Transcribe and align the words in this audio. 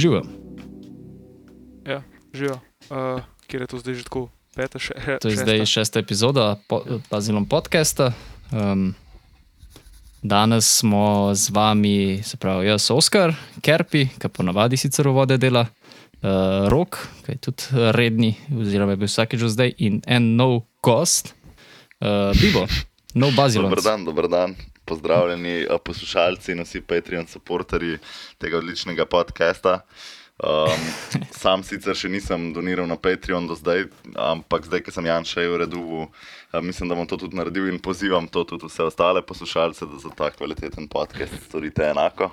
Živo. 0.00 0.22
Ja, 1.86 2.02
živijo. 2.32 2.60
Uh, 2.90 3.22
kjer 3.46 3.62
je 3.62 3.66
to 3.66 3.78
zdaj 3.78 3.94
že 3.94 4.04
tako? 4.04 4.22
Peta, 4.56 4.80
še, 4.80 4.94
To 5.20 5.28
je 5.28 5.36
zdaj 5.36 5.60
šesta 5.68 6.00
epizoda 6.00 6.56
po, 6.68 6.80
Pazilom 7.12 7.44
podcasta. 7.44 8.14
Um, 8.48 8.94
danes 10.22 10.64
smo 10.78 11.34
z 11.36 11.52
vami, 11.52 12.22
se 12.24 12.40
pravi, 12.40 12.70
jaz, 12.72 12.88
Oskar, 12.90 13.34
Kerpi, 13.60 14.06
ki 14.16 14.32
ponavadi 14.32 14.80
sicer 14.80 15.04
vode 15.12 15.36
dela, 15.36 15.66
uh, 15.68 16.64
Rok, 16.72 16.96
ki 17.26 17.36
je 17.36 17.42
tudi 17.50 17.84
redni, 17.92 18.32
oziroma 18.56 18.96
je 18.96 19.02
bil 19.04 19.12
vsakeč 19.12 19.44
zdaj, 19.52 19.76
in 19.84 20.00
en 20.08 20.32
nov 20.40 20.62
gost, 20.80 21.34
uh, 22.00 22.32
Bibo, 22.40 22.64
nov 23.12 23.36
Bazilon. 23.36 23.68
Dober 23.68 23.84
dan, 23.84 24.08
dober 24.08 24.32
dan. 24.32 24.56
Pozdravljeni 24.90 25.54
eh, 25.62 25.76
poslušalci 25.84 26.52
in 26.52 26.64
vsi 26.66 26.82
Patreon 26.82 27.28
podporterji 27.30 28.00
tega 28.42 28.58
odličnega 28.58 29.06
podcasta. 29.06 29.80
Um, 30.40 30.84
sam 31.42 31.60
sicer 31.62 31.92
še 31.94 32.08
nisem 32.08 32.46
doniral 32.56 32.86
na 32.88 32.96
Patreon 32.96 33.44
do 33.44 33.54
zdaj, 33.58 33.84
ampak 34.16 34.64
zdaj, 34.70 34.80
ko 34.86 34.94
sem 34.94 35.04
Janša 35.04 35.44
v 35.52 35.58
redu, 35.66 35.82
uh, 36.06 36.62
mislim, 36.64 36.88
da 36.88 36.96
bom 36.96 37.04
to 37.06 37.20
tudi 37.20 37.36
naredil 37.36 37.68
in 37.68 37.76
pozivam 37.76 38.24
to 38.24 38.46
tudi 38.48 38.70
vse 38.70 38.88
ostale 38.88 39.20
poslušalce, 39.20 39.84
da 39.84 40.00
za 40.00 40.14
ta 40.16 40.30
kvaliteten 40.32 40.88
podcast 40.88 41.36
storite 41.44 41.90
enako. 41.92 42.32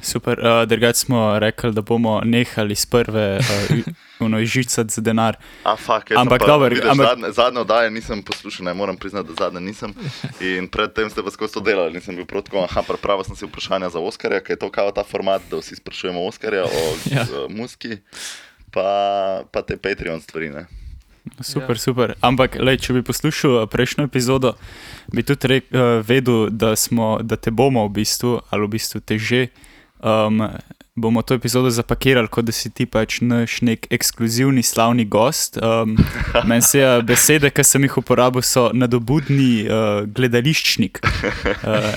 Super, 0.00 0.38
uh, 0.38 0.64
drugače 0.64 0.94
smo 0.96 1.38
rekli, 1.38 1.72
da 1.72 1.82
bomo 1.82 2.20
nehali 2.20 2.74
s 2.74 2.86
prve 2.86 3.38
uh, 4.20 4.38
žicati 4.40 4.90
za 4.90 5.00
denar. 5.00 5.36
A, 5.64 5.76
fuck, 5.76 6.10
Ampak 6.12 6.40
pa, 6.40 6.46
dobro, 6.46 6.68
vidiš, 6.68 6.84
ampak- 6.84 7.06
Zadnje, 7.08 7.32
zadnje 7.32 7.60
oddaje 7.60 7.90
nisem 7.90 8.22
poslušal, 8.22 8.64
ne 8.64 8.74
moram 8.74 8.96
priznati, 8.96 9.28
da 9.28 9.34
zadnje 9.36 9.60
nisem. 9.60 9.94
In 10.40 10.68
predtem 10.68 11.10
ste 11.10 11.22
pa 11.22 11.30
skozi 11.30 11.54
to 11.54 11.60
delali, 11.60 11.92
nisem 11.92 12.16
bil 12.16 12.24
prav 12.24 12.42
tako. 12.42 12.58
Aha, 12.60 12.82
pripravil 12.82 13.24
sem 13.24 13.36
si 13.36 13.44
vprašanja 13.44 13.88
za 13.88 13.98
Oskarja, 13.98 14.40
ker 14.40 14.50
je 14.50 14.58
to 14.58 14.70
kao 14.70 14.90
ta 14.90 15.04
format, 15.04 15.42
da 15.50 15.56
vsi 15.56 15.76
sprašujemo 15.76 16.20
Oskarja 16.22 16.64
o 16.64 16.68
Ja. 17.06 17.18
ja. 17.18 17.26
muski, 17.48 17.96
pa, 18.70 18.86
pa 19.44 19.62
te 19.62 19.76
Patreon 19.76 20.20
stvari. 20.20 20.48
Ne? 20.50 20.66
Super, 21.40 21.70
Ja. 21.70 21.78
super. 21.78 22.14
Ampak, 22.20 22.56
lej, 22.56 22.78
če 22.78 22.92
bi 22.92 23.02
poslušal 23.02 23.50
uh, 23.52 23.68
prejšnjo 23.68 24.04
epizodo, 24.04 24.54
bi 25.06 25.22
tudi 25.22 25.48
rek, 25.48 25.64
uh, 25.66 25.80
vedel, 26.00 26.48
da, 26.48 26.72
smo, 26.72 27.18
da 27.20 27.36
te 27.36 27.50
bomo 27.50 27.84
v 27.84 27.92
bistvu, 27.94 28.40
ali 28.48 28.62
v 28.62 28.70
bistvu 28.70 29.00
te 29.00 29.18
že, 29.18 29.46
um, 30.00 30.42
bomo 30.98 31.22
to 31.22 31.34
epizodo 31.34 31.70
zapakirali, 31.70 32.28
kot 32.28 32.44
da 32.44 32.52
si 32.52 32.70
ti 32.70 32.86
pač 32.86 33.20
naš 33.20 33.60
nek 33.62 33.86
ekskluzivni 33.94 34.62
slavni 34.62 35.04
gost. 35.04 35.58
Um, 35.62 35.96
Meni 36.48 36.62
se 36.62 36.82
je 36.82 37.02
besede, 37.06 37.50
ki 37.54 37.64
sem 37.64 37.86
jih 37.86 37.98
uporabil, 38.02 38.42
so 38.42 38.68
nadobudni 38.74 39.66
uh, 39.66 40.02
gledališčnik. 40.04 41.00
Uh, 41.02 41.90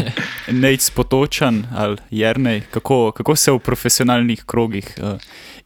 Nec 0.63 0.89
potočan 0.95 1.63
ali 1.75 1.97
jernej, 2.21 2.63
kako, 2.71 3.11
kako 3.17 3.35
se 3.35 3.51
v 3.51 3.59
profesionalnih 3.59 4.45
krogih 4.45 4.93
uh, 4.99 5.17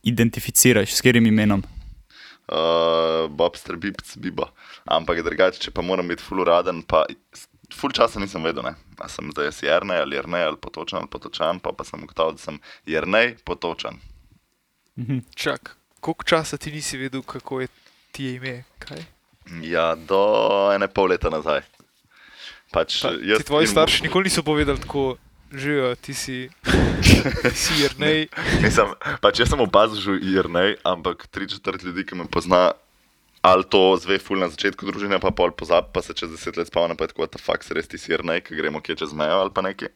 identificiraš, 0.04 0.96
s 0.96 1.02
katerim 1.02 1.28
imenom? 1.28 1.64
Uh, 2.46 3.26
Bob 3.30 3.58
Strebipc, 3.58 4.18
Bibo. 4.22 4.52
Ampak 4.86 5.24
drugače, 5.26 5.60
če 5.60 5.72
pa 5.74 5.82
moram 5.82 6.08
biti 6.08 6.24
full 6.24 6.44
uraden, 6.46 6.84
pa 6.86 7.08
full 7.74 7.96
časa 7.96 8.22
nisem 8.22 8.46
vedel, 8.46 8.68
ne. 8.68 8.76
A 9.00 9.10
sem 9.10 9.28
zdaj 9.32 9.46
jaz 9.46 9.60
Jernej 9.64 10.00
ali 10.00 10.16
Jernej 10.16 10.44
ali 10.44 10.58
Potočan 10.58 11.04
ali 11.04 11.12
Potočan, 11.12 11.60
pa, 11.60 11.72
pa 11.72 11.84
sem 11.84 12.00
ugotovil, 12.00 12.38
da 12.38 12.42
sem 12.42 12.60
Jernej 12.88 13.36
Potočan. 13.44 14.00
Čak, 15.36 15.76
koliko 16.00 16.24
časa 16.24 16.58
ti 16.58 16.72
nisi 16.72 16.98
vedel, 16.98 17.22
kako 17.22 17.62
je 17.62 17.68
ti 18.12 18.36
ime? 18.36 18.64
Kaj? 18.80 19.04
Ja, 19.62 19.96
do 19.96 20.22
ene 20.72 20.88
pol 20.88 21.12
leta 21.12 21.30
nazaj. 21.30 21.62
Pač, 22.72 23.04
jaz 23.04 23.44
ti 23.44 23.48
tvoji 23.48 23.68
in- 23.68 23.72
starši 23.72 24.04
nikoli 24.04 24.24
niso 24.32 24.44
povedali 24.44 24.80
tako, 24.80 25.18
živijo, 25.52 25.96
ti 25.96 26.14
si, 26.14 26.50
ti 27.44 27.56
si 27.56 27.84
Jrnej. 27.84 28.28
Mislim, 28.64 28.96
pač 29.22 29.40
jaz 29.44 29.52
sem 29.52 29.60
opazil 29.62 30.00
že 30.00 30.16
Jernej, 30.24 30.80
ampak 30.84 31.28
tri 31.28 31.48
četrt 31.48 31.84
ljudi, 31.84 32.06
ki 32.08 32.16
me 32.16 32.26
pozna, 32.28 32.72
ali 33.46 33.64
to 33.70 33.82
zve 34.02 34.18
ful 34.18 34.42
na 34.42 34.50
začetku 34.50 34.82
družine, 34.90 35.20
pa 35.22 35.30
pol 35.30 35.54
pozab, 35.54 35.92
pa 35.94 36.02
se 36.02 36.16
čez 36.18 36.32
deset 36.34 36.58
let 36.58 36.72
spomnim, 36.72 36.98
pa 36.98 37.06
je 37.06 37.14
tako, 37.14 37.28
da 37.30 37.38
fakt 37.38 37.68
se 37.68 37.78
res 37.78 37.86
ti 37.86 38.00
si 38.02 38.10
Jernej, 38.10 38.42
ki 38.42 38.58
gremo 38.58 38.82
kje 38.82 38.96
čez 39.04 39.14
mejo 39.14 39.44
ali 39.44 39.54
pa 39.54 39.62
nekaj. 39.62 39.92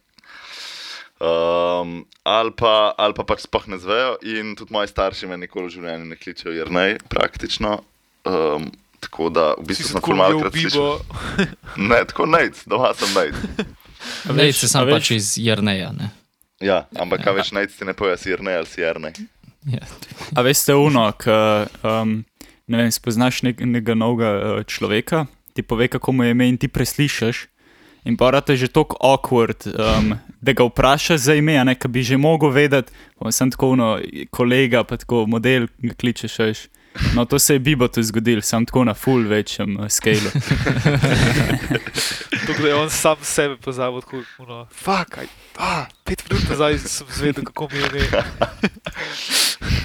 Um, 1.19 2.05
ali, 2.23 2.51
pa, 2.55 2.93
ali 2.95 3.13
pa 3.13 3.25
pač 3.27 3.43
sploh 3.43 3.65
ne 3.67 3.75
zvejo, 3.75 4.13
in 4.23 4.53
tudi 4.55 4.71
moji 4.71 4.87
starši 4.87 5.27
me 5.27 5.35
nikoli 5.35 5.67
v 5.67 5.73
življenju 5.73 6.05
ne 6.07 6.15
kličejo 6.15 6.53
Jernej, 6.55 6.95
praktično. 7.11 7.81
Um, 8.23 8.69
tako 9.03 9.27
da 9.31 9.49
v 9.57 9.65
Si 9.65 9.67
bistvu 9.73 9.87
se 9.89 9.93
sem 9.97 10.05
ful 10.05 10.15
malkrat 10.19 10.53
Bibo. 10.53 10.69
slišal. 10.69 11.49
Ne, 11.89 11.99
tako 12.07 12.27
nec, 12.31 12.61
doma 12.67 12.93
sem 12.95 13.11
nec. 13.17 13.35
Veš- 14.31 14.61
se 14.63 14.67
sam 14.71 14.87
veš- 14.87 14.95
pač 14.95 15.11
iz 15.17 15.33
Jrneja. 15.43 15.91
Ne? 15.95 16.07
Ja, 16.63 16.85
ampak 16.99 17.23
kaj 17.23 17.35
več 17.35 17.51
nec 17.55 17.75
ti 17.75 17.83
ne 17.87 17.93
poje, 17.95 18.15
si 18.19 18.31
Jernej 18.31 18.61
ali 18.61 18.67
si 18.71 18.79
Jernej. 18.83 19.15
Ja. 19.67 19.83
A 20.35 20.43
veste, 20.43 20.71
uno, 20.75 21.03
ki 21.19 21.35
um, 21.83 22.19
ne 22.69 22.83
vem, 22.83 22.91
spoznaš 22.93 23.41
nek, 23.47 23.61
nekega 23.65 23.97
novega 23.97 24.31
uh, 24.37 24.63
človeka, 24.63 25.25
ti 25.57 25.65
pove, 25.65 25.89
kako 25.89 26.13
mu 26.13 26.23
je 26.23 26.35
ime, 26.35 26.49
in 26.49 26.57
ti 26.57 26.69
preslišiš. 26.69 27.47
In 28.07 28.15
pa 28.17 28.29
rata 28.31 28.53
je 28.55 28.63
že 28.63 28.67
tako 28.71 28.95
awkward, 29.03 29.67
um, 29.67 30.13
da 30.41 30.53
ga 30.55 30.63
vprašaš 30.63 31.19
za 31.19 31.35
ime, 31.35 31.57
ne, 31.65 31.75
ki 31.75 31.87
bi 31.91 32.03
že 32.03 32.17
mogel 32.17 32.53
vedeti. 32.53 32.93
Pa 33.19 33.31
sem 33.31 33.51
tako, 33.51 33.73
uno, 33.75 33.99
kolega, 34.31 34.83
pa 34.83 34.97
tako 34.97 35.25
model, 35.27 35.67
ga 35.83 35.93
kličeš. 35.93 36.39
Veš. 36.39 36.59
No, 37.15 37.25
to 37.25 37.39
se 37.39 37.53
je 37.53 37.59
Bibo 37.59 37.87
tu 37.87 38.03
zgodil, 38.03 38.41
sem 38.41 38.65
tako 38.65 38.83
na 38.83 38.93
full 38.93 39.27
večjem 39.27 39.77
uh, 39.77 39.89
skalu. 39.89 40.31
Tako 42.49 42.61
da 42.61 42.67
je 42.67 42.75
on 42.75 42.89
sam 42.89 43.17
sebe 43.21 43.57
pozabil, 43.57 44.01
tako 44.01 44.23
no, 44.47 44.67
fuck, 44.73 45.17
aj, 45.17 45.27
ah, 45.57 45.85
pet 46.03 46.23
minut 46.29 46.49
nazaj 46.49 46.77
sem 46.77 47.07
zvedel, 47.13 47.43
kako 47.43 47.67
mi 47.71 47.77
je 47.77 47.85
ime. 47.85 48.23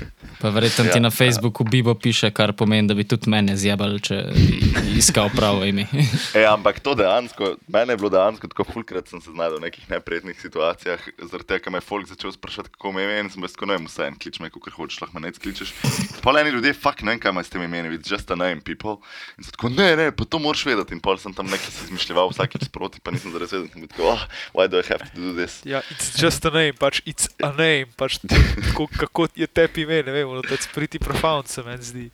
Pa 0.45 0.51
verjetno 0.53 0.85
ti 0.85 0.99
Ja. 0.99 1.01
na 1.01 1.11
Facebooku 1.11 1.65
Bibo 1.65 1.95
piše, 1.95 2.31
kar 2.31 2.53
pomeni, 2.53 2.89
da 2.89 2.95
bi 2.95 3.05
tudi 3.09 3.31
mene 3.33 3.57
zjebal, 3.57 3.97
če 3.99 4.17
bi 4.37 4.99
iskal 5.01 5.31
pravo 5.33 5.65
ime. 5.65 5.87
E, 6.35 6.43
ampak 6.45 6.81
to 6.85 6.93
dejansko, 6.95 7.55
meni 7.73 7.93
je 7.93 7.97
bilo 7.97 8.11
dejansko 8.13 8.49
tako 8.53 8.65
fulkrat, 8.73 9.09
sem 9.09 9.21
se 9.25 9.31
znašel 9.33 9.57
v 9.57 9.63
nekih 9.65 9.87
neprijetnih 9.91 10.37
situacijah, 10.41 11.01
zaradi 11.31 11.47
tega, 11.49 11.63
ker 11.65 11.73
me 11.73 11.81
je 11.81 11.87
folk 11.87 12.09
začel 12.11 12.33
sprašovati, 12.35 12.75
kako 12.77 12.93
me 12.93 13.05
ime 13.07 13.17
in 13.23 13.31
sem 13.31 13.41
ne 13.41 13.73
vem, 13.73 13.87
vse 13.89 14.05
en, 14.11 14.19
klič 14.21 14.41
me, 14.43 14.51
kako 14.53 14.71
hočeš, 14.77 15.01
lahko 15.01 15.17
me 15.17 15.25
ne 15.25 15.33
kličeš. 15.33 15.73
Pol 16.21 16.37
eni 16.43 16.53
ljudje, 16.53 16.75
fuck, 16.77 17.01
ne 17.07 17.15
vem, 17.15 17.23
kaj 17.25 17.33
imaš 17.33 17.47
s 17.49 17.55
tem 17.55 17.65
imenom, 17.65 17.97
it's 17.97 18.13
just 18.13 18.31
a 18.31 18.37
name, 18.37 18.61
people. 18.61 18.99
In 19.39 19.49
sem 19.49 19.57
tako, 19.57 19.73
ne, 19.73 19.89
ne, 19.97 20.11
pa 20.13 20.29
to 20.29 20.43
moraš 20.43 20.67
vedeti. 20.69 20.93
In 20.93 21.01
pol 21.01 21.17
sem 21.17 21.33
tam 21.33 21.49
nekaj 21.49 21.73
si 21.73 21.89
izmišljal 21.89 22.29
vsakeč 22.35 22.69
sproti, 22.69 23.01
pa 23.01 23.15
nisem 23.17 23.33
zares 23.33 23.55
vedel, 23.55 23.71
sem 23.73 23.89
tako, 23.89 24.13
oh, 24.13 24.27
why 24.53 24.69
do 24.69 24.77
I 24.77 24.85
have 24.91 25.09
to 25.09 25.21
do 25.21 25.33
this? 25.41 25.63
Ja, 25.65 25.81
it's 25.89 26.13
just 26.21 26.45
a 26.45 26.53
name, 26.53 26.77
pač 26.77 27.01
it's 27.09 27.33
a 27.41 27.49
name, 27.57 27.89
pač 27.97 28.21
tako, 28.29 28.91
kako 28.93 29.29
je 29.39 29.49
tebi 29.49 29.89
ime, 29.89 30.03
ne 30.05 30.13
vem, 30.19 30.34
no, 30.35 30.43
that's 30.43 30.67
pretty 30.75 30.99
profound 30.99 31.49
se 31.49 31.63
meni 31.63 31.83
zdi. 31.83 32.05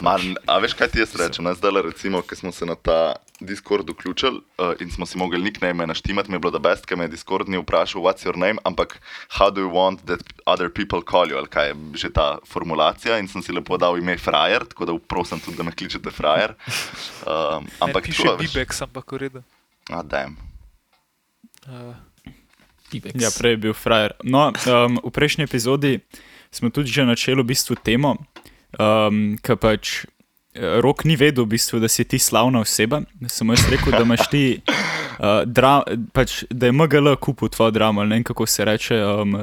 Man, 0.00 0.34
a 0.46 0.58
veš, 0.62 0.74
kaj 0.78 0.90
ti 0.94 1.02
jaz 1.02 1.14
rečem? 1.18 1.44
Ne? 1.44 1.54
Zdaj, 1.54 1.82
recimo, 1.84 2.22
ko 2.22 2.36
smo 2.36 2.52
se 2.52 2.66
na 2.66 2.74
ta 2.74 3.16
Discord 3.40 3.90
vključili 3.90 4.40
uh, 4.58 4.72
in 4.80 4.90
smo 4.90 5.06
si 5.06 5.18
mogli 5.18 5.42
nickname 5.42 5.86
naštimati, 5.86 6.30
mi 6.30 6.36
je 6.36 6.38
bilo 6.38 6.50
da 6.50 6.58
best, 6.58 6.86
ker 6.86 6.98
me 6.98 7.04
je 7.04 7.14
Discord 7.14 7.48
ni 7.48 7.60
vprašal, 7.60 8.02
what's 8.02 8.26
your 8.26 8.36
name, 8.36 8.58
ampak 8.64 8.98
how 9.28 9.50
do 9.50 9.60
you 9.60 9.70
want 9.70 10.04
that 10.06 10.20
other 10.46 10.72
people 10.72 11.02
call 11.02 11.30
you, 11.30 11.38
ali 11.38 11.48
kaj 11.48 11.68
je 11.68 11.76
že 11.94 12.12
ta 12.12 12.38
formulacija. 12.48 13.18
In 13.18 13.28
sem 13.28 13.42
si 13.42 13.52
lepo 13.52 13.76
dal 13.76 13.98
ime 13.98 14.18
Frajer, 14.18 14.64
tako 14.64 14.84
da 14.84 14.98
prosim 14.98 15.40
tudi, 15.40 15.56
da 15.56 15.62
me 15.62 15.72
kličete 15.72 16.10
Frajer. 16.10 16.54
Um, 17.26 17.66
Ampak 17.80 18.06
ampak 18.06 18.06
tako, 18.06 18.36
veš. 18.38 18.52
Bibex, 18.54 18.82
ampak 18.82 19.12
v 19.12 19.18
redu. 19.18 19.40
A, 19.90 20.02
dajem. 20.02 20.36
Uh. 21.66 21.94
Ja, 23.14 23.30
prej 23.38 23.56
je 23.56 23.56
bil 23.56 23.74
frajer. 23.74 24.14
No, 24.22 24.52
um, 24.70 24.98
v 25.02 25.10
prejšnji 25.10 25.42
epizodi 25.42 25.98
smo 26.50 26.70
tudi 26.70 26.90
že 26.90 27.04
načeli 27.04 27.42
v 27.42 27.50
bistvu 27.52 27.76
temo, 27.76 28.16
um, 28.78 29.36
ki 29.38 29.56
pač 29.60 30.04
eh, 30.54 30.80
rok 30.80 31.04
ni 31.04 31.16
vedel, 31.16 31.44
v 31.44 31.56
bistvu, 31.56 31.80
da 31.80 31.88
si 31.88 32.04
ti 32.04 32.18
slavna 32.18 32.60
oseba. 32.60 33.02
Samo 33.28 33.56
jaz 33.56 33.68
rekel, 33.70 33.92
da 33.92 34.02
imaš 34.02 34.28
ti, 34.32 34.44
uh, 35.18 35.44
dra, 35.58 35.82
pač, 36.12 36.44
da 36.50 36.66
je 36.66 36.72
MGL 36.72 37.16
kupil 37.20 37.48
tvojo 37.48 37.70
dramo, 37.70 38.04
ne 38.04 38.20
vem 38.20 38.24
kako 38.24 38.46
se 38.46 38.64
reče. 38.64 39.00
Um, 39.04 39.38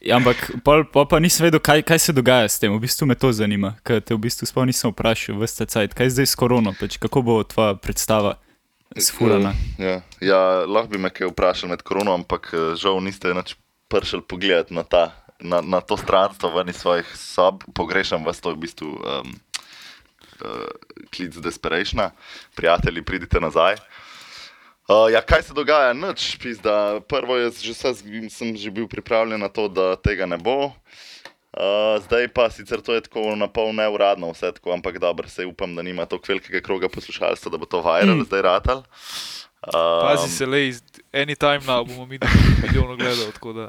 ja, 0.00 0.16
ampak 0.20 0.50
pol, 0.64 0.86
pol 0.92 1.08
pa 1.10 1.20
nisem 1.20 1.48
vedel, 1.48 1.60
kaj, 1.60 1.82
kaj 1.82 1.98
se 1.98 2.16
dogaja 2.16 2.48
s 2.48 2.62
tem. 2.62 2.72
V 2.72 2.82
bistvu 2.82 3.10
me 3.10 3.18
to 3.18 3.32
zanima, 3.32 3.76
ker 3.82 4.00
te 4.00 4.14
v 4.14 4.22
bistvu 4.28 4.48
sploh 4.48 4.66
nisem 4.68 4.94
vprašal, 4.94 5.38
veste, 5.42 5.66
cajt, 5.66 5.94
kaj 5.96 6.10
je 6.10 6.16
zdaj 6.18 6.32
s 6.32 6.38
korono, 6.38 6.74
pač, 6.76 7.00
kako 7.02 7.22
bo 7.26 7.40
tvoja 7.44 7.74
predstava 7.78 8.38
sfurana. 8.96 9.54
Ja, 9.78 10.00
ja, 10.20 10.64
lahko 10.66 10.88
bi 10.94 10.98
me 10.98 11.10
kaj 11.10 11.30
vprašal 11.30 11.70
med 11.70 11.82
korono, 11.82 12.14
ampak 12.14 12.50
eh, 12.54 12.74
žal 12.78 13.00
niste 13.04 13.32
več 13.34 13.56
prišli 13.92 14.22
pogledati 14.28 14.74
na, 14.74 14.82
ta, 14.82 15.10
na, 15.40 15.60
na 15.60 15.80
to 15.80 15.96
stranstvo 15.96 16.50
ven 16.54 16.68
iz 16.68 16.76
svojih 16.76 17.16
sob. 17.16 17.64
Pogrešam 17.74 18.24
vas 18.24 18.40
to 18.40 18.54
v 18.54 18.56
bistvu 18.56 18.88
um, 18.88 19.34
uh, 20.44 20.70
klic 21.16 21.36
desperationa. 21.36 22.10
Prijatelji, 22.54 23.02
pridite 23.02 23.40
nazaj. 23.40 23.76
Uh, 24.86 25.12
ja, 25.12 25.20
kaj 25.20 25.42
se 25.42 25.54
dogaja? 25.54 25.92
Noč, 25.92 26.36
pizda. 26.38 27.00
Prvo 27.08 27.36
je, 27.36 27.50
že 27.50 27.72
vse, 27.74 27.94
sem 28.30 28.56
že 28.56 28.70
bil 28.70 28.86
pripravljen 28.88 29.40
na 29.40 29.48
to, 29.48 29.68
da 29.68 29.96
tega 29.96 30.26
ne 30.26 30.38
bo. 30.38 30.70
Uh, 31.56 31.96
zdaj 32.04 32.28
pa 32.36 32.50
sicer 32.52 32.84
to 32.84 32.92
je 32.92 33.00
tako 33.00 33.32
na 33.32 33.48
pol 33.48 33.72
neuradno, 33.72 34.28
vse 34.36 34.52
tako, 34.52 34.74
ampak 34.76 34.98
dobro, 35.00 35.28
se 35.28 35.46
upam, 35.46 35.72
da 35.74 35.82
nima 35.82 36.04
tako 36.04 36.28
velikega 36.28 36.60
kroga 36.60 36.88
poslušalstva, 36.88 37.50
da 37.50 37.56
bo 37.56 37.64
to 37.64 37.80
viral 37.80 38.20
mm. 38.20 38.26
zdaj 38.28 38.42
ratal. 38.42 38.82
Um, 39.64 40.04
pazi 40.04 40.28
se, 40.28 40.46
lej, 40.46 40.74
anytime 41.12 41.64
now 41.64 41.80
bomo 41.80 42.06
mi 42.06 42.18
milijon 42.62 42.96
gledal, 42.98 43.32
tako 43.32 43.52
da. 43.52 43.68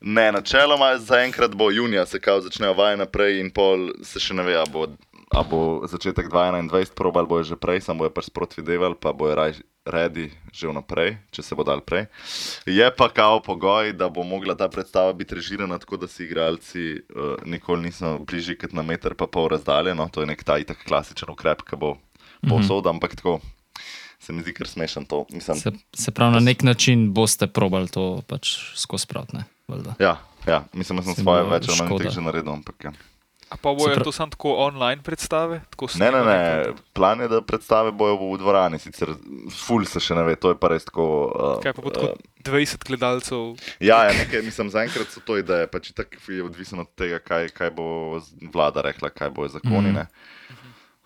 Ne, 0.00 0.32
načeloma 0.32 0.94
zaenkrat 0.98 1.54
bo 1.54 1.70
junija, 1.70 2.06
se 2.06 2.20
kao 2.20 2.40
začnejo 2.40 2.72
vaje 2.74 2.96
naprej 2.96 3.40
in 3.40 3.50
pol 3.52 3.90
se 4.02 4.20
še 4.20 4.34
ne 4.34 4.46
ve, 4.46 4.54
a 4.56 4.64
bo, 4.64 4.86
a 5.28 5.42
bo 5.44 5.60
začetek 5.92 6.30
2021 6.32 6.94
probal, 6.96 7.28
bo 7.28 7.42
že 7.44 7.58
prej, 7.60 7.82
samo 7.84 8.04
bojo 8.04 8.14
pač 8.16 8.30
sprot 8.32 8.56
videval, 8.56 8.96
pa 8.96 9.12
bojo 9.12 9.36
raj 9.36 9.60
redi 9.84 10.30
že 10.56 10.72
vnaprej, 10.72 11.18
če 11.36 11.44
se 11.44 11.56
bo 11.56 11.64
dal 11.68 11.84
prej. 11.84 12.08
Je 12.64 12.88
pa 12.96 13.10
kao 13.12 13.44
pogoj, 13.44 13.92
da 13.92 14.08
bo 14.08 14.24
mogla 14.24 14.56
ta 14.56 14.68
predstava 14.72 15.12
biti 15.12 15.36
režirana 15.36 15.76
tako, 15.78 16.00
da 16.00 16.08
si 16.08 16.24
igralci 16.24 16.96
uh, 16.96 17.36
nikoli 17.44 17.90
niso 17.90 18.16
bližji 18.24 18.56
kot 18.56 18.72
na 18.72 18.82
meter 18.82 19.12
pa 19.12 19.28
pol 19.28 19.52
razdalje, 19.52 19.92
no, 19.94 20.08
to 20.08 20.24
je 20.24 20.32
nek 20.32 20.44
ta 20.44 20.56
itak 20.56 20.80
klasičen 20.88 21.28
ukrep, 21.28 21.60
ki 21.68 21.76
bo 21.76 21.96
povsod, 22.48 22.88
ampak 22.88 23.20
tako. 23.20 23.40
Se 24.20 24.32
mi 24.32 24.42
zdi 24.42 24.52
kar 24.52 24.68
smešen 24.68 25.04
to. 25.04 25.24
Mislim, 25.32 25.56
Se, 25.56 25.72
se 25.94 26.10
pravi, 26.10 26.32
na 26.32 26.40
nek 26.40 26.62
način 26.62 27.12
boste 27.14 27.46
probali 27.46 27.88
to 27.88 28.22
pač 28.28 28.56
skozi 28.76 29.02
spraviti. 29.02 29.36
Ja, 29.98 30.16
ja, 30.46 30.64
mislim, 30.72 30.98
da 30.98 31.02
sem 31.02 31.14
Se 31.14 31.22
svoje 31.22 31.44
več 31.44 31.68
ali 31.68 31.90
manj 31.90 32.10
že 32.10 32.20
naredil. 32.20 32.52
Ampak, 32.52 32.84
ja. 32.84 32.92
A 33.50 33.56
pa 33.56 33.72
bojo 33.74 33.94
prav- 33.94 34.04
to 34.04 34.12
samo 34.12 34.30
tako 34.30 34.52
online 34.56 35.02
predstave? 35.02 35.60
Tako 35.70 35.88
Ne, 35.98 36.10
ne, 36.12 36.24
ne. 36.24 36.64
Plan 36.92 37.20
je, 37.20 37.28
da 37.28 37.40
predstave 37.42 37.90
bojo 37.92 38.14
v 38.14 38.38
dvorani, 38.38 38.78
sicer 38.78 39.10
ful 39.50 39.84
se 39.84 40.00
še 40.00 40.14
ne 40.14 40.22
ve, 40.22 40.36
to 40.36 40.48
je 40.48 40.54
pa 40.54 40.68
res 40.68 40.84
tako. 40.84 41.06
Uh, 41.26 41.62
Kaj 41.62 41.72
pa 41.72 41.82
bo 41.82 41.90
tako 41.90 42.14
20 42.44 42.86
gledalcev? 42.86 43.58
Ja, 43.80 44.04
ja 44.06 44.12
nekaj, 44.14 44.42
mislim, 44.42 44.70
zaenkrat 44.70 45.10
so 45.10 45.20
to 45.20 45.34
ideje, 45.34 45.66
pač 45.66 45.90
tako 45.90 46.22
je 46.28 46.44
odvisno 46.44 46.86
od 46.86 46.94
tega, 46.94 47.18
kaj, 47.18 47.48
kaj 47.50 47.70
bo 47.74 48.20
vlada 48.54 48.86
rekla, 48.86 49.10
kaj 49.10 49.30
bo 49.30 49.48
zakoni. 49.48 49.90
Mm. 49.90 50.06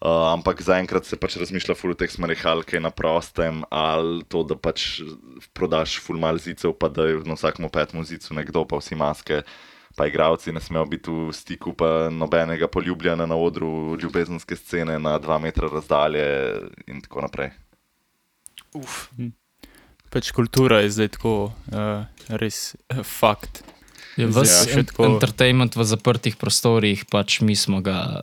Uh, 0.05 0.35
ampak 0.37 0.61
zaenkrat 0.61 1.07
se 1.09 1.17
pač 1.17 1.39
razmišlja 1.41 1.73
ful 1.81 1.95
o 1.95 1.97
teh 1.97 2.11
smerih, 2.13 2.43
ali 2.45 2.67
kaj 2.69 2.83
na 2.85 2.91
prostem, 2.93 3.63
ali 3.73 4.21
to, 4.29 4.43
da 4.45 4.53
pač 4.53 5.01
prodaš 5.57 5.97
ful 6.05 6.21
mal 6.21 6.37
zicev, 6.37 6.75
pa 6.77 6.91
da 6.93 7.07
je 7.09 7.23
na 7.25 7.39
vsakem 7.39 7.65
petmu 7.73 8.05
zicu 8.05 8.37
nekdo, 8.37 8.67
pa 8.69 8.83
vsi 8.83 9.01
maske. 9.01 9.41
Pa 9.97 10.11
igravci 10.11 10.53
ne 10.53 10.61
smejo 10.61 10.85
biti 10.91 11.09
v 11.09 11.33
stiku, 11.33 11.73
pa 11.73 12.11
nobenega 12.13 12.69
poljubljanja 12.69 13.25
na 13.31 13.39
odru, 13.39 13.97
ljubezenske 13.97 14.59
scene 14.61 14.99
na 14.99 15.17
dva 15.23 15.39
metra 15.41 15.71
razdalje 15.73 16.27
in 16.85 17.01
tako 17.01 17.25
naprej. 17.25 17.55
Uf. 18.77 19.07
Pač 20.13 20.35
kultura 20.37 20.83
je 20.85 20.93
zdaj 20.99 21.15
tako 21.17 21.55
uh, 21.73 22.05
res 22.29 22.75
uh, 22.93 23.01
fakt. 23.01 23.65
Je 24.21 24.29
ves 24.29 24.53
ja, 24.53 24.61
ja, 24.69 24.85
tako- 24.85 25.09
entertainment 25.15 25.81
v 25.81 25.87
zaprtih 25.89 26.37
prostorih, 26.37 27.09
pač 27.09 27.41
mi 27.41 27.57
smo 27.57 27.81
ga, 27.81 28.21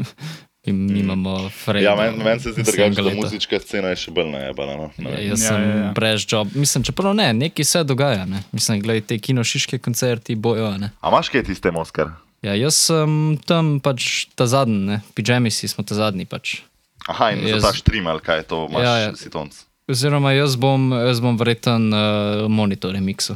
mi 0.66 0.92
nimamo 0.92 1.48
frame. 1.48 1.82
Ja, 1.82 1.96
meni 1.96 2.24
men 2.24 2.40
se 2.40 2.52
zdi, 2.52 2.62
da 2.62 3.02
je 3.02 3.14
muzička 3.14 3.60
scena 3.60 3.88
je 3.88 3.96
še 3.96 4.10
bolj 4.10 4.28
najebana. 4.28 4.76
No? 4.76 4.90
Ne 4.98 5.10
vem. 5.10 5.22
Jaz 5.26 5.42
Ja, 5.42 5.48
sem 5.48 5.62
ja, 5.62 5.76
ja. 5.76 5.92
brez 5.92 6.26
job. 6.28 6.48
Mislim, 6.54 6.84
čeprav 6.84 7.14
ne, 7.14 7.32
nekaj 7.34 7.64
se 7.64 7.84
dogaja. 7.84 8.26
Ne. 8.26 8.42
Mislim, 8.52 8.80
gledaj, 8.80 9.00
te 9.00 9.18
kinošiške 9.18 9.78
koncerti 9.78 10.34
bojo. 10.34 10.76
Ne. 10.76 10.90
A 11.00 11.08
imaš 11.08 11.28
kaj 11.28 11.42
tiste, 11.42 11.70
Oskar? 11.70 12.12
Ja, 12.42 12.54
jaz 12.54 12.76
sem 12.76 13.10
tam 13.44 13.80
pač 13.80 14.26
ta 14.34 14.46
zadnji, 14.46 14.78
ne. 14.86 15.00
pijamisi 15.14 15.68
smo 15.68 15.84
ta 15.84 15.94
zadnji. 15.94 16.24
Pač. 16.24 16.60
Aha, 17.08 17.30
in 17.30 17.46
Jaz- 17.48 17.60
za 17.60 17.72
ta 17.72 17.74
stream 17.74 18.06
ali 18.06 18.20
kaj 18.20 18.42
to 18.42 18.66
imaš, 18.68 18.82
Ja, 18.82 18.90
ja, 18.90 18.98
ja. 18.98 19.08
ja. 19.08 19.16
si 19.16 19.30
tonc. 19.30 19.56
Oziroma, 19.88 20.30
jaz 20.32 20.54
bom, 20.56 20.92
jaz 20.92 21.18
bom 21.20 21.34
verjeten 21.36 21.88
uh, 21.90 22.44
monitor 22.48 22.94
miksu. 22.94 23.34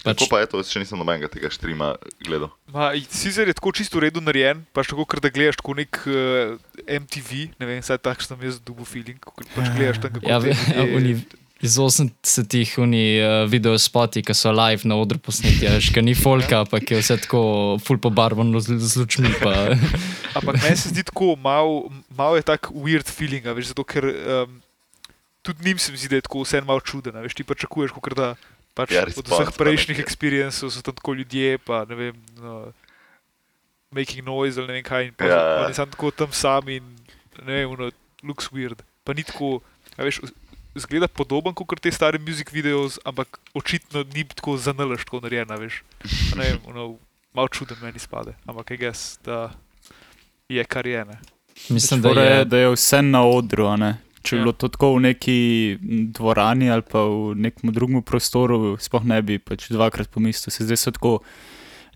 Pač... 0.00 0.16
Tako 0.16 0.30
pa 0.30 0.40
je 0.40 0.46
to, 0.48 0.60
jaz 0.62 0.70
še 0.72 0.80
nisem 0.80 0.96
nobenega 0.96 1.28
tega 1.28 1.50
streama 1.52 1.90
gledal. 2.24 2.48
Ma, 2.72 2.90
Caesar 2.96 3.46
je 3.46 3.54
tako 3.54 3.72
čisto 3.72 3.98
v 3.98 4.06
redu 4.06 4.22
narejen, 4.24 4.62
pač 4.72 4.88
tako, 4.88 5.04
ker 5.04 5.20
da 5.20 5.28
gledaš 5.28 5.58
tako 5.60 5.74
nek 5.76 6.00
uh, 6.08 6.56
MTV, 6.86 7.50
ne 7.60 7.68
vem, 7.68 7.82
saj 7.82 8.00
takšen 8.00 8.32
sem 8.32 8.48
jaz 8.48 8.56
dubu 8.60 8.84
feeling, 8.84 9.20
ko 9.20 9.36
pač 9.52 9.68
gledaš 9.76 10.00
tam 10.00 10.16
kako 10.16 10.24
Ja, 10.24 10.38
te 10.38 10.46
ve- 10.46 10.56
ja, 10.56 10.80
ljudje- 10.80 10.96
oni, 10.96 11.12
iz 11.60 11.74
80-ih 11.76 12.70
oni 12.78 13.02
uh, 13.18 13.44
video 13.44 13.76
spoti, 13.76 14.22
ki 14.24 14.32
so 14.32 14.48
live 14.50 14.88
na 14.88 14.96
odru 14.96 15.20
posneti, 15.20 15.66
ja, 15.66 15.76
ki 15.76 16.00
ni 16.00 16.14
folka, 16.16 16.62
ampak 16.64 16.88
je 16.88 17.02
vse 17.02 17.18
tako 17.20 17.42
full 17.78 18.00
pobarvano 18.00 18.56
z, 18.58 18.80
z 18.80 18.96
lučmi. 18.96 19.28
Pa, 19.36 19.76
Ampak 20.38 20.62
meni 20.62 20.76
se 20.76 20.88
zdi 20.88 21.04
tako, 21.04 21.34
malo 21.36 21.90
mal 22.16 22.36
je 22.36 22.46
tak 22.46 22.72
weird 22.72 23.04
feeling, 23.06 23.44
a 23.44 23.52
veš, 23.52 23.74
zato 23.74 23.84
ker 23.84 24.08
um, 24.08 24.56
tudi 25.42 25.66
njim 25.66 25.76
se 25.76 25.92
mi 25.92 26.00
zdi, 26.00 26.08
da 26.08 26.16
je 26.16 26.24
tako 26.24 26.40
vse 26.42 26.64
malo 26.64 26.80
čuden, 26.80 27.12
a 27.12 27.20
veš, 27.20 27.36
ti 27.36 27.44
pa 27.44 27.52
čakuješ, 27.52 27.92
kot 27.92 28.16
da 28.16 28.32
pač 28.74 28.94
Ja, 28.94 29.04
od 29.04 29.26
vseh 29.26 29.50
prejšnjih 29.56 30.00
experiencev 30.02 30.70
so 30.70 30.82
tam 30.84 30.96
tako 30.96 31.14
ljudje, 31.18 31.58
pa 31.64 31.84
ne 31.88 31.98
vem, 31.98 32.20
no, 32.40 32.72
making 33.90 34.22
noise 34.26 34.60
ali 34.60 34.70
ne 34.70 34.78
vem 34.80 34.86
kaj, 34.86 35.10
in 35.10 35.16
pa 35.16 35.26
Ja, 35.26 35.34
ja, 35.34 35.48
ja. 35.54 35.64
oni 35.66 35.74
so 35.74 35.86
tako 35.86 36.10
tam 36.10 36.32
sami 36.32 36.80
in 36.80 36.86
ne 37.42 37.60
vem, 37.62 37.74
no, 37.78 37.90
looks 38.22 38.50
weird. 38.54 38.82
Pa 39.04 39.16
ni 39.16 39.24
tako, 39.26 39.60
a 39.96 40.06
veš, 40.06 40.20
zgleda 40.78 41.08
podoben 41.08 41.54
kot 41.54 41.80
te 41.80 41.90
stare 41.92 42.18
music 42.18 42.52
videos, 42.52 42.98
ampak 43.04 43.40
očitno 43.54 44.04
ni 44.14 44.24
tako 44.24 44.56
zanalaš, 44.56 45.04
tako 45.04 45.24
narejen, 45.24 45.50
a 45.50 45.58
veš. 45.58 45.82
Ne 46.36 46.46
vem, 46.46 46.60
no, 46.74 46.94
malo 47.34 47.48
čuden 47.48 47.78
meni 47.82 47.98
spade, 47.98 48.34
ampak 48.46 48.70
je 48.70 48.76
gess, 48.76 49.18
da 49.24 49.50
je 50.48 50.64
kar 50.64 50.86
je. 50.86 51.04
Ne. 51.04 51.18
mislim, 51.68 52.02
da 52.02 52.10
je, 52.10 52.44
da 52.44 52.56
je 52.58 52.70
vse 52.74 53.02
na 53.02 53.24
odru. 53.26 53.66
a 53.66 53.76
ne. 53.76 53.98
Če 54.22 54.36
bi 54.36 54.40
Ja. 54.40 54.44
bilo 54.44 54.52
to 54.52 54.68
tako 54.68 54.94
v 54.96 55.00
neki 55.00 55.38
dvorani 56.12 56.70
ali 56.70 56.82
pa 56.82 57.00
v 57.00 57.34
nekem 57.36 57.72
drugem 57.72 58.02
prostoru, 58.02 58.76
sploh 58.76 59.04
ne 59.04 59.22
bi 59.22 59.38
pač 59.38 59.68
dvakrat 59.68 60.10
pomislil. 60.10 60.52
Se 60.52 60.64
zdaj 60.64 60.76
so 60.76 60.90
tako 60.92 61.12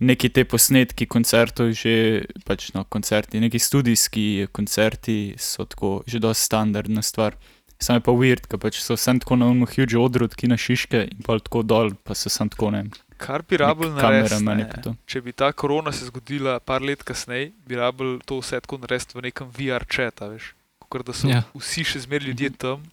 neki 0.01 0.29
te 0.29 0.43
posnetki 0.43 1.05
koncertov, 1.05 1.71
že 1.71 2.25
pač 2.43 2.73
no, 2.73 2.83
koncerti, 2.83 3.39
neki 3.39 3.59
studijski 3.59 4.47
koncerti 4.51 5.35
so 5.37 5.65
tako 5.65 6.03
že 6.07 6.19
dosti 6.19 6.43
standardna 6.43 7.01
stvar. 7.01 7.37
Sam 7.79 7.99
je 7.99 8.05
pa 8.07 8.11
weird, 8.11 8.47
ker 8.47 8.57
pač 8.57 8.79
so 8.79 8.95
vsem 8.95 9.19
tako 9.19 9.35
na 9.35 9.45
umu 9.51 9.67
huge 9.67 9.97
odru, 9.99 10.27
ki 10.31 10.47
na 10.47 10.55
šiške 10.57 11.01
in 11.11 11.19
pa 11.23 11.35
tako 11.39 11.61
dol, 11.61 11.91
pa 12.03 12.15
so 12.15 12.29
sem 12.31 12.47
tako 12.49 12.71
ne. 12.71 12.85
Kar 13.17 13.43
bi 13.43 13.55
rabil 13.59 13.91
narediti, 13.91 14.71
pa 14.71 14.81
to. 14.81 14.95
če 15.05 15.21
bi 15.21 15.31
ta 15.31 15.51
korona 15.51 15.91
se 15.91 16.05
zgodila 16.07 16.59
par 16.59 16.81
let 16.81 17.03
kasneje, 17.03 17.51
bi 17.67 17.75
rabil 17.75 18.19
to 18.25 18.39
vse 18.39 18.59
tako 18.63 18.79
narediti 18.79 19.15
v 19.15 19.27
nekem 19.27 19.47
VR 19.51 19.83
chatu, 19.87 20.31
veš. 20.33 20.55
Kot 20.87 21.03
da 21.03 21.13
so 21.13 21.27
Ja. 21.27 21.35
ja. 21.35 21.43
vsi 21.53 21.83
še 21.83 21.99
zmeraj 21.99 22.27
ljudje 22.27 22.49
tam 22.51 22.83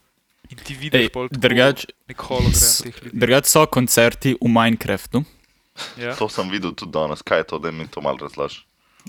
in 0.49 0.57
ti 0.57 0.73
vidiš 0.73 1.07
tako 1.07 1.27
drugač, 1.31 1.85
nek 2.07 2.17
hologram 2.19 2.53
s- 2.53 2.81
teh 2.81 2.95
ljudi. 2.99 3.15
drugač 3.15 3.45
so 3.45 3.65
koncerti 3.65 4.35
v 4.35 4.47
Minecraftu. 4.47 5.23
Ja. 5.95 6.13
To 6.15 6.27
sem 6.27 6.49
videl 6.49 6.71
tudi 6.71 6.91
danes, 6.91 7.21
kaj 7.21 7.37
je 7.37 7.43
to, 7.45 7.59
da 7.59 7.71
mi 7.71 7.87
to 7.87 7.99
malo 7.99 8.17
razlaš. 8.19 8.65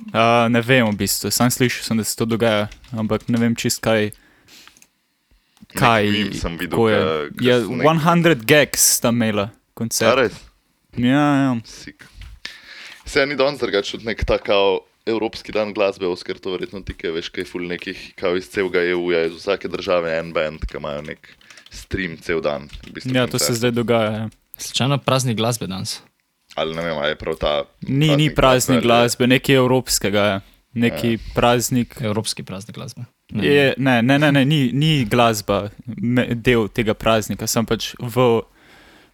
Uh, 0.08 0.48
ne 0.48 0.60
vem, 0.60 0.86
v 0.86 0.96
bistvu, 0.96 1.30
sam 1.30 1.46
slišal 1.48 1.82
sem, 1.82 1.96
da 1.96 2.04
se 2.04 2.14
to 2.14 2.24
dogaja, 2.24 2.66
ampak 2.92 3.28
ne 3.28 3.38
vem 3.38 3.54
čist 3.54 3.78
kaj. 3.80 4.10
Kaj 5.70 6.06
Nek 6.06 6.34
sem 6.34 6.54
videl, 6.54 6.76
ko 6.76 6.88
je? 6.88 6.98
Ja, 7.40 7.58
so 7.60 7.70
nek- 7.70 7.86
100 7.86 8.44
gags 8.44 8.80
sta 8.94 9.08
imela 9.10 9.44
A 9.44 9.50
koncert. 9.74 10.32
Ja, 10.94 11.24
ja. 11.36 11.52
Sik. 11.64 12.04
Se 13.04 13.26
ni 13.26 13.34
danes 13.34 13.58
drugače 13.58 13.90
tudi 13.92 14.06
nek 14.06 14.24
ta 14.24 14.38
kao 14.38 14.80
Evropski 15.06 15.52
dan 15.52 15.72
glasbe, 15.72 16.06
Oskar, 16.06 16.38
to 16.38 16.54
verjetno 16.54 16.80
ti 16.80 16.94
kaj 16.96 17.10
veš, 17.18 17.28
kaj 17.28 17.44
je 17.44 17.48
ful 17.48 17.66
nekih, 17.68 18.14
kao 18.16 18.36
iz 18.36 18.48
celega 18.48 18.80
EU-ja, 18.88 19.26
iz 19.26 19.34
vsake 19.36 19.68
države 19.68 20.14
en 20.18 20.32
band, 20.32 20.64
ki 20.64 20.78
imajo 20.80 21.02
nek 21.04 21.28
stream 21.70 22.16
cel 22.16 22.40
dan. 22.40 22.70
V 22.86 22.94
bistvu 22.96 23.12
ja, 23.12 23.26
to 23.26 23.38
se 23.38 23.52
zdaj 23.54 23.70
dogaja. 23.70 24.10
Ja. 24.12 24.28
slučajno 24.58 24.98
praznik 24.98 25.36
glasbe 25.36 25.66
danes. 25.66 26.00
Ali 26.54 26.76
ne 26.76 26.82
vem, 26.82 26.96
ali 26.98 27.08
je 27.08 27.16
prav 27.16 27.36
ta. 27.36 27.64
Ni, 27.80 28.16
ni 28.16 28.34
praznik 28.34 28.76
ali- 28.76 28.86
glasbe, 28.86 29.26
nekaj 29.26 29.54
evropskega. 29.54 30.24
Ja. 30.24 30.40
Neki 30.72 31.12
ja. 31.12 31.18
praznik. 31.34 31.96
Evropski 32.00 32.42
praznik 32.42 32.76
glasbe. 32.76 33.04
Ne, 33.32 33.46
Je, 33.46 33.74
ne, 33.76 34.02
ne, 34.02 34.18
ne, 34.18 34.32
ne 34.32 34.44
ni, 34.44 34.70
ni 34.72 35.04
glasba 35.04 35.68
me, 35.86 36.26
del 36.34 36.68
tega 36.68 36.94
praznika, 36.94 37.46
sem 37.46 37.66
pač 37.66 37.94
v. 37.98 38.40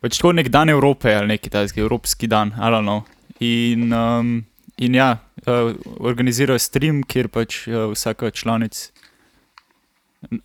Pač 0.01 0.17
tako 0.17 0.33
nek 0.33 0.49
dan 0.49 0.69
Evrope 0.69 1.13
ali 1.15 1.35
neki 1.35 1.51
tajski 1.51 1.81
evropski 1.81 2.27
dan, 2.27 2.55
ali 2.59 2.85
no. 2.85 3.03
In, 3.41 3.93
um, 3.93 4.45
in 4.81 4.95
ja, 4.97 5.19
uh, 5.45 5.75
organizirajo 6.01 6.59
stream, 6.59 7.03
kjer 7.05 7.29
pač 7.29 7.67
uh, 7.69 7.91
vsaka 7.93 8.31
članic. 8.31 8.91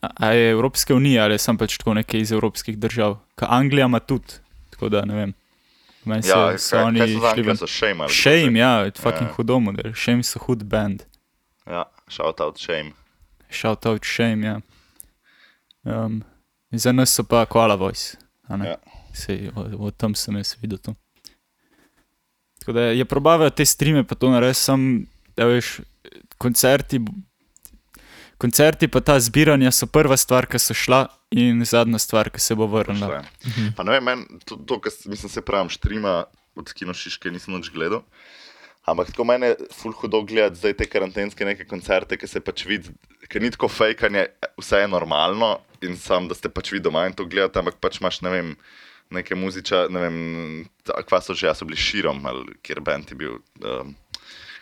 A 0.02 0.30
je 0.32 0.52
Evropske 0.52 0.94
unije 0.96 1.20
ali 1.22 1.38
sem 1.40 1.58
pač 1.60 1.78
tako 1.78 1.94
nekaj 1.98 2.20
iz 2.22 2.32
evropskih 2.32 2.78
držav. 2.80 3.18
Ka 3.36 3.48
Anglija 3.50 3.86
ima 3.90 4.00
tudi, 4.00 4.38
tako 4.72 4.90
da 4.90 5.02
ne 5.06 5.16
vem. 5.16 5.34
Meni 6.06 6.24
se 6.24 6.30
Ja, 6.30 6.58
so 6.58 6.76
kaj, 6.78 6.84
oni 6.84 7.00
kaj 7.00 7.08
šli 7.08 7.26
Anglijo, 7.28 7.48
ven. 7.48 7.58
so 7.58 7.68
shame 7.68 8.04
ali 8.04 8.14
Shame, 8.14 8.60
ja, 8.60 8.92
fucking 8.96 9.28
Ja. 9.30 9.34
hudomo, 9.36 9.72
da 9.72 9.92
shame 9.96 10.24
so 10.24 10.40
hud 10.40 10.64
band. 10.64 11.04
Ja, 11.68 11.84
shout 12.08 12.40
out 12.40 12.60
shame. 12.62 12.92
Shout 13.50 13.86
out 13.86 14.06
shame, 14.06 14.48
ja. 14.48 14.60
Um, 15.84 16.24
za 16.72 16.92
nas 16.92 17.10
so 17.14 17.24
pa 17.24 17.46
Koala 17.46 17.76
Voice. 17.76 18.18
Ja. 18.50 18.76
Sej, 19.14 19.50
o, 19.56 19.88
o 19.88 19.92
tem 19.92 20.16
sem 20.16 20.36
jaz 20.38 20.56
videl 20.62 20.78
to. 20.78 20.96
Tako 22.66 22.74
da 22.74 22.82
je 22.82 23.06
probavajo 23.06 23.50
te 23.54 23.66
streame, 23.66 24.02
pa 24.04 24.16
to 24.18 24.32
narediti, 24.34 24.58
sam, 24.60 25.06
da 25.38 25.46
veš, 25.46 25.68
koncerti, 26.42 26.98
koncerti 28.42 28.88
pa 28.88 29.04
ta 29.06 29.20
zbiranja 29.20 29.70
so 29.72 29.86
prva 29.86 30.18
stvar, 30.18 30.48
ki 30.50 30.58
so 30.58 30.74
šla 30.74 31.04
in 31.30 31.62
zadnja 31.62 32.00
stvar, 32.02 32.32
ki 32.34 32.42
se 32.42 32.58
bo 32.58 32.66
vrnila. 32.66 33.22
Mhm. 33.46 33.76
Pa 33.78 33.86
ne 33.86 33.94
vem, 33.94 34.10
meni 34.10 34.40
to, 34.50 34.58
to 34.58 34.80
kar 34.82 34.96
mislim, 35.06 35.30
se 35.30 35.44
pravim, 35.46 35.70
štrima 35.70 36.24
od 36.58 36.72
kinošiške 36.74 37.30
nisem 37.32 37.54
več 37.54 37.70
gledal. 37.70 38.02
Ampak 38.90 39.14
tako 39.14 39.28
meni 39.30 39.52
je 39.52 39.70
ful 39.74 39.94
hudo 39.94 40.24
gledati 40.26 40.58
zdaj 40.58 40.74
te 40.82 40.90
karantenske 40.90 41.46
neke 41.46 41.68
koncerte, 41.70 42.18
ki 42.18 42.28
se 42.30 42.42
pač 42.42 42.66
vidi, 42.66 42.90
ker 43.30 43.46
ni 43.46 43.54
tako 43.54 43.70
fejkanje, 43.70 44.26
vse 44.58 44.82
je 44.82 44.90
normalno 44.90 45.60
in 45.86 45.94
sam, 46.02 46.26
da 46.26 46.34
ste 46.34 46.50
pač 46.50 46.74
vi 46.74 46.82
doma 46.82 47.06
in 47.06 47.14
to 47.14 47.30
gledate, 47.30 47.62
ampak 47.62 47.78
pač 47.78 48.02
imaš, 48.02 48.24
ne 48.26 48.34
vem, 48.34 48.52
neke 49.12 49.36
muziča, 49.36 49.86
ne 49.90 50.00
vem, 50.00 50.16
kva 50.86 51.22
so 51.22 51.34
že, 51.34 51.50
a 51.50 51.54
so 51.56 51.66
bili 51.66 51.78
širom 51.78 52.26
ali 52.26 52.56
kjer 52.64 52.82
bend 52.82 53.12
je 53.12 53.16
bil. 53.16 53.38
Um, 53.62 53.96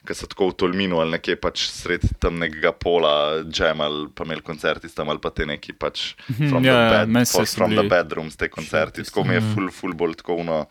Ki 0.04 0.12
so 0.12 0.28
tako 0.28 0.50
v 0.50 0.56
Tolminu 0.60 0.98
ali 1.00 1.14
nekje 1.16 1.38
pač 1.40 1.62
sredi 1.72 2.10
tam 2.20 2.36
nekega 2.36 2.74
pola, 2.76 3.40
jam 3.56 3.80
ali 3.80 4.10
pa 4.12 4.26
imeli 4.28 4.44
koncerti 4.44 4.90
tam 4.92 5.08
ali 5.08 5.22
pa 5.24 5.30
te 5.32 5.46
neki 5.48 5.72
pač 5.80 6.16
Mhm, 6.28 6.50
from, 6.50 6.66
ja, 6.68 6.74
ja, 6.74 6.90
the, 6.90 7.06
bed, 7.08 7.28
se 7.28 7.38
from, 7.38 7.46
so 7.48 7.56
from 7.56 7.72
the 7.72 7.82
bili- 7.86 7.90
bedrooms 7.90 8.36
te 8.36 8.50
koncerti. 8.52 9.04
Tako 9.08 9.24
mi 9.24 9.38
je 9.38 9.42
full, 9.54 9.72
full 9.72 9.94
bolj 9.96 10.18
tako 10.20 10.36
uno, 10.44 10.66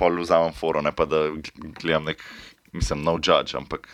pol 0.00 0.16
vzamem 0.22 0.56
foro, 0.56 0.80
ne 0.80 0.92
pa 0.96 1.04
da 1.04 1.26
gledam 1.82 2.08
nek, 2.08 2.24
mislim, 2.72 3.04
no 3.04 3.18
judge, 3.20 3.52
ampak 3.60 3.84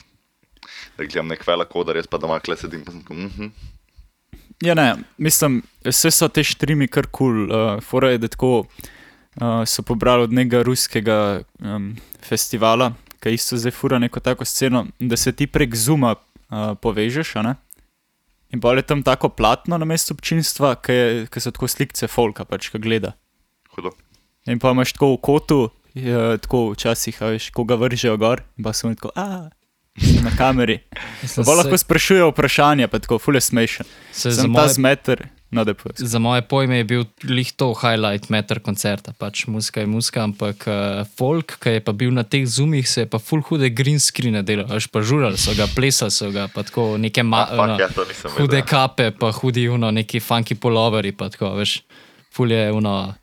da 0.97 1.03
gledam 1.03 1.27
nek 1.35 1.43
velik 1.47 1.75
odar, 1.75 1.97
jaz 1.99 2.07
pa 2.07 2.19
doma 2.23 2.39
kle 2.39 2.55
sedim 2.57 2.85
pa 2.87 2.93
sem 2.95 3.03
tako, 3.03 3.15
mhm. 3.15 3.51
Ja, 4.63 4.75
ne, 4.75 4.95
mislim, 5.19 5.63
vse 5.85 6.11
so 6.15 6.29
te 6.29 6.45
štrimi 6.45 6.89
kar 6.89 7.07
kul. 7.11 7.47
Cool. 7.49 7.51
Uh, 7.51 7.83
Fora 7.83 8.11
je, 8.11 8.19
da 8.19 8.29
tako 8.29 8.65
uh, 8.65 9.65
so 9.67 9.83
pobrali 9.83 10.23
od 10.23 10.33
nekega 10.33 10.63
ruskega 10.63 11.19
um, 11.59 11.97
festivala, 12.23 12.93
ki 13.21 13.35
isto 13.35 13.57
zdaj 13.57 13.73
fura 13.73 13.99
neko 13.99 14.21
tako 14.21 14.45
sceno, 14.45 14.87
da 15.01 15.17
se 15.17 15.33
ti 15.33 15.47
prek 15.47 15.75
Zuma 15.75 16.15
uh, 16.15 16.75
povežeš. 16.81 17.37
a 17.37 17.43
ne. 17.43 17.55
In 18.55 18.61
pa 18.61 18.73
je 18.75 18.83
tam 18.83 19.03
tako 19.03 19.29
platno 19.29 19.79
na 19.79 19.85
mestu 19.85 20.15
občinstva, 20.15 20.77
ki 20.79 21.41
so 21.41 21.51
tako 21.51 21.69
slikce 21.69 22.07
folka, 22.07 22.45
pač 22.45 22.71
ki 22.71 22.79
gleda. 22.79 23.13
hudo. 23.75 23.91
In 24.47 24.61
pa 24.63 24.71
imaš 24.71 24.93
tako 24.93 25.15
v 25.17 25.21
kotu, 25.21 25.59
je, 25.95 26.39
tako 26.39 26.71
včasih, 26.75 27.21
veš, 27.21 27.51
ko 27.51 27.65
ga 27.65 27.75
vržejo 27.81 28.17
gor, 28.21 28.45
in 28.59 28.65
pa 28.65 28.73
so 28.73 28.87
oni 28.87 28.97
tako, 28.97 29.11
a 29.17 29.51
na 30.25 30.31
kameri. 30.37 30.79
Mislim, 31.23 31.47
Pa 31.47 31.55
lahko 31.55 31.79
sprašujejo 31.79 32.31
vprašanja, 32.31 32.89
pa 32.89 32.99
tako, 32.99 33.19
fule 33.19 33.41
smešen. 33.41 33.87
se, 34.13 34.31
za, 34.31 34.43
Sem 34.43 34.55
ta 34.55 34.61
moje, 34.61 34.75
zmeter, 34.75 35.29
no 35.51 35.65
za 35.95 36.19
moje 36.19 36.43
pojme 36.43 36.77
je 36.77 36.85
bil 36.85 37.05
lih 37.23 37.53
to 37.53 37.75
highlight 37.75 38.29
meter 38.29 38.59
koncerta. 38.61 39.13
Pač 39.19 39.47
muzika 39.47 39.81
je 39.81 39.87
muzika, 39.87 40.23
ampak 40.23 40.67
uh, 40.67 41.07
folk, 41.19 41.59
ki 41.63 41.69
je 41.69 41.81
pa 41.81 41.93
bil 41.93 42.11
na 42.11 42.23
teh 42.23 42.47
zumih, 42.47 42.89
se 42.89 43.01
je 43.01 43.07
pa 43.07 43.19
full 43.19 43.43
hude 43.43 43.71
green 43.71 44.01
screen 44.01 44.45
delal. 44.45 44.67
Až 44.73 44.87
pa 44.91 45.01
žurali 45.03 45.39
so 45.39 45.55
ga, 45.55 45.67
plesali 45.77 46.11
so 46.11 46.31
ga, 46.35 46.49
pa 46.51 46.63
tako 46.63 46.97
neke 46.99 47.23
ma, 47.23 47.45
Ah, 47.45 47.47
fuck, 47.47 47.61
ono, 47.63 47.79
ja, 47.79 47.89
hude 48.35 48.57
vedel. 48.59 48.67
kape, 48.67 49.11
pa 49.11 49.31
hudi 49.31 49.69
uno, 49.69 49.91
neki 49.91 50.19
funky 50.21 50.55
poloveri, 50.59 51.13
pa 51.13 51.29
tako, 51.31 51.55
veš, 51.55 51.83
ful 52.35 52.51
je 52.51 52.73
uno. 52.73 53.15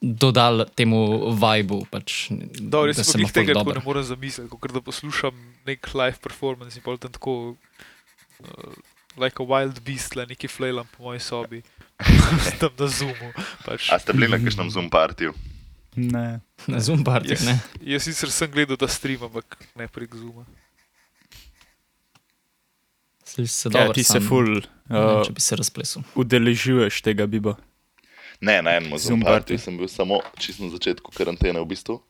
Dodal 0.00 0.64
temu 0.70 1.00
vibu. 1.32 1.80
Pač, 1.90 2.28
Dobro, 2.60 2.88
jaz 2.88 2.96
da 2.96 3.04
se 3.04 3.12
se 3.12 3.18
ima 3.18 3.26
jih 3.26 3.32
tega 3.32 3.52
tako 3.52 3.64
dobro. 3.64 3.80
ne 3.80 3.84
morem 3.84 4.02
zamisliti, 4.04 4.50
kot 4.50 4.72
da 4.72 4.80
poslušam 4.80 5.34
nek 5.66 5.88
live 5.92 6.18
performance 6.18 6.76
in 6.76 6.82
pol 6.82 6.96
tam 6.96 7.10
tako, 7.10 7.56
uh, 8.40 8.46
like 9.16 9.34
a 9.36 9.44
wild 9.44 9.80
beast, 9.80 10.14
le 10.14 10.26
neki 10.26 10.46
flailam 10.46 10.86
po 10.88 11.02
moji 11.04 11.20
sobi, 11.20 11.62
tam 12.60 12.70
na 12.78 12.86
zoomu. 12.88 13.32
Pač. 13.64 13.90
A 13.90 13.98
ste 13.98 14.12
bili 14.12 14.28
na 14.28 14.38
kakšnem 14.38 14.70
Zoom 14.70 14.86
partiju? 14.88 15.34
Ne. 15.96 16.38
Na 16.66 16.78
Zoom 16.78 17.02
partih, 17.02 17.34
Jaz, 17.34 17.46
ne. 17.46 17.58
jaz 17.82 18.04
sicer 18.04 18.30
sem 18.30 18.50
gledal 18.50 18.76
ta 18.76 18.86
stream, 18.86 19.22
ampak 19.22 19.56
ne 19.74 19.88
prek 19.88 20.14
zooma. 20.14 20.44
Slišiš 23.24 23.52
se 23.52 23.68
Ja, 23.68 23.72
dobro. 23.72 23.92
ti 23.92 24.04
se 24.04 24.12
sam 24.12 24.22
ful 24.22 24.44
ne 24.44 24.62
vem, 24.92 25.16
uh, 25.16 25.24
Če 25.24 25.32
bi 25.32 25.40
se 25.40 25.56
razplesal. 25.56 26.02
udeležuješ 26.14 27.02
tega 27.02 27.26
biba. 27.26 27.56
Ne, 28.40 28.62
na 28.62 28.76
enem 28.76 28.90
partiju 28.90 29.22
party. 29.24 29.58
sem 29.58 29.76
bil 29.78 29.88
samo 29.88 30.20
čisto 30.38 30.64
na 30.64 30.70
začetku 30.70 31.10
karantene 31.10 31.60
v 31.60 31.66
bistvu. 31.66 32.00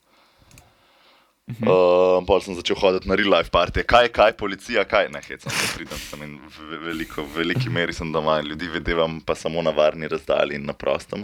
Mhm. 1.47 1.63
Uh, 1.63 2.27
pol 2.27 2.41
sem 2.43 2.59
začel 2.59 2.75
hoditi 2.75 3.07
na 3.07 3.15
real 3.15 3.31
life 3.31 3.51
partije. 3.51 3.85
Kaj, 3.87 4.09
kaj, 4.11 4.33
policija, 4.35 4.83
kaj, 4.85 5.07
ne, 5.15 5.21
hecam 5.23 5.47
se 5.47 5.67
pridem 5.77 5.99
sem 6.01 6.23
in 6.23 6.33
v 6.43 6.59
ve- 6.71 6.79
veliko, 6.89 7.23
v 7.23 7.37
veliki 7.37 7.71
meri 7.71 7.95
sem 7.95 8.11
doma 8.11 8.41
in 8.41 8.47
ljudi 8.47 8.67
videvam 8.67 9.21
pa 9.23 9.35
samo 9.35 9.63
na 9.63 9.71
varni 9.71 10.09
razdalji 10.11 10.59
in 10.59 10.67
na 10.67 10.75
prostem. 10.75 11.23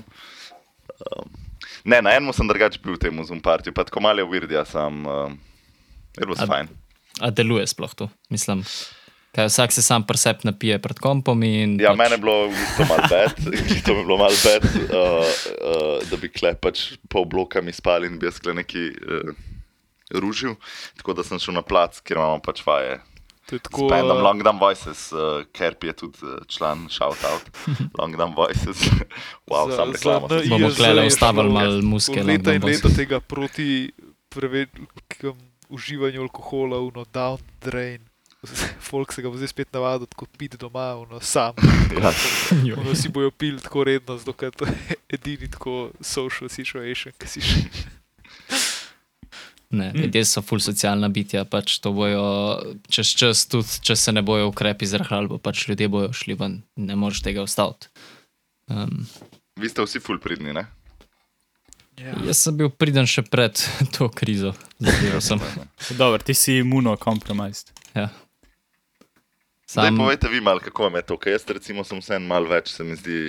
Um, 1.02 1.26
ne, 1.84 1.98
na 1.98 2.14
enem 2.14 2.30
sem 2.32 2.46
drugače 2.46 2.78
bil 2.78 2.94
v 2.94 3.02
tem 3.02 3.24
Zoom 3.24 3.42
partiju, 3.42 3.74
pa 3.74 3.82
tako 3.82 3.98
malo 4.00 4.22
je 4.22 4.30
weird, 4.30 4.50
ja 4.50 4.62
sem, 4.64 5.02
um, 5.02 5.34
it 6.14 6.28
was 6.30 6.38
A- 6.38 6.46
fine. 6.46 6.70
A 7.18 7.30
deluje 7.30 7.66
sploh 7.66 7.90
to? 7.94 8.06
Mislim, 8.30 8.62
kaj 9.32 9.48
vsak 9.48 9.72
se 9.72 9.82
sam 9.82 10.04
presep 10.06 10.44
napije 10.44 10.78
pred 10.78 10.98
kompom 11.00 11.42
in. 11.42 11.78
Ja, 11.80 11.92
pač, 11.94 11.98
mene 11.98 12.18
je 12.18 12.20
bilo 12.20 12.48
bistvu 12.48 12.88
malo 12.88 13.06
bed, 13.10 13.30
to 13.86 13.94
mi 13.94 14.00
je 14.00 14.04
bilo 14.04 14.18
malo 14.20 14.36
bed, 14.44 14.66
uh, 14.66 14.90
uh, 14.92 16.10
da 16.10 16.16
bi 16.20 16.28
kle 16.28 16.54
pač 16.54 16.92
pol 17.08 17.24
bloka 17.24 17.62
mi 17.64 17.72
spali 17.72 18.10
in 18.12 18.18
bi 18.20 18.28
jaz 18.28 18.40
kle 18.44 18.54
neki 18.54 18.90
uh, 18.92 19.32
ružil. 20.20 20.54
Tako 21.00 21.16
da 21.16 21.24
sem 21.24 21.40
šel 21.40 21.56
na 21.56 21.62
plac, 21.64 22.00
kjer 22.04 22.20
imamo 22.20 22.42
pač 22.44 22.60
vaje. 22.66 23.00
To 23.48 23.56
je 23.56 23.58
Tako, 23.58 23.80
tako. 23.82 23.88
s 23.88 23.90
bandom 23.90 24.16
uh, 24.16 24.22
Long 24.22 24.42
Dumb 24.44 24.60
Voices, 24.60 25.00
uh, 25.12 25.42
Kerp 25.52 25.84
je 25.84 25.92
tudi 25.92 26.18
uh, 26.22 26.44
član 26.46 26.86
Shout 26.92 27.24
Out, 27.26 27.48
Long 27.98 28.14
Dumb 28.16 28.36
Voices. 28.36 28.84
wow, 29.50 29.66
za- 29.70 29.76
sam 29.76 29.92
reklama. 29.92 30.28
NIJZ 30.30 30.48
Bomo 30.48 30.68
je 30.68 30.74
klele 30.74 31.06
ustavili 31.06 31.50
malo 31.50 31.78
od 31.78 31.84
muske. 31.84 32.22
Leta 32.22 32.54
in 32.54 32.64
leta 32.64 32.88
tega 32.96 33.20
proti 33.20 33.90
prevelikemu 34.28 35.40
uživanju 35.68 36.22
alkohola, 36.22 36.78
uno 36.78 37.04
down 37.04 37.40
drain. 37.60 38.11
Folk 38.88 39.12
se 39.12 39.22
ga 39.22 39.30
bo 39.30 39.36
zdaj 39.36 39.48
spet 39.48 39.72
navadil, 39.72 40.06
kot 40.16 40.28
piti 40.38 40.58
doma, 40.58 40.94
uno 40.96 41.20
sam. 41.20 41.54
Ja. 42.64 42.76
Uno 42.80 42.94
si 42.94 43.08
bojo 43.08 43.30
pili 43.30 43.60
tako 43.60 43.84
redno, 43.84 44.16
zato 44.18 44.32
ker 44.32 44.50
to 44.50 44.64
je 44.64 44.96
edini 45.10 45.50
tako 45.50 45.90
social 46.00 46.48
situation, 46.48 47.12
ki 47.18 47.28
si 47.28 47.40
še. 47.40 47.60
Ne, 49.70 49.92
Mm. 49.92 49.98
ljudje 49.98 50.24
so 50.24 50.42
ful 50.42 50.60
socialna 50.60 51.08
bitja, 51.08 51.44
pač 51.44 51.78
to 51.80 51.92
bojo 51.92 52.24
čez 52.92 53.08
čas, 53.16 53.46
tudi 53.48 53.78
če 53.80 53.96
se 53.96 54.12
ne 54.12 54.20
bojo 54.22 54.50
ukrepi 54.50 54.84
zrahljali, 54.86 55.28
bo 55.28 55.38
pač 55.38 55.62
ljudje 55.68 55.88
bojo 55.88 56.10
šli 56.12 56.34
ven, 56.36 56.58
ne 56.76 56.96
moreš 56.96 57.22
tega 57.24 57.40
ustaviti. 57.42 57.88
Um, 58.68 59.06
Vi 59.56 59.68
ste 59.68 59.80
vsi 59.82 60.00
full 60.00 60.20
pridni, 60.20 60.52
ne? 60.52 60.66
Ja. 61.96 62.12
jaz 62.26 62.42
sem 62.44 62.56
bil 62.56 62.68
priden 62.68 63.06
še 63.06 63.22
pred 63.22 63.56
to 63.96 64.08
krizo, 64.08 64.52
zadeval 64.76 65.20
sem. 65.24 65.40
Dobro, 65.96 66.20
ti 66.20 66.34
si 66.34 66.58
imunokompromised. 66.60 67.72
Ja. 67.94 68.10
Sam, 69.72 69.96
povejte 69.96 70.28
vi 70.28 70.40
malo, 70.44 70.60
kako 70.60 70.82
vam 70.82 70.98
je 71.00 71.02
to, 71.02 71.16
ker 71.16 71.32
jaz 71.32 71.46
recimo 71.48 71.80
sem 71.84 71.96
vse 71.96 72.18
en 72.18 72.26
mal 72.28 72.44
več, 72.44 72.74
se 72.76 72.84
mi 72.84 72.92
zdi. 72.92 73.20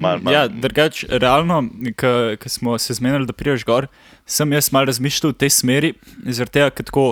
Mal, 0.00 0.18
mal, 0.18 0.34
Ja, 0.34 0.40
drugač, 0.50 1.04
realno, 1.06 1.60
ko 1.94 2.50
smo 2.50 2.74
se 2.82 2.96
zmenili, 2.98 3.28
da 3.28 3.36
priješ 3.36 3.62
gor, 3.68 3.86
sem 4.26 4.50
jaz 4.56 4.72
mal 4.74 4.88
razmišljal 4.90 5.30
v 5.30 5.38
tej 5.44 5.52
smeri, 5.54 5.92
zaradi 6.26 6.56
tega, 6.56 6.72
ker 6.74 6.88
tako, 6.88 7.04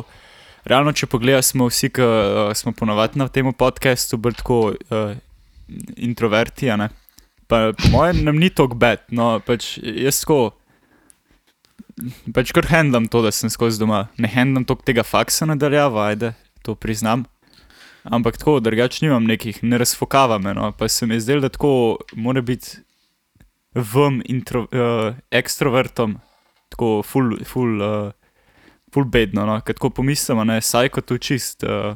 realno, 0.67 0.97
če 0.97 1.07
pogledaš, 1.07 1.53
smo 1.53 1.69
vsi, 1.71 1.93
ki 1.95 2.03
uh, 2.03 2.51
smo 2.59 2.75
ponovadi 2.75 3.23
na 3.23 3.29
tem 3.31 3.53
podkastu, 3.55 4.19
bolj 4.19 4.41
tako 4.43 4.59
uh, 4.75 5.15
introverti, 5.95 6.73
ne. 6.75 6.91
Pa 7.47 7.71
po 7.77 7.95
mojem 7.95 8.25
nam 8.27 8.43
ni 8.43 8.51
tako 8.51 8.75
bed, 8.75 9.07
no 9.15 9.37
pač 9.47 9.77
jaz 9.79 10.25
tako. 10.25 10.57
Pač 12.35 12.51
kar 12.51 12.67
handlam 12.67 13.07
to, 13.07 13.23
da 13.23 13.31
sem 13.31 13.51
skozi 13.51 13.79
doma. 13.79 14.09
Ne 14.19 14.29
handlam 14.33 14.67
toliko 14.67 14.91
tega 14.91 15.07
faksa 15.07 15.47
nadaljava, 15.47 16.11
ajde, 16.11 16.35
to 16.67 16.75
priznam. 16.75 17.29
Ampak 18.09 18.39
tako, 18.39 18.61
drugače 18.61 19.03
nimam 19.03 19.25
nekih, 19.25 19.59
ne 19.63 19.79
razfokava 19.79 20.39
me. 20.39 20.55
No. 20.55 20.73
Pa 20.73 20.89
se 20.89 21.07
mi 21.07 21.15
je 21.15 21.21
zdelo, 21.21 21.41
da 21.41 21.49
tako 21.49 21.71
mora 22.15 22.41
biti 22.41 22.79
vam, 23.75 24.23
intro, 24.27 24.63
uh, 24.63 24.69
ekstrovertom, 25.31 26.19
tako 26.69 27.03
full, 27.03 27.37
full, 27.45 27.83
uh, 27.83 28.13
full 28.89 29.05
bedno. 29.07 29.45
No. 29.45 29.61
Ker 29.61 29.75
tako 29.75 29.91
pomislimo, 29.93 30.45
ne, 30.45 30.61
saj 30.61 30.89
kot 30.89 31.05
to 31.05 31.19
čist, 31.19 31.63
uh, 31.63 31.95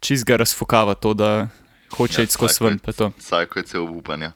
čist 0.00 0.24
ga 0.24 0.36
razfokava 0.36 0.94
to, 0.94 1.14
da 1.14 1.48
hoče 1.90 2.20
Ja, 2.20 2.24
iti 2.24 2.32
skozi 2.32 2.64
ven. 2.64 2.78
pa 2.78 2.92
to. 2.92 3.10
Psycho 3.12 3.58
je 3.58 3.62
cel 3.64 3.88
upanja. 3.88 4.32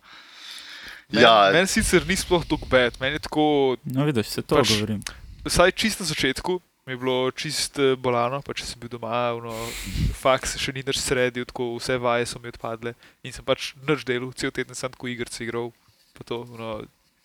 Men, 1.08 1.22
Ja, 1.22 1.50
meni 1.52 1.66
sicer 1.66 2.06
ni 2.06 2.16
sploh 2.16 2.44
tako 2.44 2.66
bed, 2.66 2.96
meni 3.00 3.12
je 3.12 3.18
tako, 3.20 3.76
No, 3.84 4.04
vidiš, 4.04 4.26
se 4.28 4.42
to 4.42 4.56
Pač- 4.56 4.68
govorim. 4.70 5.02
vsaj 5.44 5.70
čist 5.72 6.00
na 6.00 6.06
začetku. 6.06 6.60
Mi 6.86 6.92
je 6.92 6.96
bilo 6.96 7.30
čist 7.34 7.78
eh, 7.82 7.96
bolano, 7.98 8.38
pa 8.46 8.54
če 8.54 8.62
sem 8.62 8.78
bil 8.78 8.92
doma, 8.92 9.34
no, 9.42 9.50
faks 10.14 10.54
še 10.62 10.70
ni 10.70 10.84
več 10.86 11.00
sredil, 11.02 11.42
tako 11.48 11.72
vse 11.80 11.96
vaje 11.98 12.28
so 12.30 12.38
mi 12.38 12.52
odpadle 12.52 12.92
in 13.26 13.34
sem 13.34 13.42
pač 13.42 13.72
nič 13.88 14.04
delal, 14.06 14.30
cel 14.38 14.52
teden 14.54 14.78
sem 14.78 14.92
tako 14.94 15.10
igrice 15.10 15.42
igral, 15.42 15.72
pa 16.14 16.22
to, 16.22 16.44
no, 16.54 16.76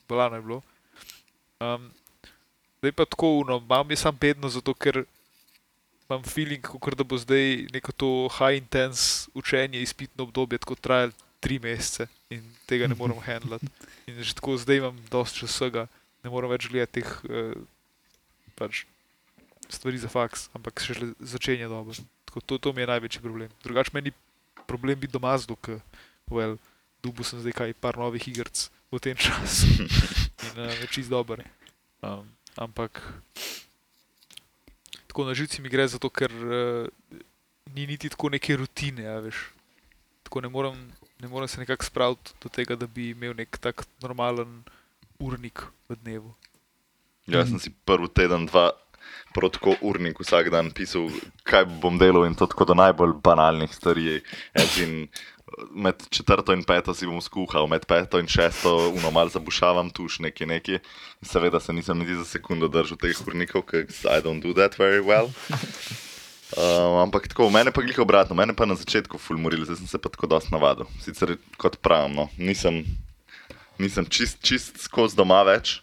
bolano 0.10 0.40
je 0.40 0.46
bilo. 0.48 0.58
Um, 1.62 1.92
zdaj 2.82 2.96
pa 2.98 3.06
tako, 3.06 3.30
no, 3.46 3.60
imam 3.62 3.94
je 3.94 4.00
sam 4.02 4.18
bedno, 4.18 4.50
zato 4.50 4.74
ker 4.74 5.04
imam 6.10 6.26
feeling, 6.26 6.66
kot 6.66 6.98
da 6.98 7.06
bo 7.06 7.22
zdaj 7.22 7.70
neko 7.70 7.94
to 7.94 8.10
high 8.40 8.58
intense 8.58 9.30
učenje, 9.38 9.84
izpitno 9.86 10.26
obdobje, 10.26 10.58
tako 10.66 10.80
trajalo 10.82 11.14
tri 11.38 11.60
mesece 11.62 12.10
in 12.34 12.42
tega 12.66 12.90
ne 12.90 12.98
morem 12.98 13.22
handlati. 13.22 13.70
In 14.10 14.18
že 14.26 14.34
tako 14.34 14.58
zdaj 14.58 14.82
imam 14.82 14.98
dosti 15.14 15.46
časa 15.46 15.86
ne 16.26 16.34
morem 16.34 16.50
več 16.50 16.66
gledati 16.66 17.06
teh 17.06 17.14
uh, 17.30 17.54
pač 18.58 18.90
stvari 19.74 20.02
za 20.02 20.10
faks, 20.12 20.50
ampak 20.58 20.82
še 20.84 20.98
šele 20.98 21.14
začenja 21.20 21.70
dobro. 21.72 21.96
Tako, 22.30 22.44
to, 22.46 22.58
to 22.58 22.74
mi 22.74 22.84
je 22.84 22.92
največji 22.92 23.24
problem. 23.24 23.50
Drugače 23.64 23.94
meni 23.94 24.14
problem 24.68 25.00
biti 25.00 25.14
doma 25.14 25.34
z 25.38 25.50
dok, 25.52 25.72
well, 26.32 26.58
dubu 27.04 27.26
sem 27.28 27.42
zdaj 27.42 27.56
kaj 27.58 27.74
par 27.80 27.98
novih 28.00 28.24
igrc 28.28 28.70
v 28.92 29.00
tem 29.02 29.18
času 29.18 29.68
in 30.46 30.56
uh, 30.60 30.72
je 30.80 30.88
čist 30.92 31.12
dober. 31.12 31.44
Um, 32.04 32.28
ampak 32.56 33.02
tako 35.08 35.28
na 35.28 35.36
živci 35.36 35.62
mi 35.62 35.72
gre 35.72 35.88
zato, 35.88 36.08
ker 36.08 36.32
uh, 36.32 36.88
ni 37.76 37.88
niti 37.88 38.12
tako 38.12 38.32
neke 38.32 38.56
rutine, 38.56 39.08
a 39.08 39.20
veš. 39.24 39.50
Tako 40.28 40.46
ne 40.46 40.50
morem 40.52 40.78
ne 41.22 41.28
morem 41.28 41.48
se 41.48 41.60
nekako 41.60 41.86
spraviti 41.86 42.32
do 42.44 42.50
tega, 42.50 42.76
da 42.76 42.88
bi 42.88 43.10
imel 43.10 43.34
nek 43.38 43.58
tak 43.58 43.86
normalen 44.02 44.64
urnik 45.20 45.62
v 45.90 45.96
dnevu. 46.04 46.34
Jaz 47.30 47.50
sem 47.50 47.60
si 47.62 47.70
prvi 47.86 48.10
teden, 48.10 48.48
dva, 48.50 48.72
protko 49.34 49.76
urnik 49.82 50.20
vsak 50.20 50.50
dan 50.52 50.72
pisal, 50.76 51.10
kaj 51.48 51.66
bom 51.84 51.98
delal 52.02 52.26
in 52.28 52.36
to 52.36 52.48
tako 52.48 52.72
do 52.72 52.78
najbolj 52.78 53.20
banalnih 53.24 53.74
stvari. 53.76 54.22
In, 54.82 55.08
Med 55.76 56.00
četrto 56.10 56.54
in 56.56 56.62
peto 56.64 56.94
si 56.96 57.04
bom 57.06 57.20
skuhal, 57.20 57.66
med 57.68 57.84
peto 57.84 58.20
in 58.24 58.28
šesto 58.32 58.94
unomal 58.96 59.28
zabušavam 59.30 59.90
tuš 59.92 60.22
neki 60.24 60.46
neki. 60.48 60.80
Seveda 61.28 61.60
se 61.60 61.74
nisem 61.76 62.00
niti 62.00 62.16
za 62.16 62.24
sekundo 62.26 62.70
držal 62.72 62.98
teh 62.98 63.20
urnikov, 63.28 63.66
ker 63.68 63.84
I 63.84 64.24
don't 64.24 64.40
do 64.40 64.54
that 64.56 64.80
very 64.80 65.04
well. 65.04 65.28
Um, 66.52 67.00
ampak 67.00 67.28
tako, 67.32 67.48
mene 67.50 67.72
pa 67.72 67.80
glih 67.80 68.00
obratno, 68.04 68.36
mene 68.36 68.52
pa 68.52 68.66
na 68.68 68.76
začetku 68.76 69.16
fulmorili, 69.16 69.64
zdaj 69.64 69.80
sem 69.80 69.88
se 69.88 70.00
pa 70.00 70.10
tako 70.12 70.28
dosti 70.28 70.52
navadil. 70.52 70.88
Sicer 71.00 71.38
kot 71.56 71.78
pravim, 71.80 72.16
no, 72.16 72.26
nisem, 72.36 72.84
nisem 73.80 74.08
čist, 74.12 74.42
čist 74.44 74.82
skozi 74.84 75.16
doma 75.16 75.40
več, 75.48 75.80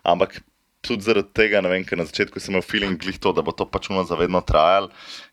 ampak 0.00 0.38
tudi 0.86 1.06
zaradi 1.06 1.32
tega, 1.36 1.60
vem, 1.66 1.84
ker 1.86 1.98
na 1.98 2.06
začetku 2.08 2.40
sem 2.40 2.54
imel 2.54 2.64
feeling 2.64 2.96
glih 3.00 3.18
to, 3.22 3.32
da 3.36 3.44
bo 3.44 3.54
to 3.56 3.66
pač 3.68 3.90
uno 3.92 4.04
zavedno 4.06 4.40
trajalo 4.46 4.90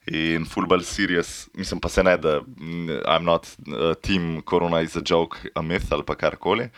in 0.10 0.48
football 0.50 0.84
serious, 0.88 1.48
mislim 1.58 1.82
pa 1.84 1.90
se 1.90 2.04
ne, 2.04 2.18
da 2.18 2.40
mm, 2.42 3.04
I'm 3.06 3.28
not 3.28 3.48
uh, 3.68 3.94
team 4.02 4.42
Corona 4.46 4.82
is 4.84 4.98
a 5.00 5.04
joke, 5.06 5.40
a 5.56 5.62
myth 5.62 5.94
ali 5.94 6.06
pa 6.06 6.16
karkoli. 6.20 6.70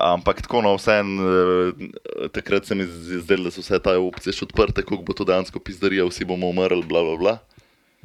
Ampak 0.00 0.40
tako, 0.46 0.62
no, 0.64 0.72
vseen, 0.78 1.18
uh, 1.20 2.30
takrat 2.32 2.66
se 2.66 2.74
mi 2.74 2.86
je 2.88 3.20
zdelo, 3.20 3.50
da 3.50 3.52
so 3.52 3.60
vse 3.60 3.78
te 3.84 3.92
opcije 4.00 4.32
še 4.32 4.48
odprte, 4.48 4.82
kako 4.82 5.04
bo 5.04 5.16
to 5.16 5.26
dejansko 5.28 5.60
pizdarija, 5.60 6.06
vsi 6.08 6.24
bomo 6.28 6.48
umrli, 6.50 6.82
bla 6.88 7.04
bla 7.04 7.18
bla. 7.20 7.36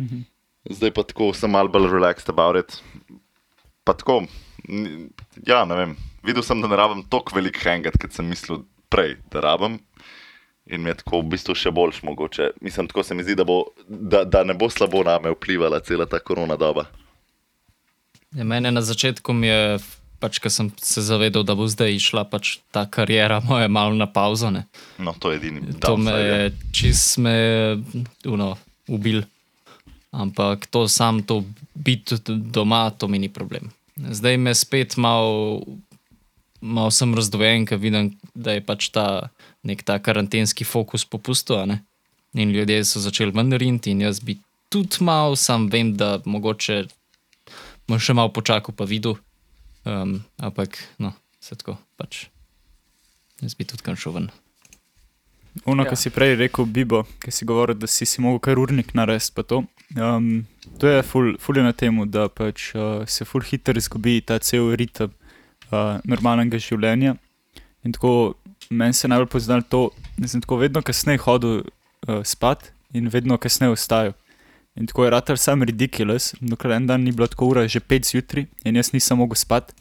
Mhm. 0.02 0.28
Zdaj 0.70 0.92
pa 0.94 1.08
tako, 1.08 1.32
sem 1.34 1.52
malo 1.52 1.72
bolj 1.72 1.88
relaxed 1.88 2.30
about 2.30 2.60
it. 2.60 2.82
Pa 3.88 3.96
tako, 3.96 4.22
ja, 5.48 5.64
ne 5.66 5.78
vem, 5.80 5.96
videl 6.24 6.44
sem, 6.44 6.60
da 6.62 6.68
ne 6.68 6.78
rabim 6.78 7.06
toliko 7.10 7.38
velik 7.38 7.58
hangat, 7.64 7.96
kot 8.02 8.14
sem 8.14 8.28
mislil 8.28 8.66
prej, 8.90 9.18
da 9.32 9.40
rabim. 9.40 9.80
In 10.70 10.82
mi 10.82 10.90
je 10.90 11.00
tako 11.02 11.24
v 11.24 11.34
bistvu 11.34 11.56
še 11.58 11.72
boljš 11.74 12.04
mogoče. 12.06 12.52
Mislim, 12.62 12.88
tako 12.88 13.04
se 13.04 13.16
mi 13.18 13.24
zdi, 13.26 13.36
da, 13.36 13.46
bo, 13.48 13.64
da, 13.88 14.24
da 14.24 14.44
ne 14.46 14.54
bo 14.54 14.70
slabo 14.70 15.02
name 15.04 15.32
vplivala 15.34 15.80
cela 15.82 16.06
ta 16.06 16.20
korona 16.20 16.58
doba. 16.60 16.86
Ja, 18.38 18.46
mene 18.46 18.70
na 18.72 18.82
začetku 18.86 19.34
je, 19.42 19.80
pač, 20.22 20.38
ko 20.38 20.52
sem 20.54 20.70
se 20.78 21.02
zavedal, 21.02 21.42
da 21.48 21.56
bo 21.58 21.66
zdaj 21.66 21.96
išla 21.98 22.28
pač 22.30 22.60
ta 22.70 22.86
karijera 22.86 23.40
moja 23.42 23.68
malo 23.72 23.98
na 23.98 24.06
pauzo. 24.06 24.52
Ne. 24.54 24.68
No, 25.02 25.16
to 25.18 25.34
je 25.34 25.42
edini 25.42 25.66
To 25.82 25.98
me 25.98 26.12
downside, 26.12 26.22
ja. 26.22 26.38
je 26.38 26.54
čist 26.72 27.18
me, 27.18 27.36
uno, 28.30 28.54
ubil. 28.86 29.24
Ampak 30.14 30.70
to 30.70 30.86
sam, 30.90 31.24
to 31.26 31.42
biti 31.74 32.18
doma, 32.28 32.90
to 32.94 33.10
mi 33.10 33.18
ni 33.18 33.30
problem. 33.30 33.74
Zdaj 33.98 34.38
me 34.38 34.54
spet 34.54 34.98
malo, 34.98 35.62
malo 36.62 36.92
sem 36.92 37.14
razdvojen, 37.16 37.66
ker 37.66 37.78
vidim, 37.78 38.14
da 38.36 38.56
je 38.58 38.62
pač 38.66 38.90
ta 38.94 39.30
nek 39.64 39.84
ta 39.84 40.00
karantenski 40.00 40.64
fokus 40.66 41.06
popustil. 41.06 41.58
a 41.60 41.66
ne. 41.66 41.84
In 42.34 42.52
ljudje 42.52 42.86
so 42.86 43.00
začeli 43.00 43.32
ven 43.32 43.52
riniti, 43.54 43.92
in 43.92 44.02
jaz 44.02 44.20
bi 44.20 44.38
tudi 44.70 45.02
mal, 45.04 45.36
sam 45.36 45.70
vem, 45.70 45.96
da 45.98 46.20
mogoče 46.26 46.86
bom 47.88 47.98
še 48.00 48.14
malo 48.14 48.30
počakal, 48.30 48.76
pa 48.76 48.86
videl. 48.86 49.18
Um, 49.86 50.20
ampak, 50.38 50.78
no, 51.00 51.14
se 51.42 51.56
tako 51.56 51.78
pač. 51.98 52.28
Jaz 53.42 53.56
bi 53.56 53.66
tudi 53.66 53.82
kam 53.84 53.96
šel 53.96 54.14
ven. 54.14 54.30
Ono, 55.66 55.84
Ja. 55.84 55.90
kar 55.90 55.98
si 55.98 56.10
prej 56.10 56.36
rekel, 56.38 56.66
Bibo, 56.66 57.04
ki 57.20 57.32
si 57.32 57.46
govoril, 57.46 57.76
da 57.76 57.88
si 57.88 58.06
si 58.06 58.22
mogel 58.22 58.40
kar 58.40 58.60
urnik 58.60 58.94
narediti. 58.94 59.34
pa 59.34 59.44
To, 59.44 59.64
um, 59.98 60.46
to 60.78 60.88
je 60.88 61.02
ful, 61.02 61.34
ful 61.40 61.58
je 61.58 61.64
na 61.64 61.74
tem, 61.74 61.96
da 62.12 62.30
pač, 62.30 62.76
uh, 62.76 63.06
se 63.08 63.26
ful 63.26 63.42
hitro 63.42 63.74
izgubi 63.74 64.22
ta 64.22 64.38
cel 64.40 64.76
ritem 64.76 65.10
uh, 65.72 66.00
normalnega 66.04 66.60
življenja. 66.62 67.16
In 67.84 67.96
tako 67.96 68.36
meni 68.70 68.94
se 68.94 69.08
je 69.08 69.10
najbolj 69.10 69.30
poznalo 69.32 69.66
to, 69.70 69.90
da 70.18 70.28
sem 70.28 70.42
tako 70.42 70.60
vedno 70.62 70.82
kasneje 70.86 71.22
hodil 71.26 71.62
uh, 71.62 72.22
spat 72.24 72.72
in 72.94 73.10
vedno 73.10 73.38
kasneje 73.38 73.76
vstajal. 73.76 74.16
In 74.80 74.88
tako 74.88 75.06
je 75.06 75.12
ratar 75.12 75.38
sam 75.38 75.64
ridiculous, 75.64 76.34
dokler 76.40 76.78
en 76.78 76.88
dan 76.88 77.04
ni 77.04 77.12
bilo 77.12 77.28
tako 77.28 77.50
ura 77.54 77.68
že 77.68 77.80
5 77.80 78.12
zjutraj 78.12 78.46
in 78.64 78.76
jaz 78.76 78.94
nisem 78.94 79.18
mogel 79.18 79.36
spat. 79.36 79.74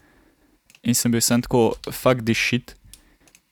In 0.83 0.95
sem 0.95 1.13
bil 1.13 1.21
sem 1.21 1.43
tako, 1.43 1.75
fuck 1.91 2.25
this 2.25 2.39
shit. 2.39 2.75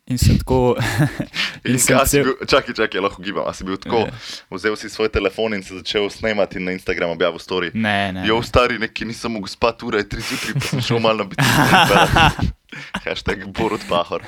In 0.06 0.18
sem 0.18 0.38
tako. 0.38 0.76
In 1.66 1.78
sem 1.78 1.96
kaj 1.96 2.06
si 2.06 2.10
cel- 2.12 2.24
bil, 2.24 2.46
čakaj, 2.46 2.74
čakaj, 2.76 3.00
lahko 3.00 3.18
gibam. 3.20 3.42
A 3.42 3.52
si 3.52 3.64
bil 3.64 3.74
tako, 3.76 4.04
Ja. 4.04 4.12
vzel 4.48 4.76
si 4.76 4.86
svoj 4.86 5.08
telefon 5.08 5.50
in 5.52 5.62
se 5.62 5.74
začel 5.74 6.06
snemati 6.08 6.58
in 6.58 6.64
na 6.64 6.72
Instagram 6.72 7.10
objavil 7.10 7.38
story. 7.38 7.70
Ne, 7.74 8.12
ne. 8.12 8.22
Jo, 8.22 8.38
stari, 8.40 8.78
neki 8.78 9.04
nisem 9.04 9.32
mogel 9.32 9.48
spati, 9.48 9.82
ura 9.84 9.98
je 9.98 10.06
3 10.06 10.20
zjutraj, 10.22 10.54
pa 10.54 10.60
sem 10.62 10.80
šel 10.82 10.98
malo 11.00 11.16
na 11.16 11.24
biti. 11.24 11.42
Hashtag 13.04 13.46
Borut 13.48 13.82
Pahor. 13.88 14.22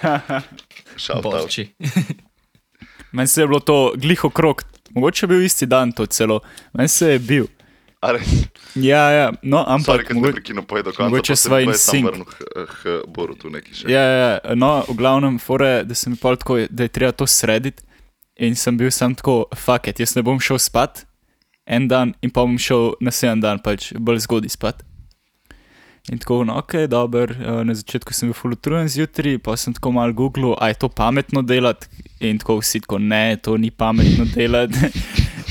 Borči. 1.22 1.68
Meni 3.12 3.26
se 3.26 3.40
je 3.40 3.46
bilo 3.46 3.60
to 3.60 3.92
gliho 3.96 4.30
krok, 4.30 4.64
mogoče 4.90 5.24
je 5.24 5.28
bil 5.28 5.42
isti 5.42 5.66
dan 5.66 5.92
to 5.92 6.06
celo, 6.06 6.40
meni 6.72 6.88
se 6.88 7.08
je 7.08 7.18
bil. 7.20 7.46
A 8.00 8.12
res? 8.14 8.28
Ja, 8.76 9.10
ja, 9.10 9.32
no, 9.42 9.64
ampak. 9.66 10.04
ker 10.06 10.06
sem 10.06 10.16
mogo- 10.16 10.30
prekinil 10.32 10.62
povedal 10.62 10.92
konca. 10.92 11.08
mogoče 11.08 11.32
pa 11.32 11.36
se 11.36 11.48
sva 11.48 11.58
in 11.60 11.72
sam 11.74 11.94
sync. 11.94 12.04
vrnil 12.06 12.24
k, 12.24 12.36
k 12.72 12.82
Borutu 13.08 13.50
neki 13.50 13.74
še. 13.74 13.88
Ja, 13.88 14.02
ja, 14.02 14.16
ja, 14.38 14.54
no, 14.54 14.84
v 14.86 14.94
glavnem, 14.94 15.38
fore, 15.38 15.82
da 15.84 15.94
sem 15.94 16.14
pol 16.16 16.36
tako, 16.36 16.60
da 16.70 16.82
je 16.82 16.88
treba 16.90 17.12
to 17.12 17.26
srediti. 17.26 17.82
In 18.38 18.54
sem 18.54 18.76
bil 18.78 18.90
sam 18.90 19.14
tako, 19.14 19.48
fuck 19.52 19.88
it, 19.88 19.98
jaz 19.98 20.14
ne 20.14 20.22
bom 20.22 20.38
šel 20.38 20.58
spat 20.58 21.02
en 21.66 21.88
dan 21.88 22.14
in 22.22 22.30
pa 22.30 22.40
bom 22.40 22.54
šel 22.56 22.94
naslednji 22.98 23.42
dan, 23.42 23.58
pač 23.58 23.90
bolj 23.92 24.22
zgodaj 24.24 24.48
spat. 24.48 24.84
In 26.08 26.16
tako, 26.16 26.44
no, 26.44 26.54
ok, 26.56 26.86
dober, 26.88 27.32
eh, 27.32 27.64
na 27.64 27.74
začetku 27.74 28.14
sem 28.14 28.30
bil 28.30 28.34
fulutrujen 28.34 28.86
zjutraj, 28.88 29.36
pa 29.38 29.56
sem 29.56 29.74
tako 29.74 29.90
mal 29.92 30.14
googlil, 30.14 30.54
a 30.54 30.68
je 30.68 30.74
to 30.76 30.88
pametno 30.88 31.42
delati. 31.42 31.90
In 32.20 32.38
tako 32.38 32.60
vsi 32.62 32.80
tako, 32.80 32.96
ne, 32.98 33.36
to 33.36 33.58
ni 33.58 33.68
pametno 33.70 34.24
delati. 34.36 34.88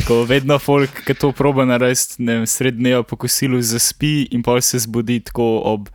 Tako 0.07 0.23
vedno 0.23 0.55
folk, 0.59 1.01
ki 1.03 1.13
to 1.19 1.33
proba 1.35 1.65
narediti, 1.67 2.21
ne 2.23 2.37
vem, 2.37 2.45
srednjejo 2.47 3.03
po 3.03 3.17
kosilu 3.19 3.57
zaspi 3.61 4.29
in 4.31 4.43
pa 4.43 4.61
se 4.61 4.79
zbudi 4.79 5.19
tako 5.19 5.47
ob 5.67 5.89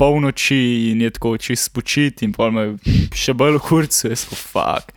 polnoči 0.00 0.88
in 0.90 1.02
je 1.02 1.10
tako 1.10 1.34
čist 1.36 1.68
spočit 1.68 2.22
in 2.24 2.32
pol 2.32 2.54
me 2.56 2.64
še 3.12 3.34
bolj 3.36 3.60
kurcu, 3.68 4.08
jaz 4.08 4.24
pa 4.30 4.40
fuk. 4.40 4.96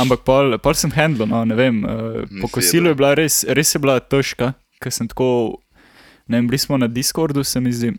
Ampak 0.00 0.24
pol, 0.24 0.56
pol 0.56 0.80
sem 0.80 0.96
handlo, 0.96 1.28
no, 1.28 1.44
ne 1.44 1.58
vem, 1.58 1.84
uh, 1.84 2.24
po 2.40 2.48
kosilu 2.48 2.94
je 2.94 2.96
bila 2.96 3.12
res, 3.18 3.42
res 3.44 3.76
je 3.76 3.84
bila 3.84 4.00
težka, 4.00 4.54
ker 4.80 4.92
sem 4.92 5.08
tako, 5.12 5.60
ne 6.32 6.40
vem, 6.40 6.48
bili 6.48 6.64
smo 6.64 6.80
na 6.80 6.88
Discordu, 6.88 7.44
se 7.44 7.60
mi 7.60 7.76
zdi. 7.76 7.92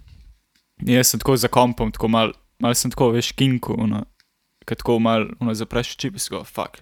In 0.88 0.96
jaz 0.98 1.14
sem 1.14 1.22
tako 1.22 1.38
za 1.38 1.54
kompom, 1.54 1.94
tako 1.94 2.10
mal, 2.10 2.34
mal 2.58 2.74
sem 2.74 2.90
tako, 2.90 3.14
veš, 3.14 3.36
kinku, 3.38 3.78
ono, 3.78 4.08
ker 4.66 4.82
tako 4.82 4.98
mal, 4.98 5.30
ono, 5.38 5.54
zapraš 5.54 5.94
čip, 6.02 6.18
si 6.18 6.34
go, 6.34 6.42
fuck. 6.42 6.82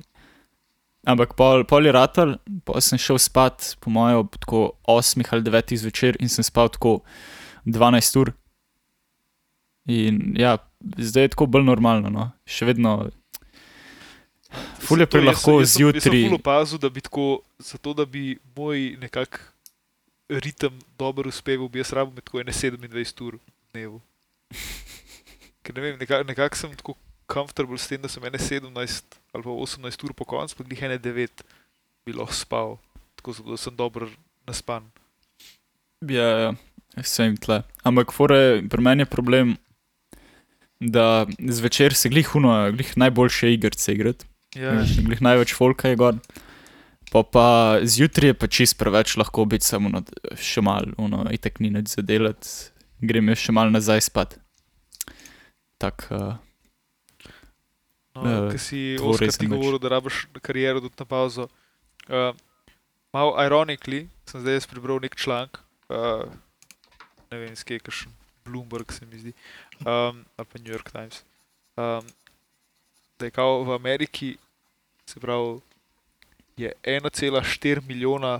Ampak 1.08 1.34
pol, 1.34 1.64
pol 1.64 1.86
je 1.86 1.92
ratal, 1.92 2.34
pa 2.62 2.82
sem 2.82 3.00
šel 3.00 3.16
spat, 3.18 3.78
po 3.80 3.88
mojem, 3.90 4.18
ob 4.20 4.36
tako 4.36 4.60
8 4.86 5.24
ali 5.32 5.42
9 5.42 5.78
zvečer 5.78 6.18
in 6.20 6.28
sem 6.28 6.44
spal 6.44 6.68
tako 6.68 7.00
12 7.66 8.18
ur. 8.18 8.34
In 9.88 10.36
ja, 10.36 10.58
zdaj 10.98 11.24
je 11.24 11.30
tako 11.30 11.48
bolj 11.48 11.64
normalno, 11.64 12.10
no. 12.10 12.26
še 12.46 12.68
vedno. 12.68 13.08
Ful 14.80 15.00
je 15.00 15.06
Zato 15.06 15.12
prej 15.12 15.22
jaz- 15.22 15.30
lahko 15.30 15.54
jaz 15.58 15.70
sem- 15.70 15.80
zjutraj. 15.80 16.24
opazil, 16.34 16.78
da 16.78 16.90
bi 16.90 17.02
tako, 17.02 17.28
zato 17.58 17.94
da 17.94 18.06
bi 18.06 18.26
moj 18.52 18.98
nekak 18.98 19.40
ritem 20.30 20.76
dobro 20.98 21.30
uspeval, 21.30 21.70
bi 21.70 21.80
jaz 21.80 21.94
rabil 21.94 22.14
med 22.14 22.24
tako 22.24 22.40
ene 22.40 22.52
27 22.52 23.24
ur 23.24 23.40
dnevu. 23.72 24.02
Ker 25.64 25.72
ne 25.74 25.82
vem, 25.82 25.96
nekako 25.98 26.24
nekak 26.26 26.56
sem 26.56 26.76
tako 26.76 26.96
comfortable 27.28 27.78
s 27.78 27.88
tem, 27.88 28.02
da 28.02 28.10
sem 28.10 28.24
ene 28.24 28.40
17 28.40 29.20
ali 29.34 29.44
pa 29.44 29.52
18 29.52 30.04
ur 30.08 30.14
po 30.16 30.26
koncu, 30.26 30.56
pa 30.58 30.64
glih 30.64 30.84
ene 30.88 30.98
9 31.00 31.44
bi 32.08 32.16
lahko 32.16 32.34
spal, 32.34 32.78
tako 33.20 33.36
da 33.52 33.60
sem 33.60 33.76
dobro 33.76 34.10
naspan. 34.48 34.88
Ja, 36.08 36.28
ja, 36.40 37.04
sem 37.04 37.36
tle. 37.38 37.62
Ampak 37.84 38.14
fore, 38.16 38.64
pri 38.70 38.82
meni 38.82 39.04
je 39.04 39.12
problem, 39.12 39.58
da 40.80 41.26
zvečer 41.38 41.94
se 41.94 42.10
glih 42.10 42.36
uno, 42.36 42.72
glih 42.72 42.98
najboljše 42.98 43.54
igrice 43.54 43.94
igrati. 43.94 44.26
Ja, 44.56 44.74
Ja. 44.74 44.86
Glih 45.06 45.22
največ 45.22 45.54
folka 45.54 45.90
je 45.90 45.96
gor. 46.00 46.16
Pa, 47.12 47.24
pa 47.24 47.48
zjutraj 47.84 48.30
je 48.30 48.36
pa 48.36 48.48
čist 48.48 48.78
preveč 48.80 49.16
lahko 49.18 49.46
biti 49.46 49.66
samo 49.66 49.90
na, 49.90 50.02
še 50.36 50.62
malo, 50.62 50.92
ono, 50.98 51.24
itek 51.32 51.60
ni 51.64 51.70
nič 51.72 51.96
za 51.96 52.04
delati, 52.04 52.72
grem 53.00 53.32
še 53.36 53.56
malo 53.56 53.72
nazaj 53.72 54.02
spat. 54.10 54.36
Tak, 55.80 56.08
uh, 56.12 56.36
no, 58.24 58.48
eh, 58.48 58.52
ki 58.52 58.60
si 58.62 58.82
Oskar 59.02 59.32
ti 59.34 59.48
govoril, 59.48 59.80
da 59.80 59.92
rabiš 59.96 60.26
kariero 60.42 60.82
tudi 60.84 60.96
na 61.00 61.06
pauzo. 61.06 61.48
Uh, 62.08 62.32
malo 63.14 63.36
ironically 63.44 64.08
sem 64.26 64.42
zdaj 64.42 64.68
prebral 64.72 65.02
nek 65.04 65.16
članek, 65.16 65.60
uh, 65.90 66.26
ne 67.32 67.42
vem, 67.42 67.56
skaj 67.56 67.82
kakšen 67.84 68.14
Bloomberg 68.48 68.92
se 68.96 69.06
mi 69.06 69.20
zdi, 69.20 69.34
um, 69.84 70.24
ali 70.38 70.48
pa 70.48 70.60
New 70.60 70.72
York 70.72 70.92
Times. 70.92 71.24
Um, 71.76 72.06
da 73.20 73.26
je 73.26 73.32
kao 73.32 73.64
v 73.64 73.76
Ameriki, 73.76 74.38
se 75.06 75.20
pravi, 75.20 75.60
je 76.58 76.72
1,4 76.84 77.82
milijona 77.88 78.40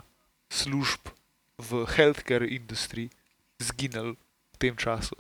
služb 0.50 1.12
v 1.58 1.86
healthcare 1.86 2.48
industriji 2.48 3.10
zginil 3.60 4.16
tem 4.58 4.76
času. 4.76 5.16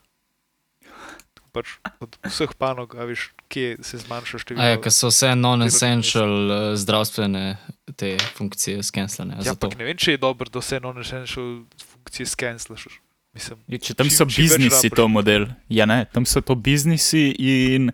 Pač 1.57 1.73
od 1.99 2.17
vseh 2.23 2.53
panog, 2.55 2.93
a 2.93 3.07
veš, 3.09 3.31
kje 3.49 3.77
se 3.81 3.97
zmanjša 3.97 4.41
število. 4.43 4.65
Ja, 4.65 4.77
ker 4.77 4.93
so 4.93 5.09
vse 5.09 5.33
non-essential 5.35 6.33
uh, 6.45 6.59
zdravstvene 6.77 7.57
te 7.95 8.13
funkcije 8.37 8.83
skenslane. 8.83 9.39
Ja, 9.41 9.55
ampak 9.55 9.73
ne 9.75 9.89
vem, 9.89 9.97
če 9.97 10.13
je 10.13 10.21
dobro, 10.21 10.45
da 10.47 10.61
vse 10.61 10.77
non-essential 10.79 11.63
funkcije 11.81 12.29
skenslaš. 12.29 12.87
Mislim, 13.33 13.57
Ja, 13.67 13.77
Če 13.77 13.93
tam 13.93 14.07
čim- 14.07 14.15
so 14.15 14.25
biznisi, 14.25 14.89
to 14.89 15.07
model. 15.07 15.45
Ja, 15.69 15.85
ne, 15.85 16.05
tam 16.09 16.25
so 16.25 16.41
to 16.41 16.55
biznisi 16.55 17.27
in 17.37 17.91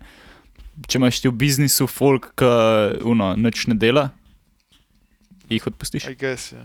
če 0.88 0.98
imaš 0.98 1.20
ti 1.20 1.28
v 1.28 1.36
biznisu 1.36 1.86
folk, 1.86 2.30
ki 2.36 2.48
uno, 3.04 3.32
nič 3.36 3.66
ne 3.68 3.74
dela, 3.76 4.08
jih 5.48 5.66
odpustiš. 5.66 6.06
I 6.08 6.16
guess, 6.16 6.52
ja. 6.52 6.64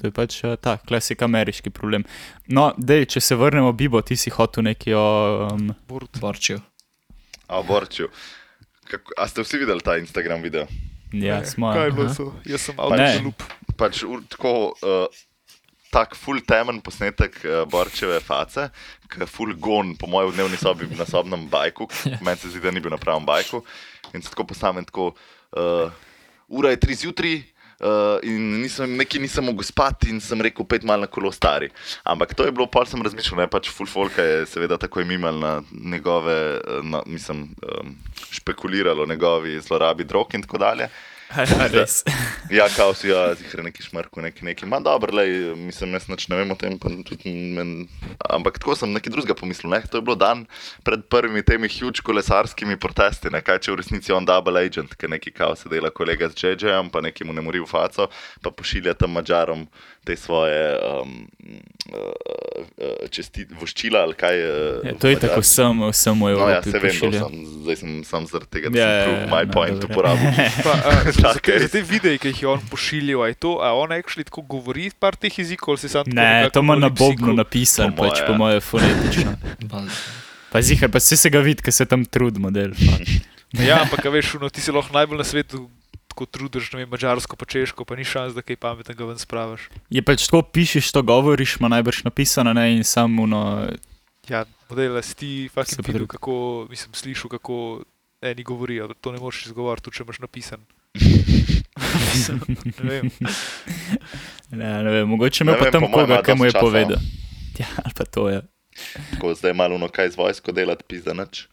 To 0.00 0.08
je 0.08 0.12
pač 0.12 0.40
eh, 0.44 0.56
ta 0.60 0.76
klasik 0.76 1.22
ameriški 1.22 1.70
problem. 1.70 2.04
No, 2.48 2.72
dej, 2.78 3.06
če 3.16 3.22
se 3.22 3.38
vrnemo, 3.38 3.72
Bibo, 3.72 4.02
ti 4.02 4.16
si 4.18 4.32
hotel 4.34 4.66
nekaj 4.70 4.98
o. 4.98 5.06
Um. 5.52 5.70
Borčil. 6.20 6.60
A 7.46 7.62
borčil. 7.62 8.10
Kako, 8.86 9.16
a 9.18 9.26
ste 9.30 9.42
vsi 9.42 9.62
videli 9.62 9.82
ta 9.82 9.96
Instagram 9.98 10.42
video? 10.42 10.66
ja, 11.12 11.40
Ne, 11.40 11.46
smo. 11.46 11.72
Kaj 11.72 11.86
je 11.86 11.92
bilo 11.92 12.14
to? 12.14 12.34
Jaz 12.44 12.68
sem 12.68 12.76
the 12.76 13.22
loop. 13.24 13.42
Pač 13.76 14.02
ur, 14.02 14.22
tako 14.30 14.52
uh, 14.82 15.06
tak 15.92 16.16
full 16.18 16.40
temen 16.46 16.80
posnetek 16.84 17.38
uh, 17.44 17.62
borčeve 17.70 18.20
face, 18.24 18.68
ki 19.10 19.22
je 19.22 19.28
full 19.30 19.54
gon 19.60 19.94
po 19.96 20.08
mojem 20.10 20.34
dnevni 20.34 20.58
sobi 20.60 20.88
na 20.96 21.06
sobnem 21.08 21.46
bajku, 21.52 21.88
meni 22.24 22.40
se 22.40 22.50
zdi, 22.50 22.62
da 22.64 22.72
ni 22.74 22.82
bil 22.82 22.92
na 22.94 23.00
pravem 23.00 23.26
bajku. 23.26 23.62
In 24.14 24.22
se 24.22 24.30
tako 24.30 24.46
postavim, 24.50 24.84
tako, 24.84 25.12
uh, 25.56 25.92
ura 26.48 26.74
je 26.74 26.80
tri 26.80 26.94
zjutraj. 26.94 27.42
Uh, 27.76 28.16
in 28.24 28.62
nisem, 28.62 28.94
nekaj 28.96 29.20
nisem 29.20 29.44
mogel 29.44 29.66
spati, 29.68 30.08
in 30.08 30.20
sem 30.24 30.40
rekel, 30.40 30.64
pet 30.64 30.84
mal 30.88 31.02
na 31.02 31.08
kolo 31.12 31.28
stari. 31.32 31.68
Ampak 32.08 32.32
to 32.32 32.46
je 32.46 32.54
bilo, 32.54 32.64
pa 32.72 32.86
sem 32.88 33.02
razmišljal, 33.04 33.42
ne 33.42 33.48
pač 33.52 33.68
full 33.68 33.90
folk 33.90 34.16
je 34.16 34.46
seveda 34.48 34.78
tako 34.80 35.02
imimal 35.04 35.36
na 35.36 35.50
njegove, 35.72 36.36
eh, 36.56 36.80
na, 36.88 37.02
mislim, 37.04 37.50
um, 37.60 37.92
špekuliralo 38.32 39.04
o 39.04 39.10
njegovi 39.10 39.60
zlorabi 39.60 40.08
drog 40.08 40.34
in 40.34 40.46
tako 40.46 40.58
dalje. 40.64 40.88
Res. 41.74 42.04
Ja, 42.50 42.68
kao 42.76 42.94
si, 42.94 43.08
ja, 43.10 43.34
zihre 43.34 43.62
neki 43.66 43.82
šmrku, 43.82 44.22
neki 44.22 44.44
neki. 44.46 44.66
Ma 44.66 44.80
dobro, 44.80 45.12
lej, 45.16 45.54
mislim, 45.58 45.96
jaz 45.98 46.06
nič 46.08 46.28
ne 46.30 46.38
vem 46.40 46.50
o 46.54 46.56
tem, 46.58 46.78
pa 46.78 46.92
tudi 47.06 47.32
men... 47.56 47.88
ampak 48.30 48.60
tako 48.62 48.76
sem 48.78 48.92
nekaj 48.94 49.12
drugega 49.12 49.34
pomislil. 49.38 49.72
Ne? 49.74 49.82
To 49.90 49.98
je 49.98 50.06
bilo 50.06 50.16
dan 50.18 50.46
pred 50.86 51.02
prvimi 51.10 51.42
temi 51.42 51.68
huge 51.72 52.04
kolesarskimi 52.06 52.78
protesti, 52.80 53.32
ne? 53.34 53.42
kaj 53.42 53.64
če 53.66 53.74
v 53.74 53.80
resnici 53.82 54.14
on 54.14 54.28
double 54.28 54.62
agent, 54.62 54.94
ki 54.94 55.10
neki 55.10 55.34
kao 55.34 55.56
se 55.58 55.68
dela 55.72 55.90
kolega 55.90 56.30
z 56.30 56.38
JJ-jem, 56.54 56.90
pa 56.94 57.02
neki 57.04 57.26
mu 57.26 57.34
ne 57.34 57.42
mori 57.44 57.60
v 57.62 57.68
faco, 57.70 58.08
pa 58.42 58.54
pošilja 58.54 58.94
tam 58.94 59.16
mačarom 59.18 59.66
te 60.06 60.14
svoje 60.16 60.78
um, 60.78 61.26
uh, 61.90 61.98
uh, 62.78 63.08
česti, 63.10 63.42
voščila 63.58 64.04
ali 64.06 64.14
kaj. 64.14 64.36
Uh, 64.38 64.86
Ja, 64.86 64.92
to 64.94 65.10
je 65.10 65.18
tako 65.18 65.42
sem, 65.42 65.80
sem 65.92 66.14
v 66.14 66.36
No, 66.36 66.46
ja, 66.46 66.60
Evropi 66.62 66.70
se 66.70 66.78
vem, 66.78 67.12
sem, 67.16 67.40
zdaj 67.64 67.76
sem 67.80 67.92
sam 68.06 68.26
zaradi 68.30 68.50
tega, 68.54 68.70
da 68.70 68.78
Ja, 68.78 68.90
sem 69.02 69.14
ja, 69.14 69.20
ja, 69.24 69.26
my 69.32 69.42
no, 69.48 69.52
point 69.52 69.80
dobro. 69.82 69.90
uporabil. 69.90 70.30
Pa, 70.66 70.74
a, 70.78 70.94
te, 71.16 71.58
za 71.62 71.68
te 71.72 71.82
videe, 71.82 72.18
ki 72.18 72.32
jih 72.32 72.42
je 72.42 72.48
on 72.48 72.62
pošiljal, 72.70 73.22
a 73.24 73.30
je 73.30 73.38
to, 73.46 73.56
a 73.62 73.72
on 73.78 73.94
actually 73.96 74.26
tako 74.26 74.42
govori 74.42 74.90
par 74.98 75.16
teh 75.16 75.38
jezikov, 75.38 75.74
ali 75.74 75.82
si 75.82 75.88
sam 75.92 76.04
tako 76.04 76.16
Ne, 76.16 76.50
to 76.52 76.62
ima 76.64 76.76
na 76.76 76.88
bobnu 76.88 77.34
napisan, 77.36 77.94
Po 77.96 78.06
pač 78.06 78.20
moje, 78.20 78.26
po 78.26 78.38
moje 78.38 78.60
fonetično. 78.60 79.36
Pa 80.52 80.62
zihar, 80.62 80.88
pa 80.88 81.00
se 81.02 81.16
se 81.18 81.28
ga 81.28 81.40
vidi, 81.42 81.60
ker 81.60 81.74
se 81.74 81.84
tam 81.84 82.04
trud 82.06 82.38
model. 82.40 82.70
Ja, 83.52 83.82
ampak 83.82 84.06
a 84.06 84.10
veš, 84.14 84.36
no, 84.40 84.48
ti 84.48 84.62
si 84.62 84.72
lahko 84.72 84.94
najbolj 84.94 85.18
na 85.18 85.26
svetu 85.26 85.66
tako 86.08 86.24
trudiš, 86.32 86.70
ne 86.72 86.80
vem, 86.80 86.88
mačarsko, 86.88 87.36
pa 87.36 87.44
češko, 87.44 87.84
pa 87.84 87.98
ni 87.98 88.06
šans, 88.06 88.32
da 88.32 88.40
kaj 88.46 88.56
pametnega 88.62 89.04
ven 89.04 89.18
spravaš. 89.20 89.66
Je 89.92 90.00
pač 90.06 90.24
tako 90.30 90.46
pišeš, 90.48 90.94
to 90.94 91.02
govoriš, 91.04 91.58
ima 91.58 91.68
najbrž 91.74 92.06
napisano, 92.06 92.54
ne, 92.56 92.70
in 92.78 92.86
samo 92.88 93.26
no, 93.28 93.42
Ja, 94.28 94.44
model, 94.70 95.02
si 95.02 95.14
ti 95.16 95.50
Se 95.64 95.82
pa 95.82 95.86
videl, 95.86 96.06
kako, 96.06 96.66
mislim, 96.70 96.94
slišal, 96.94 97.30
kako 97.30 97.82
eni 98.20 98.42
govorijo, 98.42 98.88
to 99.00 99.12
ne 99.12 99.18
moreš 99.18 99.46
izgovoriti, 99.46 99.90
če 99.90 100.02
imaš 100.02 100.18
napisan. 100.18 100.64
Ne 102.76 102.90
vem. 102.90 103.10
ne, 104.50 104.82
ne 104.82 104.90
vem, 104.90 105.08
mogoče 105.08 105.44
ima 105.44 105.54
pa 105.54 105.70
tam 105.70 105.86
koga, 105.92 106.22
ki 106.22 106.34
mu 106.34 106.44
je 106.44 106.52
časa. 106.52 106.60
povedal. 106.60 107.00
Ja, 107.56 107.66
ali 107.78 107.94
pa 107.94 108.04
to 108.04 108.28
je. 108.28 108.42
Tako 109.10 109.34
zdaj 109.34 109.52
malo 109.54 109.78
no 109.78 109.88
kaj 109.88 110.10
z 110.10 110.16
vojsko 110.16 110.52
delati, 110.52 110.84
pizda 110.84 111.14
nič. 111.14 111.46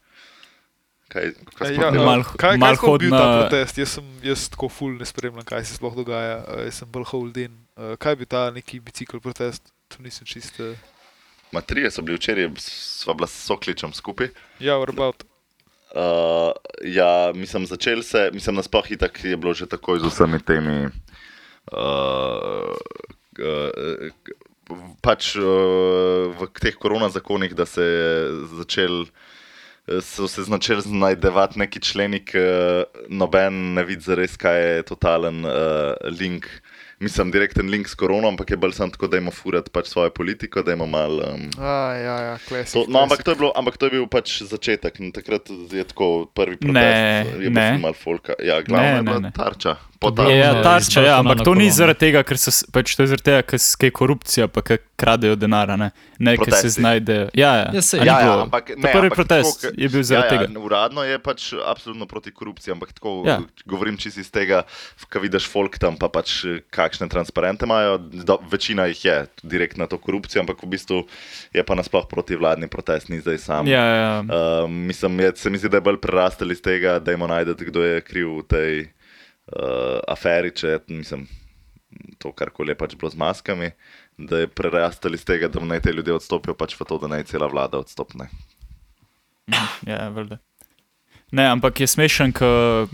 Kaj, 1.08 1.32
kaj 1.54 1.76
Ja. 1.76 1.92
Mal- 1.92 2.26
kaj, 2.26 2.58
mal 2.58 2.76
kaj 2.76 2.98
bil 3.00 3.12
ta 3.12 3.22
na- 3.22 3.38
protest? 3.40 3.78
Jaz, 3.78 3.90
sem, 3.90 4.06
jaz 4.24 4.50
tako 4.50 4.68
ful 4.68 4.98
ne 4.98 5.06
spremljam, 5.06 5.46
kaj 5.46 5.64
se 5.64 5.76
sploh 5.76 5.94
dogaja. 5.94 6.42
Uh, 6.42 6.64
jaz 6.66 6.74
sem 6.76 6.90
bolj 6.90 7.06
hold 7.06 7.38
in. 7.38 7.54
Uh, 7.76 7.94
kaj 7.96 8.16
bi 8.16 8.26
ta 8.26 8.50
neki 8.52 8.80
bicikl 8.80 9.20
protest? 9.20 9.70
To 9.88 10.02
nisem 10.02 10.26
čist. 10.26 10.58
Uh, 10.60 10.74
Ma 11.54 11.62
trije 11.62 11.92
so 11.92 12.02
bili 12.02 12.18
včeraj, 12.18 12.50
sva 12.58 13.14
bila 13.14 13.28
s 13.28 13.46
Sokličem 13.46 13.94
skupaj. 13.94 14.28
ja, 14.60 14.74
what 14.74 14.90
about? 14.90 15.22
Uh, 15.94 16.52
ja, 16.82 17.32
mislim, 17.36 17.66
začel 17.66 18.02
se, 18.02 18.30
mislim, 18.34 18.56
nasploh 18.56 18.92
je 18.92 19.38
bilo 19.38 19.54
že 19.54 19.70
takoj 19.70 20.00
z 20.00 20.10
vsemi 20.10 20.40
temi. 20.42 20.90
Uh, 21.70 22.74
uh, 23.38 24.10
pač 25.06 25.36
uh, 25.38 26.34
v 26.34 26.50
teh 26.58 26.74
korona 26.74 27.10
zakonih, 27.14 27.54
da 27.54 27.66
se 27.66 27.84
je 27.84 28.10
začel. 28.58 29.06
eh, 29.88 30.02
So 30.02 30.28
se 30.28 30.44
začeli 30.44 30.82
znajdevati 30.82 31.60
neki 31.60 31.80
členi, 31.80 32.26
ki 32.26 32.42
noben 33.10 33.74
ne 33.74 33.84
vidi 33.84 34.02
zares, 34.02 34.38
kaj 34.38 34.62
je 34.62 34.84
totalen 34.84 35.46
uh, 35.46 35.94
link. 36.10 36.48
Mislim, 37.04 37.32
direkten 37.32 37.70
link 37.70 37.88
s 37.92 37.96
korono, 38.00 38.28
ampak 38.32 38.54
je 38.56 38.58
bolj 38.58 38.72
samo 38.78 38.92
tako, 38.96 39.08
da 39.12 39.18
imamo 39.20 39.32
furati 39.36 39.72
pač 39.76 39.92
svojo 39.92 40.10
politiko, 40.16 40.64
da 40.64 40.74
imamo 40.74 40.92
malo. 40.98 41.24
Um, 41.36 41.50
A, 41.60 41.94
ja, 41.94 42.18
ja, 42.22 42.38
klasik. 42.48 42.74
To, 42.74 42.86
no, 42.88 43.04
ampak 43.04 43.24
to, 43.24 43.32
je 43.32 43.36
bilo, 43.36 43.52
ampak 43.56 43.78
to 43.78 43.86
je 43.86 43.96
bil 43.98 44.08
pač 44.08 44.42
začetek. 44.48 45.00
in 45.00 45.12
Takrat 45.12 45.50
je 45.72 45.84
tako 45.84 46.26
prvi 46.34 46.58
protest. 46.58 46.80
Ne, 46.80 47.26
je 47.28 47.50
bil 47.50 47.52
ne. 47.52 47.70
ful 47.74 47.82
malo 47.82 47.98
folka. 48.04 48.34
Ja, 48.40 48.62
glavno 48.62 48.88
Ne, 48.88 48.96
je 48.96 49.04
bila 49.04 49.20
ne, 49.20 49.28
ne. 49.28 49.32
tarča. 49.36 49.76
Po 50.04 50.12
To 50.12 50.28
je 50.30 50.44
tarči. 50.44 50.58
Ja, 50.58 50.64
Tarča, 50.64 51.02
ja, 51.02 51.20
ampak 51.20 51.44
to 51.44 51.54
ni 51.56 51.70
zaradi 51.72 52.00
tega, 52.00 52.24
ker 52.28 52.36
so 52.36 52.52
pač 52.76 52.96
to 52.96 53.06
je 53.06 53.14
zaradi 53.14 53.24
tega, 53.30 53.44
ker 53.48 53.60
je 53.88 53.92
korupcija, 53.96 54.48
pa 54.52 54.60
ker 54.66 54.82
kradejo 55.00 55.38
denar, 55.40 55.72
a 55.72 55.78
ne, 55.80 55.90
ne 56.20 56.36
ker 56.40 56.52
se 56.60 56.74
znajdejo. 56.76 57.30
Ja, 57.40 57.52
ja. 57.56 57.68
Ja, 57.72 57.82
ni 57.82 58.00
Ja, 58.04 58.04
ja, 58.04 58.18
bilo? 58.28 58.42
ampak 58.48 58.74
ne, 58.76 58.92
prvi 58.92 59.08
ampak 59.08 59.16
protest 59.16 59.62
tako, 59.62 59.74
je 59.80 59.90
bil 59.90 60.04
zaradi 60.04 60.28
ja, 60.28 60.32
tega. 60.36 60.48
Ja, 60.52 60.60
uradno 60.60 61.06
je 61.08 61.20
pač 61.24 61.54
absolutno 61.56 62.06
proti 62.06 62.32
korupciji, 62.36 62.76
ampak 62.76 62.92
tako 62.94 63.24
Ja. 63.24 63.40
ja. 63.40 63.42
govorim 63.66 63.96
čisto 63.98 64.20
iz 64.20 64.32
tega, 64.32 64.64
ko 65.08 65.24
vidiš 65.24 65.48
folk 65.48 65.80
tam, 65.80 65.96
pa 65.96 66.12
pač 66.12 66.44
eh, 66.46 66.60
kakšne 66.94 67.10
transparente 67.10 67.66
imajo. 67.66 67.98
Do, 67.98 68.38
večina 68.52 68.86
jih 68.86 69.06
je 69.06 69.16
direkt 69.44 69.78
na 69.82 69.90
to 69.90 69.98
korupcijo, 69.98 70.46
ampak 70.46 70.62
v 70.62 70.70
bistvu 70.78 71.02
je 71.54 71.64
pa 71.66 71.74
nasploh 71.74 72.06
proti 72.06 72.38
vladni 72.38 72.70
protest, 72.70 73.10
ni 73.10 73.18
zdaj 73.18 73.38
sam. 73.42 73.68
Ja, 73.68 73.82
ja. 73.82 74.14
Uh, 74.22 74.70
mislim, 74.70 75.20
je, 75.20 75.32
se 75.36 75.50
mi 75.50 75.58
zdi, 75.58 75.74
da 75.74 75.82
je 75.82 75.88
bolj 75.90 75.98
prerastel 75.98 76.54
iz 76.54 76.62
tega, 76.62 77.00
da 77.00 77.12
imamo 77.12 77.34
najdete, 77.34 77.66
kdo 77.66 77.82
je 77.82 78.02
kriv 78.06 78.38
v 78.38 78.46
tej 78.46 78.74
uh, 78.86 79.98
aferi, 80.08 80.54
če 80.54 80.68
je 80.68 80.80
mislim, 81.02 81.26
to, 82.22 82.32
kar 82.32 82.54
koli 82.54 82.72
je 82.72 82.78
pač 82.78 82.94
bilo 82.96 83.10
z 83.10 83.18
maskami, 83.18 83.72
da 84.18 84.44
je 84.44 84.54
prerastel 84.54 85.18
iz 85.18 85.26
tega, 85.26 85.50
da 85.50 85.66
naj 85.66 85.82
te 85.88 85.94
ljudje 85.94 86.14
odstopijo, 86.22 86.54
pač 86.54 86.78
v 86.78 86.86
to, 86.86 87.02
da 87.02 87.10
naj 87.10 87.26
cela 87.34 87.50
vlada 87.50 87.82
odstopne. 87.82 88.30
Ja, 89.84 90.08
valjda. 90.14 90.38
Ne, 91.34 91.50
ampak 91.50 91.82
je 91.82 91.88
smešen, 91.90 92.32
ker 92.32 92.86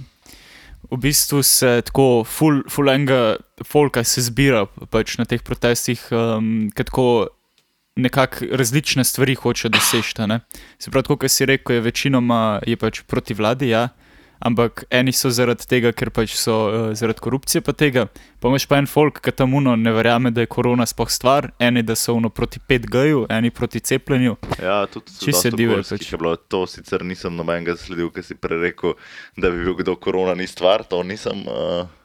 v 0.91 0.97
bistvu 0.97 1.43
se 1.43 1.81
tako 1.85 2.23
ful, 2.25 2.63
ful 2.69 2.89
enega 2.89 3.37
folka 3.65 4.03
se 4.03 4.23
zbira 4.25 4.65
pač 4.89 5.17
na 5.19 5.25
teh 5.29 5.43
protestih, 5.43 6.01
um, 6.15 6.69
ker 6.75 6.87
tako 6.89 7.07
nekako 7.99 8.47
različne 8.51 9.03
stvari 9.03 9.35
hoče 9.35 9.69
doseči. 9.69 10.15
Se 10.79 10.91
pravi, 10.91 11.07
kot 11.11 11.31
si 11.31 11.45
rekel, 11.45 11.75
je 11.75 11.81
večinoma 11.81 12.61
je 12.67 12.77
pač 12.77 13.01
proti 13.07 13.33
vladi, 13.33 13.73
ja. 13.75 13.89
Ampak 14.39 14.85
eni 14.89 15.11
so 15.11 15.29
zaradi 15.29 15.67
tega, 15.67 15.91
ker 15.91 16.11
pač 16.15 16.33
so 16.39 16.55
uh, 16.67 16.77
zaradi 16.95 17.19
korupcije, 17.25 17.61
pa 17.65 17.73
tega. 17.75 18.05
Pa 18.39 18.47
imaš 18.47 18.65
pa 18.71 18.79
en 18.79 18.87
folk, 18.87 19.19
ki 19.23 19.33
tam 19.35 19.53
uno 19.59 19.75
ne 19.75 19.91
verjame, 19.91 20.31
da 20.31 20.45
je 20.45 20.51
korona 20.51 20.87
sploh 20.87 21.11
stvar, 21.11 21.49
eni 21.59 21.83
da 21.83 21.95
so 21.99 22.15
uno 22.15 22.31
proti 22.31 22.61
5G-ju, 22.63 23.25
eni 23.35 23.51
proti 23.51 23.83
cepljenju. 23.83 24.37
Ja, 24.63 24.85
tudi 24.87 25.11
Čisto 25.11 25.41
se 25.41 25.51
okoljskih 25.51 26.07
pač. 26.07 26.15
bilo. 26.15 26.35
To 26.35 26.63
sicer 26.67 27.03
nisem 27.05 27.35
nobenega 27.35 27.75
zasledil, 27.75 28.13
ker 28.15 28.23
si 28.23 28.39
prerekel, 28.39 28.95
da 29.35 29.51
bi 29.51 29.63
bil 29.65 29.75
kdo 29.83 29.99
korona 29.99 30.37
ni 30.39 30.47
stvar, 30.47 30.87
to 30.87 31.03
nisem. 31.03 31.43
Uh... 31.47 31.98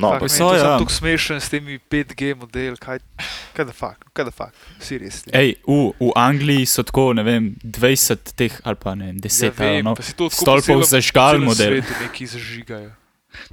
No, 0.00 0.08
Fak, 0.08 0.16
ampak 0.16 0.30
so, 0.30 0.48
to 0.48 0.54
ja. 0.54 0.60
sem 0.60 0.78
tako 0.78 0.92
smešen 0.92 1.40
s 1.40 1.48
temi 1.48 1.76
5G 1.86 2.30
modeli, 2.34 2.76
kaj, 2.80 3.02
kaj 3.52 3.66
da 3.68 3.72
fakt, 3.76 4.06
kaj 4.12 4.24
da 4.24 4.32
fakt, 4.32 4.56
seriously. 4.80 5.28
Ej, 5.36 5.58
v, 5.62 5.92
v 6.00 6.08
Angliji 6.16 6.64
so 6.66 6.80
tako, 6.82 7.10
ne 7.12 7.22
vem, 7.22 7.50
20 7.60 8.32
teh 8.32 8.56
ali 8.64 8.80
pa 8.80 8.94
ne, 8.94 9.12
10 9.12 9.44
ja, 9.44 9.52
vem, 9.52 9.74
ali 9.76 9.84
no, 9.84 9.92
stolpov 10.32 10.86
zažgal 10.88 11.36
model. 11.38 11.82
neki 12.00 12.24
zažigajo. 12.26 12.96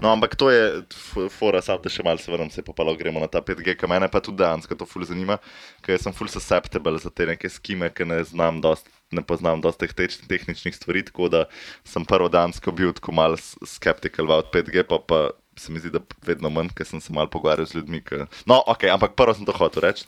No, 0.02 0.10
ampak 0.10 0.34
to 0.34 0.50
je, 0.50 0.82
fora, 1.30 1.62
sam 1.62 1.78
te 1.78 1.90
še 1.90 2.02
malce 2.02 2.32
vrnem, 2.32 2.50
se 2.50 2.64
pa 2.66 2.74
pa 2.74 2.82
gremo 2.98 3.22
na 3.22 3.28
ta 3.30 3.44
5G, 3.46 3.76
ki 3.78 3.86
mene 3.86 4.08
pa 4.10 4.18
tudi 4.18 4.42
dejansko 4.42 4.74
to 4.74 4.88
ful 4.90 5.06
zanima, 5.06 5.38
ker 5.86 6.00
sem 6.02 6.16
ful 6.16 6.26
susceptible 6.26 6.98
za 6.98 7.12
te 7.14 7.28
neke 7.30 7.46
skime, 7.46 7.92
ki 7.94 8.08
ne 8.10 8.24
znam 8.26 8.58
dost, 8.58 8.90
ne 9.14 9.22
poznam 9.22 9.62
dosti 9.62 9.86
teh 9.86 9.94
teč- 9.94 10.24
tehničnih 10.26 10.74
stvari, 10.74 11.04
tako 11.06 11.30
da 11.30 11.44
sem 11.86 12.06
prvo 12.06 12.26
dansko 12.26 12.74
bil 12.74 12.90
tako 12.94 13.14
mal 13.14 13.38
s- 13.38 13.54
skeptical 13.70 14.26
about 14.26 14.50
5G, 14.50 14.82
pa 14.82 14.98
pa 14.98 15.20
se 15.60 15.72
mi 15.72 15.80
zdi, 15.80 15.92
da 15.94 16.04
vedno 16.26 16.50
manj, 16.54 16.74
ker 16.78 16.86
sem 16.86 17.02
se 17.02 17.14
mal 17.14 17.30
pogovarjal 17.32 17.68
z 17.68 17.82
ljudmi. 17.82 18.04
Ki... 18.06 18.24
No, 18.46 18.62
ok, 18.68 18.90
ampak 18.94 19.18
prvo 19.20 19.36
sem 19.36 19.46
to 19.48 19.56
hotel 19.56 19.88
reči. 19.90 20.08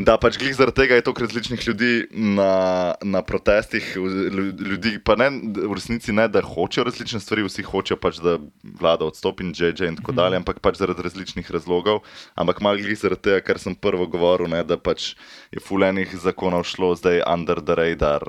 Da, 0.00 0.14
pač 0.16 0.38
glih 0.40 0.54
zaradi 0.56 0.78
tega 0.78 0.96
je 0.96 1.02
toliko 1.04 1.26
različnih 1.26 1.64
ljudi 1.66 1.90
na, 2.14 2.94
na 3.04 3.20
protestih, 3.26 3.84
lju- 3.96 4.54
ljudi 4.56 4.94
pa 5.04 5.16
ne, 5.18 5.28
v 5.66 5.74
resnici 5.76 6.14
ne, 6.16 6.24
da 6.30 6.40
hočejo 6.40 6.86
različne 6.88 7.20
stvari, 7.20 7.44
vsi 7.44 7.64
hočejo 7.66 7.98
pač, 8.00 8.20
da 8.24 8.38
vlada 8.80 9.04
odstopi 9.10 9.44
in 9.44 9.52
JJ 9.52 9.90
in 9.90 9.98
tako 9.98 10.14
dalje, 10.16 10.40
ampak 10.40 10.62
pač 10.64 10.80
zaradi 10.80 11.04
različnih 11.04 11.50
razlogov. 11.52 12.00
Ampak 12.32 12.62
malo 12.64 12.80
glih 12.80 12.96
zaradi 12.96 13.28
tega, 13.28 13.42
kar 13.44 13.60
sem 13.60 13.76
prvo 13.76 14.06
govoril, 14.08 14.48
ne, 14.48 14.62
da 14.64 14.78
pač 14.80 15.12
je 15.52 15.60
fulenih 15.60 16.16
zakonov 16.22 16.64
šlo 16.70 16.94
zdaj 16.96 17.20
under 17.28 17.60
the 17.60 17.76
radar. 17.76 18.24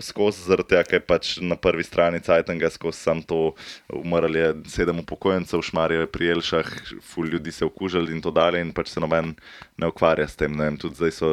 Skozi 0.00 0.46
zaradi 0.46 0.72
tega, 0.72 0.82
ker 0.88 0.96
je 0.96 1.04
pač 1.04 1.30
na 1.44 1.56
prvi 1.60 1.84
strani 1.84 2.20
Cajtanga 2.24 2.70
skozi 2.72 2.98
sam 2.98 3.20
to 3.22 3.52
umrlo 3.92 4.38
je 4.38 4.54
sedem 4.72 5.02
upokojencev, 5.02 5.60
šmarje 5.68 6.06
pri 6.08 6.30
Elšah, 6.36 6.70
ful 7.04 7.28
ljudi 7.28 7.52
se 7.52 7.64
je 7.64 7.68
okužili 7.68 8.12
in 8.12 8.22
to 8.24 8.30
dalje, 8.30 8.60
in 8.60 8.72
pač 8.72 8.94
se 8.94 9.00
noben 9.00 9.34
ne 9.76 9.90
ukvarja 9.92 10.28
s 10.28 10.36
tem. 10.36 10.56
Vem, 10.58 10.78
tudi 10.80 10.96
zdaj 10.96 11.12
so 11.18 11.32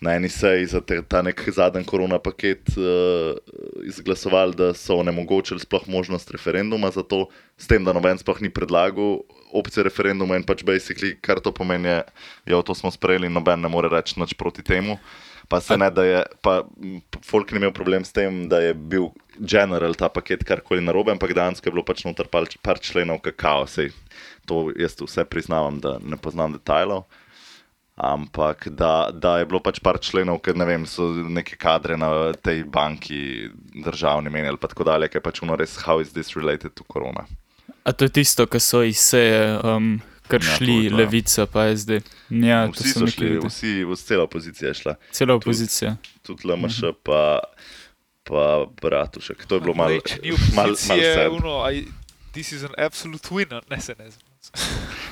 na 0.00 0.14
eni 0.16 0.28
seji 0.32 0.66
za 0.66 0.80
te, 0.80 1.02
ta 1.02 1.20
nek 1.22 1.42
zadnji 1.52 1.84
korona 1.84 2.18
paket 2.18 2.72
uh, 2.78 3.36
izglasovali, 3.84 4.56
da 4.56 4.70
so 4.74 4.96
onemogočili 5.02 5.60
sploh 5.60 5.88
možnost 5.88 6.30
referenduma 6.30 6.90
za 6.90 7.02
to, 7.02 7.26
s 7.58 7.68
tem, 7.68 7.84
da 7.84 7.92
noben 7.92 8.18
sploh 8.18 8.40
ni 8.40 8.48
predlagal 8.50 9.20
opcije 9.52 9.84
referenduma 9.84 10.38
in 10.38 10.46
pač 10.46 10.64
basically, 10.64 11.16
kar 11.20 11.40
to 11.40 11.52
pomeni, 11.52 12.00
je, 12.46 12.62
to 12.64 12.74
smo 12.74 12.90
sprejeli 12.90 13.28
in 13.28 13.36
noben 13.36 13.60
ne 13.60 13.68
more 13.68 13.90
reči 13.92 14.16
nič 14.20 14.34
proti 14.38 14.64
temu. 14.64 14.96
Pa 15.50 15.58
se 15.60 15.74
ne, 15.74 15.88
da 15.90 16.04
je, 16.06 16.18
pa 16.46 16.60
folk 17.26 17.50
ni 17.50 17.58
imel 17.58 17.72
problem 17.74 18.04
s 18.06 18.14
tem, 18.14 18.44
da 18.48 18.60
je 18.62 18.74
bil 18.74 19.08
general 19.34 19.96
ta 19.98 20.06
paket 20.08 20.44
karkoli 20.46 20.84
narobe, 20.84 21.10
ampak 21.10 21.32
dejansko 21.34 21.66
je 21.66 21.74
bilo 21.74 21.82
pač 21.86 22.04
noter 22.06 22.28
par, 22.30 22.46
par 22.62 22.78
členov 22.78 23.18
kakao, 23.24 23.64
sej 23.66 23.90
to 24.46 24.68
jaz 24.78 24.94
vse 25.00 25.24
priznavam, 25.26 25.80
da 25.82 25.96
ne 25.98 26.14
poznam 26.16 26.54
detajlov. 26.54 27.02
Ampak 28.00 28.68
da, 28.78 29.10
da 29.12 29.34
je 29.40 29.48
bilo 29.50 29.58
pač 29.60 29.82
par 29.82 29.98
členov, 29.98 30.38
ker 30.46 30.54
ne 30.56 30.64
vem, 30.70 30.86
so 30.86 31.10
neke 31.10 31.58
kadre 31.60 31.98
na 31.98 32.30
tej 32.32 32.62
banki 32.64 33.50
državni 33.74 34.30
menjali, 34.30 34.56
pa 34.56 34.70
tako 34.70 34.86
dalje, 34.88 35.10
ker 35.10 35.24
pač 35.24 35.42
uno 35.42 35.58
res, 35.58 35.74
how 35.82 35.98
is 35.98 36.14
this 36.14 36.36
related 36.38 36.78
to 36.78 36.86
corona. 36.86 37.26
A 37.84 37.92
to 37.92 38.06
je 38.06 38.14
tisto, 38.22 38.46
kar 38.46 38.62
so 38.62 38.84
iz 38.86 39.02
seje 39.02 39.58
um, 39.66 39.98
kar 40.30 40.40
Ja, 40.40 40.46
to 40.48 40.56
šli, 40.56 40.76
to, 40.78 40.82
ja. 40.84 40.96
levica, 40.96 41.46
pa 41.46 41.66
SD. 41.72 42.00
Ja, 42.30 42.66
to 42.66 42.72
Vsi 42.76 42.92
so 42.92 43.06
šli, 43.06 43.26
videl. 43.28 43.44
vsi, 43.44 43.72
vsi, 43.84 44.04
cela 44.04 44.24
opozicija 44.24 44.68
je 44.68 44.74
šla, 44.74 44.94
Cela 45.10 45.34
opozicija. 45.34 45.96
tudi 46.22 46.46
LMŠ, 46.46 46.80
pa, 47.02 47.40
pa 48.22 48.44
Bratušek. 48.76 49.46
To 49.46 49.54
je 49.54 49.60
bilo 49.60 49.74
malo, 49.74 49.98
malo, 50.54 50.76
sad. 50.76 50.98
this 52.32 52.52
is 52.52 52.62
an 52.62 52.74
absolute 52.78 53.28
winner, 53.28 53.60
ne 53.68 53.80
se 53.80 53.94
ne 53.98 54.10
znam. 54.10 54.26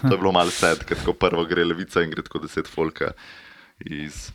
To 0.00 0.08
je 0.08 0.18
bilo 0.18 0.32
malo 0.32 0.50
sed, 0.50 0.84
ker 0.84 0.96
tako 0.96 1.12
prvo 1.14 1.44
gre 1.44 1.64
levica 1.64 2.00
in 2.00 2.10
gre 2.10 2.22
tako 2.22 2.38
deset 2.38 2.66
folka 2.66 3.10
iz, 3.80 4.30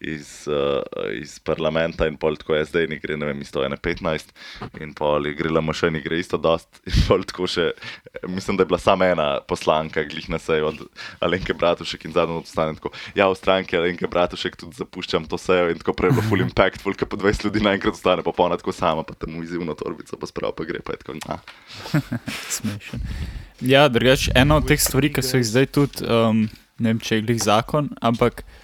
iz, 0.00 0.48
uh, 0.48 0.82
iz 1.12 1.38
parlamenta 1.44 2.06
in 2.08 2.16
pol 2.16 2.36
tako 2.40 2.56
SD 2.64 2.86
in 2.86 2.96
gre, 3.02 3.16
ne 3.20 3.28
vem, 3.28 3.40
isto 3.44 3.62
ene 3.64 3.76
15 3.76 4.32
in 4.80 4.94
pol 4.96 5.28
je 5.28 5.34
gre 5.36 5.52
LMŠ 5.52 5.90
in 5.90 5.98
gre 6.04 6.20
isto 6.20 6.40
dost 6.40 6.80
in 6.88 6.96
pol 7.08 7.24
tako 7.28 7.48
še, 7.50 7.70
mislim, 8.28 8.56
da 8.56 8.64
je 8.64 8.70
bila 8.72 8.80
sama 8.80 9.10
ena 9.12 9.28
poslanka 9.48 10.04
glih 10.08 10.30
na 10.32 10.40
sejo 10.40 10.70
od 10.72 10.80
Alenke 11.20 11.54
Bratušek 11.54 12.06
in 12.08 12.16
zadnjo 12.16 12.40
odstane 12.40 12.76
tako, 12.78 12.94
ja, 13.14 13.28
v 13.28 13.36
stranki 13.36 13.76
Alenke 13.76 14.08
Bratušek 14.08 14.56
tudi 14.60 14.80
zapuščam 14.80 15.28
to 15.28 15.38
sejo 15.40 15.68
in 15.72 15.82
tako 15.82 15.96
prej 15.98 16.12
je 16.12 16.18
bilo 16.18 16.28
full 16.30 16.46
impact, 16.46 16.80
full, 16.80 16.96
po 16.96 17.20
20 17.20 17.44
ljudi 17.48 17.64
naenkrat 17.64 17.98
ostane 17.98 18.24
pa 18.24 18.32
polna 18.36 18.56
tako 18.60 18.72
sama, 18.76 19.04
pa 19.04 19.14
temu 19.14 19.44
izivno 19.44 19.76
torbico 19.76 20.16
pa 20.16 20.30
sprav 20.30 20.56
pa 20.56 20.64
gre, 20.68 20.80
pa 20.84 20.96
je 20.96 21.04
tako, 21.04 21.18
ah. 21.28 21.44
Smešen. 22.56 23.04
Ja, 23.60 23.84
drugače, 23.92 24.32
ena 24.40 24.56
od 24.56 24.64
teh 24.68 24.80
stvari, 24.80 25.10
ki 25.12 25.20
so 25.20 25.36
jih 25.36 25.44
zdaj 25.44 25.66
tudi, 25.76 26.06
um, 26.08 26.46
ne 26.80 26.94
vem, 26.94 27.00
če 27.04 27.18
je 27.18 27.24
glih 27.28 27.40
zakon, 27.44 27.90
ampak 28.00 28.40
uh, 28.40 28.59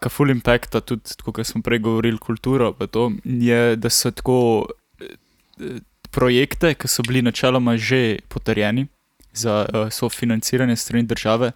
ka 0.00 0.08
full 0.08 0.30
impacta 0.30 0.80
tudi, 0.80 1.14
kot 1.22 1.46
smo 1.46 1.62
prej 1.62 1.78
govorili, 1.78 2.18
kulturo, 2.18 2.72
to 2.90 3.12
je, 3.24 3.76
da 3.76 3.90
so 3.90 4.10
tako 4.10 4.66
eh, 5.00 5.78
projekte, 6.10 6.74
ki 6.74 6.88
so 6.88 7.02
bili 7.02 7.22
načeloma 7.22 7.76
že 7.76 8.18
potrjeni 8.28 8.86
za 9.32 9.66
uh, 9.74 9.88
sofinanciranje 9.90 10.76
strani 10.76 11.02
države, 11.08 11.52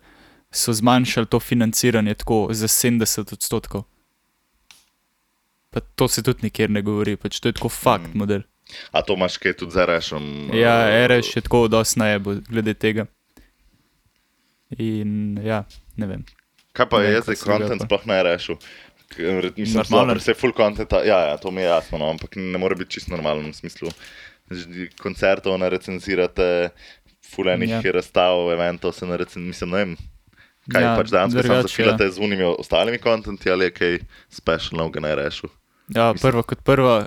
so 0.51 0.73
zmanjšali 0.73 1.27
to 1.27 1.41
financiranje 1.41 2.15
tako 2.15 2.49
za 2.51 2.69
70 2.69 3.33
odstotkov. 3.33 3.83
Pa 5.71 5.81
to 5.81 6.09
se 6.09 6.23
tudi 6.23 6.39
nikjer 6.43 6.71
ne 6.71 6.83
govori, 6.83 7.17
pač 7.17 7.41
to 7.41 7.49
je 7.49 7.53
tako 7.53 7.69
fakt 7.69 8.15
Mm. 8.15 8.19
model. 8.19 8.41
A 8.93 9.03
to 9.03 9.15
imaš 9.15 9.37
kaj 9.37 9.53
tudi 9.57 9.73
za 9.73 9.85
rešom? 9.85 10.51
Ja, 10.55 11.07
RS 11.07 11.37
je 11.37 11.43
tako 11.43 11.69
dosti 11.69 11.99
najebo 11.99 12.35
glede 12.49 12.75
tega. 12.75 13.07
In 14.79 15.39
ja, 15.45 15.65
ne 15.97 16.07
vem. 16.07 16.25
Kaj 16.77 16.87
pa 16.87 16.99
Ne 16.99 17.05
je 17.07 17.21
zdaj 17.23 17.37
se 17.37 17.45
pa. 17.79 17.87
sploh 17.87 18.07
ne 18.07 18.23
rešil? 18.23 18.57
Mislim, 19.57 19.81
da 20.03 20.15
vse 20.15 20.35
full 20.35 20.53
content, 20.53 20.93
ja, 20.95 21.19
ja, 21.23 21.37
to 21.37 21.51
mi 21.51 21.61
je 21.61 21.67
jasno, 21.67 21.99
no, 21.99 22.11
ampak 22.11 22.37
ne 22.37 22.59
more 22.59 22.75
biti 22.75 22.91
čisto 22.93 23.11
normalen 23.11 23.47
v 23.47 23.55
smislu. 23.55 23.89
Koncertov 24.97 25.57
ne 25.57 25.69
recenzirate, 25.69 26.69
fulejnih 27.27 27.71
Ja. 27.71 27.81
ja. 27.81 27.93
razstav, 27.93 28.51
eventov 28.51 28.93
se 28.93 29.07
ne 29.07 29.17
recenzirate, 29.17 29.49
mislim, 29.49 29.71
ne 29.71 29.77
vem. 29.79 29.97
Kaj 30.67 30.83
Ja, 30.83 30.97
pač 30.97 31.09
danes, 31.09 31.33
ko 31.33 31.43
sem 31.45 31.63
zafilate 31.63 32.05
ja. 32.05 32.11
z 32.11 32.19
unimi 32.19 32.45
ostalimi 32.45 32.99
kontenti 32.99 33.47
ali 33.47 33.65
je 33.65 33.71
kaj 33.73 33.99
specialnega 34.29 35.01
ne 35.01 35.15
rešil? 35.15 35.49
Ja, 35.89 36.13
Mislim- 36.13 36.23
prvo 36.25 36.43
kot 36.43 36.59
prvo, 36.61 36.95
uh, 36.99 37.07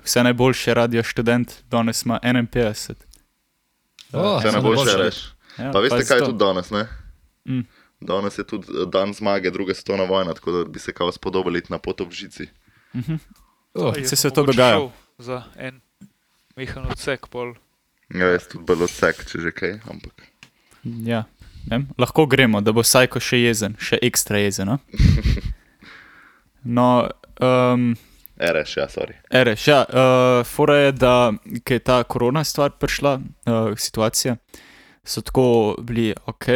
vse 0.00 0.22
najboljše 0.22 0.74
radio 0.74 1.02
študent, 1.02 1.52
danes 1.66 2.02
ima 2.02 2.20
51. 2.22 2.94
O, 4.12 4.38
Vse 4.38 4.42
samo 4.44 4.52
najboljše 4.52 4.84
boljše. 4.84 4.96
reš. 4.98 5.16
Ja, 5.58 5.70
Pa 5.72 5.78
veste, 5.80 6.04
kaj 6.04 6.16
je 6.16 6.20
to. 6.20 6.26
tudi 6.26 6.38
danes, 6.38 6.70
ne? 6.70 6.86
Mm. 7.44 7.66
Danes 8.00 8.38
je 8.38 8.44
tudi 8.46 8.66
eh, 8.70 8.86
dan 8.92 9.14
zmage, 9.14 9.50
druga 9.50 9.74
svetovna 9.74 10.04
vojna, 10.04 10.34
tako 10.34 10.52
da 10.52 10.64
bi 10.64 10.78
se 10.78 10.92
kao 10.92 11.12
spodobili 11.12 11.58
iti 11.58 11.72
na 11.72 11.78
pot 11.78 12.00
ob 12.00 12.12
žici. 12.12 12.48
O, 13.74 13.92
Jaz 13.96 14.08
se 14.08 14.16
bom 14.16 14.16
se 14.16 14.30
to 14.30 14.40
mogoče 14.40 14.56
dogaja. 14.56 14.88
Za 15.18 15.42
en 15.56 15.80
mehan 16.56 16.86
odsek, 16.90 17.28
pol. 17.30 17.54
Ja, 18.14 18.32
jaz 18.32 18.48
tudi 18.50 18.64
bolj 18.66 18.88
odsek, 18.88 19.22
če 19.30 19.40
že 19.40 19.52
kaj, 19.54 19.76
ampak. 19.90 20.24
Ja, 21.06 21.24
ne 21.70 21.84
lahko 21.98 22.26
gremo, 22.26 22.60
da 22.60 22.72
bo 22.72 22.82
Sajko 22.82 23.20
še 23.20 23.42
jezen, 23.44 23.76
še 23.78 24.00
ekstra 24.02 24.40
jezen. 24.40 24.72
No, 24.72 24.78
no 26.78 26.88
um, 27.38 27.92
Reš, 28.40 28.76
ja, 28.76 28.88
sorry. 28.88 29.18
Ereš, 29.30 29.68
ja, 29.68 29.84
uh, 29.84 30.46
fora 30.48 30.76
je, 30.76 30.92
da 30.96 31.14
ko 31.66 31.76
je 31.76 31.82
ta 31.84 31.98
korona 32.08 32.40
stvar 32.44 32.72
prišla, 32.80 33.18
uh, 33.20 33.74
situacija, 33.76 34.38
so 35.04 35.20
tako 35.20 35.44
bili 35.84 36.14
ok, 36.26 36.48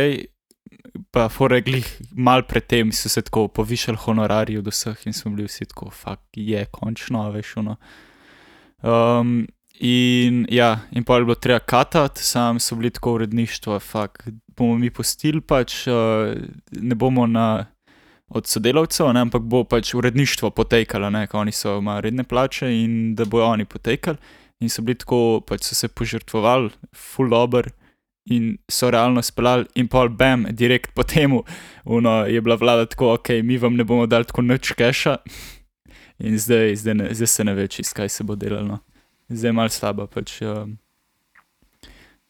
pa 1.10 1.28
fora 1.28 1.56
je 1.56 1.62
glih 1.62 1.88
mal 2.12 2.42
predtem 2.42 2.92
so 2.92 3.08
se 3.08 3.22
tako 3.22 3.48
povišali 3.48 3.98
honorarji 3.98 4.58
od 4.58 4.66
vseh 4.66 5.06
in 5.06 5.12
smo 5.12 5.30
bili 5.30 5.48
vsi 5.48 5.64
tako, 5.64 5.90
fakt 5.90 6.36
je 6.36 6.64
končno, 6.70 7.30
veš, 7.30 7.56
ono. 7.56 7.76
Um, 8.82 9.46
in 9.80 10.46
ja, 10.50 10.78
in 10.92 11.04
pa 11.04 11.16
je 11.16 11.24
bilo 11.24 11.34
treba 11.34 11.58
katati, 11.58 12.22
sam 12.22 12.60
so 12.60 12.76
bili 12.76 12.90
tako 12.90 13.14
uredništvo, 13.14 13.80
fakt 13.80 14.28
bomo 14.56 14.78
mi 14.78 14.90
postili 14.90 15.40
pač, 15.40 15.86
uh, 15.86 15.94
ne 16.70 16.94
bomo 16.94 17.26
na 17.26 17.66
od 18.28 18.46
sodelavcev, 18.46 19.12
ne, 19.12 19.20
ampak 19.20 19.42
bo 19.42 19.64
pač 19.64 19.94
uredništvo 19.94 20.50
potekalo, 20.50 21.10
ne, 21.10 21.26
ko 21.26 21.38
oni 21.38 21.52
so 21.52 21.78
imajo 21.78 22.00
redne 22.00 22.24
plače 22.24 22.70
in 22.72 23.14
da 23.14 23.24
bojo 23.24 23.46
oni 23.46 23.64
potekali. 23.64 24.18
In 24.60 24.70
so 24.70 24.82
bili 24.82 24.98
tako, 24.98 25.40
pač 25.46 25.66
so 25.66 25.74
se 25.74 25.88
požrtvovali, 25.88 26.70
full 26.94 27.30
dobr 27.30 27.68
in 28.24 28.56
so 28.68 28.90
realno 28.90 29.22
speljali, 29.22 29.66
in 29.74 29.88
pol 29.88 30.08
bam, 30.08 30.46
direkt 30.50 30.94
po 30.94 31.02
temu, 31.02 31.42
uno, 31.84 32.24
je 32.26 32.40
bila 32.40 32.56
vlada 32.56 32.86
tako, 32.86 33.12
ok, 33.14 33.28
mi 33.42 33.58
vam 33.58 33.76
ne 33.76 33.84
bomo 33.84 34.06
dali 34.06 34.24
tako 34.24 34.42
nič 34.42 34.72
keša. 34.72 35.16
In 36.18 36.38
zdaj, 36.38 36.76
zdaj, 36.76 36.94
ne, 36.94 37.08
zdaj 37.14 37.26
se 37.26 37.44
ne 37.44 37.54
ve, 37.54 37.68
kaj 37.68 38.08
se 38.08 38.24
bo 38.24 38.36
delalo. 38.36 38.66
no. 38.66 38.78
Zdaj 39.28 39.48
je 39.48 39.52
malo 39.52 39.68
slabo. 39.68 40.06
Pač, 40.06 40.40
um, 40.42 40.76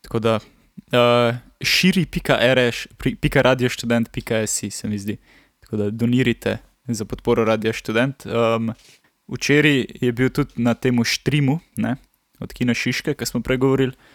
tako 0.00 0.18
da, 0.18 0.38
uh, 0.38 1.36
širi.rš, 1.60 2.86
pika 3.20 3.42
radioštudent.si 3.42 4.70
se 4.70 4.88
mi 4.88 4.98
zdi. 4.98 5.16
Tako 5.60 5.76
da 5.76 5.90
donirite 5.90 6.58
za 6.88 7.04
podporo 7.04 7.44
Radio 7.44 7.72
Student. 7.72 8.26
Um, 8.26 8.72
včeraj 9.28 9.86
je 10.00 10.12
bil 10.12 10.30
tudi 10.30 10.52
na 10.56 10.74
tem 10.74 11.04
štreamu, 11.04 11.60
ne, 11.76 11.96
od 12.40 12.52
Kina 12.52 12.74
Šiške, 12.74 13.14
ki 13.14 13.26
smo 13.26 13.40
pregovorili, 13.40 13.92
uh, 13.92 14.13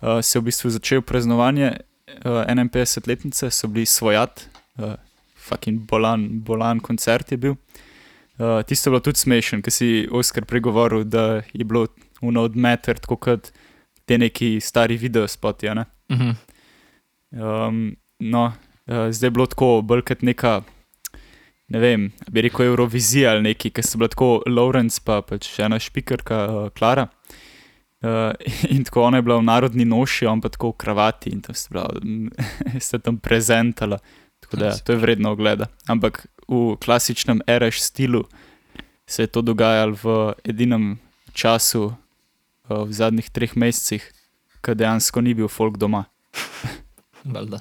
se 0.00 0.38
je 0.38 0.40
v 0.40 0.44
bistvu 0.44 0.70
začel 0.70 1.02
praznovanje 1.02 1.76
uh, 2.24 2.44
51-letnice, 2.48 3.50
so 3.50 3.68
bili 3.68 3.86
svojat, 3.86 4.48
uh, 4.78 4.94
fucking 5.36 5.80
bolan, 5.80 6.28
bolan 6.44 6.80
koncert 6.80 7.32
je 7.32 7.36
bil. 7.36 7.54
Uh, 8.38 8.62
tisto 8.66 8.88
je 8.88 8.92
bilo 8.92 9.00
tudi 9.00 9.18
smešen, 9.18 9.62
ker 9.62 9.72
si 9.72 10.08
Oskar 10.10 10.44
pregovoril, 10.44 11.04
da 11.04 11.42
je 11.52 11.64
bilo 11.64 11.86
uno 12.20 12.42
odmeter, 12.48 12.98
tako 12.98 13.16
kot 13.16 13.52
te 14.04 14.18
neki 14.18 14.60
stari 14.60 14.96
videospoti. 14.96 15.68
a 15.68 15.74
ne. 15.74 15.84
Mhm. 16.12 16.30
Um, 17.30 17.96
no, 18.18 18.44
uh, 18.86 19.10
zdaj 19.10 19.26
je 19.26 19.30
bilo 19.30 19.46
tako, 19.46 19.82
bolj 19.82 20.02
kot 20.02 20.22
neka, 20.22 20.62
ne 21.68 21.78
vem, 21.78 22.12
bi 22.30 22.42
rekel 22.42 22.66
Eurovizija 22.66 23.30
ali 23.30 23.42
neki, 23.42 23.70
ki 23.70 23.82
so 23.82 23.98
bila 23.98 24.08
tako 24.08 24.42
Lawrence, 24.46 25.00
pa 25.04 25.22
pač 25.22 25.46
še 25.46 25.68
ena 25.68 25.78
špikerka, 25.78 26.44
uh, 26.48 26.70
Klara. 26.74 27.06
Uh, 27.06 27.19
in 28.68 28.84
tako 28.84 29.02
ona 29.02 29.18
je 29.18 29.22
bila 29.22 29.36
v 29.36 29.42
narodni 29.42 29.84
noši, 29.84 30.26
on 30.26 30.40
pa 30.40 30.48
tako 30.48 30.72
v 30.72 30.76
kravati 30.80 31.30
in 31.30 31.42
tam 31.44 31.54
sta, 31.54 31.68
bila, 31.72 31.88
sta 32.80 32.98
tam 32.98 33.18
prezentala. 33.18 33.98
Tako 34.40 34.56
da 34.56 34.66
ja, 34.66 34.76
to 34.76 34.92
je 34.92 34.98
vredno 34.98 35.32
ogleda. 35.32 35.68
Ampak 35.86 36.26
v 36.48 36.76
klasičnem 36.80 37.42
RS 37.44 37.84
stilu 37.92 38.24
se 39.06 39.22
je 39.22 39.26
to 39.26 39.42
dogajalo 39.42 39.96
v 40.02 40.32
edinem 40.44 40.98
času, 41.32 41.92
uh, 41.92 42.82
v 42.86 42.92
zadnjih 42.92 43.30
treh 43.30 43.52
mesecih, 43.56 44.00
ko 44.64 44.74
dejansko 44.74 45.20
ni 45.20 45.34
bil 45.34 45.48
folk 45.48 45.76
doma, 45.76 46.04
Valjda. 47.34 47.60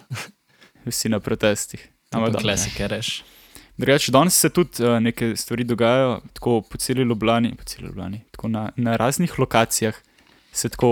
vsi 0.85 1.09
na 1.09 1.19
protestih. 1.19 1.83
Ampak. 2.11 2.41
Klasike 2.41 2.87
reš. 2.87 3.23
Drugače, 3.77 4.11
danes 4.11 4.39
se 4.39 4.49
tudi 4.49 4.83
uh, 4.83 4.99
neke 4.99 5.35
stvari 5.35 5.63
dogajajo, 5.63 6.21
tako 6.33 6.61
po 6.61 6.77
celi 6.77 7.03
Ljubljani, 7.03 7.55
po 7.55 7.63
celi 7.63 7.87
Ljubljani 7.87 8.21
tako 8.31 8.47
na, 8.47 8.71
na 8.75 8.95
raznih 8.95 9.39
lokacijah. 9.39 9.95
Se 10.51 10.69
tako, 10.69 10.89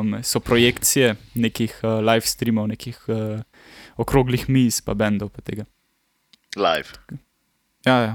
um, 0.00 0.14
so 0.22 0.40
projekcije 0.40 1.14
nekih 1.34 1.80
uh, 1.82 1.98
live 2.00 2.26
streamov, 2.26 2.68
nekih 2.68 2.98
uh, 3.08 3.40
okroglih 3.96 4.48
miz, 4.48 4.80
pa 4.80 4.94
bendov. 4.94 5.28
Pa, 5.28 5.42
tega. 5.42 5.64
Live. 6.56 6.96
ja, 7.86 7.96
ja. 8.00 8.14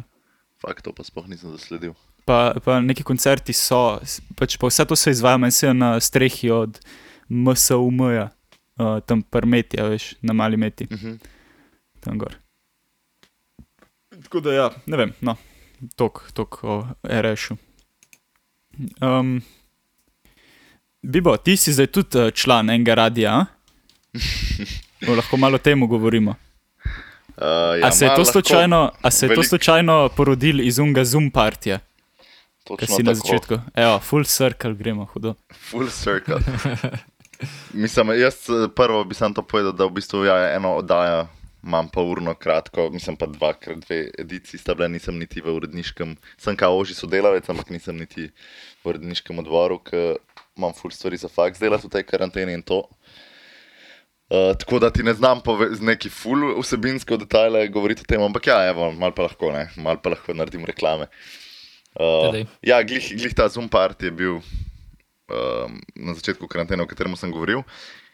Fakt, 0.62 0.84
to 0.84 0.91
pa 0.91 1.04
sploh 1.04 1.28
nisem 1.28 1.52
zasledil. 1.52 1.93
pa, 2.25 2.54
pa 2.65 2.80
neki 2.82 3.04
koncerti 3.04 3.54
so, 3.54 3.99
pač 4.36 4.58
pa 4.58 4.67
vse 4.67 4.86
to 4.86 4.95
se 4.95 5.12
izvaja, 5.12 5.38
meni 5.38 5.52
se 5.52 5.73
na 5.73 5.99
strehi 5.99 6.49
od 6.52 6.80
MSUM-ja, 7.30 8.30
uh, 8.78 8.99
tam 9.06 9.21
prmeti, 9.21 9.78
veš, 9.82 10.15
na 10.21 10.34
mali 10.34 10.58
meti, 10.58 10.88
Mhm. 10.91 11.15
tam 11.99 12.17
gor. 12.17 12.36
Tako 14.23 14.39
da, 14.39 14.54
ja, 14.54 14.69
ne 14.86 14.97
vem, 14.97 15.13
no, 15.21 15.36
tok, 15.95 16.32
tok 16.34 16.60
o 16.63 16.88
RŠ-u. 17.04 17.58
Um, 19.02 19.41
Bibo, 21.02 21.38
ti 21.38 21.58
si 21.58 21.74
zdaj 21.74 21.88
tudi 21.88 22.20
eh, 22.20 22.32
član 22.32 22.70
enega 22.70 22.96
radia, 22.96 23.34
a? 23.34 23.46
O, 25.08 25.14
lahko 25.16 25.38
malo 25.38 25.56
o 25.56 25.64
tem 25.64 25.80
govorimo. 25.88 26.36
Uh, 27.38 27.80
A 27.84 27.92
se 27.92 28.06
je 28.06 28.16
to 28.16 28.26
slučajno, 28.26 28.92
a 29.02 29.12
se 29.12 29.26
je 29.26 29.30
to 29.30 29.36
velik- 29.36 29.48
slučajno 29.48 30.10
porodil 30.12 30.60
iz 30.60 30.80
unga 30.80 31.06
Zoom 31.06 31.32
partija, 31.32 31.80
Točno 32.64 32.96
si 32.96 33.04
na 33.04 33.14
tako. 33.14 33.28
začetku? 33.28 33.60
Evo, 33.76 34.00
full 34.00 34.24
circle 34.24 34.74
gremo, 34.74 35.06
hudo. 35.06 35.36
Full 35.70 35.88
circle. 35.90 36.36
mislim, 37.74 38.20
jaz 38.20 38.36
eh, 38.50 38.68
prvo 38.76 39.04
bi 39.04 39.16
sam 39.16 39.34
to 39.34 39.42
povedal, 39.42 39.72
da 39.72 39.86
v 39.86 39.90
bistvu 39.92 40.26
ja, 40.26 40.56
eno 40.56 40.76
oddajo 40.76 41.28
imam 41.64 41.88
pa 41.90 42.02
urno 42.02 42.34
kratko, 42.34 42.90
mislim 42.90 43.16
pa 43.16 43.26
dvakrat 43.26 43.78
dve 43.80 44.10
ediciji 44.20 44.60
sta 44.60 44.76
bile, 44.76 44.90
nisem 44.90 45.18
niti 45.18 45.42
v 45.42 45.52
uredniškem, 45.52 46.18
sem 46.38 46.56
kao 46.56 46.78
oži 46.78 46.94
sodelavec, 46.94 47.50
ampak 47.50 47.70
nisem 47.70 47.98
niti 47.98 48.30
v 48.84 48.90
uredniškem 48.90 49.40
odboru, 49.40 49.80
ker 49.80 50.16
imam 50.60 50.76
full 50.76 50.93
stvari 50.93 51.17
za 51.17 51.32
faks 51.32 51.62
delati 51.63 51.88
v 51.88 51.95
tej 51.95 52.06
karanteni 52.08 52.54
in 52.60 52.63
to. 52.65 52.84
Uh, 54.30 54.52
tako 54.62 54.78
da 54.84 54.91
ti 54.93 55.04
ne 55.04 55.13
znam 55.17 55.41
z 55.72 55.82
neki 55.82 56.10
full 56.13 56.60
vsebinske 56.62 57.17
detajle 57.17 57.67
govoriti 57.67 58.04
o 58.06 58.10
tem, 58.10 58.22
ampak 58.22 58.48
ja, 58.48 58.60
evo, 58.69 58.91
mal 58.91 59.15
pa 59.15 59.26
lahko, 59.26 59.50
ne, 59.56 59.69
mal 59.78 59.98
pa 59.98 60.13
lahko 60.13 60.36
naredim 60.38 60.67
reklame. 60.69 61.08
Uh, 61.98 62.30
Daj. 62.36 62.45
ja, 62.62 62.78
glih, 62.86 63.08
glih 63.17 63.34
ta 63.34 63.48
Zoom 63.50 63.69
party 63.69 64.06
je 64.06 64.12
bil 64.12 64.36
um, 64.38 65.80
na 65.95 66.13
začetku 66.13 66.45
karantene, 66.48 66.86
o 66.86 66.89
katerem 66.89 67.17
sem 67.17 67.34
govoril. 67.34 67.63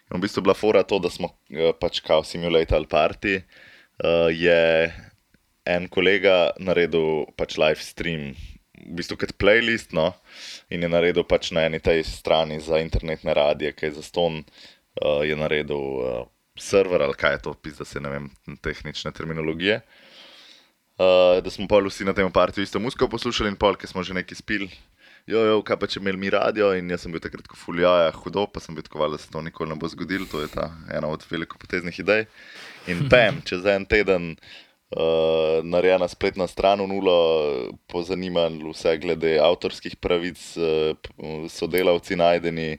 In 0.07 0.21
v 0.21 0.23
bistvu 0.23 0.45
bila 0.45 0.55
fora 0.55 0.85
to, 0.87 1.01
da 1.03 1.11
smo 1.11 1.33
uh, 1.33 1.73
pač 1.75 1.99
kao 2.05 2.23
simulator 2.23 2.87
party. 2.87 3.41
Uh, 3.99 4.31
je 4.31 4.87
en 5.65 5.89
kolega 5.91 6.53
naredil 6.61 7.25
pač 7.35 7.57
live 7.59 7.81
stream, 7.81 8.31
v 8.83 8.95
bistvu 8.99 9.17
kot 9.21 9.35
playlist, 9.41 9.93
no, 9.95 10.11
in 10.69 10.83
je 10.83 10.89
naredil 10.91 11.25
pač 11.27 11.51
na 11.55 11.65
eni 11.69 11.79
tej 11.79 12.03
strani 12.07 12.59
za 12.63 12.79
internetne 12.83 13.33
radije, 13.33 13.73
ki 13.75 13.89
je 13.89 13.97
za 13.99 14.03
ston, 14.05 14.41
uh, 14.41 15.21
je 15.25 15.35
naredil 15.35 15.77
uh, 15.77 16.25
server 16.55 17.03
ali 17.03 17.17
kaj 17.19 17.37
je 17.37 17.41
to, 17.47 17.53
pis, 17.53 17.77
da 17.79 17.85
se 17.85 17.99
ne 17.99 18.09
vem, 18.09 18.29
tehnične 18.61 19.11
terminologije. 19.11 19.81
Uh, 20.95 21.43
da 21.43 21.51
smo 21.51 21.67
pa 21.67 21.81
vsi 21.83 22.07
na 22.07 22.13
tem 22.15 22.31
partiju 22.31 22.63
isto 22.63 22.79
muziko 22.79 23.09
poslušali 23.11 23.51
in 23.51 23.57
pol, 23.59 23.75
ki 23.75 23.87
smo 23.87 24.03
že 24.03 24.15
nekaj 24.15 24.39
spili. 24.39 24.69
Jo, 25.25 25.41
jo, 25.41 25.61
kaj 25.65 25.79
pa 25.81 25.87
če 25.89 25.99
imeli 25.99 26.19
mi 26.21 26.29
radio 26.29 26.67
in 26.77 26.89
jaz 26.93 27.01
sem 27.01 27.11
bil 27.11 27.19
takrat 27.19 27.47
ko 27.49 27.57
fuljaja 27.57 28.11
hudo, 28.13 28.45
pa 28.45 28.61
sem 28.61 28.75
bil 28.77 28.85
tako, 28.85 29.07
da 29.09 29.17
se 29.17 29.31
to 29.33 29.41
nikoli 29.41 29.71
ne 29.71 29.75
bo 29.81 29.89
zgodilo, 29.89 30.27
to 30.29 30.43
je 30.43 30.51
ta 30.53 30.69
ena 30.93 31.09
od 31.09 31.25
velikopoteznih 31.25 31.97
idej. 31.99 32.27
In 32.93 33.07
pem, 33.09 33.41
čez 33.41 33.65
en 33.65 33.87
teden 33.89 34.35
uh, 34.95 35.63
narejena 35.63 36.07
spletna 36.07 36.47
stran 36.47 36.81
v 36.81 36.87
nulo, 36.87 37.17
po 37.91 38.03
zanimanju 38.03 38.71
vse 38.73 38.95
glede 39.03 39.35
avtorskih 39.43 39.97
pravic, 40.01 40.39
uh, 40.57 40.95
sodelavci 41.51 42.15
najdeni, 42.19 42.75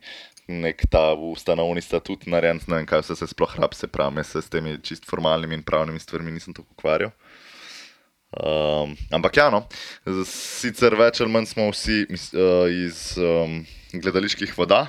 nek 0.47 0.85
ta 0.91 1.11
ustanovni 1.15 1.83
statut 1.83 2.27
narejen, 2.31 2.61
ne 2.71 2.81
vem 2.81 2.87
kaj 2.89 3.03
vse 3.05 3.19
se 3.19 3.29
sploh 3.31 3.57
rab, 3.59 3.75
se 3.75 3.91
pravi, 3.91 4.23
jaz 4.23 4.35
se 4.35 4.45
s 4.47 4.53
temi 4.53 4.77
čist 4.83 5.09
formalnimi 5.09 5.59
in 5.59 5.65
pravnimi 5.67 6.01
stvarmi 6.01 6.35
nisem 6.35 6.55
tako 6.55 6.71
ukvarjal. 6.77 7.13
Um, 8.37 8.93
ampak 9.15 9.39
ja, 9.39 9.47
no, 9.55 9.63
sicer 10.29 10.97
več 10.99 11.23
ali 11.23 11.33
manj 11.33 11.47
smo 11.53 11.69
vsi 11.71 12.05
mis, 12.11 12.29
uh, 12.35 12.67
iz 12.69 13.17
um, 13.23 13.61
gledaliških 13.95 14.53
voda, 14.59 14.85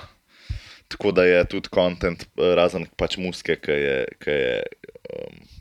tako 0.92 1.14
da 1.16 1.26
je 1.28 1.44
tudi 1.52 1.72
kontent, 1.72 2.26
razen 2.38 2.88
pač 3.00 3.18
muske, 3.22 3.58
ki, 3.62 3.76
je, 3.76 3.98
ki, 4.24 4.36
je, 4.36 4.92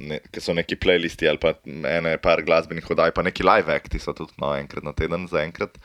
ne, 0.00 0.18
ki 0.32 0.42
so 0.42 0.54
neki 0.56 0.78
playlisti 0.80 1.28
ali 1.28 1.40
pa 1.40 1.54
ene 1.66 2.16
par 2.22 2.42
glasbenih 2.46 2.90
oddaj, 2.90 3.12
pa 3.14 3.24
neki 3.26 3.46
live 3.46 3.74
acti 3.74 4.00
so 4.02 4.14
tudi 4.16 4.34
no, 4.42 4.52
enkrat 4.58 4.84
na 4.86 4.94
teden 4.96 5.26
za 5.30 5.42
enkrat. 5.44 5.78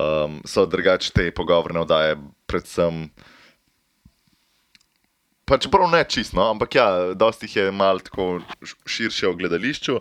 Um, 0.00 0.40
so 0.48 0.64
drugače 0.66 1.12
te 1.14 1.28
pogovorne 1.34 1.82
oddaje, 1.84 2.16
predvsem. 2.48 3.08
Pač 5.44 5.66
prav 5.68 5.90
ne 5.92 6.00
čisto, 6.08 6.38
no? 6.38 6.46
ampak 6.54 6.78
ja, 6.78 6.86
dosti 7.20 7.50
jih 7.50 7.56
je 7.56 7.74
malo 7.76 8.00
tako 8.00 8.38
širše 8.88 9.28
o 9.28 9.34
gledališču. 9.36 9.98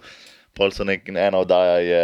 Pol 0.55 0.71
so 0.71 0.85
nek, 0.87 1.09
ena 1.09 1.41
oddaja, 1.41 1.81
je, 1.83 2.03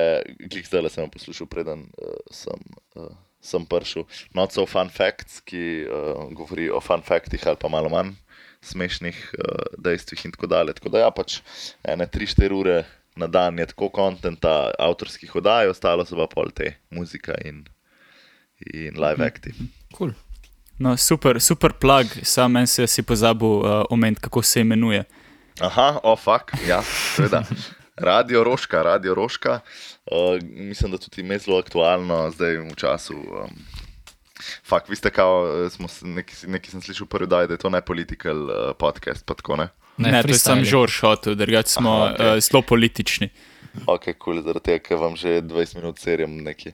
glih 0.52 0.68
zdaj 0.68 0.84
le 0.84 0.92
sem 0.92 1.12
poslušal, 1.14 1.48
preden 1.48 1.86
uh, 2.02 2.18
sem, 2.36 2.66
uh, 3.00 3.14
sem 3.40 3.64
prišel. 3.64 4.10
Not 4.36 4.52
so 4.52 4.66
fun 4.68 4.92
facts, 4.92 5.40
ki 5.48 5.86
uh, 5.86 6.26
govori 6.36 6.68
o 6.68 6.82
fun 6.84 7.06
factih 7.06 7.48
ali 7.48 7.62
pa 7.62 7.72
malo 7.72 7.94
manj 7.94 8.18
smešnih 8.62 9.18
uh, 9.38 9.76
dejstvih 9.78 10.26
in 10.26 10.32
tako 10.32 10.48
dalje. 10.48 10.74
Tako 10.74 10.90
da 10.90 11.04
ja, 11.06 11.12
pač 11.12 11.40
ene 11.84 12.08
3-4 12.08 12.54
ure 12.54 12.84
na 13.20 13.28
dan 13.28 13.60
je 13.60 13.66
tako 13.66 13.90
kontenta 13.90 14.72
avtorskih 14.80 15.36
oddaj, 15.36 15.68
ostalo 15.68 16.06
so 16.06 16.16
pa 16.16 16.28
pol 16.32 16.52
te 16.56 16.74
muzika 16.90 17.36
in, 17.46 17.66
in 18.74 18.96
live 19.00 19.26
acti. 19.26 19.54
Cool. 19.98 20.14
No, 20.80 20.96
super, 20.98 21.42
super 21.44 21.74
plug, 21.76 22.08
sam 22.24 22.56
en 22.56 22.68
se 22.68 22.88
si 22.88 23.04
pozabil 23.04 23.48
uh, 23.48 23.84
omeniti, 23.90 24.22
kako 24.22 24.42
se 24.42 24.62
imenuje. 24.62 25.04
Aha, 25.60 26.00
o 26.04 26.14
oh, 26.14 26.40
ja, 26.68 26.82
seveda. 27.16 27.44
Radio 28.00 28.44
Roška, 28.44 28.82
Radio 28.84 29.14
Roška. 29.14 29.60
Uh, 30.06 30.40
mislim, 30.42 30.92
da 30.92 30.98
tudi 30.98 31.22
ime 31.22 31.38
zelo 31.38 31.60
aktualno 31.60 32.32
zdaj 32.32 32.58
v 32.58 32.76
času. 32.76 33.14
Um, 33.14 33.50
fak, 34.64 34.90
vi 34.90 34.96
ste 34.96 35.10
kao, 35.10 35.66
eh, 35.66 35.70
smo 35.70 35.88
neki, 36.02 36.36
neki 36.48 36.72
sem 36.72 36.82
slišal 36.82 37.08
prvi 37.08 37.28
daj, 37.28 37.48
da 37.48 37.58
je 37.58 37.64
to 37.66 37.70
ne 37.70 37.82
political 37.82 38.44
uh, 38.44 38.56
podcast, 38.80 39.26
pa 39.26 39.34
tako 39.34 39.56
ne. 39.56 39.70
Ne, 39.98 40.12
ne 40.12 40.24
to 40.24 40.32
je 40.32 40.40
sam 40.40 40.64
Žorž 40.66 41.02
hotel, 41.02 41.36
drugače 41.36 41.70
smo 41.70 41.92
Aha, 41.92 42.16
okay. 42.16 42.38
uh, 42.38 42.40
zelo 42.40 42.62
politični. 42.62 43.30
Ok, 43.86 44.04
kul, 44.04 44.14
cool, 44.24 44.42
zaradi 44.44 44.66
tega, 44.72 44.84
ker 44.84 44.98
vam 44.98 45.16
že 45.20 45.42
20 45.42 45.76
minut 45.76 46.00
serjem 46.00 46.38
neki. 46.44 46.72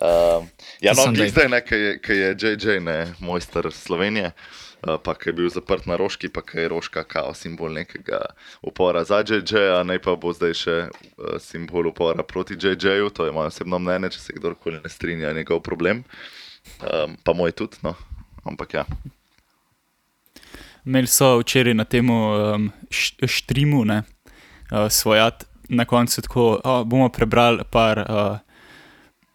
Um, 0.00 0.46
ja, 0.80 0.94
To 0.94 1.06
no, 1.06 1.12
dej. 1.12 1.30
zdaj, 1.34 1.48
ne, 1.50 1.60
ki 1.66 1.74
je, 1.74 1.94
ki 1.98 2.12
je 2.12 2.28
JJ, 2.38 2.78
ne, 2.80 3.14
mojster 3.18 3.66
Slovenije, 3.74 4.30
uh, 4.86 4.98
pa 5.02 5.14
ki 5.18 5.30
je 5.30 5.34
bil 5.34 5.48
zaprt 5.50 5.86
na 5.90 5.96
Roški, 5.98 6.30
pa 6.30 6.44
ki 6.46 6.62
je 6.62 6.68
Roška 6.70 7.02
kao 7.04 7.34
simbol 7.34 7.74
nekega 7.74 8.20
upora 8.62 9.02
za 9.04 9.18
JJ, 9.26 9.82
naj 9.84 9.98
pa 10.02 10.14
bo 10.14 10.30
zdaj 10.32 10.54
še 10.54 10.76
uh, 10.86 11.38
simbol 11.42 11.90
upora 11.90 12.22
proti 12.22 12.54
JJ-ju, 12.54 13.10
to 13.10 13.26
je 13.26 13.34
moje 13.34 13.50
osebno 13.50 13.82
mnenje, 13.82 14.14
če 14.14 14.20
se 14.20 14.36
kdorkoli 14.38 14.78
ne 14.78 14.90
strinja, 14.90 15.32
je 15.32 15.42
njegov 15.42 15.62
problem. 15.66 16.04
Um, 16.80 17.16
pa 17.24 17.34
moj 17.36 17.52
tudi, 17.52 17.80
no, 17.82 17.94
ampak 18.44 18.74
ja. 18.74 18.84
Imeli 20.86 21.06
so 21.06 21.38
včeraj 21.42 21.74
na 21.76 21.84
tem 21.84 22.10
um, 22.10 22.70
štreamu, 23.26 23.84
ne, 23.84 24.02
uh, 24.72 24.88
svojat, 24.88 25.44
na 25.68 25.84
koncu 25.84 26.22
tako, 26.22 26.60
oh, 26.64 26.84
bomo 26.84 27.08
prebrali 27.08 27.64
par, 27.70 27.98
uh, 27.98 28.38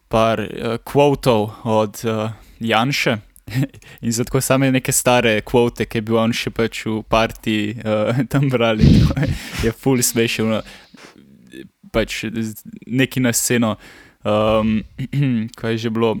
par 0.08 0.40
uh, 0.40 0.76
kvotov 0.84 1.50
od 1.64 2.02
uh, 2.04 2.30
Janša. 2.58 3.18
In 4.00 4.12
zato 4.12 4.40
same 4.40 4.72
neke 4.72 4.92
stare 4.92 5.40
kvote, 5.40 5.86
ki 5.86 5.98
je 5.98 6.02
bil 6.02 6.18
on 6.18 6.32
še 6.34 6.50
pač 6.50 6.82
v 6.86 7.02
partiji 7.08 7.76
uh, 7.78 8.18
tam 8.32 8.48
brali, 8.50 8.86
je 9.64 9.72
full 9.72 10.02
smešno. 10.02 10.48
no. 10.50 10.62
Pač 11.92 12.24
neki 12.86 13.22
na 13.22 13.32
sceno, 13.32 13.76
um, 14.26 14.82
kaj 15.58 15.76
je 15.76 15.86
že 15.86 15.90
bilo. 15.94 16.16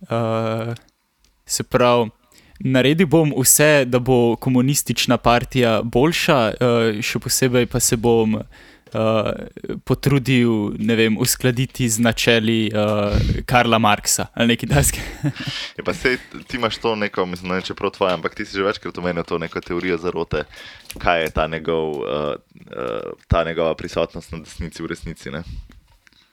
Uh, 0.00 0.74
se 1.46 1.62
pravi, 1.62 2.10
naredil 2.60 3.06
bom 3.06 3.32
vse, 3.36 3.84
da 3.84 3.98
bo 3.98 4.36
komunistična 4.36 5.16
partija 5.16 5.80
boljša, 5.84 6.40
uh, 6.60 7.00
še 7.02 7.18
posebej 7.18 7.66
pa 7.66 7.80
se 7.80 7.96
bom 7.96 8.36
uh, 8.36 8.44
potrudil 9.84 10.76
ne 10.78 10.96
vem, 10.96 11.16
uskladiti 11.18 11.88
z 11.88 12.04
načeli 12.04 12.58
uh, 12.68 13.16
Karla 13.46 13.78
Marksa 13.78 14.26
ali 14.34 14.54
nekaj 14.54 14.68
takega. 14.68 15.32
Je 15.78 15.84
pa 15.84 15.94
sej, 15.94 16.18
ti 16.48 16.60
imaš 16.60 16.78
to 16.78 16.94
neko, 16.96 17.26
mislim, 17.26 17.56
ne 17.56 17.64
če 17.64 17.74
prav 17.74 17.94
tvoje, 17.96 18.14
ampak 18.14 18.36
ti 18.36 18.44
si 18.44 18.56
že 18.56 18.66
večkrat 18.66 18.98
omenil 18.98 19.24
to 19.24 19.38
neko 19.38 19.60
teorijo 19.60 19.98
zarote, 19.98 20.44
kaj 20.98 21.22
je 21.22 21.34
ta, 21.34 21.46
njegov, 21.46 22.00
uh, 22.04 22.32
uh, 22.72 23.12
ta 23.28 23.44
njegova 23.44 23.74
prisotnost 23.74 24.32
na 24.32 24.44
desnici 24.44 24.82
v 24.82 24.92
resnici. 24.92 25.30
Ne? 25.30 25.44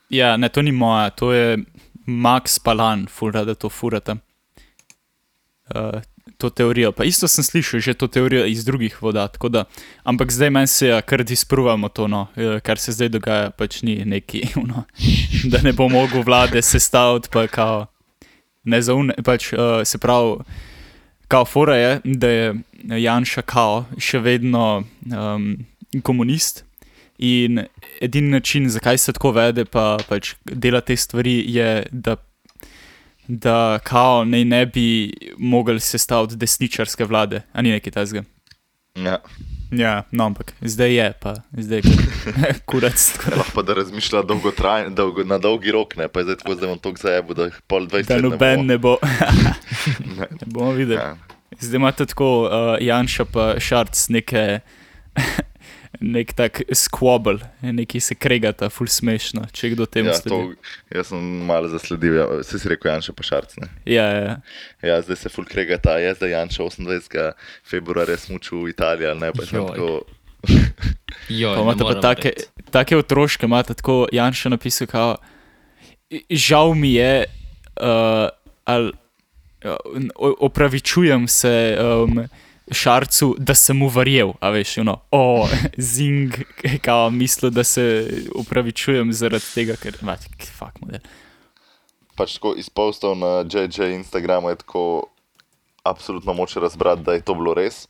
ja, 0.09 0.37
ne, 0.37 0.49
to 0.49 0.61
ni 0.61 0.71
moja, 0.71 1.09
to 1.09 1.31
je 1.33 1.57
Max 2.07 2.59
Palan, 2.59 3.07
fura, 3.07 3.43
da 3.45 3.55
to 3.55 3.69
furate. 3.69 4.15
Uh, 5.67 6.01
to 6.37 6.49
teorijo. 6.49 6.91
Pa 6.91 7.03
isto 7.03 7.27
sem 7.27 7.43
slišal 7.43 7.79
že 7.79 7.93
to 7.93 8.07
teorijo 8.07 8.45
iz 8.45 8.65
drugih 8.65 9.01
voda. 9.01 9.27
tako 9.27 9.49
Da, 9.49 9.65
ampak 10.03 10.31
zdaj 10.31 10.49
meni 10.49 10.67
se 10.67 10.87
ja, 10.87 11.01
kar 11.01 11.23
dispruvamo 11.23 11.89
to, 11.89 12.07
no, 12.07 12.27
eh, 12.35 12.59
kar 12.59 12.77
se 12.77 12.91
zdaj 12.91 13.09
dogaja, 13.09 13.49
pač 13.49 13.81
ni 13.81 14.05
neki, 14.05 14.47
no, 14.69 14.83
da 15.43 15.61
ne 15.61 15.73
bo 15.73 15.89
mogel 15.89 16.23
vlade 16.23 16.61
sestaviti, 16.61 17.29
pa 17.31 17.47
kao 17.47 17.85
nezaune. 18.63 19.13
Pač, 19.23 19.53
uh, 19.53 19.59
se 19.83 19.97
pravi, 19.97 20.43
kao 21.27 21.45
fora 21.45 21.75
je, 21.75 22.01
da 22.03 22.27
je 22.27 22.53
Janša 22.83 23.41
kao 23.41 23.85
še 23.97 24.19
vedno 24.19 24.83
um, 25.11 25.65
komunist. 26.03 26.66
In 27.17 27.63
edini 28.01 28.29
način, 28.29 28.69
zakaj 28.69 28.97
se 28.97 29.13
tako 29.13 29.31
vede, 29.31 29.65
pa 29.65 29.97
pač 30.09 30.35
dela 30.45 30.81
te 30.81 30.95
stvari, 30.95 31.43
je, 31.47 31.85
da 31.91 32.15
da 33.27 33.79
kao 33.83 34.25
naj 34.25 34.45
ne 34.45 34.65
bi 34.65 35.13
mogli 35.37 35.79
sestaviti 35.79 36.35
desničarske 36.35 37.05
vlade, 37.05 37.41
a 37.53 37.61
ni 37.61 37.71
nekaj 37.71 37.91
tajzga. 37.91 38.23
Ja. 38.95 39.17
Ja, 39.71 40.03
no, 40.11 40.25
ampak 40.25 40.53
zdaj 40.61 40.93
je, 40.95 41.13
pa 41.19 41.33
zdaj 41.51 41.77
je 41.77 41.83
kurac. 42.69 43.19
Lahko 43.37 43.61
da 43.63 43.73
razmišlja 43.73 44.21
dolgotrajno, 44.21 44.89
dolgo, 44.89 45.23
na 45.23 45.37
dolgi 45.37 45.71
rok, 45.71 45.95
ne 45.95 46.07
pa 46.07 46.23
zdaj 46.23 46.37
tako, 46.39 46.55
da 46.55 46.67
bom 46.67 46.79
to 46.79 46.93
zajebil, 47.01 47.35
da 47.35 47.49
jih 47.49 47.59
pol 47.67 47.87
20 47.87 48.07
Da 48.07 48.15
let 48.15 48.23
noben 48.23 48.59
ne 48.59 48.65
ne 48.65 48.77
bo. 48.77 48.95
bo. 49.01 49.07
Ne. 50.17 50.27
Ne 50.31 50.45
bomo 50.45 50.71
videli. 50.71 50.99
Ja. 50.99 51.17
Zdaj 51.59 51.75
imate 51.75 52.05
tako 52.05 52.29
uh, 52.43 52.77
Janša 52.81 53.25
pa 53.25 53.59
Šarc 53.59 54.07
neke. 54.09 54.59
Nek 55.99 56.33
tak 56.37 56.61
squabble, 56.77 57.39
neki 57.61 57.97
se 57.99 58.13
kregata, 58.15 58.69
ful 58.69 58.85
smešno, 58.85 59.47
če 59.51 59.71
kdo 59.73 59.85
temu 59.85 60.11
Ja, 60.11 60.13
sledi. 60.13 60.29
to, 60.29 60.69
jaz 60.93 61.07
sem 61.09 61.23
malo 61.45 61.67
zasledil, 61.67 62.19
ja, 62.19 62.25
vse 62.37 62.59
si 62.59 62.69
rekel 62.69 62.91
Janša 62.91 63.15
pa 63.17 63.23
Šarc. 63.25 63.55
Ne? 63.57 63.67
Ja, 63.85 64.05
ja, 64.05 64.19
ja. 64.21 64.35
Ja, 64.83 64.99
zdaj 65.01 65.15
se 65.15 65.29
full 65.29 65.49
kregata, 65.49 65.95
je 65.97 66.13
zdaj 66.13 66.29
Janša 66.29 66.63
28. 66.63 67.31
februarja 67.65 68.17
smučil 68.17 68.61
v 68.61 68.69
Italiji 68.69 69.07
ali 69.07 69.19
ne, 69.19 69.31
pa 69.33 69.41
Joj. 69.43 69.65
tako. 69.67 69.87
Joj, 71.29 71.55
Pa 71.55 71.61
imate 71.61 71.83
pa 71.83 71.95
take, 71.99 72.31
take 72.69 72.97
otroške, 72.97 73.45
imate 73.45 73.73
tako 73.73 74.05
Janša 74.11 74.49
napisal, 74.49 74.87
kao, 74.87 75.17
žal 76.29 76.73
mi 76.73 76.93
je, 76.93 77.25
uh, 77.81 78.29
ali 78.65 78.93
uh, 79.65 79.75
opravičujem 80.39 81.27
se 81.27 81.77
um, 81.81 82.21
Šarcu, 82.71 83.35
da 83.39 83.55
sem 83.55 83.77
mu 83.77 83.87
verjel, 83.89 84.33
a 84.43 84.49
veš, 84.51 84.77
no, 84.83 84.97
o, 85.11 85.47
zing, 85.93 86.35
kao 86.81 87.09
mislil, 87.09 87.51
da 87.51 87.63
se 87.63 87.85
opravičujem 88.35 89.13
zaradi 89.13 89.45
tega, 89.53 89.77
ker, 89.81 89.97
mati, 90.01 90.31
fakt 90.57 90.81
model. 90.81 91.03
Pač 92.17 92.39
tako 92.39 92.55
iz 92.57 92.69
postov 92.69 93.15
na 93.17 93.45
JJ 93.45 93.93
Instagramu 93.93 94.49
je 94.49 94.59
tako 94.63 94.83
absolutno 95.83 96.33
moče 96.33 96.59
razbrati, 96.59 97.03
da 97.03 97.13
je 97.13 97.21
to 97.21 97.33
bilo 97.33 97.53
res. 97.53 97.87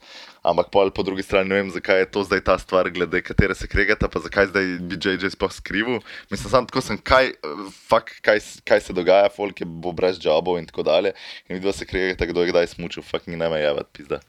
Ampak 0.48 0.70
pol 0.72 0.92
po 0.96 1.04
drugi 1.04 1.26
strani 1.28 1.50
ne 1.52 1.60
vem, 1.60 1.70
zakaj 1.74 2.00
je 2.00 2.08
to 2.16 2.24
zdaj 2.24 2.42
ta 2.48 2.56
stvar, 2.56 2.88
glede 2.90 3.20
katere 3.22 3.56
se 3.56 3.68
kregata, 3.68 4.08
pa 4.08 4.22
zakaj 4.24 4.48
zdaj 4.54 4.66
bi 4.88 4.96
JJ 4.96 5.34
sploh 5.36 5.52
skrivil. 5.52 6.00
Mislim, 6.32 6.50
sam 6.50 6.68
tako 6.70 6.82
sem, 6.82 6.98
kaj, 6.98 7.34
fuck, 7.76 8.14
kaj, 8.24 8.40
kaj 8.64 8.86
se 8.88 8.96
dogaja, 8.96 9.28
folk 9.36 9.60
je 9.60 9.68
bo 9.68 9.92
brez 9.92 10.22
jobov 10.24 10.60
in 10.62 10.70
tako 10.70 10.88
dalje. 10.88 11.12
In 11.50 11.60
vidva 11.60 11.76
se 11.76 11.86
kregata, 11.86 12.30
kdo 12.30 12.46
je 12.46 12.54
kdaj 12.54 12.72
smučil, 12.78 13.04
fuck, 13.04 13.28
ni 13.28 13.36
ne 13.36 13.50
me 13.52 13.60
javati, 13.60 13.92
pizda. 13.92 14.22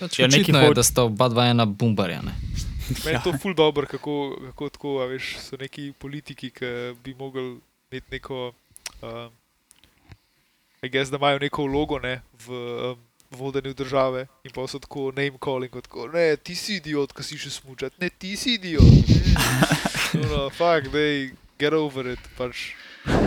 Pač 0.00 0.18
Ja, 0.18 0.30
je, 0.32 0.44
hoč- 0.48 0.76
da 0.80 0.82
sta 0.82 1.04
oba 1.04 1.28
dva 1.28 1.46
ena 1.52 1.66
bombarja. 1.68 2.22
Ne? 2.24 2.32
Meni 3.04 3.18
je 3.18 3.22
to 3.24 3.34
ful 3.36 3.54
dobro, 3.54 3.86
kako, 3.86 4.36
kako 4.50 4.68
tako, 4.72 4.94
a 5.04 5.10
veš, 5.12 5.36
so 5.42 5.60
neki 5.60 5.92
politiki, 5.98 6.50
ki 6.50 6.70
bi 7.04 7.12
mogli 7.18 7.58
imeti 7.92 8.16
neko, 8.16 8.52
uh, 9.02 9.28
gess, 10.88 11.10
da 11.10 11.20
imajo 11.20 11.38
neko 11.38 11.66
vlogo 11.66 11.98
ne, 11.98 12.20
v 12.46 12.62
um, 12.92 13.04
vodenju 13.30 13.74
države 13.74 14.26
in 14.44 14.52
pa 14.54 14.66
so 14.66 14.78
tako 14.78 15.10
name 15.16 15.38
calling, 15.42 15.70
kot 15.72 15.84
tako, 15.88 16.06
ne, 16.12 16.36
ti 16.36 16.54
si 16.54 16.76
idiot, 16.78 17.12
ki 17.12 17.22
si 17.22 17.38
še 17.38 17.50
smučat, 17.50 17.96
ne, 17.98 18.10
ti 18.10 18.36
si 18.36 18.54
idiot. 18.54 18.84
No, 20.16 20.22
no, 20.30 20.42
fuck, 20.50 20.86
dej, 20.92 21.32
get 21.58 21.74
over 21.74 22.06
it, 22.14 22.22
pač, 22.38 22.70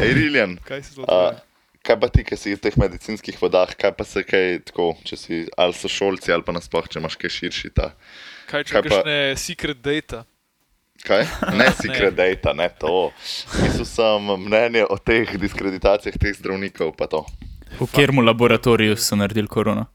Ej, 0.01 0.13
Riljan, 0.15 0.55
kaj 0.65 0.79
se 0.83 0.95
to 0.95 1.03
a, 1.03 1.05
dogaja. 1.05 1.41
kaj 1.85 1.97
pa 1.99 2.07
ti, 2.09 2.23
ki 2.23 2.37
si 2.39 2.53
v 2.55 2.61
teh 2.63 2.75
medicinskih 2.79 3.37
vodah, 3.37 3.69
kaj 3.77 3.91
pa 3.93 4.07
se 4.07 4.23
kaj 4.25 4.63
tako, 4.71 4.95
če 5.05 5.15
si 5.19 5.41
ali 5.59 5.75
so 5.77 5.91
šolci 5.91 6.31
ali 6.33 6.43
pa 6.47 6.55
nasploh, 6.55 6.87
če 6.89 6.99
imaš 7.03 7.19
kaj 7.19 7.29
širši 7.35 7.69
ta. 7.75 7.91
Kaj 8.49 8.63
če 8.63 8.73
kaj 8.73 8.89
pa- 8.89 9.03
secret 9.37 9.77
data? 9.85 10.23
Kaj? 11.05 11.27
Ne 11.59 11.69
secret 11.77 12.15
data, 12.17 12.55
ne 12.57 12.67
to. 12.79 13.11
Mislil 13.61 13.85
sem 13.87 14.31
mnenje 14.47 14.87
o 14.89 14.97
teh 14.97 15.29
diskreditacijah 15.39 16.17
teh 16.19 16.33
zdravnikov, 16.35 16.95
pa 16.97 17.07
to. 17.07 17.21
V 17.79 17.87
katerem 17.87 18.19
laboratoriju 18.19 18.97
so 18.97 19.15
naredili 19.15 19.47
korono? 19.47 19.85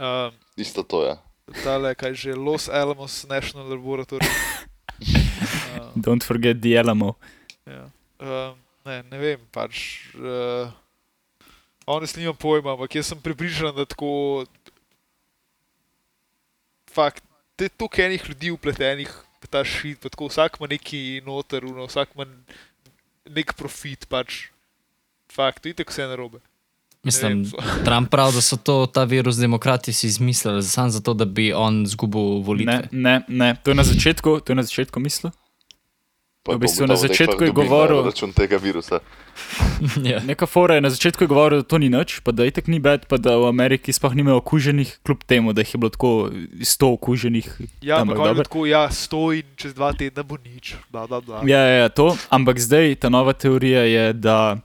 Um, 0.00 0.32
Isto 0.56 0.82
to 0.82 1.04
je. 1.04 1.16
tale, 1.64 1.94
kaj 1.94 2.14
že, 2.14 2.32
Los 2.34 2.68
Alamos 2.68 3.26
National 3.28 3.68
Laboratory. 3.68 4.24
Uh, 4.24 5.92
Don't 6.06 6.24
forget 6.24 6.60
the 6.60 6.78
Alamo. 6.80 7.14
Ja. 7.66 7.90
Uh, 8.20 8.56
ne, 8.84 9.02
ne 9.10 9.18
vem, 9.18 9.40
pač. 9.52 10.06
Uh, 10.16 10.72
Honestno, 11.86 12.20
nimam 12.22 12.36
pojma, 12.38 12.72
ampak 12.72 12.94
jaz 12.94 13.10
sem 13.10 13.20
prepričan, 13.20 13.74
da 13.74 13.84
tako. 13.84 14.46
Fakt, 16.90 17.24
te 17.56 17.68
toliko 17.68 18.02
enih 18.02 18.22
ljudi 18.28 18.50
upletenih 18.54 19.10
v 19.42 19.48
ta 19.50 19.64
šit, 19.64 20.00
pa 20.00 20.08
tako 20.08 20.30
vsak 20.30 20.56
ima 20.58 20.68
neki 20.70 21.20
noter, 21.26 21.64
uno, 21.66 21.86
vsak 21.90 22.14
ima 22.14 22.26
nek 23.28 23.54
profit, 23.58 24.06
pač. 24.08 24.48
Fakt, 25.30 25.64
vidite, 25.64 25.84
kako 25.84 25.94
se 25.94 26.02
je 26.02 26.08
narobe. 26.08 26.40
Mislim, 27.02 27.44
Trump 27.84 28.10
pravi, 28.10 28.34
da 28.34 28.40
so 28.40 28.56
to, 28.56 28.86
ta 28.86 29.04
virus 29.04 29.36
demokrati 29.36 29.92
si 29.92 30.06
izmislili 30.06 30.62
samo 30.62 30.88
zato, 30.88 31.14
da 31.14 31.24
bi 31.24 31.52
on 31.52 31.82
izgubil 31.82 32.20
volitve. 32.20 32.72
Ne, 32.74 32.88
ne, 32.90 33.22
ne, 33.28 33.56
to 33.62 33.70
je 33.70 33.74
na 33.74 33.84
začetku, 33.84 34.40
to 34.40 34.52
je 34.52 34.56
na 34.56 34.62
začetku 34.62 35.00
mislil. 35.00 35.30
Pa 36.42 36.56
V 36.56 36.58
bistvu 36.58 36.86
bo 36.88 36.92
na 36.92 36.96
začetku 36.96 37.44
je 37.44 37.52
govoril- 37.52 38.04
račun 38.04 38.32
tega 38.32 38.56
virusa. 38.56 38.98
ja. 40.10 40.20
Neka 40.24 40.46
fora 40.46 40.74
je 40.74 40.80
na 40.80 40.90
začetku 40.90 41.24
je 41.24 41.28
govoril, 41.28 41.60
da 41.60 41.68
to 41.68 41.78
ni 41.78 41.88
nič, 41.92 42.20
pa 42.24 42.32
da 42.32 42.44
itek 42.48 42.66
ni 42.66 42.80
bed, 42.80 43.04
pa 43.08 43.16
da 43.16 43.36
v 43.36 43.48
Ameriki 43.48 43.92
sploh 43.92 44.14
nimajo 44.16 44.36
okuženih, 44.40 44.98
kljub 45.04 45.24
temu, 45.28 45.52
da 45.52 45.60
jih 45.60 45.74
je 45.74 45.78
bilo 45.78 45.92
tako 45.92 46.30
100 46.32 46.92
okuženih. 46.96 47.60
Ja, 47.84 48.00
ampak 48.00 48.16
ampak 48.16 48.18
on 48.18 48.24
je 48.24 48.30
dobro. 48.34 48.44
tako, 48.44 48.66
ja, 48.66 48.90
stoj 48.90 49.44
in 49.44 49.52
čez 49.56 49.76
dva 49.76 49.92
tedna 49.92 50.22
bo 50.24 50.40
nič. 50.40 50.74
Da, 50.88 51.04
da, 51.06 51.20
da. 51.20 51.44
Ja, 51.44 51.60
ja, 51.60 51.76
ja, 51.84 51.88
to. 51.88 52.16
Ampak 52.32 52.56
zdaj 52.58 52.94
ta 53.04 53.08
nova 53.12 53.32
teorija 53.32 53.84
je, 53.84 54.12
da 54.12 54.56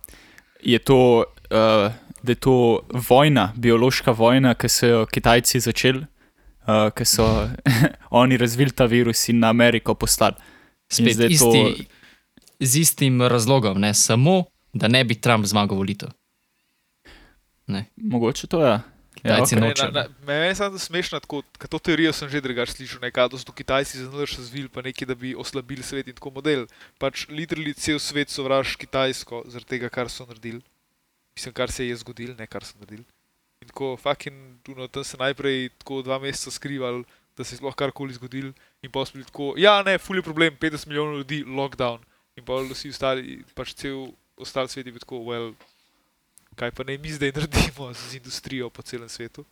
je 0.64 0.80
to, 0.80 1.28
uh, 1.52 1.92
da 2.26 2.34
je 2.34 2.42
to 2.42 2.56
vojna, 3.10 3.52
biološka 3.56 4.12
vojna, 4.12 4.56
ki 4.58 4.70
so 4.70 4.90
jo 4.90 5.06
Kitajci 5.06 5.62
začeli, 5.64 6.02
uh, 6.66 6.90
ki 6.96 7.06
so 7.06 7.28
oni 8.22 8.38
razvili 8.42 8.74
ta 8.74 8.90
virus 8.90 9.30
in 9.30 9.40
na 9.46 9.54
Ameriko 9.54 9.94
poslali. 9.94 10.36
Spet 10.90 11.30
isti, 11.30 11.38
to- 11.40 11.86
z 12.60 12.82
istim 12.82 13.22
razlogom, 13.22 13.80
ne 13.82 13.94
samo 13.94 14.44
da 14.74 14.88
ne 14.88 15.04
bi 15.04 15.16
Trump 15.16 15.46
zmagal 15.46 15.78
volitev. 15.78 16.10
Mogoče 17.96 18.48
to 18.48 18.66
je. 18.66 18.80
Ja, 19.24 19.36
Kitajci 19.40 19.56
okej. 19.56 19.62
Ne, 19.62 19.68
nočejo. 19.68 19.92
meni 20.28 20.46
je 20.46 20.56
samo 20.56 20.78
smešno, 20.78 21.20
tako, 21.24 21.42
ker 21.58 21.70
to 21.72 21.80
teorijo 21.80 22.12
sem 22.14 22.30
že 22.30 22.42
drugače 22.42 22.76
slišal, 22.76 23.00
nekaj, 23.02 23.30
da 23.32 23.38
so 23.40 23.54
Kitajci 23.56 24.04
nalaš 24.04 24.36
razvili, 24.38 24.70
pa 24.70 24.84
nekaj, 24.86 25.08
da 25.08 25.16
bi 25.16 25.32
oslabili 25.36 25.84
svet 25.84 26.08
in 26.12 26.14
tako 26.20 26.30
model. 26.36 26.68
Pač 27.00 27.26
literally 27.32 27.74
cel 27.74 28.00
svet 28.00 28.30
sovraž 28.30 28.76
Kitajsko 28.76 29.46
zaradi 29.48 29.70
tega, 29.70 29.90
kar 29.90 30.12
so 30.12 30.28
naredili. 30.28 30.62
Mislim, 31.36 31.54
kar 31.54 31.72
se 31.72 31.88
je 31.88 31.96
zgodilo, 31.96 32.36
ne 32.40 32.48
kar 32.48 32.64
so 32.66 32.78
naredili. 32.80 33.06
In 33.62 33.68
tako, 33.68 33.98
fucking, 33.98 34.60
tuno, 34.64 34.88
tam 34.88 35.04
se 35.04 35.18
najprej 35.18 35.70
tako 35.78 36.02
dva 36.02 36.20
meseca 36.20 36.52
skrivali, 36.52 37.04
da 37.38 37.44
se 37.44 37.56
je 37.56 37.58
sploh 37.58 37.76
karkoli 37.76 38.14
zgodilo, 38.14 38.54
in 38.82 38.92
pa 38.92 39.06
so 39.06 39.18
bili 39.18 39.26
tako, 39.26 39.54
ja, 39.58 39.82
ne, 39.84 39.98
fully 40.00 40.24
problem, 40.24 40.56
50 40.62 40.88
milijonov 40.88 41.18
ljudi, 41.18 41.44
lockdown. 41.44 42.04
In 42.36 42.46
pa 42.46 42.60
vsi 42.64 42.92
ostali, 42.92 43.44
pač 43.56 43.74
cel 43.74 44.08
ostali 44.38 44.70
svet 44.70 44.86
je 44.86 44.92
bil 44.92 45.04
tako, 45.04 45.20
well, 45.28 45.54
kaj 46.56 46.72
pa 46.72 46.84
ne 46.84 46.98
mi 46.98 47.12
zdaj 47.12 47.32
naredimo 47.36 47.94
z 48.00 48.18
industrijo 48.20 48.70
po 48.70 48.82
celem 48.82 49.10
svetu. 49.10 49.46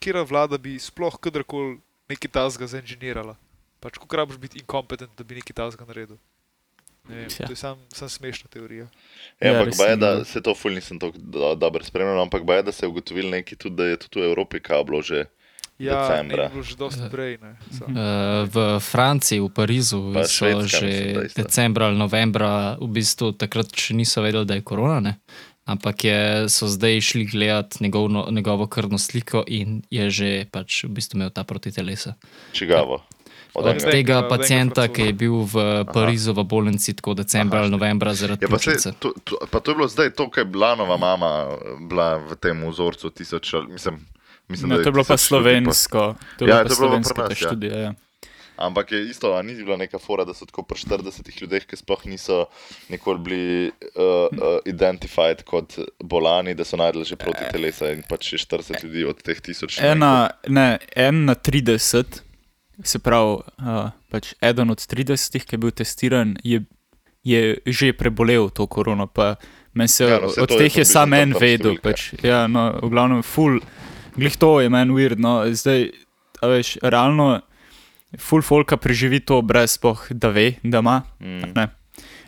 Kera 0.00 0.22
vlada 0.22 0.58
bi 0.58 0.78
sploh 0.78 1.18
kadarkoli 1.18 1.78
nekaj 2.10 2.30
tasga 2.30 2.66
zainženirala? 2.66 3.36
Pač, 3.80 3.98
kako 3.98 4.16
rabiš 4.16 4.38
biti 4.42 4.58
incompetent, 4.58 5.12
da 5.18 5.24
bi 5.24 5.38
nekaj 5.38 5.54
tasga 5.54 5.86
naredil? 5.86 6.18
Ne, 7.08 7.14
vem, 7.16 7.28
Ja. 7.30 7.46
to 7.46 7.52
je 7.52 7.56
sam, 7.56 7.78
sam 7.88 8.08
smešna 8.08 8.48
teorija. 8.48 8.86
Ja, 9.38 9.46
Ja, 9.46 9.52
ampak 9.52 9.66
res 9.66 9.78
baje, 9.78 9.96
da 9.96 10.24
se 10.24 10.40
to 10.40 10.54
ful 10.54 10.72
nisem 10.72 10.98
tako 10.98 11.18
do, 11.18 11.54
dobro 11.54 11.84
spremljal, 11.84 12.20
ampak 12.20 12.42
baje, 12.42 12.62
da 12.62 12.72
se 12.72 12.82
je 12.82 12.88
ugotovil 12.88 13.30
nekaj 13.30 13.58
tudi, 13.58 13.76
da 13.76 13.84
je 13.84 13.96
tudi 13.98 14.20
v 14.20 14.28
Evropi 14.28 14.60
kao 14.60 14.84
bilo 14.84 15.02
že 15.02 15.24
Ja, 15.78 16.08
decembra. 16.08 16.48
bilo 16.48 16.62
že 16.62 16.76
dosti 16.76 17.04
prej. 17.10 17.36
Ne, 17.36 17.56
so. 17.70 17.84
Uh, 17.84 17.92
v 18.46 18.56
Franciji, 18.80 19.38
v 19.38 19.48
Parizu, 19.50 20.00
Pa 20.10 20.24
so 20.24 20.32
Švedska, 20.34 20.78
že 20.78 20.86
mislim, 20.86 21.30
decembra 21.36 21.86
ali 21.86 21.98
novembra, 21.98 22.50
v 22.74 22.88
bistvu 22.88 23.32
takrat 23.32 23.68
še 23.70 23.92
niso 23.92 24.18
vedeli, 24.18 24.44
da 24.44 24.54
je 24.54 24.62
korona, 24.62 25.00
ne? 25.02 25.14
ampak 25.64 25.98
je, 26.00 26.18
so 26.48 26.64
zdaj 26.64 27.00
šli 27.02 27.24
gledati 27.26 27.82
njegov, 27.82 28.08
no- 28.08 28.28
njegovo 28.30 28.66
krvno 28.66 28.96
sliko 28.96 29.42
in 29.44 29.82
je 29.90 30.10
že 30.10 30.28
pač 30.46 30.84
v 30.84 30.90
bistvu 30.90 31.18
imel 31.18 31.30
ta 31.30 31.42
protitelesa. 31.42 32.14
Čigavo. 32.52 33.02
Od 33.56 33.66
enega. 33.66 33.90
tega 33.90 34.16
pacijenta, 34.28 34.88
ki 34.88 35.02
je 35.02 35.12
bil 35.14 35.36
v 35.42 35.54
Parizu 35.88 36.32
v 36.32 36.44
bolnici 36.44 36.92
tako 36.92 37.14
decembra 37.14 37.60
ali 37.60 37.70
novembra 37.70 38.12
zaradi 38.14 38.44
Ja, 38.44 38.48
pa, 38.48 38.58
se, 38.58 38.70
pljučnice. 38.70 38.92
to, 38.98 39.14
to, 39.24 39.38
pa 39.46 39.60
to 39.60 39.70
je 39.70 39.74
bilo 39.74 39.88
zdaj, 39.88 40.10
to, 40.12 40.28
kar 40.28 40.40
je 40.40 40.50
Blanova 40.50 40.96
mama 40.96 41.30
eh, 41.46 41.56
bila 41.80 42.16
v 42.18 42.36
tem 42.36 42.60
vzorcu 42.62 43.10
tisoč, 43.10 43.54
mislim, 43.68 44.02
mislim 44.48 44.70
No, 44.70 44.76
to 44.76 44.88
je 44.88 44.92
bilo 44.92 45.04
pa 45.04 45.16
slovensko. 45.16 46.14
To 46.38 46.44
je 46.44 46.50
Ja, 46.50 46.62
bilo 46.62 46.68
pa 46.70 46.82
bilo 46.82 47.00
pa 47.16 47.22
nas, 47.22 47.30
ja. 47.32 47.48
študija. 47.48 47.78
Ja. 47.78 47.92
Ampak 48.56 48.92
je 48.92 49.10
isto, 49.10 49.34
a 49.34 49.42
ni 49.42 49.54
bila 49.54 49.76
neka 49.76 49.98
fora, 49.98 50.24
da 50.24 50.32
so 50.32 50.46
tako 50.46 50.62
pri 50.62 50.78
40 50.78 51.40
ljudeh, 51.40 51.66
ki 51.66 51.76
sploh 51.76 52.06
niso 52.06 52.46
nikoli 52.88 53.18
bili 53.18 53.48
uh, 53.68 54.02
uh, 54.26 54.28
identified 54.64 55.42
kot 55.44 55.76
bolani, 56.00 56.54
da 56.54 56.64
so 56.64 56.76
najdel 56.76 57.04
že 57.04 57.16
proti 57.16 57.44
telesa 57.52 57.90
in 57.92 58.00
pač 58.08 58.30
še 58.32 58.38
40 58.46 58.84
ljudi 58.84 59.04
od 59.04 59.20
teh 59.20 59.40
tisoč. 59.40 59.76
Ena, 59.84 60.30
ne, 60.48 60.78
en 60.96 61.24
na 61.24 61.34
30, 61.34 62.24
se 62.84 62.98
pravi, 62.98 63.40
uh, 63.58 63.90
pač 64.12 64.34
eden 64.40 64.70
od 64.70 64.80
30, 64.80 65.44
ki 65.44 65.56
je 65.56 65.60
bil 65.60 65.72
testiran, 65.72 66.36
je, 66.44 66.64
je 67.24 67.56
že 67.66 67.92
prebolel 67.96 68.50
to 68.50 68.66
korono. 68.66 69.06
Pa 69.06 69.36
meni 69.74 69.88
se, 69.88 70.04
Ja, 70.04 70.20
no, 70.20 70.28
od 70.28 70.50
je 70.50 70.58
teh 70.58 70.72
je 70.72 70.84
približno 70.84 70.92
sam 70.92 71.10
tam 71.10 71.20
en 71.20 71.34
vedel. 71.40 71.78
Pač, 71.82 72.12
ja, 72.22 72.46
no, 72.46 72.72
v 72.82 72.90
glavnem, 72.92 73.22
full, 73.22 73.60
glih 74.16 74.36
to 74.36 74.60
je 74.60 74.68
meni 74.68 74.92
weird. 74.92 75.20
No, 75.22 75.44
zdaj, 75.48 75.90
a 76.42 76.52
veš, 76.52 76.76
realno, 76.82 77.40
full 78.18 78.44
folka 78.44 78.76
preživi 78.76 79.20
to 79.20 79.40
brez 79.42 79.76
spoh, 79.76 80.06
da 80.10 80.28
ve, 80.28 80.56
da 80.62 80.84
ima. 80.84 81.02
Mm. 81.20 81.52
Ne. 81.56 81.68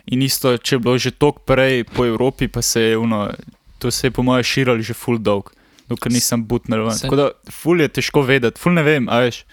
In 0.09 0.25
isto, 0.25 0.55
če 0.57 0.77
je 0.77 0.81
bilo 0.81 0.97
že 0.97 1.13
tok 1.13 1.43
prej 1.45 1.85
po 1.85 2.05
Evropi, 2.05 2.49
pa 2.49 2.61
se 2.65 2.81
je 2.81 2.97
uno, 2.97 3.29
to 3.77 3.91
se 3.93 4.07
je 4.07 4.11
po 4.11 4.25
mojem 4.25 4.43
širilo 4.43 4.81
že 4.81 4.97
full 4.97 5.21
dolg, 5.21 5.53
dokler 5.89 6.13
nisem 6.13 6.41
butnil. 6.45 6.89
Tako 6.89 7.15
da 7.15 7.27
full 7.53 7.81
je 7.81 7.89
težko 7.99 8.25
vedeti, 8.25 8.57
full 8.57 8.73
ne 8.73 8.83
vem, 8.83 9.09
a 9.09 9.21
veš. 9.25 9.43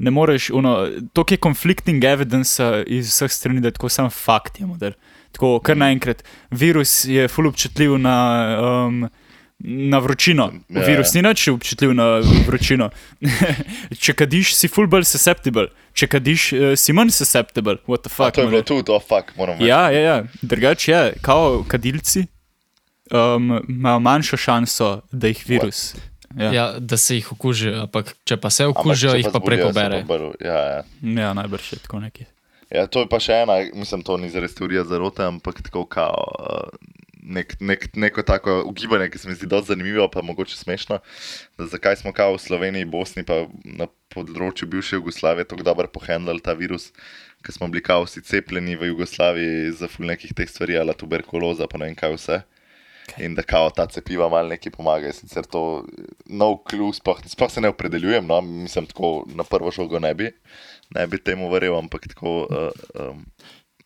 Ne 0.00 0.10
moreš, 0.10 0.50
uno, 0.56 0.88
to 1.12 1.24
je 1.28 1.36
conflicting 1.36 2.04
evidence 2.04 2.64
iz 2.86 3.10
vseh 3.12 3.32
strani, 3.32 3.60
da 3.60 3.70
tako 3.70 3.88
samo 3.88 4.10
fakt 4.10 4.60
je 4.60 4.66
model. 4.66 4.92
Tako, 5.32 5.58
kar 5.60 5.76
naenkrat, 5.76 6.24
virus 6.50 7.04
je 7.04 7.28
full 7.28 7.48
občutljiv 7.48 7.98
na, 7.98 8.16
um, 8.88 9.04
na 9.60 9.98
vročino. 9.98 10.48
Ja, 10.68 10.86
Virus 10.86 11.12
ni 11.14 11.22
nič 11.22 11.48
občutljiv 11.52 11.92
na 11.94 12.06
vročino. 12.48 12.88
če 14.02 14.16
kadiš, 14.16 14.54
si 14.56 14.72
full 14.72 14.88
bolj 14.90 15.04
susceptible, 15.04 15.68
če 15.92 16.08
kadiš, 16.10 16.48
uh, 16.56 16.72
si 16.80 16.96
manj 16.96 17.12
susceptible. 17.14 17.76
What 17.86 18.08
the 18.08 18.10
A 18.10 18.16
fuck? 18.16 18.34
to 18.34 18.48
je 18.48 18.50
bilo 18.50 18.62
tudi, 18.64 18.90
oh 18.90 19.02
fuck, 19.04 19.36
moram 19.36 19.60
reči. 19.60 19.68
Ja, 19.68 19.90
ja, 19.92 20.00
ja. 20.00 20.18
drugače 20.42 20.92
je, 20.92 21.16
kao 21.22 21.60
kadilci 21.68 22.24
um, 23.10 23.60
imajo 23.68 24.00
manjšo 24.00 24.36
šanso, 24.36 25.00
da 25.12 25.28
jih 25.28 25.44
virus. 25.46 25.94
Ja, 25.94 26.09
ja. 26.36 26.52
Ja, 26.52 26.66
da 26.78 26.96
se 26.96 27.16
jih 27.16 27.32
okužijo, 27.32 27.86
ampak 27.86 28.14
če 28.24 28.36
pa 28.40 28.50
se 28.50 28.66
okužijo, 28.70 29.14
če 29.14 29.22
jih 29.22 29.30
pa 29.30 29.38
zbolijo, 29.38 29.46
preko 29.46 29.72
pa 29.74 29.80
bere. 29.80 30.28
Ja, 30.44 30.60
ja. 30.74 30.82
ja 31.22 31.32
najbrž 31.34 31.72
je 31.72 31.78
tako 31.86 32.00
nekje. 32.04 32.26
Ja, 32.70 32.86
to 32.86 33.02
je 33.02 33.08
pa 33.10 33.18
še 33.18 33.42
ena, 33.42 33.58
mislim, 33.74 34.04
to 34.06 34.14
ni 34.22 34.30
zares 34.30 34.54
teorija 34.54 34.84
zarote, 34.86 35.26
ampak 35.26 35.62
tako 35.66 35.86
kao. 35.90 36.26
Uh, 36.38 36.96
Nek, 37.30 37.50
nek, 37.60 37.82
neko 38.00 38.22
tako 38.24 38.62
ugibanje, 38.66 39.10
ki 39.12 39.18
se 39.20 39.28
mi 39.28 39.34
zdi 39.36 39.46
dosti 39.46 39.74
zanimivo, 39.74 40.06
pa 40.10 40.22
mogoče 40.24 40.56
smešno. 40.56 40.96
Da 41.60 41.66
zakaj 41.68 41.98
smo 42.00 42.14
kao 42.16 42.32
v 42.32 42.40
Sloveniji, 42.40 42.88
Bosni, 42.88 43.22
pa 43.28 43.44
na 43.62 43.86
področju 44.10 44.66
bivše 44.72 44.96
Jugoslavije 44.96 45.44
tako 45.50 45.66
dobro 45.68 45.86
pohendali 45.92 46.40
ta 46.42 46.56
virus, 46.56 46.88
ker 47.44 47.54
smo 47.54 47.68
bili 47.68 47.84
kao 47.84 48.06
vsi 48.06 48.24
cepljeni 48.24 48.78
v 48.80 48.88
Jugoslaviji 48.88 49.76
za 49.78 49.90
ful 49.92 50.08
nekih 50.08 50.32
teh 50.34 50.48
stvari, 50.48 50.80
ala 50.80 50.96
tuberkuloza, 50.96 51.68
pa 51.70 51.78
ne 51.78 51.90
vem 51.90 52.00
kaj 52.00 52.16
vse. 52.16 52.40
In 53.18 53.34
da 53.34 53.42
kao 53.42 53.70
ta 53.70 53.86
cepiva 53.86 54.28
malo 54.28 54.48
neki 54.48 54.70
pomagajo. 54.70 55.12
Sicer 55.12 55.44
to 55.44 55.84
nov 56.26 56.56
klub, 56.64 56.94
sploh, 56.94 57.18
sploh 57.26 57.50
se 57.50 57.60
ne 57.60 57.68
opredeljujem, 57.68 58.26
no, 58.26 58.40
mislim 58.40 58.86
tako 58.86 59.24
na 59.34 59.44
prvo 59.44 59.70
žogo 59.70 59.98
ne 59.98 60.14
bi, 60.14 60.30
ne 60.94 61.06
bi 61.06 61.18
temu 61.18 61.50
verjel, 61.50 61.78
ampak 61.78 62.08
tako 62.08 62.46
uh, 62.50 62.70
um, 63.10 63.24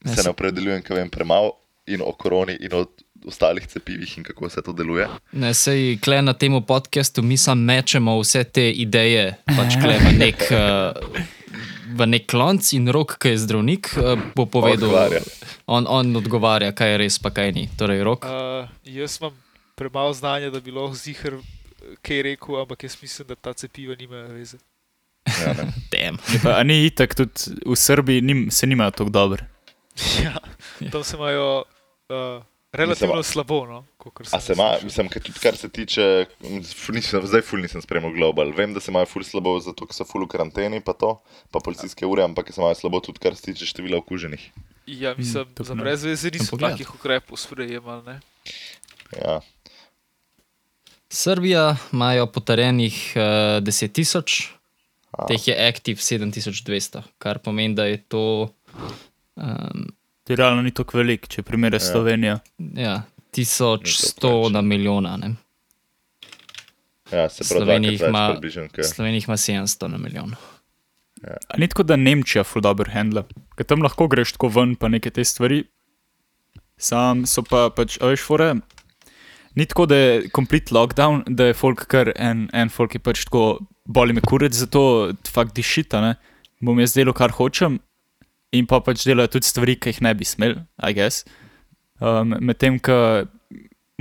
Ne, 0.04 0.10
se 0.10 0.22
se- 0.22 0.28
ne 0.28 0.30
opredeljujem, 0.30 0.82
ker 0.82 0.96
vem 0.96 1.08
premalo 1.10 1.52
in 1.86 2.02
o 2.04 2.12
koroni 2.12 2.56
in 2.60 2.72
o 2.72 2.84
ostalih 3.26 3.66
cepivih 3.66 4.18
in 4.18 4.24
kako 4.24 4.48
se 4.48 4.62
to 4.62 4.72
deluje. 4.72 5.06
Ne, 5.32 5.54
sej 5.54 5.96
kle 5.96 6.22
na 6.22 6.32
tem 6.32 6.52
podkastu 6.62 7.22
mi 7.22 7.36
samo 7.36 7.62
mečemo 7.62 8.18
vse 8.20 8.44
te 8.44 8.70
ideje, 8.70 9.34
pač 9.46 9.78
kle 9.80 9.96
v 9.98 10.12
nek, 10.18 10.44
uh, 10.52 10.92
v 11.94 12.06
nek 12.10 12.26
klonc 12.30 12.72
in 12.74 12.90
rok, 12.92 13.16
ki 13.22 13.34
je 13.34 13.42
zdravnik, 13.46 13.92
uh, 14.00 14.18
bo 14.34 14.46
povedal. 14.50 14.90
Odgovarja. 14.90 15.22
On, 15.70 15.86
on 15.88 16.16
odgovarja, 16.18 16.74
kaj 16.76 16.94
je 16.94 17.00
res, 17.06 17.18
pa 17.22 17.30
kaj 17.34 17.54
ni. 17.54 17.68
Torej, 17.78 18.02
rok. 18.06 18.26
Uh, 18.26 18.66
jaz 18.84 19.18
imam 19.22 19.36
premalo 19.78 20.12
znanja, 20.12 20.50
da 20.50 20.60
bi 20.60 20.74
lahko 20.74 20.98
zihar 20.98 21.38
kaj 22.02 22.22
rekel, 22.22 22.60
ampak 22.60 22.84
jaz 22.84 22.96
mislim, 23.02 23.28
da 23.28 23.34
ta 23.34 23.52
cepiva 23.52 23.94
nimajo 23.98 24.28
veze. 24.34 24.58
Ja, 25.26 25.54
Pa, 26.42 26.58
a 26.58 26.62
ni 26.62 26.84
itak 26.86 27.14
tudi 27.16 27.56
v 27.66 27.76
Srbiji, 27.76 28.20
nim, 28.20 28.50
se 28.50 28.66
nimajo 28.66 28.90
tako 28.90 29.10
dobro. 29.10 29.44
Ja, 30.24 30.34
tam 30.90 31.04
se 31.04 31.16
imajo 31.16 31.62
uh, 32.10 32.42
relativno 32.74 33.22
slabo. 33.22 33.60
No, 33.66 33.80
kakor 33.98 34.26
A 34.26 34.40
sem 34.40 34.40
se 34.40 34.52
ima, 34.52 34.68
mislim, 34.82 35.08
tudi 35.08 35.40
kar 35.42 35.56
se 35.56 35.68
tiče, 35.68 36.26
nisem, 36.92 37.26
zdaj 37.26 37.42
ful 37.46 37.62
nisem 37.64 37.82
spremljal 37.82 38.12
global. 38.12 38.52
Vem, 38.56 38.74
da 38.74 38.80
se 38.80 38.92
imajo 38.92 39.08
ful 39.10 39.24
slabo, 39.24 39.56
zato 39.64 39.86
ker 39.86 39.96
so 39.96 40.06
ful 40.08 40.26
v 40.26 40.32
karanteni, 40.34 40.82
pa 40.84 40.92
to, 40.98 41.16
pa 41.54 41.62
policijske 41.64 42.06
ure, 42.06 42.26
ampak 42.26 42.52
se 42.52 42.60
imajo 42.60 42.78
slabo 42.78 43.00
tudi, 43.04 43.22
kar 43.22 43.36
se 43.38 43.50
tiče 43.50 43.70
števila 43.70 44.02
okuženih. 44.02 44.50
Ja, 44.86 45.14
mislim, 45.16 45.48
to 45.54 45.64
za 45.64 45.74
brez 45.74 46.04
veze 46.04 46.30
niso 46.34 46.58
takih 46.60 46.94
ukrepov 46.94 47.40
sprejemali. 47.40 48.04
ne. 48.04 48.20
Ja. 49.16 49.40
Srbija 51.14 51.76
imajo 51.92 52.26
potrjenih 52.26 53.12
uh, 53.16 53.22
10 53.62 53.92
tisoč, 53.92 54.50
A. 55.12 55.26
teh 55.30 55.48
je 55.48 55.54
aktiv 55.68 56.02
7200, 56.02 57.02
kar 57.18 57.38
pomeni, 57.38 57.74
da 57.74 57.86
je 57.86 58.02
to 58.02 58.50
um, 59.36 59.86
To 60.24 60.34
realno 60.34 60.62
ni 60.62 60.70
tako 60.70 60.98
velik, 60.98 61.28
če 61.28 61.42
primerjaš 61.42 61.82
Ja. 61.82 61.86
ja. 61.86 61.92
Slovenijo. 61.92 62.38
ja, 62.76 62.94
Ni 62.96 63.02
to 63.36 63.40
1100 63.40 64.20
preveč. 64.20 64.52
na 64.52 64.60
milijona. 64.62 65.16
Ne? 65.16 65.34
Ja, 67.12 67.28
se 67.28 67.44
pravi, 67.44 67.60
Slovenija 67.60 67.92
ima- 68.00 68.40
Slovenija 68.84 69.22
ima 69.26 69.36
700 69.36 69.88
na 69.88 69.98
milijon. 69.98 70.34
A 71.48 71.56
ni 71.58 71.68
tako, 71.68 71.82
da 71.82 71.96
Nemčija 71.96 72.44
ful 72.44 72.62
dobro 72.62 72.90
handla, 72.90 73.22
ker 73.56 73.64
tam 73.64 73.82
lahko 73.82 74.08
greš 74.08 74.32
tako 74.32 74.48
ven, 74.50 74.74
pa 74.76 74.88
neke 74.88 75.10
te 75.10 75.24
stvari. 75.24 75.64
Sam 76.76 77.24
so 77.26 77.42
pa 77.42 77.70
pač, 77.70 77.98
a 78.00 78.06
veš, 78.06 78.20
fore. 78.20 78.54
Ni 79.54 79.66
tako, 79.66 79.86
da 79.86 79.96
je 79.96 80.28
komplet 80.30 80.70
lockdown, 80.70 81.22
da 81.28 81.44
je 81.44 81.54
folk 81.54 81.86
kar 81.86 82.12
en, 82.16 82.48
en 82.52 82.68
folk 82.68 82.94
je 82.94 83.00
pač 83.00 83.24
tako, 83.24 83.58
boli 83.84 84.12
me 84.12 84.20
kurec, 84.20 84.52
zato 84.52 84.82
fakt 85.26 85.54
dišita, 85.54 86.00
ne. 86.00 86.14
Bom 86.60 86.80
jaz 86.80 86.92
delal, 86.94 87.14
kar 87.14 87.30
hočem, 87.30 87.78
in 88.54 88.68
pa 88.70 88.80
pač 88.84 89.04
delajo 89.06 89.36
tudi 89.36 89.50
stvari, 89.50 89.76
ki 89.80 89.94
jih 89.94 90.02
ne 90.06 90.14
bi 90.14 90.26
smel, 90.28 90.58
I 90.78 90.94
guess. 90.96 91.24
Um, 92.02 92.36
Medtem, 92.40 92.78
ko 92.82 93.24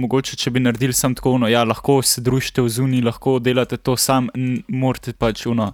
mogoče, 0.01 0.37
če 0.39 0.53
bi 0.53 0.63
naredili 0.63 0.95
sam 0.97 1.15
tako, 1.17 1.35
no, 1.41 1.49
ja, 1.51 1.63
lahko 1.67 1.99
se 2.05 2.21
družite 2.25 2.63
v 2.65 2.71
zuni, 2.73 3.01
lahko 3.05 3.37
delate 3.43 3.77
to 3.77 3.95
sam, 3.99 4.29
morate 4.67 5.13
pač 5.17 5.45
uno, 5.49 5.71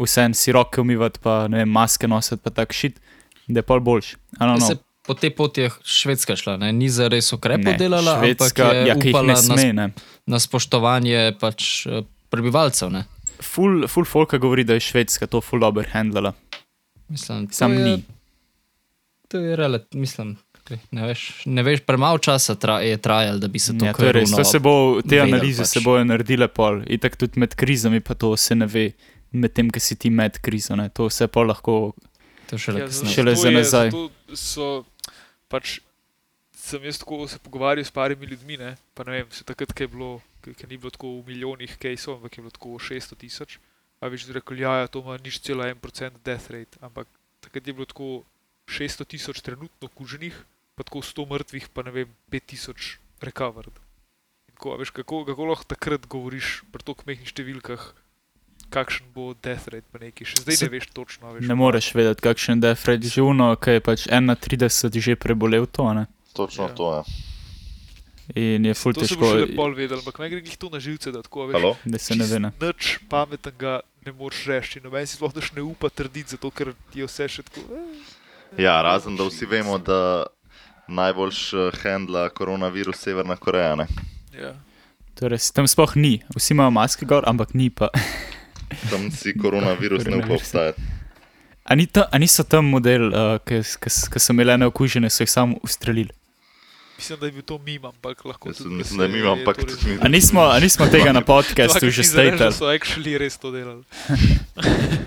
vse 0.00 0.28
en 0.28 0.36
si 0.36 0.52
roke 0.52 0.82
umivati, 0.82 1.20
pa 1.22 1.46
ne 1.52 1.62
vem, 1.62 1.72
maske 1.72 2.08
nositi, 2.10 2.42
pa 2.44 2.52
tak 2.52 2.76
šit, 2.76 3.00
da 3.48 3.62
je 3.62 3.66
pol 3.68 3.80
boljši. 3.84 4.18
Se, 4.66 4.76
po 5.06 5.16
tej 5.18 5.32
poti 5.36 5.66
je 5.66 5.72
Švedska 5.82 6.36
šla, 6.38 6.58
ne? 6.60 6.72
ni 6.76 6.90
za 6.92 7.08
res 7.12 7.32
ukrepo 7.34 7.72
Ne, 7.72 7.76
delala, 7.80 8.18
Švedska, 8.20 8.68
ampak 8.68 8.76
je 8.76 8.92
ja, 8.92 8.98
ki 9.00 9.14
upala 9.14 9.34
na, 9.34 9.40
sme, 9.40 9.66
ne. 9.76 9.88
na 10.28 10.42
spoštovanje 10.42 11.24
pač, 11.40 11.86
eh, 11.88 12.04
prebivalcev. 12.32 12.92
Ne? 12.92 13.06
Ful, 13.42 13.86
ful 13.90 14.06
folka 14.06 14.38
govori, 14.42 14.66
da 14.68 14.76
je 14.78 14.84
Švedska 14.92 15.26
to 15.26 15.40
ful 15.42 15.64
dobro 15.64 15.84
handlala. 15.92 16.36
Mislim, 17.12 17.48
Sam 17.52 17.74
je, 17.74 17.84
ni. 17.84 17.96
To 19.32 19.38
je 19.38 19.56
relativno, 19.56 20.00
mislim. 20.00 20.34
kaj, 20.62 20.78
Ne 20.90 21.02
veš, 21.04 21.22
ne 21.46 21.62
veš 21.62 21.80
premalo 21.82 22.18
časa 22.20 22.54
tra, 22.54 22.80
je 22.80 22.96
trajalo, 22.98 23.38
da 23.38 23.48
bi 23.48 23.58
se 23.58 23.72
to 23.72 23.84
Ja, 23.84 23.92
to 23.92 24.04
je 24.04 24.12
res. 24.12 24.30
To 24.30 24.44
se 24.44 24.58
bo, 24.60 24.74
te 25.02 25.18
analize 25.18 25.62
pač. 25.62 25.68
se 25.68 25.80
bojo 25.80 26.04
naredile 26.04 26.48
pol. 26.50 26.82
Itak 26.88 27.16
tudi 27.16 27.40
med 27.40 27.54
krizami, 27.54 28.00
pa 28.00 28.14
to 28.14 28.36
se 28.36 28.54
ne 28.54 28.66
ve. 28.66 28.92
Medtem, 29.32 29.68
ko 29.68 29.80
si 29.80 29.96
ti 29.96 30.10
med 30.10 30.36
krizo, 30.38 30.76
ne. 30.76 30.90
to 30.90 31.06
vse 31.06 31.24
pa 31.26 31.40
lahko. 31.42 31.94
To 32.46 32.58
šele 32.58 32.80
Ja, 32.80 32.86
kasneje. 32.86 33.14
Šele 33.14 33.32
zato 33.32 33.42
za 33.42 33.48
je- 33.48 33.56
nazaj. 33.56 33.90
zato 33.90 34.10
So, 34.34 34.66
pač, 35.48 35.80
sem 36.54 36.84
jaz 36.84 36.98
tako 36.98 37.24
se 37.26 37.38
pogovarjal 37.38 37.80
s 37.80 37.90
parimi 37.90 38.26
ljudmi, 38.26 38.56
ne, 38.56 38.74
pa 38.92 39.04
ne 39.04 39.12
vem, 39.14 39.26
se 39.30 39.42
takrat, 39.42 39.72
ko 39.72 39.82
je 39.82 39.88
bilo, 39.88 40.10
ki 40.42 40.66
ni 40.66 40.76
bilo 40.76 40.90
tako 40.90 41.16
v 41.16 41.26
milijonih 41.26 41.76
caseov, 41.76 42.16
ampak 42.16 42.32
je 42.32 42.42
bilo 42.42 42.50
tako 42.50 42.68
600 42.78 43.16
tisoč. 43.16 43.56
A 43.98 44.08
več 44.08 44.28
rekli, 44.28 44.60
ja, 44.60 44.76
ja, 44.76 44.86
to 44.86 45.00
ima 45.00 45.16
nič 45.16 45.40
cela 45.40 45.64
1% 45.66 45.80
death 46.20 46.50
rate, 46.50 46.76
ampak 46.80 47.08
takrat 47.40 47.62
je 47.62 47.72
bilo 47.72 47.86
tako 47.86 48.22
600 48.72 49.04
tisoč 49.06 49.40
trenutno 49.44 49.86
okuženih, 49.86 50.34
pa 50.74 50.82
tako 50.82 51.04
100 51.04 51.28
mrtvih, 51.28 51.68
pa 51.68 51.82
ne 51.82 51.92
vem, 51.92 52.08
5 52.30 52.46
tisoč 52.46 52.96
recovered. 53.20 53.74
In 54.48 54.56
Ko, 54.56 54.76
veš, 54.76 54.90
kako, 54.90 55.24
kako 55.24 55.44
lahko 55.44 55.64
takrat 55.66 56.06
govoriš 56.06 56.62
pri 56.72 56.82
tako 56.82 57.04
mehkih 57.06 57.28
številkah 57.28 57.82
kakšen 58.72 59.04
bo 59.12 59.34
death 59.36 59.68
rate, 59.68 59.84
pa 59.92 60.00
neki 60.00 60.24
še 60.24 60.40
zdaj 60.40 60.56
Se- 60.56 60.64
ne 60.64 60.70
veš 60.70 60.86
točno. 60.90 61.32
Veš, 61.34 61.44
Ne 61.44 61.54
moreš 61.54 61.92
vedeti, 61.92 62.24
kakšen 62.24 62.56
je 62.58 62.72
Fred 62.74 63.04
že 63.04 63.20
uno, 63.20 63.52
ki 63.54 63.70
je 63.70 63.80
pač 63.82 64.00
31 64.08 64.96
že 64.96 65.12
prebolel 65.14 65.66
to, 65.66 65.92
ne? 65.92 66.06
Točno 66.32 66.68
Ja. 66.68 66.74
to 66.74 66.86
je. 66.94 67.02
In 68.32 68.64
je 68.64 68.72
ful 68.72 68.94
To 68.94 69.04
se 69.04 69.12
bo 69.12 69.26
težko, 69.26 69.26
še 69.28 69.40
lepo 69.44 69.66
vedel, 69.74 69.98
ampak 69.98 70.16
meni 70.16 70.30
gre 70.30 70.40
glih 70.40 70.56
to 70.56 70.70
na 70.70 70.78
živce, 70.80 71.12
da 71.12 71.20
tako 71.20 71.50
veš. 71.50 71.54
Halo? 71.54 71.76
da 71.84 71.98
se 71.98 72.14
ne 72.14 72.24
ve. 72.24 72.38
Ne. 72.40 72.50
Nič 72.56 73.02
pametnega 73.10 73.82
ne 74.06 74.12
moreš 74.14 74.46
reči. 74.46 74.80
Noben 74.80 75.04
si 75.04 75.18
sploh 75.18 75.34
daš 75.34 75.52
ne 75.52 75.60
upa 75.60 75.90
trditi, 75.90 76.32
zato 76.32 76.48
ker 76.48 76.72
je 76.94 77.04
vse 77.04 77.28
še 77.28 77.42
tako. 77.42 77.60
Eh. 77.68 78.21
Ja, 78.58 78.82
razen 78.82 79.16
da 79.16 79.24
vsi 79.24 79.46
vemo, 79.46 79.78
da 79.78 80.26
najboljš 80.88 81.52
eh, 81.52 81.70
handla 81.82 82.28
koronavirus 82.28 82.96
Severna 82.96 83.36
Koreja. 83.36 83.76
Ne? 83.76 83.86
Ja. 84.40 84.54
Torej, 85.14 85.38
tam 85.54 85.68
sploh 85.68 85.96
ni, 85.96 86.22
vsi 86.36 86.52
imajo 86.54 86.70
maske 86.70 87.06
gor, 87.06 87.24
ampak 87.26 87.54
ni 87.54 87.70
pa. 87.70 87.88
Tam 88.90 89.10
si 89.10 89.34
koronavirus 89.38 90.04
ne 90.08 90.16
upa 90.16 90.34
obstajati. 90.34 90.82
A, 91.64 91.74
ni 91.74 91.86
ta, 91.86 92.08
a 92.10 92.18
niso 92.18 92.42
tam 92.42 92.66
model, 92.72 93.12
uh, 93.12 93.36
ki 93.44 93.60
so 93.62 94.32
imeli 94.32 94.56
neokužene, 94.58 95.10
so 95.10 95.22
jih 95.22 95.30
samo 95.30 95.58
ustrelili. 95.62 96.10
Mislim, 96.94 97.18
da 97.18 97.26
je 97.26 97.32
bil 97.32 97.42
to 97.42 97.58
mim, 97.58 97.84
ampak 97.84 98.24
lahko 98.24 98.48
Jaz 98.48 98.56
tudi. 98.58 98.74
mislim, 98.74 98.98
da 98.98 99.04
je 99.04 99.10
mimo, 99.10 99.32
ampak 99.32 99.56
res 99.58 99.76
tudi 99.76 99.98
A 99.98 100.08
nismo, 100.08 100.40
a 100.42 100.58
nismo 100.58 100.86
tega 100.86 101.12
na 101.12 101.20
podkastu 101.32 101.90
že 101.90 102.02
Da 102.02 102.08
statali? 102.30 102.52
so 102.52 102.66
actually 102.68 103.16
res 103.16 103.36
to 103.36 103.50
delali. 103.50 103.82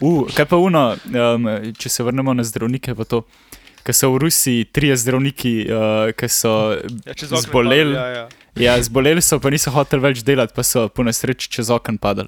Uh, 0.02 0.28
kaj 0.28 0.46
pa 0.46 0.58
uno, 0.58 0.96
um, 1.06 1.46
če 1.74 1.90
se 1.90 2.04
vrnemo 2.04 2.34
na 2.34 2.44
zdravnike, 2.44 2.94
pa 2.94 3.06
to, 3.06 3.22
ki 3.82 3.94
so 3.94 4.10
v 4.10 4.18
Rusiji 4.20 4.66
trije 4.68 4.98
zdravniki, 4.98 5.54
uh, 5.66 5.78
ki 6.12 6.28
so 6.28 6.52
Ja, 7.06 7.14
čez 7.14 7.30
okno 7.30 7.38
je 7.38 7.42
Zbolel. 7.44 7.88
padel, 7.88 7.94
Ja, 7.94 8.08
ja. 8.08 8.26
ja, 8.68 8.82
zboleli, 8.82 9.22
so 9.22 9.40
pa 9.40 9.50
niso 9.50 9.72
hoteli 9.72 10.02
več 10.04 10.22
delati, 10.22 10.52
pa 10.52 10.64
so 10.64 10.88
po 10.88 11.02
nesreči 11.02 11.48
čez 11.50 11.70
okno 11.70 11.98
padali. 11.98 12.28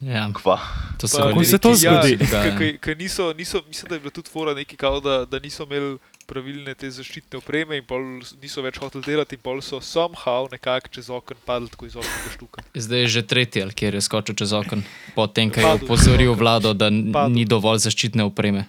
Ja, 0.00 0.28
Kva. 0.30 0.58
to 0.98 1.08
se 1.08 1.16
Pa- 1.16 1.28
Kako 1.28 1.44
se 1.44 1.58
to 1.58 1.70
ja, 1.70 1.74
zgodi? 1.76 2.16
dogaja. 2.16 2.52
Ker- 2.52 2.78
ker 2.78 2.94
niso, 2.94 3.32
niso, 3.32 3.62
mislim, 3.64 3.88
da 3.88 3.94
je 3.94 4.00
bila 4.00 4.10
tudi 4.12 4.28
fora 4.28 4.54
neki 4.54 4.76
kao, 4.76 5.00
da, 5.00 5.24
da 5.24 5.38
niso 5.38 5.64
imeli 5.64 5.96
pravilne 6.26 6.74
te 6.74 6.90
zaščitne 6.90 7.38
opreme 7.38 7.76
in 7.76 7.84
pol 7.84 8.02
niso 8.42 8.62
več 8.64 8.78
hoteli 8.78 9.04
delati 9.04 9.36
in 9.36 9.42
pol 9.44 9.60
so 9.62 9.80
somehow 9.80 10.48
nekako 10.52 10.88
čez 10.90 11.10
okno 11.10 11.36
padli 11.44 11.68
tako 11.68 11.86
iz 11.86 11.96
okna 11.96 12.30
štuka. 12.34 12.64
Zdaj 12.74 13.00
je 13.00 13.08
že 13.08 13.22
tretji, 13.22 13.62
ali 13.62 13.72
kjer 13.72 13.94
je 13.94 14.00
skočil 14.00 14.34
čez 14.34 14.52
okno, 14.52 14.82
potem, 15.14 15.50
ko 15.50 15.60
je 15.60 15.72
opozoril 15.78 16.34
vlado, 16.34 16.72
da 16.74 16.88
Padel. 16.88 17.30
ni 17.30 17.44
dovolj 17.44 17.84
zaščitne 17.84 18.24
opreme. 18.24 18.66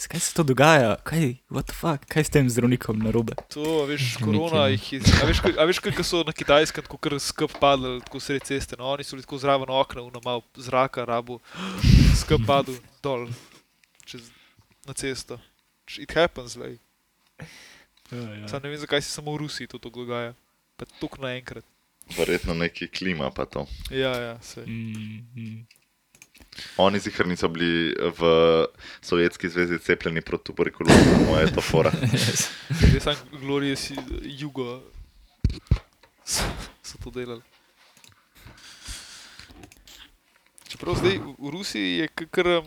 Kaj 0.00 0.20
se 0.20 0.32
to 0.32 0.40
dogaja? 0.42 0.96
Kaj, 1.04 1.44
what 1.52 1.68
the 1.68 1.76
fuck? 1.76 2.06
kaj 2.08 2.24
s 2.24 2.32
tem 2.32 2.48
zdravnikom 2.48 2.98
narobe? 3.04 3.36
To, 3.52 3.84
veš, 3.84 4.16
korona 4.16 4.70
jih 4.72 4.80
je. 4.96 5.00
A 5.20 5.28
veš, 5.28 5.42
kaj- 5.44 5.58
a 5.60 5.66
veš, 5.68 5.78
kaj 5.84 5.92
so 6.00 6.22
na 6.24 6.32
kitajskem 6.32 6.88
tako 6.88 6.96
kar 6.96 7.18
skup 7.20 7.52
padli, 7.60 8.00
tako 8.00 8.16
sred 8.16 8.40
ceste. 8.48 8.80
No, 8.80 8.88
oni 8.96 9.04
so 9.04 9.12
bili 9.12 9.28
tako 9.28 9.36
zraven 9.38 9.68
okna, 9.68 10.00
na 10.08 10.20
malo 10.24 10.40
zraka, 10.56 11.04
rabu, 11.04 11.36
skup 12.16 12.48
padel 12.48 12.80
dol 13.04 13.28
čez, 14.08 14.24
na 14.88 14.96
cesto. 14.96 15.36
It 15.98 16.14
happens, 16.14 16.56
like. 16.56 16.82
Ja, 18.10 18.48
Sam 18.48 18.62
ne 18.62 18.68
vem, 18.68 18.78
zakaj 18.78 19.02
se 19.02 19.10
samo 19.10 19.32
v 19.32 19.46
Rusiji 19.46 19.66
to 19.66 19.78
dogaja. 19.78 20.34
Pa 20.76 20.86
tuk 21.00 21.18
naenkrat. 21.18 21.64
Verjetno 22.16 22.54
neki 22.54 22.88
klima 22.88 23.30
pa 23.30 23.46
to. 23.46 23.66
Ja, 23.90 24.10
ja, 24.20 24.40
se. 24.42 24.64
Mm, 24.66 25.26
mm. 25.36 25.66
Oni 26.76 26.98
zihar 26.98 27.26
niso 27.26 27.48
bili 27.48 27.94
v 28.18 28.30
Sovjetski 29.02 29.48
zvezi 29.48 29.78
cepljeni 29.78 30.20
proti 30.20 30.44
tuberkulozi, 30.44 31.24
moja 31.26 31.40
je 31.40 31.52
to 31.54 31.60
fora. 31.60 31.92
Zdaj 32.88 33.00
sam 33.00 33.16
glorije 33.40 33.76
si 33.76 33.96
jugo. 34.22 34.82
So, 36.24 36.42
so 36.82 36.98
to 37.04 37.10
delali. 37.10 37.42
Čeprav 40.68 40.94
zdaj 40.94 41.18
v, 41.18 41.50
Rusiji 41.50 41.96
je 41.98 42.08
kar, 42.08 42.46
um, 42.46 42.66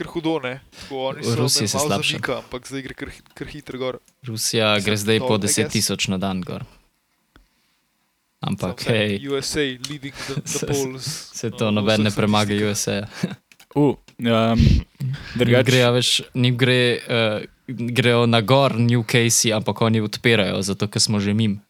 kar 0.00 0.08
hudo, 0.08 0.38
ne? 0.40 0.54
Tako, 0.72 1.04
oni 1.10 1.20
V 1.20 1.28
so 1.28 1.36
Rusiji 1.36 1.68
se 1.68 1.78
slabša. 1.78 2.16
zamika, 2.16 2.38
ampak 2.38 2.64
zdaj 2.64 2.82
gre 2.82 2.94
kar, 2.96 3.08
kar 3.34 3.46
hitro 3.48 3.76
gor. 3.78 3.94
Rusija 4.24 4.72
gre 4.80 4.96
Sem 4.96 5.04
zdaj 5.04 5.18
po 5.20 5.28
told, 5.28 5.44
I 5.44 5.46
10 5.46 5.62
guess. 5.62 5.72
tisoč 5.72 6.08
na 6.08 6.16
dan 6.16 6.40
gor. 6.40 6.64
Ampak, 8.40 8.80
Samo 8.80 8.96
hej, 8.96 9.20
USA 9.28 9.60
leading 9.84 10.16
the, 10.16 10.40
the 10.40 10.48
Se- 10.48 10.66
polls. 10.66 11.04
se 11.36 11.50
to 11.52 11.68
no, 11.68 11.82
noben 11.82 12.00
ne 12.00 12.10
premaga. 12.10 12.56
USA. 12.56 13.04
Uh, 13.76 13.92
um, 14.18 14.56
Njim 14.58 14.80
drugače, 15.36 15.62
gre, 15.62 15.82
a 15.82 15.90
veš, 15.90 16.22
njim 16.34 16.56
gre, 16.56 16.80
uh, 16.98 17.44
grejo 17.68 18.24
na 18.26 18.40
gor 18.40 18.74
New 18.74 19.04
Casey, 19.04 19.52
ampak 19.52 19.80
oni 19.80 20.00
odpirajo, 20.00 20.62
zato 20.62 20.88
ker 20.88 20.98
smo 20.98 21.20
že 21.20 21.34
mim. 21.34 21.60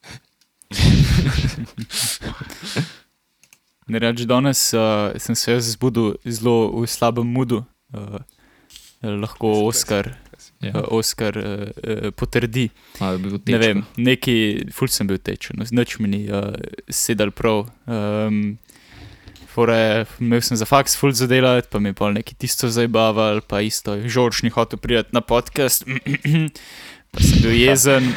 ne 3.87 3.99
reč, 3.99 4.23
danes 4.23 4.73
uh, 4.73 4.81
sem 5.19 5.35
se 5.35 5.53
jaz 5.53 5.75
zbudil 5.75 6.15
zelo 6.25 6.71
v 6.73 6.87
slabem 6.87 7.27
mudu. 7.27 7.65
Uh, 7.95 8.21
lahko 9.03 9.53
Oskar, 9.67 10.15
Ja, 10.61 10.73
uh, 10.77 10.93
Oskar 10.93 11.37
uh, 11.37 11.69
uh, 11.85 12.11
potrdi. 12.17 12.69
bil 13.01 13.39
Ne 13.49 13.59
vem, 13.61 13.83
neki, 13.97 14.35
ful 14.77 14.89
sem 14.93 15.09
bil 15.09 15.21
tečen, 15.21 15.61
noč 15.73 15.97
mi 16.01 16.11
ni 16.13 16.21
uh, 16.29 16.53
sedel 16.89 17.33
prav. 17.33 17.67
Um, 17.89 18.59
fore, 19.51 20.07
imel 20.21 20.43
sem 20.45 20.61
za 20.61 20.69
faks 20.69 20.97
ful 21.01 21.15
zadelati, 21.17 21.69
pa 21.73 21.81
mi 21.81 21.91
je 21.91 21.99
pol 21.99 22.13
neki 22.17 22.37
tisto 22.39 22.69
zabaval, 22.73 23.43
pa 23.49 23.63
isto, 23.65 23.97
Žorž 24.01 24.45
ni 24.45 24.53
hotel 24.55 24.81
priti 24.81 25.17
na 25.17 25.25
podcast, 25.25 25.89
pa 27.13 27.25
sem 27.25 27.41
bil 27.45 27.57
jezen. 27.57 28.13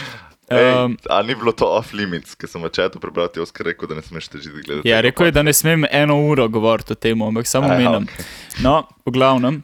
Um, 0.54 0.96
Ej, 1.00 1.10
a 1.10 1.22
ni 1.26 1.36
bilo 1.36 1.52
to 1.52 1.66
off 1.66 1.94
limits, 1.94 2.36
ker 2.36 2.50
sem 2.50 2.62
v 2.62 2.70
čatu 2.70 3.00
prebral, 3.02 3.28
ti 3.34 3.42
Oskar 3.44 3.66
rekel, 3.72 3.90
da 3.90 3.96
ne 3.98 4.06
smeš 4.06 4.30
težiti 4.30 4.62
gledati. 4.64 4.90
ja, 4.90 5.02
rekel 5.02 5.30
je, 5.30 5.36
da 5.36 5.44
ne 5.44 5.54
smem 5.54 5.86
eno 5.92 6.18
uro 6.30 6.48
govoriti 6.48 6.94
o 6.94 6.96
tem, 6.96 7.22
ampak 7.22 7.48
samo 7.50 7.68
menim. 7.68 8.08
okej. 8.08 8.26
No, 8.62 8.84
v 9.06 9.12
glavnem. 9.12 9.64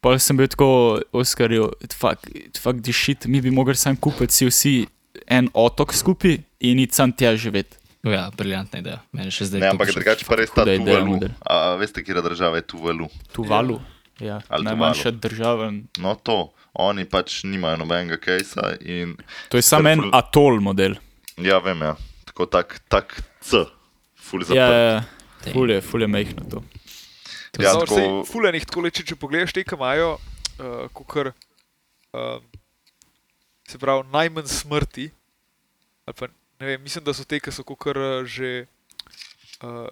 Pa 0.00 0.14
sem 0.18 0.36
bil 0.36 0.48
tako, 0.48 1.00
Oskarju, 1.12 1.70
fuck, 1.92 2.24
fuck 2.56 2.80
the 2.80 2.92
shit, 2.92 3.26
mi 3.26 3.40
bi 3.40 3.50
mogli 3.52 3.76
sam 3.76 3.96
kupiti 3.96 4.32
si 4.32 4.46
vsi 4.48 4.74
en 5.28 5.50
otok 5.54 5.92
skupaj 5.94 6.38
in 6.60 6.78
iti 6.80 6.94
sam 6.96 7.12
tja 7.12 7.36
živeti. 7.36 7.76
Ja, 8.02 8.30
briljantna 8.32 8.80
ideja. 8.80 9.02
Meni 9.12 9.28
še 9.28 9.44
zdaj 9.44 9.60
Ne, 9.60 9.68
ampak 9.74 9.92
drugače 9.92 10.24
pa 10.24 10.38
res 10.40 10.52
ta 10.54 10.64
Tuvalu. 10.64 11.18
A 11.44 11.74
veste, 11.76 12.00
kje 12.00 12.16
država 12.24 12.56
je 12.56 12.64
Tuvalu? 12.72 13.08
Tuvalu. 13.36 13.76
Ja, 14.20 14.40
Ali 14.48 14.64
najmanjša 14.64 15.10
država. 15.20 15.68
No 16.00 16.14
to, 16.16 16.52
oni 16.74 17.04
pač 17.04 17.42
nimajo 17.44 17.76
nobenega 17.76 18.16
kejsa 18.16 18.76
in 18.80 19.16
To 19.48 19.56
je 19.56 19.62
samo 19.62 19.88
en 19.88 20.00
ful- 20.00 20.10
atol 20.14 20.60
model. 20.60 20.94
ja, 21.36 21.58
vem, 21.58 21.80
ja, 21.82 21.96
tako 22.24 22.46
tak, 22.46 22.78
tak 22.88 23.16
C, 23.40 23.64
full 24.16 24.42
Ja, 24.42 24.46
zaprt. 24.46 24.58
ja, 24.70 24.92
ja. 24.92 25.52
ful 25.52 25.70
je, 25.70 25.80
ful 25.80 26.00
je 26.00 26.06
mehno 26.08 26.42
to. 26.50 26.60
To 27.52 27.62
Ja, 27.62 27.72
no, 27.72 27.80
tako- 27.80 27.96
tako... 27.96 28.24
Fulanih 28.24 28.66
tako 28.66 28.80
leče, 28.80 29.02
če 29.02 29.16
pogledaš 29.16 29.52
te, 29.52 29.64
ki 29.64 29.74
imajo, 29.74 30.18
uh, 30.60 31.04
kar, 31.04 31.32
uh, 32.12 32.38
se 33.66 33.78
pravi, 33.78 34.06
najmanj 34.08 34.46
smrti. 34.46 35.10
ali 36.06 36.14
Pa, 36.14 36.26
ne 36.60 36.66
vem, 36.66 36.82
mislim, 36.82 37.04
da 37.04 37.12
so 37.12 37.24
te, 37.24 37.40
ki 37.40 37.50
so 37.50 37.64
kar 37.64 37.98
že, 38.24 38.66
uh, 39.62 39.88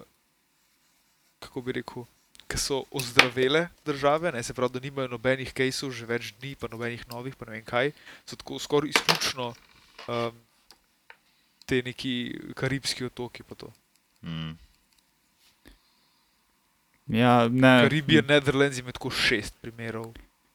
kako 1.39 1.61
bi 1.61 1.71
rekel, 1.73 2.05
ki 2.49 2.57
so 2.57 2.83
ozdravele 2.91 3.67
države, 3.85 4.31
ne, 4.31 4.43
se 4.43 4.53
pravi, 4.53 4.73
da 4.73 4.79
nimajo 4.79 5.07
nobenih 5.07 5.53
kejsov 5.53 5.91
že 5.93 6.07
več 6.09 6.31
dni, 6.39 6.55
pa 6.57 6.67
nobenih 6.71 7.05
novih, 7.11 7.35
pa 7.37 7.45
ne 7.45 7.59
vem 7.59 7.65
kaj, 7.65 7.91
so 8.25 8.39
tako 8.39 8.57
skoraj 8.59 8.89
izključno 8.89 9.51
um, 10.07 10.39
te 11.69 11.83
neki 11.85 12.13
karibski 12.57 13.05
otoki. 13.05 13.45
Mm. 14.25 14.57
Ja, 17.13 17.47
ne. 17.47 17.75
Karibijan, 17.85 18.25
Netherlands 18.25 18.81
ima 18.81 18.91
tako 18.91 19.11
šest 19.13 19.53
primerov, 19.61 20.09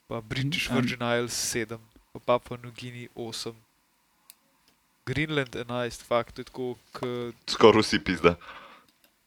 pa 0.07 0.21
British 0.21 0.71
Mm, 0.71 0.75
Virgin 0.75 1.03
Isles 1.03 1.39
sedem, 1.39 1.81
pa 2.13 2.19
Papua 2.19 2.59
New 2.63 2.73
Guinea 2.75 3.09
osem. 3.15 3.55
Greenland 5.07 5.55
11, 5.55 6.03
fakt, 6.03 6.39
je 6.39 6.45
tako, 6.45 6.75
k, 6.93 7.07
Skoraj 7.47 7.83
vsi 7.83 7.99
pizda. 8.01 8.35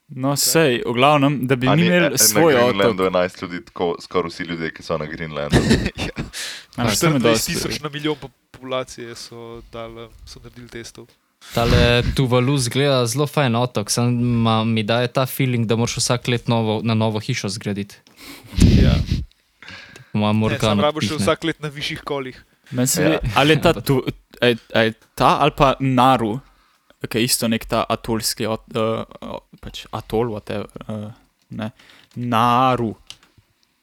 No, 0.10 0.36
sej, 0.36 0.82
v 0.82 0.94
glavnem, 0.94 1.44
da 1.44 1.56
bi 1.56 1.68
mi 1.68 1.84
imeli 1.84 2.10
na 2.10 2.18
svoj 2.18 2.54
Greenlandu 2.54 3.04
otok. 3.04 3.14
11 3.14 3.42
ljudi, 3.42 3.66
tako 3.66 3.96
skoraj 4.00 4.30
vsi 4.30 4.44
ljudje, 4.44 4.72
ki 4.72 4.84
so 4.84 4.98
na 4.98 5.06
Greenlandu. 5.06 5.58
ja, 5.98 6.16
A, 6.78 6.88
saj 6.90 7.10
me 7.10 7.20
24 7.20 7.22
dosti- 7.22 7.54
tisoč 7.54 7.80
na 7.80 7.90
milijon 7.90 8.16
po- 8.16 8.30
populacije 8.52 9.16
so, 9.16 9.42
dal, 9.72 9.92
so 10.26 10.40
naredili 10.40 10.68
testov. 10.70 11.08
Tale 11.54 11.82
Tuvalu 12.16 12.58
zgleda 12.58 13.06
zelo 13.06 13.28
fajn 13.28 13.56
otok, 13.58 13.92
samo 13.92 14.16
mi 14.66 14.84
daje 14.84 15.08
ta 15.10 15.26
feeling, 15.26 15.66
da 15.66 15.76
moraš 15.76 15.98
vsak 15.98 16.28
let 16.28 16.48
novo, 16.48 16.80
na 16.84 16.94
novo 16.96 17.20
hišo 17.20 17.50
zgraditi. 17.50 17.96
Ja. 18.74 18.96
Imam 20.14 20.40
Ne, 20.42 20.58
sam 20.60 20.80
rabiš 20.80 21.10
še 21.10 21.16
vsak 21.18 21.44
let 21.44 21.60
na 21.60 21.68
višjih 21.70 22.02
kolih. 22.02 22.40
Meni 22.72 22.88
se 22.88 23.04
Ja. 23.04 23.20
ali 23.36 23.54
je 23.54 23.62
ta, 23.62 23.74
tu, 23.76 24.02
a, 24.42 24.46
je- 24.46 24.58
a 24.74 24.82
je 24.82 24.94
ta 25.16 25.38
ali 25.40 25.52
pa 25.52 25.76
Naru, 25.80 26.40
ki 27.08 27.18
je 27.18 27.24
isto 27.24 27.48
nek 27.48 27.66
ta 27.66 27.86
atolski, 27.90 28.48
uh, 28.48 29.04
pač 29.62 29.86
atol, 29.92 30.34
whatever, 30.36 30.68
uh, 30.88 31.12
ne, 31.50 31.72
Naru. 32.16 32.96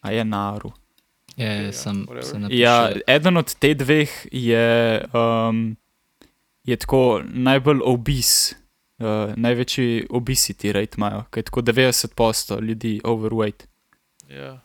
A 0.05 0.13
je 0.13 0.25
Naru. 0.25 0.73
Je, 1.37 1.49
Ja, 1.65 1.73
sem, 1.73 2.05
whatever. 2.07 2.23
sem 2.31 2.47
Ja, 2.51 2.93
eden 3.07 3.37
od 3.37 3.55
teh 3.59 3.75
dveh 3.77 4.11
je, 4.31 5.03
um, 5.13 5.77
je 6.65 6.77
tako 6.77 7.23
najbolj 7.25 7.81
obis 7.83 8.55
uh, 8.99 9.33
največji 9.37 10.07
obesity 10.11 10.73
rate 10.73 10.97
imajo, 10.97 11.25
ker 11.31 11.43
je 11.43 11.49
tako 11.51 11.63
90% 11.63 12.61
ljudi 12.61 13.01
overweight. 13.05 13.67
Ja. 14.29 14.61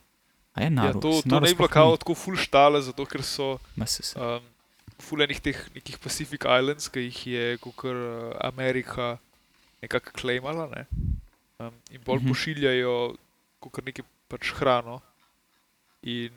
A 0.52 0.60
je 0.60 0.66
Ja, 0.66 0.70
naro, 0.70 1.00
to, 1.00 1.22
to 1.22 1.40
ne 1.40 1.40
bi 1.40 1.54
bilo 1.54 1.68
kao 1.68 1.96
tako 1.96 2.14
full 2.14 2.36
štale, 2.36 2.82
zato 2.82 3.04
ker 3.06 3.22
so 3.22 3.52
um, 3.52 4.42
full 5.00 5.22
enih 5.22 5.40
teh 5.40 5.58
nekih 5.74 5.98
Pacific 5.98 6.44
Islands, 6.44 6.88
ki 6.88 7.00
jih 7.08 7.20
je 7.26 7.44
kukar 7.58 7.94
uh, 7.96 8.34
Amerika 8.46 9.18
nekako 9.82 10.12
claimala, 10.20 10.68
ne? 10.76 10.86
um, 11.58 11.72
in 11.90 12.00
bolj 12.04 12.20
Mhm. 12.20 12.24
mhm. 12.24 12.32
pošiljajo 12.32 12.94
kukar 13.60 13.84
nekaj 13.84 14.04
pač 14.28 14.52
hrano 14.56 15.00
in 16.02 16.30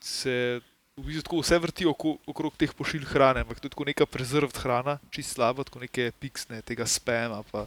se 0.00 0.60
v 0.96 1.02
bistvu 1.04 1.22
tako 1.22 1.40
vse 1.40 1.58
vrti 1.58 1.86
oko, 1.88 2.18
okrog 2.28 2.52
teh 2.60 2.72
pošilj 2.76 3.04
hrane, 3.12 3.40
ampak 3.40 3.60
to 3.60 3.68
tako 3.68 3.84
neka 3.88 4.04
prezervd 4.06 4.56
hrana, 4.62 4.98
čist 5.10 5.32
slaba, 5.36 5.64
tako 5.64 5.80
neke 5.80 6.10
piksne, 6.20 6.60
tega 6.62 6.84
spema. 6.86 7.42
Pa, 7.50 7.66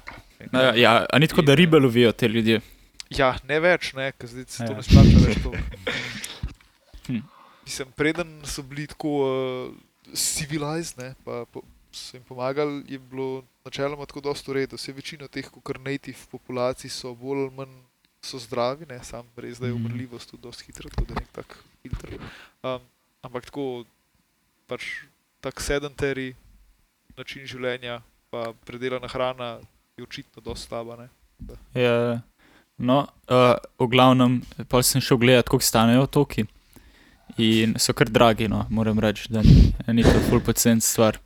No, 0.52 0.60
ja, 0.62 0.74
ja, 0.76 0.92
a 1.10 1.20
ni 1.20 1.28
tako, 1.28 1.42
da 1.42 1.54
In, 1.54 1.58
ribe 1.58 1.80
lovijo 1.80 2.12
te 2.12 2.28
ljudje. 2.28 2.60
Ja, 3.10 3.34
ne 3.48 3.60
več, 3.60 3.94
ne, 3.94 4.12
ker 4.18 4.28
zdaj 4.30 4.46
se 4.48 4.66
to 4.66 4.74
Ja. 4.74 4.78
ne 4.78 4.84
splača 4.84 5.18
več 5.24 5.38
toliko. 5.42 5.64
Hm. 7.08 7.20
Mislim, 7.64 7.92
preden 7.96 8.42
so 8.46 8.62
bili 8.64 8.88
tako 8.88 9.10
uh, 9.10 9.74
civilized, 10.14 10.98
ne, 11.00 11.14
pa 11.26 11.46
po, 11.52 11.62
so 11.92 12.18
jim 12.18 12.24
pomagali, 12.28 12.84
je 12.88 13.00
bilo 13.00 13.44
načeloma 13.66 14.06
tako 14.06 14.22
dosto 14.22 14.52
v 14.52 14.56
redu. 14.56 14.76
Vse 14.76 14.94
večina 14.94 15.28
teh, 15.28 15.48
kar 15.64 15.80
native 15.80 16.18
populacij 16.32 16.90
so 16.90 17.14
bolj 17.16 17.46
ali 17.48 17.52
manj 17.56 17.76
so 18.24 18.40
zdravi, 18.40 18.86
ne, 18.90 19.00
sam 19.04 19.26
res, 19.36 19.60
da 19.60 19.68
je 19.68 19.74
Mhm. 19.74 19.86
umrljivost 19.86 20.30
tudi 20.32 20.44
dosti 20.44 20.64
hitra, 20.66 20.90
tako 20.90 21.06
da 21.06 21.14
je 21.14 21.20
nek 21.22 21.32
tak 21.32 21.58
filter. 21.82 22.20
Um, 22.64 22.80
ampak 23.22 23.46
tako, 23.46 23.84
pač 24.68 24.84
tak 25.42 25.60
sedentary 25.62 26.34
način 27.18 27.46
življenja, 27.46 28.02
pa 28.32 28.54
predelana 28.66 29.08
hrana 29.08 29.60
je 29.98 30.04
očitno 30.04 30.42
dosti 30.42 30.68
slaba, 30.68 30.96
ne. 30.96 31.08
Ja, 31.76 32.22
no, 32.78 33.08
uh, 33.30 33.56
v 33.80 33.88
glavnem, 33.88 34.42
pa 34.68 34.82
sem 34.84 35.02
šel 35.02 35.18
gledat, 35.18 35.50
koliko 35.50 35.66
stanejo 35.66 36.08
toki. 36.08 36.46
In 37.38 37.76
so 37.80 37.94
kar 37.94 38.10
dragi, 38.10 38.48
no, 38.48 38.68
moram 38.70 39.00
reči, 39.00 39.26
da 39.30 39.42
ni, 39.42 39.74
ni 39.88 40.04
to 40.04 40.20
ful 40.30 40.40
pocen 40.40 40.82
stvar. 40.82 41.18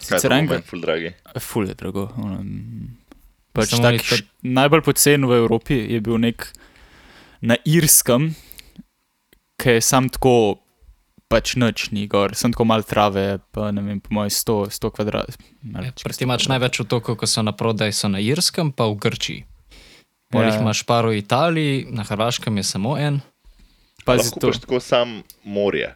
Sicer 0.00 0.32
enega, 0.32 0.62
ful 0.62 0.80
dragi? 0.80 1.12
ful 1.40 1.68
je 1.68 1.74
drago. 1.74 2.08
ono, 2.16 2.40
mm, 2.40 2.88
Pač 3.52 3.70
tak, 3.70 4.00
to- 4.02 4.24
najbolj 4.42 4.82
pocen 4.82 5.26
v 5.26 5.36
Evropi 5.36 5.74
je 5.86 6.00
bil 6.00 6.18
nek 6.18 6.48
na 7.40 7.56
Irskem, 7.64 8.34
ki 9.56 9.70
je 9.70 9.80
sam 9.80 10.08
tako, 10.08 10.58
pač 11.28 11.54
noč 11.56 11.90
ni 11.90 12.06
gor, 12.06 12.34
sem 12.34 12.52
tako 12.52 12.64
mal 12.64 12.82
trave, 12.82 13.38
pa 13.52 13.70
ne 13.70 13.82
vem, 13.82 14.00
po 14.00 14.10
mojem 14.10 14.30
100, 14.30 14.70
100 14.70 14.90
kvadrat. 14.90 15.36
ali 15.74 15.92
čez 15.92 16.02
Proti 16.02 16.18
100 16.18 16.26
imaš 16.26 16.48
največ 16.48 16.80
otokov, 16.80 17.16
ko 17.16 17.26
so 17.26 17.42
na 17.42 17.52
prodaj, 17.52 17.92
so 17.92 18.08
na 18.08 18.18
Irskem, 18.18 18.72
pa 18.72 18.86
v 18.86 18.96
Grčiji. 18.96 19.44
Polih 20.30 20.50
Ja. 20.50 20.60
imaš 20.60 20.82
par 20.82 21.06
v 21.06 21.14
Italiji, 21.14 21.86
na 21.90 22.02
Hrvaškem 22.02 22.56
je 22.56 22.64
samo 22.64 22.96
en. 22.96 23.20
Pazi 24.04 24.24
Lahko 24.26 24.40
to. 24.40 24.46
paš 24.46 24.58
tako 24.58 24.80
sam 24.80 25.22
morje, 25.44 25.94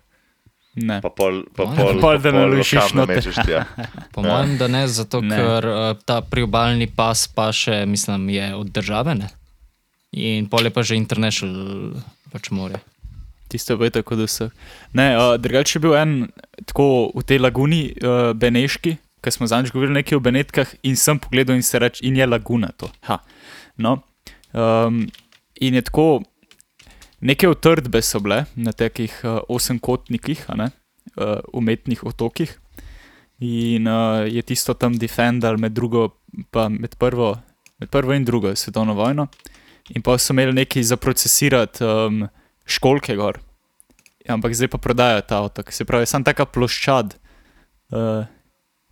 Ne. 0.75 1.01
pa 1.03 1.11
pol, 1.11 1.43
pa 1.51 1.65
pol, 1.67 1.75
pol, 1.75 2.01
pa 2.01 2.11
da 2.17 2.31
pol 2.31 2.41
naložiš 2.41 2.73
lokalno 2.73 3.01
noter. 3.01 3.17
mečeš 3.17 3.37
tja. 3.43 3.65
Po 4.15 4.23
mojem, 4.23 4.57
da 4.57 4.69
ne, 4.69 4.87
zato 4.89 5.21
Ne. 5.21 5.37
ker 5.37 5.67
uh, 5.67 5.79
ta 6.05 6.21
priobalni 6.23 6.87
pas 6.87 7.27
pa 7.29 7.49
še, 7.51 7.83
mislim, 7.85 8.29
je 8.29 8.55
od 8.55 8.69
države. 8.69 9.15
Ne? 9.15 9.29
In 10.13 10.47
pol 10.47 10.63
je 10.63 10.71
pa 10.71 10.83
že 10.83 10.95
international 10.95 11.99
pač 12.31 12.51
more. 12.51 12.79
Tisto 13.49 13.75
je 13.75 13.91
tako, 13.91 14.15
da 14.15 14.27
so. 14.27 14.51
Ne, 14.93 15.17
uh, 15.17 15.35
drugače 15.35 15.77
je 15.77 15.81
bil 15.81 15.97
en 15.97 16.29
tako 16.65 17.11
v 17.11 17.25
tej 17.25 17.39
laguni, 17.39 17.93
uh, 17.97 18.31
Beneški, 18.33 18.95
ki 19.19 19.31
smo 19.31 19.49
zadnjič 19.49 19.73
govorili 19.73 19.99
nekaj 19.99 20.17
o 20.17 20.21
Benetkah, 20.21 20.69
in 20.83 20.95
sem 20.95 21.19
pogledal 21.19 21.57
in 21.57 21.63
se 21.63 21.79
reče, 21.79 22.05
in 22.05 22.17
je 22.17 22.27
laguna 22.27 22.69
to. 22.71 22.87
Ha. 23.03 23.19
No. 23.77 24.03
Um, 24.53 25.09
in 25.57 25.75
je 25.75 25.83
tako, 25.83 26.23
neke 27.21 27.49
utrdbe 27.49 28.03
so 28.03 28.21
bile 28.21 28.45
na 28.57 28.73
takih 28.73 29.13
uh, 29.25 29.41
osemkotnikih, 29.49 30.45
a 30.49 30.57
ne, 30.57 30.71
uh, 31.17 31.39
umetnih 31.53 32.05
otokih. 32.07 32.55
In 33.41 33.87
uh, 33.87 34.27
je 34.27 34.43
tisto 34.43 34.75
tam 34.75 34.97
defendal 34.99 35.59
med, 35.59 35.73
drugo, 35.73 36.09
med, 36.55 36.97
prvo, 36.99 37.37
med 37.79 37.91
prvo 37.91 38.15
in 38.15 38.25
drugo 38.25 38.55
svetovno 38.57 38.95
vojno. 38.95 39.29
In 39.95 40.03
pa 40.03 40.19
so 40.19 40.35
imeli 40.35 40.53
nekaj 40.53 40.83
za 40.83 40.97
procesirati 40.97 41.85
um, 41.85 42.27
školke 42.67 43.17
gor. 43.17 43.39
Ampak 44.29 44.55
zdaj 44.55 44.69
pa 44.69 44.79
prodajajo 44.79 45.23
ta 45.25 45.41
otok. 45.41 45.73
Se 45.73 45.87
pravi, 45.89 46.07
samo 46.07 46.27
taka 46.27 46.45
ploščad, 46.45 47.15
uh, 47.95 48.27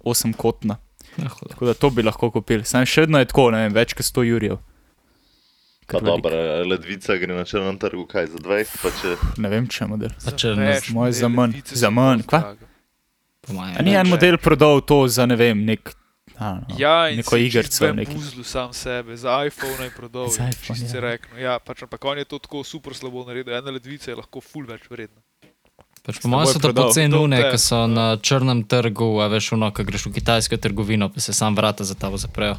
osemkotna. 0.06 0.78
Tako 1.50 1.66
da 1.66 1.74
to 1.74 1.90
bi 1.90 2.02
lahko 2.02 2.30
kupili. 2.30 2.64
Sam 2.64 2.86
še 2.86 3.04
vedno 3.04 3.18
je 3.18 3.28
tako, 3.28 3.50
ne 3.50 3.66
vem, 3.66 3.74
več 3.76 3.94
kot 3.96 4.06
100 4.06 4.24
jurjev. 4.30 4.58
Pa 5.88 6.00
dobro, 6.00 6.34
ledvica 6.64 7.14
gre 7.14 7.30
na 7.30 7.44
črnem 7.44 7.76
trgu, 7.76 8.04
kaj 8.04 8.26
za 8.28 8.38
20, 8.38 8.78
pa 8.82 8.90
če 8.92 9.10
Ne 9.36 9.48
vem, 9.48 9.66
če 9.66 9.78
je 9.78 9.88
model. 9.88 10.10
Pa 10.18 10.32
Za 10.32 10.50
ne- 10.52 10.66
več 10.68 10.88
moje 10.90 11.12
za 11.14 11.28
manj. 11.28 11.52
Za 11.64 11.90
manj, 11.90 12.24
kva? 12.24 12.56
A 13.48 13.78
ni 13.78 13.92
ne. 13.92 13.96
en 13.96 14.08
model 14.08 14.34
prodal 14.36 14.80
to 14.80 15.06
za 15.06 15.22
ne 15.24 15.36
vem, 15.36 15.54
nek, 15.60 15.92
a, 16.36 16.58
no, 16.58 16.74
Ja, 16.76 17.06
in 17.08 17.16
neko 17.16 17.36
igrico. 17.36 17.92
neki. 17.94 18.10
Buzlu 18.12 18.42
sam 18.44 18.72
sebe, 18.72 19.14
za 19.16 19.38
iPhone 19.40 19.78
je 19.80 19.90
prodal. 19.92 20.26
Za 20.28 20.48
iPhone, 20.48 20.80
ja. 20.80 20.88
se 20.88 21.00
rekno. 21.00 21.38
Ja, 21.38 21.58
pač, 21.60 21.82
ampak 21.82 22.02
on 22.04 22.18
je 22.18 22.24
to 22.24 22.38
tako 22.38 22.64
super 22.64 22.90
slabo 22.92 23.22
naredil. 23.22 23.54
Ena 23.54 23.70
ledvica 23.70 24.10
je 24.10 24.16
lahko 24.16 24.40
ful 24.40 24.66
več 24.66 24.90
vredna. 24.90 25.22
Pač 26.02 26.18
po 26.18 26.28
mojem 26.28 26.46
so 26.48 26.58
to 26.58 26.70
poceni 26.72 27.08
Don't 27.08 27.22
une, 27.24 27.36
tell. 27.36 27.50
ki 27.52 27.58
so 27.60 27.86
na 27.86 28.16
črnem 28.16 28.64
trgu, 28.64 29.06
a 29.16 29.28
veš, 29.28 29.52
ono, 29.52 29.70
ko 29.70 29.82
greš 29.82 30.06
v 30.06 30.12
kitajsko 30.12 30.56
trgovino, 30.56 31.06
pa 31.08 31.20
se 31.20 31.32
sam 31.32 31.54
vrata 31.54 31.84
za 31.84 31.94
tabo 31.94 32.14
zaprejo. 32.16 32.58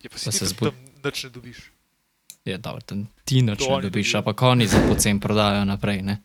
Je 0.00 0.08
pa 0.08 0.16
Pa 0.16 0.18
si 0.18 0.32
se 0.32 0.38
ti 0.40 0.46
zbudi. 0.46 0.72
tam 0.72 0.80
nič 1.04 1.24
ne 1.24 1.30
dobiš. 1.30 1.58
Je 2.44 2.58
dobro, 2.58 2.80
tam 2.80 3.06
ti 3.24 3.42
nič 3.42 3.58
To 3.58 3.76
ne 3.76 3.82
dobiš, 3.82 4.06
dobijo. 4.06 4.18
ampak 4.18 4.42
oni 4.42 4.66
za 4.66 4.78
pocen 4.88 5.20
prodajajo 5.20 5.64
naprej. 5.64 6.02
Ne? 6.02 6.18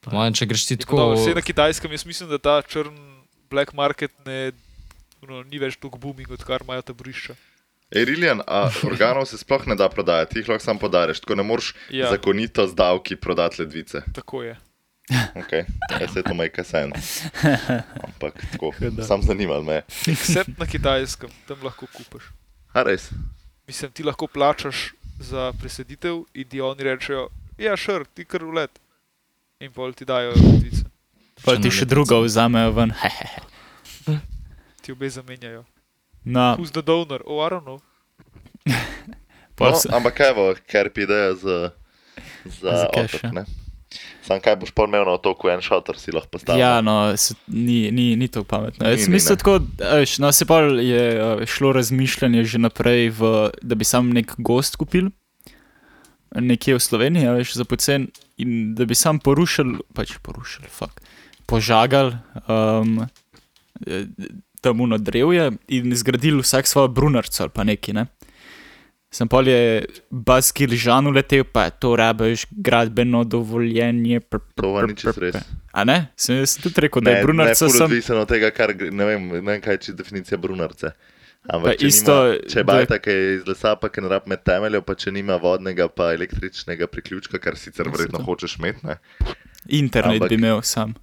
Po 0.00 0.10
mojem, 0.10 0.34
če 0.34 0.46
greš 0.46 0.66
ti 0.66 0.76
pa 0.76 0.80
tako. 0.80 0.96
dobro, 0.96 1.16
Vse 1.16 1.34
na 1.34 1.40
kitajskem, 1.40 1.90
jaz 1.90 2.04
mislim, 2.04 2.28
da 2.28 2.38
ta 2.38 2.62
črn 2.62 2.92
black 3.50 3.72
market 3.72 4.12
ne, 4.26 4.52
no, 5.22 5.40
ni 5.42 5.58
več 5.58 5.76
tako 5.76 5.96
booming, 5.98 6.28
odkar 6.30 6.60
imajo 6.62 6.82
taborišča. 6.82 7.34
Erilijan, 7.90 8.40
a 8.42 8.68
organov 8.82 9.24
se 9.24 9.38
sploh 9.38 9.64
ne 9.66 9.74
da 9.74 9.88
prodajati, 9.88 10.38
jih 10.38 10.48
lahko 10.48 10.64
sam 10.64 10.78
podariš, 10.78 11.20
tako 11.20 11.34
ne 11.34 11.42
moreš 11.42 11.72
Ja. 11.90 12.10
zakonito 12.10 12.66
z 12.66 12.74
davki 12.74 13.16
prodati 13.16 13.62
ledvice. 13.62 14.02
Tako 14.12 14.42
je. 14.42 14.56
Okay. 15.34 15.64
Ja, 15.90 16.08
se 16.08 16.22
to 16.22 16.34
make 16.34 16.64
sense. 16.64 17.28
Ampak 18.02 18.40
tako, 18.52 18.72
sam 19.00 19.22
zanimal 19.22 19.62
me. 19.62 19.82
Except 20.08 20.58
na 20.58 20.66
kitajskem, 20.66 21.28
tam 21.46 21.60
lahko 21.62 21.86
kupaš. 21.86 22.24
A 22.72 22.82
res? 22.82 23.10
Mislim, 23.68 23.92
ti 23.92 24.02
lahko 24.02 24.26
plačaš 24.26 24.92
za 25.20 25.52
preseditev 25.60 26.24
in 26.34 26.48
ti 26.48 26.60
oni 26.60 26.82
rečejo, 26.82 27.28
ja, 27.58 27.76
šer, 27.76 28.04
ti 28.14 28.24
kar 28.24 28.44
ulet. 28.44 28.70
In 29.60 29.72
pol 29.72 29.92
ti 29.94 30.04
dajo 30.04 30.34
Pa 31.44 31.54
Če 31.54 31.62
ti 31.62 31.70
še 31.70 31.84
drugo 31.84 32.20
vzamejo 32.24 32.72
ven. 32.72 32.92
ti 34.82 34.92
obe 34.92 35.10
zamenjajo. 35.10 35.64
No, 36.24 36.54
Who's 36.56 36.72
the 36.72 36.82
donor? 36.82 37.20
Oh, 37.26 37.40
I 37.44 37.48
don't 37.52 37.64
know. 37.64 37.80
pol 39.58 39.74
No, 39.74 39.80
ampak 39.96 40.20
evo, 40.24 40.54
ker 40.66 40.88
ideja 40.88 41.34
za, 41.34 41.58
za 42.44 42.76
Za 42.80 42.86
otok, 42.88 43.18
ja. 43.22 43.30
ne? 43.32 43.44
Sam 44.24 44.40
kaj 44.40 44.56
boš 44.62 44.72
pol 44.76 44.88
imel 44.88 45.04
na 45.04 45.16
otoku, 45.18 45.50
en 45.52 45.60
šotor 45.64 45.98
si 46.00 46.14
lahko 46.14 46.36
postavil. 46.38 46.62
Ja, 46.62 46.78
no, 46.84 47.12
se, 47.20 47.36
ni, 47.46 47.90
ni, 47.92 48.14
ni 48.16 48.28
to 48.32 48.44
pametno. 48.48 48.86
Ni, 48.86 48.94
Jaz 48.96 49.08
mislim, 49.08 49.38
tako, 49.40 49.58
a 49.84 49.98
veš, 50.00 50.16
no, 50.24 50.32
se 50.32 50.46
pa 50.48 50.62
je 50.80 51.02
a, 51.20 51.34
šlo 51.46 51.74
razmišljanje 51.76 52.44
že 52.54 52.62
naprej, 52.64 53.10
v, 53.18 53.34
da 53.62 53.78
bi 53.78 53.84
sam 53.88 54.10
nek 54.16 54.32
gost 54.38 54.78
kupil, 54.80 55.10
nekje 56.34 56.78
v 56.78 56.82
Sloveniji, 56.82 57.28
a 57.28 57.36
veš, 57.38 57.54
za 57.60 57.68
pocen, 57.68 58.08
in 58.40 58.74
da 58.74 58.88
bi 58.88 58.96
sam 58.98 59.20
porušil, 59.22 59.76
pač 59.94 60.16
porušil, 60.22 60.66
fuck, 60.72 61.04
požagal 61.46 62.16
um, 62.48 63.04
eh, 63.86 64.08
tam 64.64 64.80
uno 64.80 64.98
drevje 64.98 65.52
in 65.68 65.92
zgradil 65.96 66.40
vsak 66.40 66.66
svojo 66.66 66.88
brunarco 66.88 67.42
ali 67.42 67.52
pa 67.52 67.64
neki, 67.64 67.92
ne. 67.92 68.06
Sem 69.14 69.28
pa 69.30 69.44
je 69.46 69.58
baskil 70.10 70.72
žan 70.74 71.06
uletel, 71.06 71.44
pa 71.46 71.64
je 71.64 71.76
to 71.78 71.92
rabiš 71.94 72.48
gradbeno 72.50 73.22
dovoljenje. 73.24 74.18
Pr, 74.20 74.40
pr, 74.56 74.62
To 74.62 74.82
ni 74.82 74.96
čisto 74.96 75.20
res. 75.22 75.36
A 75.70 75.84
ne? 75.84 76.08
Sem 76.16 76.40
jaz 76.40 76.56
tudi 76.58 76.82
rekel, 76.82 76.98
da 77.00 77.14
je 77.14 77.22
brunarca 77.22 77.62
ful 77.62 77.76
sem. 77.76 77.86
odvisen 77.86 78.18
od 78.18 78.26
tega, 78.28 78.50
kar, 78.50 78.74
ne 78.74 79.04
vem, 79.04 79.28
ne 79.28 79.44
vem 79.44 79.60
kaj 79.62 79.78
je 79.80 79.94
definicija 79.94 80.38
brunarce. 80.38 80.90
Pa 81.44 81.58
Ampak 81.58 81.76
če, 81.76 81.86
isto, 81.86 82.14
nima, 82.24 82.48
če 82.48 82.58
je 82.58 82.64
bajta, 82.64 82.98
ki 82.98 83.10
je 83.10 83.24
iz 83.36 83.46
lesa, 83.46 83.76
pa 83.76 83.88
ki 83.88 84.00
ne 84.00 84.08
rab 84.08 84.26
med 84.26 84.40
temeljev, 84.42 84.82
pa 84.82 84.94
če 84.96 85.12
nima 85.12 85.36
vodnega, 85.36 85.86
pa 85.92 86.10
električnega 86.16 86.88
priključka, 86.88 87.38
kar 87.38 87.54
sicer 87.54 87.86
Ja, 87.86 87.92
verjetno 87.92 88.18
to. 88.18 88.24
hočeš 88.24 88.56
imeti, 88.58 88.80
ne. 88.82 88.96
Internet 89.68 90.22
Ampak- 90.22 90.32
bi 90.32 90.34
imel 90.34 90.62
sam. 90.64 90.94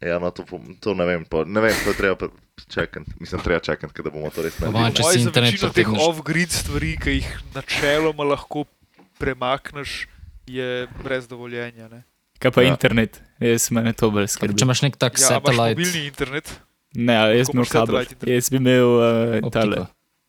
Ja, 0.00 0.18
no, 0.18 0.30
to, 0.30 0.44
to 0.80 0.94
ne 0.94 1.04
vem, 1.04 1.24
po, 1.24 1.44
ne 1.44 1.60
vem, 1.60 1.74
to 1.84 1.92
treba 1.92 2.16
pa 2.16 2.28
čakati. 2.68 3.10
Mislim, 3.20 3.40
treba 3.40 3.60
čakati, 3.60 4.02
da 4.02 4.10
bomo 4.10 4.30
to 4.30 4.42
res 4.42 4.56
naredili. 4.58 4.94
Če 4.96 5.02
si 5.02 5.18
za 5.18 5.28
internet 5.28 5.52
večino 5.52 5.72
teh 5.72 5.88
off-grid 5.92 6.50
stvari, 6.50 6.94
ki 6.96 7.10
jih 7.18 7.28
načeloma 7.54 8.24
lahko 8.24 8.64
premakneš, 9.18 10.08
je 10.46 10.88
brez 11.04 11.28
dovoljenja. 11.28 11.88
Ne? 11.88 12.02
Kaj 12.40 12.50
pa 12.50 12.62
Ja. 12.62 12.72
internet? 12.72 13.20
Jaz 13.38 13.68
mene 13.70 13.92
to 13.92 14.08
bolj 14.10 14.32
skrbi. 14.32 14.56
Če 14.56 14.64
imaš 14.64 14.82
nek 14.82 14.96
tak 14.96 15.20
Ja, 15.20 15.36
satelit, 15.36 15.76
mobilni 15.76 16.06
internet, 16.06 16.48
Ne, 16.90 17.14
jaz 17.38 17.52
imel 17.54 17.68
kabel. 17.70 18.02
Jaz 18.26 18.50
bi 18.50 18.56
imel 18.56 18.82
uh, 18.82 19.50
tale 19.52 19.76
Optiko. 19.78 19.86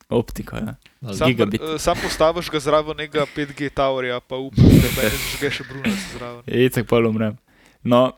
optiko. 0.08 0.56
Ja. 0.56 0.74
Sam, 1.14 1.30
eh, 1.32 1.78
sam 1.78 1.96
postaviš 1.98 2.50
ga 2.50 2.60
zraven 2.60 2.96
nekega 2.96 3.26
5G 3.26 3.70
towerja, 3.70 4.20
pa 4.20 4.36
upaš, 4.36 4.62
da 4.62 5.02
ne 5.02 5.10
žgeš 5.10 5.56
še 5.58 5.64
brunec 5.64 5.98
zraven. 6.14 6.42
Je 6.46 6.70
tako 6.70 6.86
pa 6.86 7.00
umrem. 7.02 7.34
No, 7.82 8.12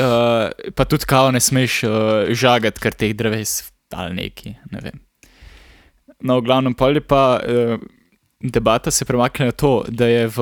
uh, 0.00 0.72
pa 0.74 0.84
tudi 0.84 1.04
kao 1.08 1.30
ne 1.30 1.40
smeš 1.40 1.82
uh, 1.84 1.92
žagati, 2.30 2.80
ker 2.80 2.94
teh 2.94 3.14
dreves 3.16 3.72
ali 3.90 4.14
neki, 4.14 4.54
ne 4.70 4.80
vem. 4.84 5.00
No, 6.20 6.38
v 6.38 6.46
glavnem 6.46 6.74
pol 6.76 7.00
je 7.00 7.02
pa 7.02 7.40
uh, 7.40 7.80
debata 8.40 8.90
se 8.90 9.04
premakne 9.04 9.46
na 9.46 9.52
to, 9.52 9.84
da 9.88 10.06
je 10.06 10.26
v, 10.26 10.38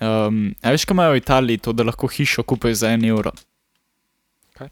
um, 0.00 0.54
a 0.62 0.70
veš, 0.74 0.84
kaj 0.86 0.94
imajo 0.94 1.14
v 1.14 1.22
Italiji, 1.22 1.58
to, 1.58 1.72
da 1.72 1.86
lahko 1.86 2.06
hišo 2.06 2.42
kupijo 2.42 2.74
za 2.74 2.92
en 2.94 3.04
evro. 3.04 3.32
Kaj? 4.54 4.68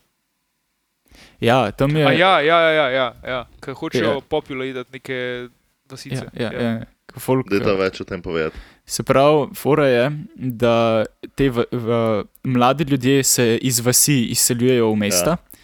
Ja, 1.40 1.70
tam 1.70 1.96
je. 1.96 2.06
A 2.06 2.12
ja, 2.12 2.40
ja, 2.40 2.60
ja, 2.60 2.70
ja, 2.72 2.88
ja, 2.90 3.08
ja. 3.26 3.40
ker 3.60 3.74
hočejo 3.74 4.14
Ja. 4.14 4.20
popularizirati 4.20 4.92
neke 4.92 5.48
vasice. 5.90 6.26
ja, 6.34 6.52
ja, 6.52 6.60
ja. 6.62 6.78
ko 6.78 6.91
Folk, 7.18 7.48
Da 7.50 7.56
je 7.56 7.62
to 7.62 7.76
več 7.76 8.00
o 8.00 8.04
tem 8.04 8.22
povedati. 8.22 8.56
Se 8.86 9.02
pravi, 9.02 9.54
fora 9.54 9.86
je, 9.86 10.04
da 10.36 11.04
te 11.34 11.50
v, 11.50 11.64
v, 11.72 11.98
mladi 12.44 12.84
ljudje 12.84 13.22
se 13.24 13.58
iz 13.62 13.80
vasi 13.80 14.24
izseljujejo 14.34 14.90
v 14.92 14.96
mesta, 14.96 15.30
ja. 15.30 15.60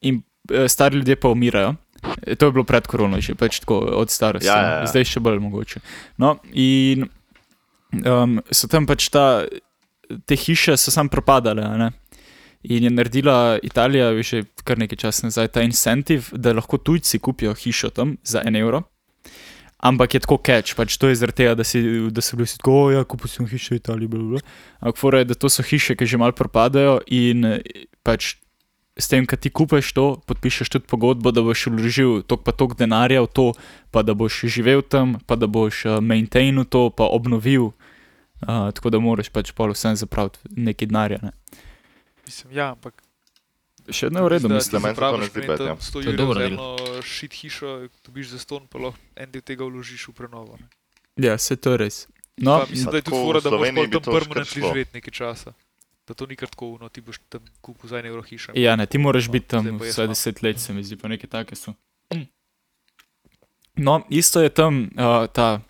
in 0.00 0.22
eh, 0.50 0.68
stari 0.68 0.96
ljudje 0.96 1.16
pa 1.16 1.28
umirajo. 1.28 1.74
E, 2.26 2.34
To 2.34 2.46
je 2.46 2.52
bilo 2.52 2.64
pred 2.64 2.86
korono, 2.86 3.20
že 3.20 3.34
pač 3.34 3.60
tako 3.60 3.78
od 3.78 4.10
starosti, 4.10 4.46
Ja, 4.48 4.54
no. 4.62 4.68
ja, 4.68 4.78
ja. 4.80 4.86
zdaj 4.86 5.04
še 5.04 5.20
bolj 5.20 5.38
mogoče. 5.38 5.80
No, 6.18 6.38
in 6.52 7.06
um, 8.06 8.40
so 8.50 8.68
tam 8.68 8.86
pač 8.86 9.08
ta, 9.12 9.44
te 10.26 10.34
hiše 10.36 10.76
so 10.76 10.90
sam 10.90 11.08
propadale. 11.08 11.62
ne. 11.78 11.90
In 12.62 12.84
je 12.84 12.90
naredila 12.90 13.58
Italija 13.62 14.14
že 14.22 14.44
kar 14.64 14.78
nekaj 14.78 14.96
časa 14.98 15.26
nazaj 15.26 15.48
ta 15.48 15.62
incentiv, 15.62 16.30
da 16.32 16.52
lahko 16.54 16.78
tujci 16.78 17.18
kupijo 17.18 17.54
hišo 17.54 17.90
tam 17.90 18.16
za 18.22 18.42
en 18.46 18.56
evro. 18.56 18.82
Ampak 19.82 20.14
je 20.14 20.20
tako 20.22 20.38
catch, 20.38 20.76
pač 20.78 20.94
to 20.94 21.10
je 21.10 21.18
zaradi 21.18 21.42
tega, 21.42 21.56
da, 21.58 21.64
si, 21.66 21.82
da 22.14 22.22
so 22.22 22.38
bili 22.38 22.46
vsi 22.46 22.60
tako, 22.60 22.74
"O, 22.86 22.90
ja, 22.94 23.02
kupil 23.02 23.26
sem 23.28 23.46
hišo 23.50 23.74
v 23.74 23.80
Italiji. 23.82 24.08
Bla, 24.08 24.20
bla. 24.20 24.30
bla." 24.38 24.42
Ampak 24.78 24.96
fora 25.00 25.18
je, 25.18 25.24
da 25.24 25.34
to 25.34 25.50
so 25.50 25.62
hiše, 25.66 25.98
ki 25.98 26.06
že 26.06 26.20
malo 26.22 26.32
propadajo 26.38 27.00
in 27.10 27.58
pač 28.06 28.36
s 28.96 29.08
tem, 29.08 29.26
ko 29.26 29.36
ti 29.36 29.50
kupiš 29.50 29.92
to, 29.96 30.06
podpišeš 30.28 30.68
tudi 30.68 30.86
pogodbo, 30.86 31.32
da 31.32 31.42
boš 31.42 31.72
vložil 31.72 32.22
tok 32.22 32.44
pa 32.44 32.52
tok 32.52 32.76
denarja 32.76 33.24
v 33.24 33.28
to, 33.32 33.46
pa 33.90 34.04
da 34.04 34.14
boš 34.14 34.44
živel 34.52 34.84
tam, 34.84 35.16
pa 35.26 35.36
da 35.36 35.48
boš 35.48 35.98
maintainil 36.04 36.68
to, 36.68 36.90
pa 36.92 37.08
obnovil. 37.08 37.72
Uh, 38.42 38.74
tako 38.74 38.90
da 38.90 38.98
moraš 38.98 39.30
pač 39.30 39.54
pol 39.54 39.70
vsem 39.70 39.94
zapraviti 39.96 40.42
nekaj 40.50 40.90
denarja. 40.90 41.18
Ne. 41.22 41.32
Mislim, 42.26 42.52
ja, 42.58 42.74
ampak 42.74 42.98
Še 43.88 44.06
vedno 44.06 44.22
je 44.22 44.24
v 44.24 44.28
redu, 44.28 44.48
da 44.48 44.54
mislim. 44.54 44.82
Meni 44.82 44.94
se 44.94 45.00
to 45.00 45.16
ne 45.18 45.26
zapraviš 45.26 45.30
zdi 45.30 45.40
meni 45.40 45.48
bad, 45.48 45.58
tam 45.58 45.66
ja. 45.66 45.76
100 45.76 45.92
To 45.92 46.00
je 46.00 46.16
dober 46.16 46.38
za 46.38 46.44
eno 46.46 47.02
šit 47.02 47.34
hišo, 47.34 47.72
dobiš 48.06 48.26
za 48.36 48.38
ston, 48.38 48.66
pa 48.70 48.78
lahko 48.78 48.98
en 49.16 49.30
del 49.30 49.42
tega 49.42 49.66
vložiš 49.66 50.08
v 50.08 50.14
prenovo. 50.16 50.58
Ne. 50.60 50.68
Ja, 51.16 51.38
se 51.38 51.56
to 51.56 51.74
je 51.74 51.82
res. 51.82 52.06
No, 52.36 52.58
pa 52.58 52.66
mislim, 52.70 52.90
da 52.90 52.96
je 52.96 53.02
tudi 53.02 53.18
fora, 53.18 53.40
da 53.40 53.50
boš 53.50 53.68
tam 53.92 54.14
permanentno 54.14 54.68
živeti 54.68 54.90
nekaj 54.94 55.12
časa. 55.12 55.52
Da 56.08 56.14
to 56.14 56.26
ni 56.26 56.36
kar 56.36 56.48
tako, 56.48 56.78
no 56.80 56.88
ti 56.88 57.00
boš 57.00 57.20
tam 57.28 57.44
kupil 57.60 57.90
za 57.90 57.98
en 57.98 58.06
evro 58.06 58.22
hišo. 58.22 58.52
Ja, 58.58 58.76
ne, 58.76 58.86
ti 58.86 58.98
moraš 58.98 59.26
No, 59.26 59.32
biti 59.32 59.46
tam 59.46 59.78
vsaj 59.80 60.08
deset 60.08 60.42
let, 60.42 60.60
se 60.60 60.72
mi 60.72 60.84
zdi, 60.84 60.96
pa 60.96 61.08
nekaj 61.08 61.30
take 61.30 61.56
so. 61.56 61.74
No, 63.76 64.02
isto 64.10 64.40
je 64.40 64.48
tam 64.48 64.82
uh, 64.82 65.26
ta 65.32 65.60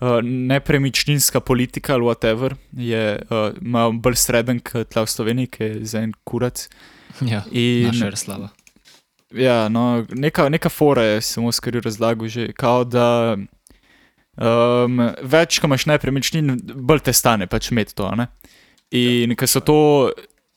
uh, 0.00 0.08
nepremičninska 0.22 1.40
politika 1.40 1.94
ali 1.94 2.04
whatever, 2.04 2.54
je 2.72 3.22
uh, 3.22 3.56
malo 3.60 3.92
bolj 3.92 4.16
sreden 4.16 4.60
kot 4.60 4.88
tla 4.88 5.04
v 5.04 5.10
Sloveniji, 5.10 5.46
ki 5.46 5.64
je 5.64 5.84
za 5.84 6.00
en 6.00 6.12
kurac. 6.24 6.68
Ja, 7.20 7.42
In, 7.50 7.86
naša 7.86 8.04
Jaroslava. 8.04 8.48
ja, 9.34 9.68
no, 9.68 10.06
neka, 10.10 10.48
neka 10.48 10.68
fora 10.68 11.02
je, 11.02 11.20
sem 11.20 11.44
Oskarju 11.44 11.80
razlagal 11.84 12.28
že, 12.28 12.52
kao 12.52 12.84
da 12.84 13.36
um, 13.36 15.02
več, 15.22 15.60
ko 15.60 15.70
imaš 15.70 15.86
nepremičnin, 15.90 16.56
bolj 16.74 17.04
te 17.08 17.14
stane 17.16 17.48
pač 17.50 17.70
imeti 17.72 17.94
to. 17.94 18.08
a 18.08 18.16
Ne? 18.16 18.28
In 18.96 19.36
ker 19.38 19.48
so 19.48 19.62
to, 19.62 19.80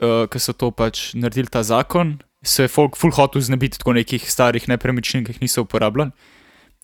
uh, 0.01 0.25
ker 0.29 0.41
so 0.41 0.55
to 0.57 0.71
pač 0.71 1.11
naredili 1.13 1.51
ta 1.51 1.63
zakon, 1.63 2.17
se 2.43 2.65
je 2.65 2.71
folk 2.71 2.97
full 2.99 3.13
hotel 3.15 3.41
znebiti 3.41 3.79
tako 3.79 3.93
nekih 3.95 4.23
starih 4.29 4.65
nepremičnin, 4.67 5.23
ki 5.23 5.35
jih 5.35 5.45
niso 5.45 5.63
uporabljali. 5.63 6.11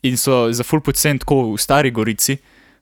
In 0.07 0.15
so 0.17 0.47
za 0.51 0.63
full 0.63 0.81
pocent 0.81 1.25
tako 1.25 1.51
v 1.51 1.57
Stari 1.59 1.91
Gorici 1.91 2.37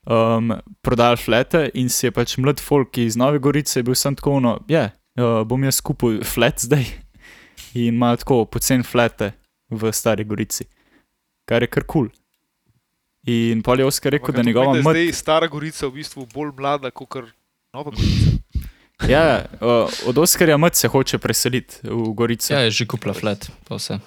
um, 0.05 0.53
prodali 0.85 1.17
flete, 1.17 1.69
in 1.73 1.89
si 1.89 2.05
je 2.05 2.13
pač 2.13 2.37
mlad 2.37 2.61
folk 2.61 2.97
iz 3.01 3.17
Nove 3.17 3.39
Gorice 3.41 3.81
bil 3.83 3.97
sem 3.97 4.15
tako, 4.15 4.37
no, 4.43 4.59
ja, 4.69 4.87
yeah, 4.87 4.93
uh, 5.17 5.41
bom 5.47 5.63
jaz 5.63 5.81
kupil 5.81 6.23
flet 6.23 6.63
zdaj. 6.65 6.85
In 7.77 7.93
imajo 7.93 8.21
tako 8.23 8.45
pocen 8.45 8.83
flete 8.83 9.33
v 9.69 9.91
Stari 9.91 10.23
Gorici, 10.23 10.65
kar 11.45 11.61
je 11.61 11.67
kar 11.67 11.83
kul. 11.83 12.07
Cool. 12.07 12.23
In 13.27 13.61
pol 13.61 13.81
je 13.83 13.85
Oskar 13.85 14.13
rekel, 14.15 14.31
da 14.33 14.43
njegova 14.43 14.71
mati. 14.71 14.83
mat. 14.83 14.95
Zdaj 14.95 15.13
Stara 15.13 15.47
Gorica 15.51 15.87
v 15.87 15.97
bistvu 15.99 16.27
bolj 16.33 16.53
mlada 16.55 16.91
kot 16.91 17.09
kar 17.09 17.25
Nova 17.73 17.91
Gorica. 17.91 18.37
Ja, 19.05 19.45
uh, 19.61 19.85
od 20.09 20.17
Oskarja 20.17 20.57
mat 20.57 20.75
se 20.75 20.87
hoče 20.87 21.19
preseliti 21.21 21.75
v 21.83 22.13
Gorico. 22.17 22.49
Ja, 22.53 22.63
je 22.65 22.71
že 22.71 22.87
kupila 22.89 23.13
flat, 23.13 23.45
pa 23.67 23.77
vse. 23.77 23.99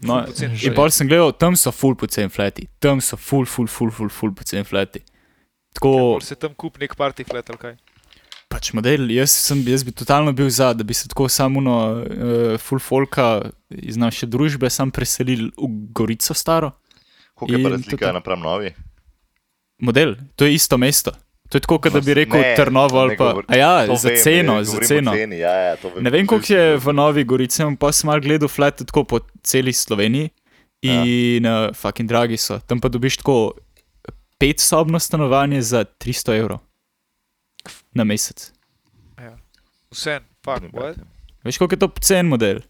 No, 0.00 0.24
In 0.64 0.72
pol 0.72 0.88
sem 0.88 1.08
gledal, 1.08 1.32
tam 1.36 1.52
so 1.56 1.68
full 1.72 1.92
pocen 2.00 2.32
fleti, 2.32 2.64
tam 2.80 3.00
so 3.04 3.16
full, 3.20 3.44
full, 3.44 3.68
full, 3.68 3.92
full, 3.92 4.08
full 4.08 4.32
pocen 4.32 4.64
fleti. 4.64 5.02
Tako, 5.76 6.16
Pol 6.16 6.24
se 6.24 6.36
tam 6.40 6.56
kup 6.56 6.80
nek 6.80 6.96
party 6.96 7.28
flat 7.28 7.52
ali 7.52 7.60
kaj. 7.60 7.76
Pač 8.50 8.72
model, 8.74 9.06
jaz, 9.10 9.30
sem, 9.30 9.62
jaz 9.62 9.84
bi 9.86 9.92
totalno 9.92 10.32
bil 10.32 10.48
za, 10.50 10.72
da 10.74 10.82
bi 10.82 10.94
se 10.94 11.08
tako 11.08 11.28
samo 11.28 11.60
uh, 11.62 12.58
full 12.58 12.82
folka 12.82 13.26
iz 13.70 13.96
naše 13.96 14.26
družbe 14.26 14.70
sam 14.70 14.90
preselili 14.90 15.52
v 15.54 15.68
Gorico 15.92 16.34
staro. 16.34 16.72
Koliko 17.34 17.54
je 17.54 17.62
pa 17.62 17.68
In 17.68 17.72
razlika 17.72 17.96
tudi- 17.98 18.12
napram 18.12 18.40
novi? 18.40 18.72
Model, 19.78 20.14
to 20.36 20.44
je 20.44 20.54
isto 20.54 20.76
mesto. 20.76 21.12
To 21.48 21.56
je 21.56 21.60
tako, 21.60 21.78
kot 21.78 21.92
da 21.92 22.00
bi 22.00 22.14
rekel 22.14 22.40
Ne, 22.40 22.54
Trnovo 22.56 22.98
ali 22.98 23.16
pa. 23.16 23.24
govor- 23.24 23.46
ja, 23.48 23.86
za 23.96 24.08
vem, 24.08 24.18
ceno, 24.22 24.54
ne, 24.54 24.64
za 24.64 24.78
ceno. 24.80 25.12
Ceni, 25.12 25.38
ja, 25.38 25.50
ja, 25.52 25.76
vem. 25.84 26.02
Ne 26.04 26.10
vem, 26.10 26.26
koliko 26.26 26.52
je 26.52 26.76
v 26.76 26.92
Novi 26.92 27.24
Gorici, 27.24 27.62
ampak 27.62 27.78
pa 27.80 27.92
sem 27.92 28.06
mal 28.06 28.20
gledal 28.20 28.48
flete 28.48 28.84
tako 28.84 29.04
po 29.04 29.18
celi 29.42 29.72
Sloveniji 29.72 30.30
in 30.82 31.44
ja. 31.44 31.66
uh, 31.66 31.74
fucking 31.74 32.08
dragi 32.08 32.36
so. 32.36 32.60
Tam 32.60 32.78
pa 32.78 32.88
dobiš 32.88 33.16
tako 33.16 33.52
petsobno 34.38 34.98
stanovanje 34.98 35.62
za 35.62 35.84
300 35.84 36.38
evrov 36.38 36.58
na 37.94 38.04
mesec. 38.04 38.52
Ja. 39.18 39.36
Vse, 39.90 40.20
fuck, 40.44 40.72
what? 40.72 40.96
Veš, 41.44 41.58
koliko 41.58 41.74
je 41.74 41.78
to 41.78 41.88
cen 42.00 42.26
model? 42.26 42.60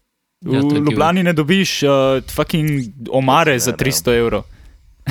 V 0.41 0.53
Ja, 0.53 0.59
ja. 0.59 0.77
Ljubljani 0.79 1.23
ne 1.23 1.33
dobiš 1.33 1.83
uh, 1.83 1.89
fucking 2.35 2.69
omare 3.11 3.59
za 3.59 3.71
Ne, 3.71 3.77
ne. 3.79 3.91
300 3.91 4.17
evrov. 4.17 4.43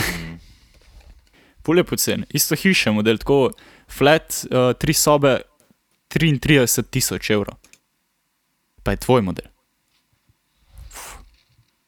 Mm. 0.00 0.38
Pulje 1.62 1.84
pocen, 1.84 2.24
isto 2.30 2.56
hiša, 2.56 2.92
model, 2.92 3.18
tako 3.18 3.50
flat, 3.88 4.44
uh, 4.50 4.72
tri 4.78 4.92
sobe, 4.94 5.40
33 6.08 6.82
tisoč 6.90 7.30
evrov. 7.30 7.54
Pa 8.82 8.90
je 8.90 8.96
tvoj 8.96 9.22
model. 9.22 9.44
Uf, 10.88 11.14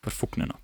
Prfuknjeno. 0.01 0.55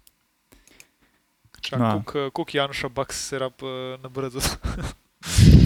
Čak, 1.60 1.78
No. 1.78 1.90
koliko, 1.90 2.30
koliko 2.30 2.56
Janša 2.56 2.88
Baks 2.88 3.28
se 3.28 3.38
rab 3.38 3.52
uh, 3.62 4.00
na 4.02 4.08
brzo. 4.08 4.40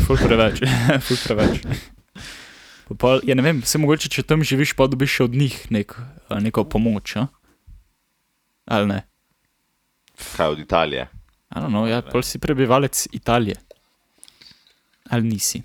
Ful 0.07 0.17
preveč, 0.17 0.63
ful 1.07 1.19
preveč. 1.27 1.63
Pa 2.89 2.95
pol, 2.99 3.23
ja, 3.29 3.37
ne 3.39 3.45
vem, 3.45 3.63
se 3.67 3.79
mogoče, 3.79 4.09
če 4.13 4.25
tam 4.27 4.45
živiš, 4.47 4.75
pa 4.79 4.89
dobiš 4.91 5.19
še 5.19 5.27
od 5.29 5.37
njih 5.39 5.57
nek, 5.73 5.97
neko 6.31 6.65
pomoč. 6.69 7.17
A? 7.21 7.27
Ali 8.67 8.89
ne? 8.91 9.01
Kaj 10.37 10.57
od 10.57 10.63
Italije? 10.63 11.09
I 11.53 11.61
don't 11.61 11.73
know, 11.73 11.85
ja, 11.89 12.01
pol 12.05 12.25
si 12.25 12.41
prebivalec 12.41 13.07
Italije. 13.13 13.59
Ali 15.13 15.29
nisi? 15.29 15.61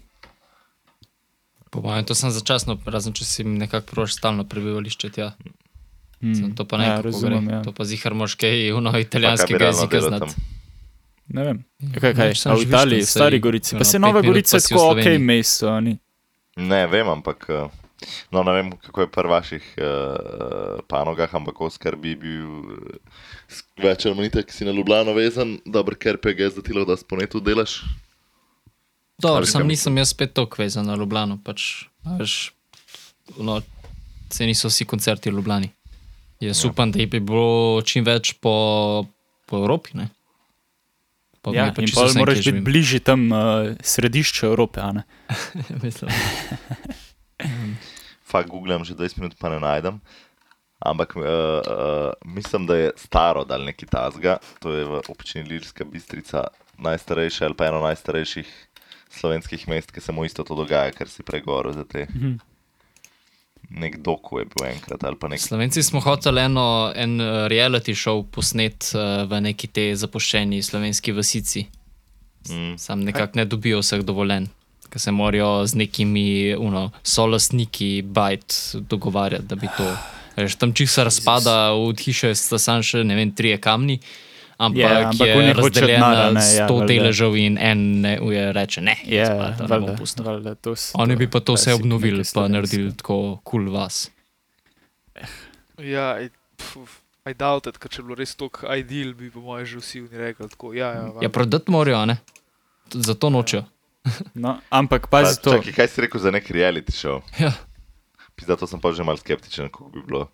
Po 1.71 1.81
mojem, 1.83 2.05
to 2.07 2.15
sem 2.15 2.31
začasno, 2.31 2.77
razen 2.85 3.15
če 3.15 3.25
si 3.27 3.43
nekako 3.47 3.91
proš 3.91 4.17
stalno 4.19 4.43
prebivališče 4.47 5.09
tja. 5.15 5.31
Hmm. 6.21 6.53
To 6.57 6.65
pa 6.65 6.79
ne, 6.81 6.87
ja, 6.89 7.01
razumem. 7.01 7.45
gre. 7.45 7.55
Ja. 7.59 7.63
To 7.63 7.71
pa 7.75 7.85
zihar 7.85 8.15
moš 8.17 8.35
kaj 8.39 8.71
v 8.73 8.81
novi 8.81 8.83
Pa 8.83 8.91
kaj 8.91 9.01
bi 9.03 9.07
italijanskega 9.07 9.65
jezika 9.69 10.01
znati. 10.01 10.33
tam? 10.33 10.56
Ne 11.27 11.43
vem. 11.43 11.63
Kaj, 11.99 12.13
kaj, 12.15 12.35
samo 12.35 12.55
a 12.55 12.59
v 12.59 12.67
Italiji, 12.67 13.03
v 13.03 13.09
Stari 13.09 13.39
Gorici. 13.39 13.75
Pa 13.75 13.83
ono, 13.83 13.89
se 13.89 13.99
Nova 13.99 14.21
Gorica 14.21 14.55
pa 14.55 14.57
je 14.57 14.67
tako 14.69 14.85
ok 14.91 15.19
mesto, 15.19 15.79
ni. 15.81 15.97
Ne 16.55 16.87
vem, 16.87 17.09
ampak 17.09 17.45
eh, 17.49 17.67
no, 18.31 18.43
ne 18.43 18.51
vem, 18.51 18.71
kako 18.71 19.01
je 19.01 19.09
pri 19.11 19.27
vaših 19.27 19.65
uh, 19.77 20.79
panogah, 20.87 21.35
ampak 21.35 21.61
Oskar 21.61 21.95
bi 21.99 22.15
bil 22.15 22.47
uh, 22.47 23.21
več 23.83 24.05
ali 24.05 24.15
manj 24.15 24.31
tako, 24.37 24.55
si 24.55 24.65
na 24.65 24.71
Ljubljano 24.71 25.13
vezan, 25.17 25.57
dober 25.65 25.97
ker 25.99 26.17
PG 26.21 26.53
za 26.55 26.63
tilo, 26.63 26.85
da 26.87 26.97
sponetu 26.97 27.43
delaš. 27.43 27.81
Dobro, 29.21 29.45
sam 29.45 29.61
kam- 29.61 29.71
nisem 29.73 29.97
jaz 29.97 30.15
spet 30.15 30.33
tako 30.33 30.63
vezan 30.63 30.87
na 30.87 30.95
Ljubljano. 30.95 31.39
Pač, 31.43 31.87
a 32.05 32.17
veš, 32.21 32.53
no, 33.37 33.59
se 34.31 34.45
niso 34.45 34.71
vsi 34.71 34.85
koncerti 34.85 35.29
v 35.29 35.41
Ljubljani. 35.41 35.71
Jaz 36.39 36.63
ja. 36.63 36.71
upam, 36.71 36.91
da 36.91 37.01
jih 37.01 37.09
bi 37.09 37.19
bilo 37.19 37.81
čim 37.81 38.05
več 38.05 38.35
po, 38.41 39.05
po 39.49 39.57
Evropi. 39.57 39.97
Ne? 39.97 40.09
Pa 41.51 41.55
Ja, 41.55 41.65
je 41.65 41.89
pa 41.95 42.05
moraš 42.19 42.45
biti 42.45 42.61
bližje 42.61 42.99
tam 42.99 43.31
uh, 43.31 43.39
središču 43.79 44.45
Evrope, 44.45 44.81
a 44.83 44.91
ne? 44.91 45.03
Mislim. 45.83 46.11
Fak 48.27 48.49
googlam 48.51 48.83
že 48.83 48.95
20 48.95 49.19
minut, 49.19 49.35
pa 49.39 49.49
ne 49.49 49.59
najdem. 49.59 50.01
Ampak 50.77 51.15
uh, 51.17 51.23
uh, 51.23 52.13
mislim, 52.25 52.67
da 52.69 52.75
je 52.75 52.91
staro 52.95 53.41
dal 53.45 53.63
neki 53.65 53.85
tazga, 53.89 54.37
to 54.61 54.73
je 54.73 54.85
v 54.85 55.01
občini 55.09 55.49
Lirska 55.49 55.85
Bistrica, 55.85 56.43
najstarejša 56.77 57.45
ali 57.45 57.57
pa 57.57 57.65
eno 57.65 57.81
najstarejših 57.81 58.45
slovenskih 59.09 59.67
mest, 59.67 59.91
ki 59.91 60.01
se 60.01 60.11
mu 60.11 60.25
isto 60.25 60.43
to 60.43 60.55
dogaja, 60.55 60.91
ker 60.93 61.09
si 61.09 61.25
pregovoril 61.25 61.73
za 61.73 61.83
te. 61.83 62.05
Mhm. 62.05 62.37
Nek 63.69 63.97
doku 63.99 64.39
je 64.39 64.45
bil 64.45 64.65
enkrat 64.69 65.03
ali 65.03 65.17
pa 65.19 65.27
nek. 65.27 65.41
Slovenci 65.41 65.83
smo 65.83 65.99
hoteli 65.99 66.41
eno, 66.41 66.91
en 66.95 67.21
eh, 67.21 67.47
reality 67.51 67.95
show 67.95 68.23
posnet 68.31 68.93
uh, 68.95 69.25
v 69.27 69.41
neki 69.49 69.67
te 69.67 69.89
zapuščeni 69.95 70.61
slovenski 70.63 71.11
vasici. 71.11 71.65
Mm. 72.47 72.77
Sam 72.79 73.03
nekako 73.03 73.41
ne 73.41 73.45
dobijo 73.45 73.81
vseh 73.83 74.05
dovoljen, 74.07 74.47
ker 74.87 75.03
se 75.03 75.11
morajo 75.11 75.65
z 75.67 75.81
nekimi 75.83 76.55
uno, 76.55 76.91
solastniki 77.03 78.01
bajt 78.01 78.55
dogovarjati, 78.87 79.47
da 79.51 79.59
bi 79.59 79.67
to. 79.77 79.89
Veš, 80.37 80.55
tam 80.61 80.71
čih 80.73 80.89
se 80.91 81.03
razpada, 81.03 81.73
od 81.73 81.99
hiše 81.99 82.35
sta 82.37 82.59
samo 82.61 82.85
še 82.85 83.03
ne 83.03 83.15
vem, 83.17 83.31
trije 83.35 83.57
kamni. 83.57 83.99
Ampak, 84.57 84.79
Ja, 84.79 84.89
yeah, 84.89 85.05
ampak 85.05 85.27
je 85.27 85.33
oni 85.33 85.47
hočejo 85.47 85.63
razdeljen 85.63 85.87
denar, 85.91 86.17
na 86.17 86.31
ne, 86.31 86.45
ja, 86.51 86.65
100 86.65 86.73
valjda. 86.73 86.87
deležev 86.87 87.35
in 87.37 87.57
en 87.59 88.01
ne, 88.01 88.19
uje, 88.19 88.53
reče 88.53 88.81
ne. 88.81 88.95
Ja, 89.05 89.25
spada, 89.27 89.67
ne 89.69 89.79
bom 89.79 90.25
valjda, 90.25 90.55
to 90.57 90.71
s- 90.73 90.91
Oni 90.95 91.15
bi 91.15 91.27
pa 91.27 91.39
to 91.39 91.53
vse 91.53 91.73
obnovili, 91.73 92.23
pa 92.33 92.47
naredili 92.47 92.89
tako 92.91 93.17
kul 93.37 93.61
cool 93.61 93.71
vas. 93.71 94.09
Ja, 95.77 96.19
I, 96.19 96.29
pf, 96.57 96.77
I 97.23 97.33
doubt 97.33 97.67
it, 97.67 97.77
ker 97.77 97.89
če 97.89 98.01
bi 98.01 98.07
bilo 98.07 98.17
res 98.17 98.35
tako 98.35 98.73
ideal, 98.73 99.13
bi 99.13 99.29
po 99.29 99.41
mojem 99.41 99.65
že 99.67 99.77
vsi 99.77 100.01
oni 100.01 100.17
rekli 100.17 100.47
tako. 100.47 100.73
Ja, 100.73 100.87
ja, 100.87 100.93
Ja, 100.95 101.11
valjda. 101.11 101.29
prodati 101.29 101.71
morajo, 101.71 102.05
ne? 102.05 102.17
Zato 102.89 103.29
nočejo. 103.29 103.63
No, 104.33 104.57
ampak 104.71 105.01
Pa, 105.03 105.19
pazi 105.19 105.37
to. 105.37 105.51
čakaj, 105.51 105.73
kaj 105.73 105.87
si 105.87 106.01
rekel 106.01 106.19
za 106.19 106.31
nek 106.31 106.47
reality 106.47 106.91
show? 106.91 107.21
Ja. 107.37 107.51
Zato 108.39 108.63
sem 108.63 108.77
pa 108.77 108.91
že 108.91 109.01
mal 109.01 109.15
skeptičen, 109.15 109.65
kako 109.65 109.89
bi 109.89 110.01
bilo, 110.01 110.27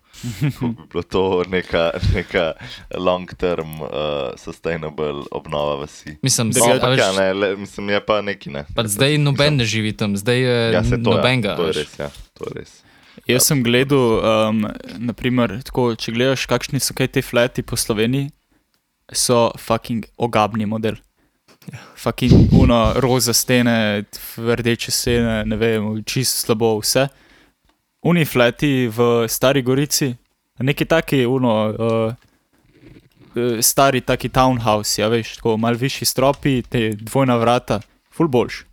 kako 0.44 0.68
bi 0.68 0.82
bilo 0.86 1.02
to 1.02 1.22
neka, 1.44 1.84
neka 2.12 2.52
long-term, 2.92 3.80
uh, 3.80 3.88
sustainable 4.34 5.24
obnova 5.30 5.76
vasi. 5.76 6.18
Mislim, 6.20 6.50
Da 6.50 6.60
da 6.60 6.66
ga- 6.66 6.72
Ampak 6.74 6.92
je 6.92 7.00
ja, 7.00 7.12
ne, 7.14 7.32
le, 7.32 7.56
mislim, 7.56 7.88
je 7.88 8.00
pa 8.00 8.20
neki 8.20 8.50
ne. 8.50 8.64
pa 8.70 8.84
zdaj 8.84 9.18
noben 9.18 9.56
ne 9.56 9.64
živi 9.64 9.92
tam, 9.92 10.16
zdaj 10.16 10.38
je 10.38 10.72
Ja, 10.72 10.84
se 10.84 10.90
to, 10.92 11.10
nobenega. 11.10 11.48
ja, 11.48 11.56
to 11.56 11.62
je 11.62 11.66
veš. 11.68 11.76
res, 11.78 11.98
ja, 11.98 12.08
to 12.32 12.44
je 12.44 12.52
res. 12.54 12.70
Jaz 13.26 13.42
sem 13.42 13.62
gledal, 13.62 14.20
um, 14.20 14.66
naprimer, 15.00 15.62
tako, 15.62 15.94
če 15.94 16.12
gledaš, 16.12 16.44
kakšni 16.44 16.78
so 16.78 16.92
kaj 16.92 17.08
te 17.08 17.22
flati 17.22 17.62
po 17.62 17.74
Sloveniji, 17.74 18.30
so 19.08 19.50
fucking 19.56 20.04
ogabni 20.18 20.66
model. 20.66 20.94
Fucking 21.96 22.52
uno, 22.52 22.92
roza 22.94 23.32
stene, 23.32 24.04
rdeče 24.36 24.90
stene, 24.90 25.44
ne 25.44 25.56
vem, 25.56 26.04
čist 26.04 26.44
slabo 26.44 26.76
vse. 26.78 27.08
Uni 28.04 28.24
flati 28.28 28.88
v 28.92 29.24
Stari 29.28 29.62
Gorici, 29.64 30.10
neki 30.60 30.84
taki, 30.84 31.22
uno, 31.26 31.54
uh, 31.72 32.24
stari 33.60 34.00
taki 34.00 34.28
townhouse, 34.28 35.00
ja 35.00 35.08
veš, 35.08 35.36
tako 35.40 35.56
mal 35.56 35.74
višji 35.78 36.06
stropi, 36.06 36.62
te 36.62 36.90
dvojna 37.00 37.36
vrata, 37.36 37.80
full 38.14 38.28
boljš. 38.28 38.64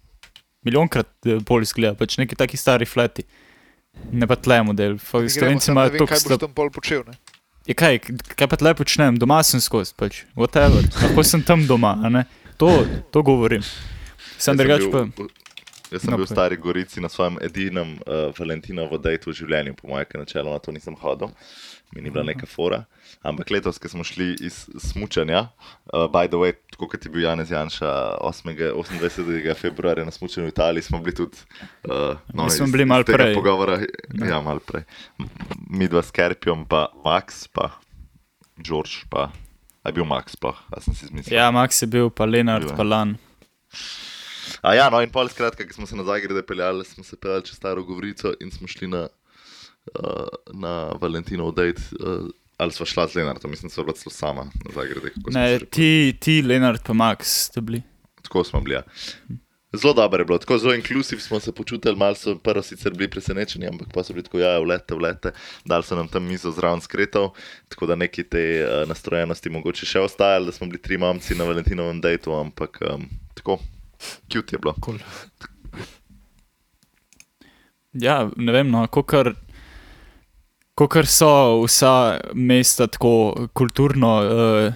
Milijonkrat 0.61 1.09
eh, 1.25 1.39
bolj 1.47 1.65
izgleda, 1.65 1.95
pač 1.97 2.19
neki 2.21 2.37
taki 2.37 2.57
stari 2.57 2.85
flati. 2.85 3.23
Ne 4.11 4.27
pa 4.29 4.37
tle 4.37 4.61
model. 4.63 4.99
Slovenci 5.01 5.71
imajo 5.71 5.95
to, 5.97 6.05
kaj 6.07 6.21
boš 6.27 6.41
tam 6.43 6.53
pol 6.53 6.69
počel. 6.71 7.01
Ne? 7.07 7.17
Je 7.65 7.73
kaj, 7.77 7.99
kaj 8.37 8.47
pa 8.51 8.59
tle 8.61 8.75
počnem, 8.77 9.17
doma 9.21 9.41
sem 9.47 9.61
skozi, 9.63 9.95
pač, 9.97 10.23
whatever. 10.37 10.85
Lahko 11.01 11.25
sem 11.25 11.41
tam 11.43 11.65
doma, 11.67 11.95
a 12.03 12.13
ne? 12.13 12.25
To, 12.61 12.69
to 13.11 13.23
govorim. 13.25 13.65
Sem 14.37 14.53
Jaz 14.53 14.61
drugač 14.61 14.85
bil 14.85 14.93
pa. 14.93 15.27
Jaz 15.91 16.01
sem 16.01 16.11
No, 16.11 16.17
bil 16.17 16.23
v 16.23 16.27
povej. 16.27 16.35
Stari 16.35 16.55
Gorici 16.57 16.97
na 16.97 17.09
svojem 17.09 17.35
edinem 17.41 17.99
uh, 18.01 18.31
Valentinovo 18.31 18.95
dejtu 18.97 19.29
v 19.29 19.35
življenju, 19.35 19.75
po 19.75 19.87
mojem, 19.87 20.05
ker 20.05 20.19
načeloma 20.19 20.55
to 20.57 20.71
nisem 20.71 20.95
hodil, 20.95 21.33
mi 21.91 21.99
ni 21.99 22.07
bila 22.07 22.23
neka 22.23 22.47
fora. 22.47 22.85
Ampak 23.21 23.51
letos, 23.51 23.75
ko 23.75 23.85
smo 23.85 24.01
šli 24.01 24.39
iz 24.39 24.61
smučanja, 24.73 25.51
uh, 25.91 26.07
by 26.07 26.25
the 26.25 26.39
way, 26.39 26.55
tako 26.71 26.87
kot 26.87 27.03
je 27.03 27.11
bil 27.11 27.21
Janez 27.21 27.51
Janša 27.51 27.91
8. 28.19 28.55
28. 28.71 29.51
februarja 29.53 30.01
na 30.01 30.11
smučanju 30.11 30.47
v 30.47 30.49
Italiji, 30.49 30.81
smo 30.83 30.99
bili 30.99 31.11
tudi. 31.13 31.35
Uh, 31.83 32.15
no, 32.31 32.43
Mi 32.43 32.49
smo 32.49 32.65
iz- 32.65 32.71
bili 32.71 32.85
malo 32.85 33.03
prej. 33.03 33.35
Pogovora, 33.35 33.83
ja, 34.15 34.39
malo 34.39 34.59
prej. 34.61 34.87
Mi 35.69 35.87
dva 35.87 35.99
s 35.99 36.09
Kerpijom, 36.09 36.63
pa 36.65 36.87
Max, 37.03 37.45
pa 37.47 37.75
George, 38.57 39.03
pa. 39.09 39.27
A 39.81 39.89
je 39.89 39.93
bil 39.93 40.05
Max, 40.05 40.39
pa, 40.39 40.55
a 40.69 40.79
sem 40.79 40.93
si 40.93 41.05
zmislil. 41.05 41.35
Ja, 41.35 41.51
Max 41.51 41.81
je 41.81 41.87
bil, 41.89 42.07
pa 42.07 42.23
Lenard, 42.23 42.63
Bil 42.63 42.77
pa 42.77 42.85
Lan. 42.85 43.17
A 44.61 44.75
ja, 44.75 44.89
no 44.89 45.01
in 45.01 45.11
pol 45.11 45.29
skratka, 45.31 45.65
ki 45.67 45.73
smo 45.73 45.87
se 45.87 45.95
nazaj 45.95 46.21
grede 46.27 46.43
peljali, 46.45 46.85
smo 46.85 47.03
se 47.03 47.17
peljali 47.17 47.45
čez 47.47 47.57
staro 47.59 47.83
govorico 47.83 48.33
in 48.39 48.51
smo 48.51 48.67
šli 48.67 48.87
na, 48.91 49.07
uh, 49.95 50.27
na 50.53 50.75
Valentinov 51.01 51.55
dejt. 51.55 51.79
Uh, 51.99 52.29
ali 52.61 52.71
sva 52.71 52.85
šla 52.85 53.07
z 53.07 53.17
Lenartom, 53.17 53.51
mislim, 53.51 53.69
da 53.69 53.73
so 53.73 53.83
bila 53.83 53.95
celo 53.97 54.13
sama 54.13 54.43
grede. 54.75 55.09
kako 55.09 55.31
smo 55.31 55.39
Ne, 55.39 55.59
ti, 55.59 56.17
ti, 56.19 56.41
Lenard, 56.41 56.81
pa 56.85 56.93
Max 56.93 57.47
ste 57.49 57.61
bili. 57.61 57.81
Tako 58.21 58.43
smo 58.43 58.61
bili. 58.61 58.75
Ja. 58.75 58.83
Zelo 59.73 59.93
dobro 59.93 60.21
je 60.21 60.25
bilo, 60.25 60.37
tako 60.37 60.57
zelo 60.57 60.73
inklusiv 60.73 61.19
smo 61.19 61.39
se 61.39 61.51
počutili, 61.51 61.95
malo 61.95 62.15
so 62.15 62.35
prvo 62.35 62.61
sicer 62.61 62.93
bili 62.93 63.09
presenečeni, 63.09 63.67
ampak 63.67 63.87
pa 63.93 64.03
so 64.03 64.13
bili 64.13 64.23
tako, 64.23 64.39
ja, 64.39 64.59
vlete, 64.59 64.95
vlete, 64.95 65.31
dali 65.65 65.83
so 65.83 65.95
nam 65.95 66.07
tam 66.07 66.27
mizo 66.27 66.51
zraven 66.51 66.81
skretov, 66.81 67.29
tako 67.69 67.85
da 67.85 67.95
neki 67.95 68.23
te 68.23 68.43
uh, 68.65 68.89
nastrojenosti 68.89 69.49
mogoče 69.49 69.85
še 69.85 69.99
ostajali, 69.99 70.45
da 70.45 70.51
smo 70.51 70.67
bili 70.67 70.81
tri 70.81 70.97
mamci 70.97 71.35
na 71.35 71.47
Valentinovem 71.47 72.01
dejtu, 72.01 72.35
ampak 72.35 72.81
um, 72.93 73.07
tako, 73.33 73.59
cute 74.31 74.55
je 74.55 74.59
bilo. 74.59 74.73
Cool. 74.85 74.99
Ja, 77.93 78.29
ne 78.35 78.51
vem, 78.55 78.69
no, 78.71 78.85
kokar, 78.87 79.33
kokar 80.79 81.07
so 81.11 81.61
vsa 81.65 82.21
mesta 82.33 82.87
tako 82.87 83.49
kulturno 83.53 84.11
uh, 84.23 84.73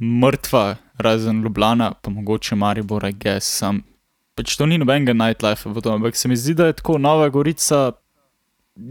mrtva, 0.00 0.76
razen 0.98 1.42
Ljubljana, 1.42 1.92
pa 2.00 2.10
mogoče 2.10 2.56
Maribor, 2.56 3.04
I 3.04 3.12
guess, 3.12 3.58
sam. 3.58 3.82
Pač 4.34 4.56
to 4.56 4.66
ni 4.66 4.78
nobenega 4.80 5.12
nightlife 5.12 5.68
v 5.68 5.82
tom, 5.84 6.00
ampak 6.00 6.16
se 6.16 6.28
mi 6.28 6.36
zdi, 6.36 6.54
da 6.56 6.70
je 6.70 6.78
tako 6.80 6.96
Nova 6.98 7.28
Gorica, 7.28 7.90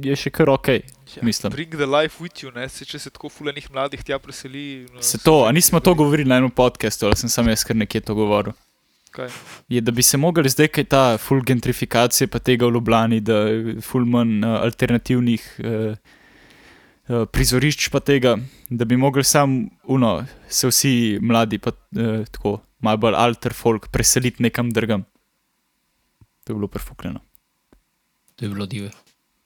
je 0.03 0.13
še 0.15 0.29
kar 0.29 0.49
ok. 0.53 0.67
Ja, 1.15 1.23
Mislim. 1.25 1.49
Bring 1.49 1.73
the 1.73 1.87
life 1.89 2.21
with 2.21 2.43
you, 2.43 2.53
ne? 2.53 2.67
Se, 2.69 2.85
če 2.85 2.99
se 3.01 3.09
tako 3.09 3.31
fulanih 3.33 3.65
mladih 3.73 4.03
tja 4.05 4.19
preseli. 4.21 4.85
no, 4.93 5.01
Se 5.01 5.17
to, 5.17 5.47
a 5.47 5.51
nismo 5.51 5.81
to 5.81 5.95
govorili 5.97 6.29
na 6.29 6.37
enem 6.37 6.53
podkastu, 6.53 7.07
ali 7.09 7.17
sem 7.17 7.29
sam 7.33 7.49
jaz 7.49 7.65
kar 7.65 7.75
nekje 7.75 8.03
to 8.05 8.13
govoril. 8.13 8.53
Kaj? 9.11 9.29
Je, 9.69 9.81
da 9.81 9.91
bi 9.91 10.03
se 10.05 10.17
mogli 10.17 10.49
zdaj, 10.49 10.67
kaj 10.67 10.85
ta 10.91 11.03
full 11.17 11.41
gentrifikacije, 11.45 12.27
pa 12.27 12.39
tega 12.39 12.67
v 12.69 12.75
Ljubljani, 12.77 13.19
da 13.25 13.37
je 13.49 13.81
full 13.81 14.05
manj 14.05 14.43
uh, 14.45 14.59
alternativnih 14.61 15.45
uh, 15.59 15.97
uh, 17.09 17.25
prizorišč, 17.33 17.89
pa 17.89 17.99
tega, 17.99 18.37
da 18.69 18.85
bi 18.85 18.97
mogli 18.97 19.23
sam, 19.23 19.63
uno, 19.83 20.25
se 20.47 20.69
vsi 20.69 20.93
mladi, 21.21 21.57
pa 21.57 21.73
uh, 21.73 22.25
tako 22.29 22.59
malo 22.79 22.97
bolj 23.07 23.17
alter 23.17 23.53
folk, 23.53 23.89
preseliti 23.91 24.43
nekam 24.43 24.69
drugam. 24.71 25.03
To 26.45 26.53
je 26.53 26.55
bilo 26.55 26.67
prefukljeno, 26.67 27.19
To 28.39 28.45
je 28.45 28.49
bilo 28.49 28.65
dive. 28.65 28.89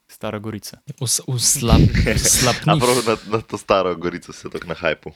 Stara 0.08 0.38
Gorica. 0.40 0.78
V, 1.02 1.08
v 1.28 1.40
slab, 1.42 1.82
A 1.82 2.18
slabnih. 2.18 2.84
prav 2.84 3.00
na, 3.08 3.16
na 3.38 3.42
to 3.42 3.58
staro 3.58 3.96
gorico 3.96 4.34
se 4.34 4.50
tako 4.50 4.68
na 4.68 4.76
hajpu. 4.78 5.12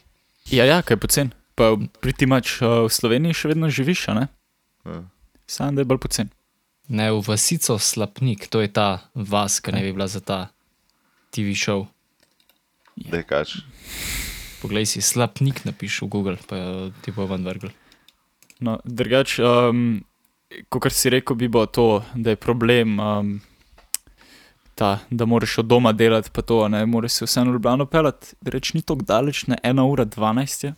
Ja, 0.50 0.66
ja, 0.66 0.82
kaj 0.82 0.98
pocen. 0.98 1.30
Pa 1.56 1.76
priti 2.02 2.26
mač 2.26 2.58
uh, 2.62 2.88
v 2.88 2.90
Sloveniji 2.90 3.38
še 3.38 3.52
vedno 3.54 3.70
živiš, 3.70 4.08
ne? 4.18 4.26
Ja. 4.88 5.04
Sam 5.48 5.76
da 5.76 5.82
je 5.82 5.86
bolj 5.86 6.00
pocen. 6.04 6.30
Ne, 6.88 7.12
v 7.12 7.20
vasico 7.28 7.76
slabnik, 7.80 8.48
to 8.48 8.62
je 8.64 8.72
ta 8.72 9.10
vas, 9.14 9.60
ki 9.60 9.72
ne 9.76 9.84
bi 9.84 9.92
bila 9.92 10.08
za 10.08 10.20
ta 10.24 10.48
TV 11.36 11.52
show. 11.52 11.88
Dej 12.96 13.24
kač. 13.28 13.58
Poglej 14.64 14.88
si, 14.88 15.04
slabnik 15.04 15.66
napiši 15.68 16.06
v 16.06 16.10
Google, 16.10 16.40
pa 16.48 16.90
ti 17.04 17.12
bo 17.12 17.28
ven 17.28 17.44
vrgel. 17.46 17.76
No, 18.64 18.80
drugač, 18.88 19.38
um, 19.44 20.00
kot 20.72 20.90
si 20.90 21.12
rekel, 21.14 21.36
bi 21.38 21.52
bilo 21.52 21.68
to, 21.68 22.02
da 22.16 22.34
je 22.34 22.40
problem, 22.40 22.98
um, 22.98 23.36
ta, 24.74 25.04
da 25.10 25.28
moraš 25.30 25.60
od 25.62 25.68
doma 25.70 25.92
delati, 25.94 26.32
pa 26.34 26.42
to, 26.42 26.64
ne 26.72 26.86
moreš 26.86 27.20
se 27.20 27.26
vseeno 27.28 27.52
v 27.52 27.60
Ljubljano 27.60 27.86
pelati. 27.86 28.34
Reč 28.42 28.74
ni 28.74 28.82
tako 28.82 29.06
daleč, 29.06 29.46
ne 29.52 29.60
1 29.64 29.84
ura 29.92 30.06
12. 30.06 30.66
je. 30.66 30.74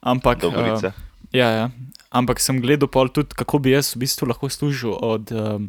Ampak, 0.00 0.40
Do 0.40 0.50
gorice. 0.50 0.92
uh, 0.92 1.07
ja, 1.32 1.48
ja. 1.50 1.70
Ampak 2.08 2.40
sem 2.40 2.60
gledal 2.64 2.88
pol 2.88 3.10
tudi, 3.12 3.36
kako 3.36 3.60
bi 3.60 3.74
jaz 3.74 3.92
v 3.92 4.04
bistvu 4.04 4.30
lahko 4.30 4.48
služil 4.48 4.96
od, 4.96 5.28
um, 5.32 5.68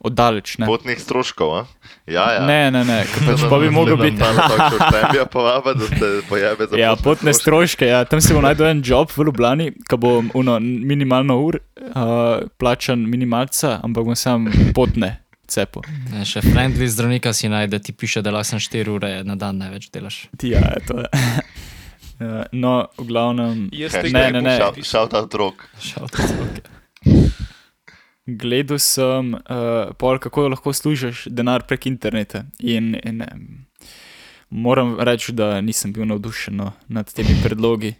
od 0.00 0.16
daleč. 0.16 0.56
Ne, 0.56 0.64
Potnih 0.70 0.96
stroškov, 0.96 1.52
a? 1.52 1.62
Ja, 2.08 2.24
ja. 2.38 2.46
ne, 2.48 2.72
ne, 2.72 2.80
ne 2.88 3.04
pač 3.04 3.44
pa 3.44 3.60
bi 3.60 3.68
mogel 3.78 4.00
biti. 4.00 4.16
Štempija 4.16 5.28
povaba, 5.36 5.76
da 5.76 5.88
te 5.92 6.10
pojebe 6.28 6.70
za 6.70 6.80
Ja, 6.80 6.94
potne 6.96 7.36
stroške, 7.36 7.84
ja. 7.86 8.06
tam 8.08 8.24
si 8.24 8.32
bom 8.32 8.44
najdel 8.46 8.72
en 8.72 8.84
job 8.84 9.12
v 9.12 9.28
Ljubljani, 9.28 9.72
ki 9.84 10.00
bo 10.00 10.22
uno, 10.32 10.56
minimalno 10.64 11.36
ur, 11.44 11.60
uh, 11.60 12.40
plačan 12.56 13.04
minimalca, 13.04 13.78
ampak 13.84 14.08
bom 14.08 14.16
sam 14.16 14.48
potne 14.72 15.18
cepo. 15.50 15.82
Ne, 16.14 16.24
še 16.24 16.40
friendly 16.46 16.88
zdravnika 16.88 17.34
si 17.36 17.50
najde, 17.52 17.82
ti 17.84 17.92
piše, 17.92 18.22
da 18.24 18.32
lahko 18.32 18.56
4 18.62 18.94
ure 18.94 19.12
na 19.26 19.36
dan 19.36 19.60
največ 19.60 19.90
delaš. 19.92 20.22
Ja, 20.46 20.62
to 20.86 21.02
je. 21.04 21.10
Ja, 22.20 22.44
no, 22.52 22.74
v 22.98 23.06
glavnem, 23.08 23.68
Jaz 23.72 23.96
tega 23.96 24.28
Ne, 24.28 24.40
ne, 24.40 24.42
ne. 24.44 24.82
Shout 24.84 25.14
out 25.16 25.34
rok. 25.34 25.64
Shout 25.80 26.12
out, 26.20 26.34
okay. 26.44 26.66
gledal 28.26 28.78
sem, 28.78 29.32
uh, 29.34 29.94
pol, 29.98 30.20
kako 30.20 30.50
lahko 30.52 30.74
služiš 30.76 31.24
denar 31.32 31.64
prek 31.66 31.88
interneta. 31.88 32.44
In, 32.60 32.92
in, 33.00 33.24
um, 33.24 33.46
moram 34.50 34.98
reči, 35.00 35.32
da 35.32 35.60
nisem 35.64 35.94
bil 35.96 36.04
navdušen 36.10 36.60
no, 36.60 36.74
nad 36.88 37.08
temi 37.08 37.38
predlogi. 37.42 37.94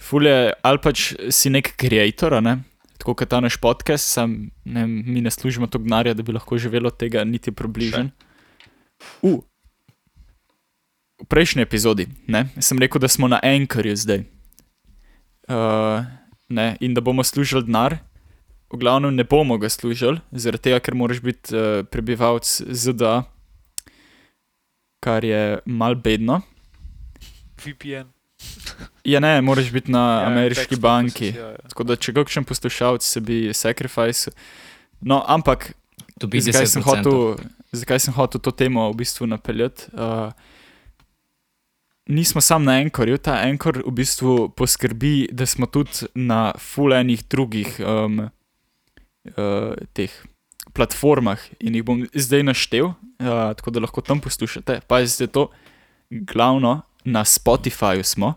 Fulje, 0.00 0.54
ali 0.64 0.80
pač 0.80 1.12
si 1.32 1.52
nek 1.52 1.74
ustvarjalec, 1.76 2.40
ne? 2.40 2.56
tako 2.96 3.14
kot 3.20 3.28
ta 3.30 3.38
naš 3.44 3.60
podcast, 3.60 4.08
sam, 4.08 4.48
ne, 4.64 4.86
mi 4.86 5.20
ne 5.20 5.30
služimo 5.30 5.68
to 5.70 5.78
gnarja, 5.78 6.14
da 6.16 6.24
bi 6.24 6.32
lahko 6.32 6.58
živelo 6.58 6.88
od 6.88 6.96
tega, 6.98 7.22
niti 7.24 7.52
približen. 7.52 8.10
Uh, 9.22 9.44
v 11.22 11.26
prejšnji 11.28 11.64
epizodi 11.64 12.06
ne, 12.26 12.46
sem 12.60 12.78
rekel, 12.78 13.00
da 13.00 13.08
smo 13.08 13.28
na 13.28 13.40
Anchorju 13.42 13.96
zdaj. 13.96 14.24
Uh, 15.48 16.04
ne, 16.48 16.76
in 16.80 16.94
da 16.94 17.00
bomo 17.00 17.24
služili 17.24 17.64
denar. 17.64 17.98
V 18.72 18.80
glavnem 18.82 19.14
ne 19.14 19.24
bomo 19.24 19.58
ga 19.62 19.68
služili, 19.70 20.18
zaradi 20.32 20.68
tega, 20.68 20.80
ker 20.82 20.94
moraš 20.98 21.22
biti 21.22 21.54
uh, 21.54 21.86
prebivalec 21.86 22.48
ZDA, 22.66 23.22
kar 25.00 25.24
je 25.24 25.60
mal 25.66 25.94
bedno. 25.94 26.40
VPN. 27.62 28.10
Ja, 29.06 29.20
ne, 29.22 29.40
moraš 29.40 29.70
biti 29.72 29.92
na 29.94 30.02
Ja, 30.02 30.20
ja, 30.20 30.26
ameriški 30.26 30.76
banki. 30.76 31.30
purposes, 31.30 31.40
ja, 31.40 31.50
ja. 31.50 31.70
Tako 31.70 31.84
da, 31.86 31.96
če 31.96 32.12
kakšen 32.12 32.44
poslušalec 32.44 33.06
se 33.06 33.20
bi 33.20 33.38
sacrifice. 33.54 34.34
No, 35.00 35.22
ampak 35.26 35.70
zakaj 36.20 36.66
sem, 36.66 36.82
10%. 36.82 36.90
hotel, 36.90 37.46
zakaj 37.72 38.02
sem 38.02 38.14
hotel 38.18 38.42
to 38.42 38.50
temo 38.50 38.90
v 38.90 38.98
bistvu 38.98 39.30
napeljati? 39.30 39.88
Uh, 39.94 40.34
nismo 42.06 42.40
samo 42.40 42.64
na 42.64 42.80
Enkorju, 42.80 43.18
ta 43.18 43.42
Enkor 43.48 43.82
v 43.86 43.90
bistvu 43.90 44.48
poskrbi, 44.48 45.28
da 45.32 45.46
smo 45.46 45.66
tudi 45.66 46.06
na 46.14 46.52
fulejnih 46.58 47.24
drugih 47.28 47.80
um, 47.80 48.20
uh, 48.20 49.74
teh 49.92 50.10
platformah 50.72 51.38
in 51.60 51.74
jih 51.74 51.84
bom 51.84 52.06
zdaj 52.14 52.42
naštel, 52.42 52.86
uh, 52.86 53.52
tako 53.56 53.70
da 53.70 53.80
lahko 53.80 54.00
tam 54.00 54.20
poslušate. 54.20 54.80
Pazite 54.86 55.26
to, 55.26 55.48
glavno 56.10 56.82
na 57.04 57.24
Spotifyju 57.24 58.02
smo, 58.02 58.34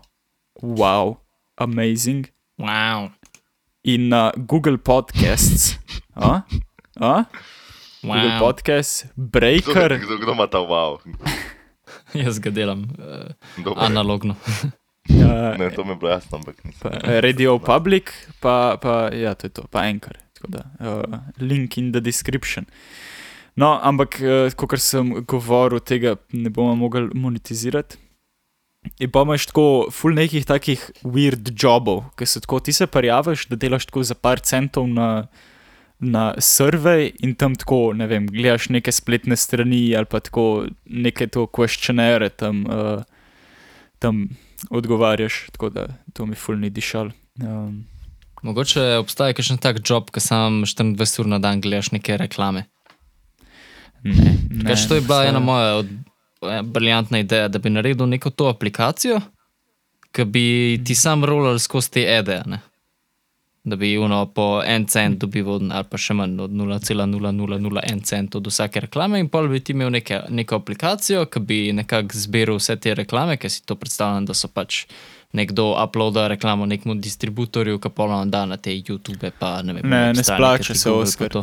wow, 0.62 1.16
amazing 1.56 2.26
Wow. 2.58 3.10
in 3.84 4.08
na 4.08 4.32
Google 4.36 4.78
Podcasts. 4.78 5.78
A? 6.14 6.42
A? 7.00 7.24
Google 8.02 8.30
Wow. 8.30 8.38
Podcasts, 8.40 9.04
Kdo, 9.04 9.12
Breaker, 9.16 9.98
kdo, 10.00 10.18
kdo 10.18 10.32
ima 10.32 10.46
ta 10.46 10.58
wow? 10.58 10.98
Jaz 12.24 12.40
ga 12.40 12.50
delam 12.50 12.82
uh, 12.98 13.30
Kdo, 13.56 13.74
analogno. 13.76 14.34
uh, 14.34 15.56
ne, 15.60 15.70
to 15.74 15.84
mi 15.84 15.90
je 15.90 15.96
bilo 15.96 16.10
jasno, 16.10 16.38
ampak 16.38 16.64
nisem. 16.64 16.80
pa 16.80 17.20
Radio 17.20 17.58
Public, 17.58 18.10
pa, 18.40 18.76
pa 18.82 19.10
ja, 19.14 19.34
to 19.34 19.46
je 19.46 19.50
to, 19.50 19.62
pa. 19.70 19.84
Tako 20.34 20.48
da, 20.48 20.64
uh, 20.80 21.18
link 21.40 21.78
in 21.78 21.92
the 21.92 22.00
description. 22.00 22.66
No, 23.56 23.78
ampak, 23.82 24.20
uh, 24.20 24.52
kot 24.56 24.80
sem 24.80 25.24
govoril, 25.28 25.80
tega 25.80 26.16
ne 26.32 26.50
bomo 26.50 26.74
mogli 26.74 27.10
monetizirati. 27.14 27.98
In 28.98 29.10
pa 29.12 29.26
imaš 29.26 29.50
tako 29.50 29.90
ful 29.92 30.14
nekih 30.16 30.46
takih 30.48 30.80
weird 31.04 31.52
jobov, 31.52 32.06
ki 32.16 32.24
so 32.24 32.40
tako, 32.40 32.62
ti 32.64 32.72
se 32.72 32.86
prijaviš, 32.88 33.50
da 33.50 33.58
delaš 33.60 33.90
tako 33.90 34.02
za 34.08 34.16
par 34.16 34.40
centov 34.40 34.88
na, 34.88 35.26
na 36.00 36.34
survey 36.38 37.10
in 37.20 37.34
tam 37.34 37.54
tako, 37.54 37.92
ne 37.92 38.06
vem, 38.06 38.26
gledaš 38.26 38.68
neke 38.68 38.92
spletne 38.92 39.36
strani 39.36 39.96
ali 39.96 40.06
pa 40.06 40.20
tako 40.20 40.66
neke 40.86 41.26
to 41.26 41.46
questionnaire 41.46 42.28
tam, 42.30 42.64
uh, 42.66 43.02
tam 43.98 44.28
odgovarjaš, 44.70 45.46
tako 45.52 45.68
da 45.70 45.86
to 46.12 46.26
mi 46.26 46.34
ful 46.34 46.56
ni 46.56 46.70
dišal. 46.70 47.10
Um, 47.42 47.84
Mogoče 48.42 48.96
obstaja 48.96 49.32
kakšen 49.32 49.58
tak 49.58 49.82
job, 49.84 50.08
ki 50.10 50.20
sam 50.20 50.62
24 50.64 51.20
ur 51.20 51.26
na 51.26 51.38
dan 51.38 51.60
gledaš 51.60 51.90
neke 51.92 52.16
reklame. 52.16 52.64
ne, 54.02 54.14
ne, 54.50 54.64
Kaj 54.64 54.88
to 54.88 54.94
je 54.94 55.00
bila 55.00 55.26
ena 55.26 55.38
moja 55.38 55.74
od- 55.74 55.90
eh, 56.42 56.62
briljantna 56.62 57.18
ideja, 57.18 57.48
da 57.48 57.58
bi 57.58 57.70
naredil 57.70 58.06
neko 58.06 58.30
to 58.30 58.48
aplikacijo, 58.48 59.20
ki 60.12 60.24
bi 60.24 60.44
ti 60.84 60.94
sam 60.94 61.24
rolal 61.24 61.58
skozi 61.58 61.90
te 61.90 62.00
ede. 62.08 62.42
Ne? 62.46 62.60
Da 63.64 63.76
bi 63.76 63.98
uno 63.98 64.26
po 64.26 64.62
en 64.64 64.86
cent 64.86 65.18
dobival, 65.20 65.60
ali 65.70 65.84
pa 65.84 65.98
še 66.00 66.14
manj 66.16 66.38
od 66.40 66.50
0,0001 66.50 68.02
cent 68.02 68.34
od 68.34 68.46
vsake 68.46 68.80
reklame, 68.80 69.18
in 69.20 69.28
pol 69.28 69.48
bi 69.48 69.60
ti 69.60 69.72
imel 69.72 69.90
neke, 69.90 70.22
neko 70.28 70.56
aplikacijo, 70.56 71.26
ki 71.26 71.40
bi 71.40 71.58
nekako 71.72 72.16
zbiral 72.16 72.56
vse 72.56 72.76
te 72.76 72.94
reklame, 72.94 73.36
ki 73.36 73.50
si 73.50 73.60
to 73.62 73.76
predstavljam, 73.76 74.24
da 74.26 74.34
so 74.34 74.48
pač 74.48 74.86
nekdo 75.32 75.74
uploada 75.76 76.28
reklamo 76.28 76.66
nekemu 76.66 76.94
distributorju, 76.94 77.78
ki 77.78 77.90
pa 77.90 78.04
vam 78.04 78.30
da 78.30 78.46
na 78.46 78.56
te 78.56 78.72
YouTube. 78.72 79.30
Pa, 79.38 79.62
ne, 79.62 79.72
vem, 79.74 79.84
Ne, 79.84 80.12
ne 80.12 80.24
strani, 80.24 80.38
splača 80.38 80.74
se, 80.74 80.90
Oskar. 80.90 81.42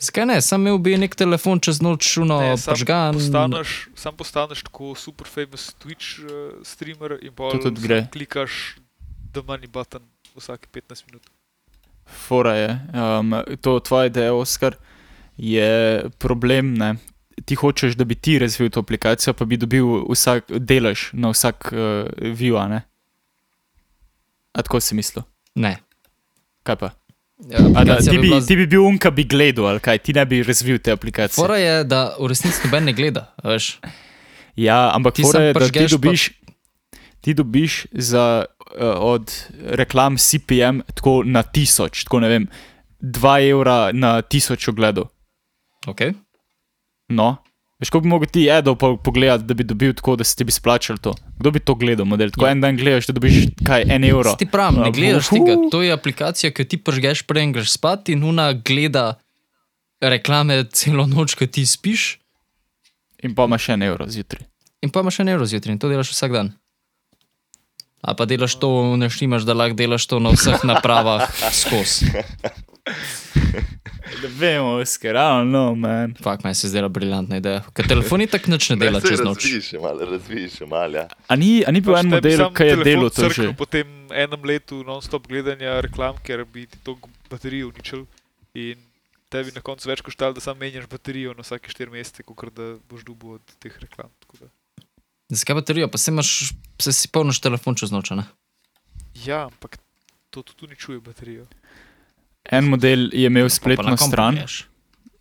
Zakaj 0.00 0.26
ne? 0.26 0.40
Sam 0.40 0.60
imel 0.62 0.78
bi 0.78 0.94
nek 0.96 1.14
telefon 1.14 1.60
čez 1.60 1.80
noč 1.80 2.04
šuno 2.04 2.38
Ne, 2.40 2.56
sam 2.56 2.74
pržgan. 2.74 3.14
postaneš, 3.14 3.88
sam 3.94 4.16
postaneš 4.16 4.62
tako 4.62 4.94
super 4.94 5.26
famous 5.26 5.74
Twitch 5.76 6.20
uh, 6.20 6.28
streamer 6.64 7.18
in 7.22 7.32
pa 7.32 7.50
tudi 7.56 7.80
gre. 7.80 8.06
klikaš 8.12 8.76
the 9.32 9.42
money 9.42 9.68
button 9.68 10.00
vsake 10.40 10.68
15 10.70 11.06
minut. 11.06 11.22
Fora 12.06 12.54
je, 12.54 12.70
um, 12.92 13.30
to 13.56 13.78
tvoja 13.80 14.06
ideja, 14.06 14.32
Oskar, 14.34 14.74
je 15.36 15.70
problem. 16.16 16.74
Ne? 16.74 16.96
Ti 17.40 17.54
hočeš, 17.54 17.94
da 17.94 18.04
bi 18.04 18.14
ti 18.16 18.34
razvil 18.36 18.68
to 18.68 18.80
aplikacijo, 18.80 19.32
pa 19.32 19.44
bi 19.44 19.56
dobil 19.56 19.84
vsak 20.06 20.50
delež 20.50 21.10
na 21.14 21.30
vsak 21.30 21.68
uh, 21.68 21.78
view. 22.32 22.56
a 22.56 22.66
ne? 22.68 22.80
A 24.52 24.60
tako 24.60 24.80
si 24.80 24.94
mislil? 24.94 25.22
Ne. 25.54 25.76
Kaj 26.62 26.76
pa? 26.76 26.90
Ja, 27.42 27.56
da, 27.80 27.96
ti, 27.98 28.10
bi, 28.10 28.18
bila 28.20 28.36
z- 28.36 28.46
ti 28.46 28.54
bi 28.54 28.66
bil 28.66 28.82
unka, 28.82 29.08
bi 29.10 29.24
gledal, 29.24 29.66
ali 29.66 29.80
kaj, 29.80 29.98
ti 30.00 30.12
ne 30.12 30.26
bi 30.26 30.42
razvil 30.42 30.76
te 30.76 30.92
aplikacije. 30.92 31.36
Fora 31.36 31.56
je, 31.56 31.84
da 31.86 32.16
v 32.18 32.28
resnici 32.28 32.60
noben 32.64 32.84
ne 32.84 32.92
gleda. 32.92 33.30
Veš? 33.40 33.78
Ja, 34.56 34.90
ampak 34.90 35.14
Ti 35.14 35.22
fora 35.22 35.40
je, 35.40 35.46
da 35.46 35.56
ti 35.56 35.58
prižgeš 35.62 35.88
pa- 35.88 35.96
dobiš, 35.96 36.22
ti 37.20 37.30
dobiš 37.32 37.72
za, 37.94 38.44
od 38.78 39.32
reklam 39.72 40.16
CPM 40.16 40.80
tako 40.86 41.22
na 41.24 41.42
tisoč, 41.42 42.04
tako 42.04 42.20
ne 42.20 42.28
vem, 42.28 42.48
2 43.00 43.14
evra 43.48 43.90
na 43.92 44.22
tisoč 44.22 44.68
ogledov. 44.68 45.08
Okay. 45.86 46.12
No, 47.08 47.36
veš, 47.78 47.88
kako 47.88 48.00
bi 48.00 48.08
mogel 48.08 48.28
ti 48.28 48.46
edo 48.48 48.74
po, 48.74 48.96
pogledati, 48.98 49.44
da 49.44 49.54
bi 49.54 49.64
dobil 49.64 49.94
tako, 49.94 50.16
da 50.16 50.24
si 50.24 50.36
ti 50.36 50.44
bi 50.44 50.52
splačal 50.52 50.98
to. 50.98 51.14
Kdo 51.38 51.50
bi 51.50 51.60
to 51.60 51.74
gledal, 51.74 52.04
model? 52.04 52.30
Tako 52.30 52.44
Ja. 52.44 52.50
en 52.50 52.60
dan 52.60 52.76
gledaš, 52.76 53.06
da 53.06 53.12
dobiš 53.12 53.34
kaj, 53.60 53.84
en 53.88 54.04
evro. 54.04 54.34
Ti 54.34 54.46
pravim, 54.46 54.80
ne 54.80 54.92
gledaš 54.92 55.26
uhu. 55.26 55.36
tega. 55.38 55.56
To 55.70 55.82
je 55.82 55.92
aplikacija, 55.92 56.50
ki 56.50 56.64
ti 56.66 56.76
pržgeš, 56.78 57.22
preden 57.22 57.52
greš 57.52 57.72
spat 57.72 58.08
in 58.08 58.22
una 58.22 58.52
gleda 58.54 59.14
reklame 60.00 60.64
celo 60.66 61.06
noč, 61.06 61.34
ko 61.34 61.46
ti 61.46 61.66
spiš, 61.66 62.16
In 63.22 63.34
pa 63.34 63.44
imaš 63.44 63.68
en 63.68 63.82
evro 63.82 64.06
zjutraj. 64.08 64.46
in 64.80 64.88
pa 64.88 65.00
imaš 65.00 65.14
še 65.14 65.24
nevro 65.24 65.44
zjutraj 65.44 65.72
in 65.72 65.78
to 65.78 65.88
delaš 65.88 66.08
vsak 66.10 66.32
dan. 66.32 66.52
A 68.00 68.14
pa 68.16 68.24
delaš 68.24 68.56
to, 68.56 68.96
ne 68.96 69.10
štimaš, 69.12 69.44
da 69.44 69.52
lahko 69.52 69.76
delaš 69.76 70.06
to 70.08 70.20
na 70.24 70.32
vseh 70.32 70.64
napravah 70.64 71.28
skozi. 71.60 72.08
Ne 74.22 74.28
vemo, 74.28 74.80
Oskar, 74.80 75.16
no, 75.46 75.74
man. 75.74 76.14
Fakt, 76.22 76.44
meni 76.44 76.54
se 76.54 76.68
zdela 76.68 76.88
briljantna 76.88 77.36
ideja. 77.36 77.60
Ker 77.76 77.88
telefon 77.88 78.24
itak 78.24 78.48
nič 78.50 78.70
ne 78.72 78.76
dela 78.80 79.00
se 79.00 79.12
čez 79.12 79.22
noč. 79.24 79.44
razviješ, 79.44 79.68
še 79.70 79.80
malo, 79.80 80.08
razviješ 80.10 80.56
še 80.60 80.68
malo. 80.68 80.96
Ja. 80.98 81.06
A 81.28 81.36
ni, 81.36 81.50
a 81.64 81.72
ni 81.72 81.80
bil 81.84 81.94
Pač 81.94 82.04
en 82.04 82.12
model, 82.16 82.44
ki 82.56 82.68
je 82.68 82.76
delal 82.80 83.12
to 83.14 83.30
že? 83.36 83.48
Po 83.56 83.68
tem 83.68 83.88
enem 84.10 84.48
letu 84.48 84.80
non-stop 84.86 85.28
gledanja 85.30 85.78
reklam, 85.84 86.18
ker 86.24 86.44
bi 86.44 86.66
ti 86.66 86.80
to 86.84 86.96
baterijo 87.30 87.70
uničil 87.70 88.06
in 88.56 88.80
tebi 89.30 89.54
na 89.54 89.62
koncu 89.62 89.88
več 89.92 90.02
koštalo, 90.02 90.34
da 90.34 90.42
sam 90.42 90.58
menjaš 90.58 90.88
baterijo 90.90 91.36
na 91.36 91.46
vsake 91.46 91.70
4 91.70 91.92
mesece, 91.94 92.26
kot 92.26 92.50
da 92.56 92.74
boš 92.90 93.06
dubo 93.06 93.38
od 93.38 93.56
teh 93.62 93.76
reklam. 93.84 94.10
Zakaj 95.30 95.54
baterijo? 95.54 95.88
Pa 95.88 95.98
se 95.98 96.10
imaš, 96.10 96.52
se 96.82 96.92
si 96.92 97.08
polniš 97.08 97.40
telefon 97.40 97.74
čez 97.78 97.92
noč, 97.94 98.10
ne? 98.10 98.24
Ja, 99.24 99.46
ampak 99.46 99.78
to 100.30 100.42
tudi 100.42 100.66
uničuje 100.66 101.00
baterijo. 101.00 101.46
En 102.50 102.68
model 102.68 103.10
je 103.12 103.26
imel 103.26 103.46
Pa 103.46 103.54
spletno 103.54 103.96
stran, 103.96 104.38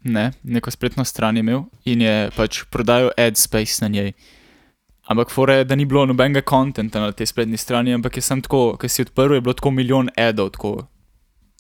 ne, 0.02 0.32
neko 0.44 0.72
spletno 0.72 1.06
stran 1.06 1.38
je 1.38 1.40
imel 1.40 1.64
in 1.86 2.02
je 2.02 2.30
pač 2.36 2.64
prodajal 2.72 3.12
ad 3.18 3.38
space 3.38 3.84
na 3.84 3.88
njej. 3.88 4.14
Ampak 5.10 5.32
fora 5.34 5.54
je, 5.60 5.66
da 5.66 5.76
ni 5.76 5.86
bilo 5.86 6.06
nobenega 6.06 6.42
konta 6.42 6.84
na 6.84 7.12
tej 7.12 7.26
spletni 7.26 7.58
strani, 7.58 7.94
ampak 7.94 8.18
je 8.18 8.22
sem 8.22 8.42
tako, 8.42 8.78
ker 8.78 8.90
si 8.90 9.02
odprl, 9.02 9.34
je 9.34 9.42
bilo 9.42 9.54
tako 9.58 9.72
milijon 9.72 10.10
adov, 10.18 10.52
tako, 10.54 10.86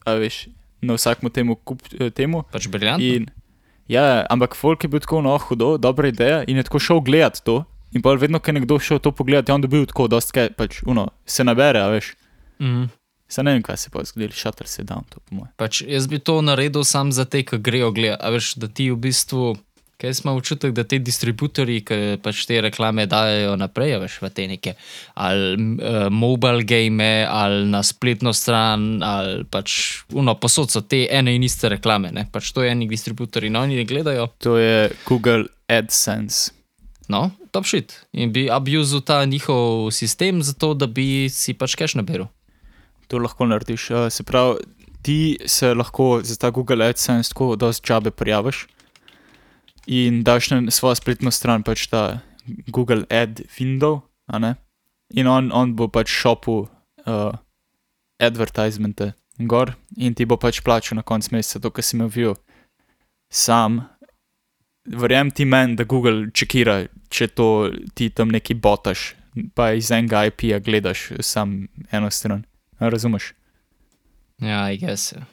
a 0.06 0.14
veš, 0.22 0.48
na 0.82 0.94
vsakmu 0.94 1.30
temu, 1.30 1.56
kup, 1.56 1.82
eh, 2.00 2.10
temu. 2.10 2.44
Pač 2.54 2.68
briljantno. 2.70 3.06
In, 3.06 3.26
ja, 3.90 4.26
ampak 4.30 4.56
folk 4.56 4.86
je 4.86 4.90
bil 4.90 5.02
tako, 5.02 5.22
no, 5.26 5.34
hudo, 5.38 5.78
dobra 5.82 6.14
ideja 6.14 6.44
in 6.48 6.62
je 6.62 6.64
tako 6.70 6.80
šel 6.80 7.02
gledat 7.02 7.42
to. 7.42 7.64
In 7.91 8.02
pa 8.06 8.14
vedno, 8.14 8.40
ko 8.40 8.52
je 8.52 8.60
nekdo 8.60 8.80
šel 8.80 8.99
to 8.99 9.11
pogledat, 9.11 9.49
je 9.49 9.56
on 9.56 9.61
dobil 9.61 9.86
tako, 9.90 10.07
kaj, 10.10 10.52
pač, 10.57 10.82
uno, 10.86 11.10
se 11.26 11.44
nabere, 11.44 11.84
veš. 11.95 12.14
Mhm. 12.61 12.90
Se 13.30 13.44
ne 13.44 13.53
vem, 13.53 13.61
kaj 13.61 13.78
se 13.78 13.90
pa 13.94 14.02
zgodilo, 14.03 14.34
šater 14.34 14.68
se 14.68 14.84
down, 14.84 15.06
to 15.10 15.22
po 15.22 15.36
mojem. 15.36 15.53
Pač 15.57 15.84
jaz 15.86 16.07
bi 16.10 16.18
to 16.20 16.40
naredil 16.41 16.84
sam 16.84 17.11
za 17.14 17.28
te, 17.30 17.44
ki 17.45 17.61
grejo 17.61 17.91
gledati. 17.94 18.24
A 18.26 18.34
veš, 18.34 18.56
da 18.57 18.68
ti 18.68 18.88
v 18.90 18.98
bistvu, 18.98 19.52
kaj 20.02 20.16
smo 20.18 20.34
občutek, 20.34 20.74
da 20.74 20.82
ti 20.84 20.98
distributori, 20.98 21.78
ki 21.86 22.18
pač 22.26 22.41
te 22.49 22.57
reklame 22.66 23.06
dajo 23.06 23.53
naprej, 23.60 23.99
veš, 24.02 24.18
v 24.24 24.34
te 24.34 24.48
neke 24.49 24.74
ali 25.14 25.78
uh, 25.78 26.07
mobile 26.10 26.66
game, 26.66 27.28
ali 27.30 27.68
na 27.70 27.84
spletno 27.86 28.34
stran, 28.34 29.03
ali 29.06 29.44
pač 29.45 30.02
uno, 30.18 30.34
posod 30.41 30.74
so 30.74 30.82
te 30.82 31.06
ene 31.06 31.38
in 31.38 31.45
iste 31.45 31.70
reklame. 31.70 32.10
Ne? 32.16 32.26
Pač 32.34 32.49
to 32.49 32.66
je 32.66 32.74
eni 32.74 32.90
distributori, 32.90 33.53
no 33.53 33.61
oni 33.61 33.78
ne 33.78 33.86
gledajo. 33.86 34.32
To 34.41 34.57
je 34.57 34.90
Google 35.06 35.52
AdSense. 35.70 36.59
No, 37.10 37.31
top 37.52 37.65
shit. 37.65 37.95
In 38.14 38.31
bi 38.34 38.45
abuzil 38.53 39.02
ta 39.02 39.23
njihov 39.26 39.90
sistem, 39.91 40.44
zato 40.45 40.73
da 40.77 40.88
bi 40.88 41.30
si 41.30 41.56
pač 41.57 41.76
cache 41.76 41.98
naberal. 41.98 42.30
To 43.10 43.18
lahko 43.18 43.48
narediš. 43.49 43.90
Se 44.14 44.23
pravi, 44.23 44.61
ti 45.02 45.38
se 45.45 45.73
lahko 45.73 46.19
za 46.23 46.36
ta 46.38 46.49
Google 46.49 46.86
AdSense 46.86 47.34
tako 47.34 47.56
dosti 47.56 47.88
čabe 47.88 48.11
prijaviš 48.11 48.68
in 49.88 50.23
daš 50.23 50.49
na 50.49 50.72
svojo 50.72 50.95
spletno 50.95 51.31
stran 51.31 51.64
pač 51.64 51.88
ta 51.88 52.19
Google 52.68 53.03
Ad 53.10 53.41
window? 53.60 54.02
In 55.10 55.27
on, 55.27 55.49
on 55.53 55.73
bo 55.76 55.88
pač 55.88 56.10
šopil 56.14 56.68
uh, 57.06 57.34
advertisemente 58.22 59.14
gor 59.40 59.73
in 59.98 60.14
ti 60.14 60.26
bo 60.26 60.38
pač 60.38 60.61
plačal 60.61 60.99
na 60.99 61.02
koncu 61.02 61.34
meseca, 61.34 61.60
to, 61.60 61.72
kar 61.72 61.84
si 61.84 61.95
imel 61.98 62.11
view. 62.14 62.36
Sam, 63.31 63.88
verjamem 64.85 65.31
ti 65.31 65.45
meni, 65.45 65.76
da 65.76 65.84
Google 65.84 66.31
čekira, 66.31 66.85
če 67.10 67.27
to 67.27 67.47
ti 67.93 68.10
tam 68.10 68.30
neki 68.30 68.53
botaš, 68.53 69.14
pa 69.53 69.72
iz 69.72 69.91
enega 69.91 70.26
IP-ja 70.26 70.60
gledaš 70.60 71.10
sam 71.19 71.68
eno 71.91 72.10
stran. 72.10 72.43
Razumeš? 72.80 73.34
Ja, 74.39 74.72
I 74.72 74.77
guess. 74.77 75.11
ja. 75.11 75.26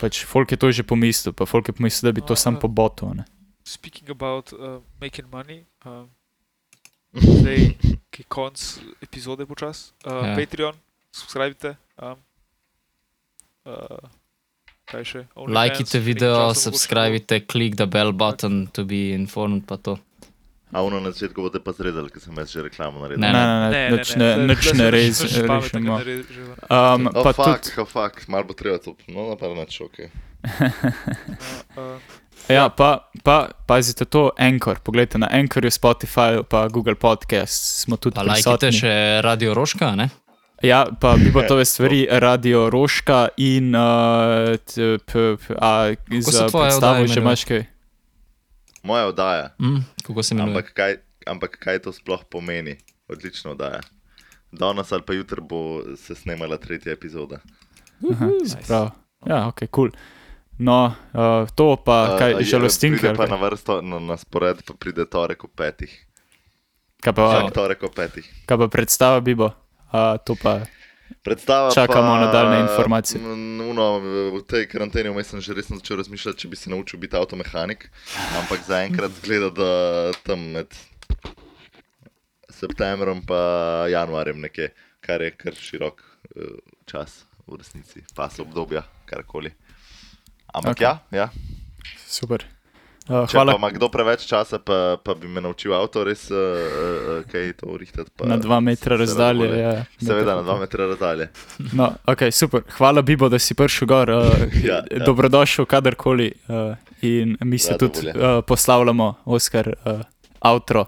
Pač 0.00 0.24
folk 0.24 0.48
je 0.50 0.56
to 0.56 0.72
že 0.72 0.82
pomislil, 0.82 1.32
pa 1.32 1.44
folk 1.44 1.68
je 1.68 1.76
pomislil, 1.76 2.08
da 2.08 2.12
bi 2.12 2.22
to 2.22 2.32
No, 2.32 2.36
sam 2.36 2.54
ja. 2.54 2.60
pobotil. 2.60 3.14
ne. 3.14 3.24
Speaking 3.64 4.08
about 4.10 4.52
uh, 4.52 4.80
making 5.00 5.28
money, 5.28 5.66
um, 5.84 6.08
zdaj 7.36 7.76
ki 8.10 8.22
je 8.22 8.28
konc 8.28 8.56
epizode 9.02 9.46
počas, 9.46 9.92
uh, 10.06 10.24
Ja. 10.24 10.36
Patreon, 10.36 10.74
subskrbite. 11.12 11.76
Um, 11.98 12.16
uh, 13.66 14.08
kaj 14.90 15.04
še? 15.04 15.20
Lajkite 15.38 15.96
nekaj 15.96 16.04
video, 16.04 16.36
subskrbite, 16.54 17.40
click 17.46 17.76
the 17.76 17.86
bell 17.86 18.12
button 18.12 18.66
to 18.68 18.84
be 18.84 19.10
informed, 19.12 19.66
pa 19.66 19.76
to. 19.78 19.96
A 20.70 20.82
ono 20.82 21.00
na 21.00 21.10
začetku 21.10 21.42
boste 21.42 21.58
pa 21.58 21.72
zredali, 21.72 22.10
ker 22.10 22.22
sem 22.22 22.30
jaz 22.32 22.52
že 22.52 22.62
reklamo 22.62 23.02
naredil. 23.02 23.18
Ne, 23.18 23.30
Ne, 23.30 23.42
ne, 23.42 23.70
ne, 23.70 23.82
nič 23.90 24.08
ne, 24.14 24.28
nič 24.46 24.62
ne 24.70 24.76
se 24.76 24.90
rez, 24.90 25.16
nič 25.20 25.32
pametnega 25.42 25.58
rešimo. 25.66 25.94
ne 25.98 26.04
režemo. 26.04 26.52
Um, 26.70 27.02
Oh, 27.10 27.24
pa 27.26 27.32
fuck, 27.32 27.58
tudi, 27.64 27.74
oh, 27.76 27.88
fuck, 27.88 28.14
malo 28.28 28.44
bo 28.46 28.54
treba 28.54 28.78
to, 28.78 28.94
no, 29.08 29.30
naprej 29.30 29.54
nič, 29.56 29.80
ok. 29.82 29.98
Uh, 31.76 31.98
ja, 32.48 32.68
pa, 32.68 33.10
pa 33.22 33.50
pazite 33.66 34.04
to, 34.04 34.30
Anchor. 34.38 34.78
Poglejte 34.78 35.18
na 35.18 35.26
Anchorju, 35.30 35.70
Spotifyju, 35.70 36.42
pa 36.46 36.68
Google 36.68 36.94
Podcast 36.94 37.82
smo 37.82 37.96
tudi 37.96 38.14
Pa 38.14 38.22
lajkite 38.26 38.70
še 38.72 38.94
Radio 39.22 39.54
Roška, 39.54 39.94
ne? 39.94 40.08
Ja, 40.60 40.86
pa 40.92 41.14
bi 41.14 41.32
pa 41.32 41.42
tove 41.48 41.64
stvari, 41.64 42.06
Radio 42.10 42.70
Roška 42.70 43.28
in 43.38 43.72
uh, 43.72 43.80
t, 44.58 44.74
p, 45.00 45.12
p, 45.38 45.54
a, 45.56 45.94
za 46.20 46.46
predstavo 46.46 47.06
že 47.06 47.16
imaš 47.16 47.44
kaj. 47.44 47.64
Moja 48.82 49.06
oddaja, 49.06 49.54
Mm, 49.58 49.84
kako 50.02 50.22
se 50.22 50.34
imenuje? 50.34 50.52
ampak 50.52 50.72
kaj, 50.72 50.92
ampak 51.26 51.52
kaj 51.54 51.78
to 51.78 51.92
sploh 51.92 52.24
pomeni? 52.24 52.76
Odlična 53.06 53.50
oddaja. 53.50 53.80
Danes 54.50 54.88
ali 54.88 55.02
pa 55.02 55.12
jutri 55.12 55.40
bo 55.40 55.60
se 55.96 56.14
snemala 56.14 56.56
tretja 56.56 56.92
epizoda. 56.92 57.38
Aha, 58.02 58.26
Nice. 58.26 58.56
pravi. 58.58 58.90
Ja, 59.26 59.48
ok, 59.48 59.58
kul. 59.60 59.68
Cool. 59.68 59.90
No, 60.58 60.86
uh, 61.10 61.48
to 61.50 61.76
pa, 61.78 62.16
kaj, 62.18 62.30
A, 62.30 62.38
je- 62.38 62.44
žalostinka. 62.46 63.00
Pride 63.00 63.16
pa 63.16 63.26
na 63.26 63.36
vrsto, 63.38 63.80
na, 63.80 63.98
na 63.98 64.16
spored 64.16 64.60
pa 64.60 64.72
pride 64.74 65.04
torek 65.06 65.44
ob 65.44 65.50
petih. 65.50 65.88
Kaj 66.98 67.12
pa, 67.12 67.24
Vsak 67.38 67.52
torek 67.54 67.80
ob 67.82 67.92
petih. 67.92 68.24
kaj 68.44 68.58
pa 68.58 68.68
predstava 68.68 69.20
bi 69.20 69.34
bo? 69.34 69.52
Uh, 69.90 70.16
to 70.24 70.36
pa, 70.38 70.60
Predstava 71.22 71.70
Čakamo 71.74 72.14
pa, 72.14 72.20
nadaljne 72.20 72.60
informacije. 72.60 73.20
Uno, 73.70 73.98
v 74.38 74.42
tej 74.48 74.68
karanteni 74.70 75.10
vmes 75.12 75.28
sem 75.28 75.40
že 75.40 75.54
resno 75.54 75.76
začel 75.76 75.98
razmišljati, 76.00 76.38
če 76.38 76.48
bi 76.48 76.56
se 76.56 76.70
naučil 76.70 77.00
biti 77.00 77.16
avtomehanik, 77.16 77.90
ampak 78.40 78.62
zaenkrat 78.66 79.12
zgleda, 79.20 79.50
da 79.50 79.70
tam 80.24 80.46
med 80.54 80.72
septembrom 82.48 83.20
in 83.20 83.92
januarjem 83.92 84.40
nekje, 84.40 84.70
kar 85.00 85.22
je 85.22 85.30
kar 85.36 85.54
širok 85.54 86.00
eh, 86.36 86.56
čas 86.86 87.24
v 87.46 87.58
resnici, 87.58 88.04
pas 88.14 88.38
obdobja, 88.38 88.84
karkoli. 89.04 89.52
Ampak 90.54 90.76
okay. 90.76 90.84
ja, 90.84 90.94
ja. 91.12 91.28
super. 92.06 92.46
Uh, 93.10 93.26
Če 93.26 93.34
hvala 93.34 93.52
pa 93.52 93.58
ima 93.58 93.70
kdo 93.70 93.88
preveč 93.88 94.22
časa, 94.22 94.58
pa, 94.60 94.76
pa 94.96 95.14
bi 95.14 95.26
me 95.26 95.40
naučil 95.40 95.72
avto 95.72 96.04
res 96.04 96.30
uh, 96.30 96.38
kaj 97.26 97.52
to 97.54 97.66
urihtati. 97.68 98.10
na 98.22 98.36
dva 98.36 98.60
metra 98.60 98.94
se 98.94 99.00
razdalje. 99.00 99.42
lahko- 99.44 99.58
Ja, 99.58 99.84
Seveda 100.00 100.36
na 100.36 100.42
dva 100.42 100.56
metra 100.56 100.86
razdalje. 100.86 101.26
No, 101.72 101.90
ok, 102.06 102.30
super. 102.30 102.62
Hvala, 102.70 103.02
Bibo, 103.02 103.28
da 103.28 103.38
si 103.38 103.54
prišel 103.54 103.88
gor. 103.88 104.08
Uh, 104.08 104.22
Ja, 104.62 104.84
ja. 104.86 105.02
Dobrodošel 105.02 105.66
kadarkoli. 105.66 106.32
Uh, 106.46 106.76
in 107.02 107.36
mi 107.42 107.58
se 107.58 107.72
Rado 107.72 107.88
tudi 107.88 108.06
volje. 108.06 108.14
uh, 108.28 108.44
poslavljamo, 108.44 109.14
Oskar, 109.26 109.74
uh, 109.80 110.00
outro. 110.42 110.86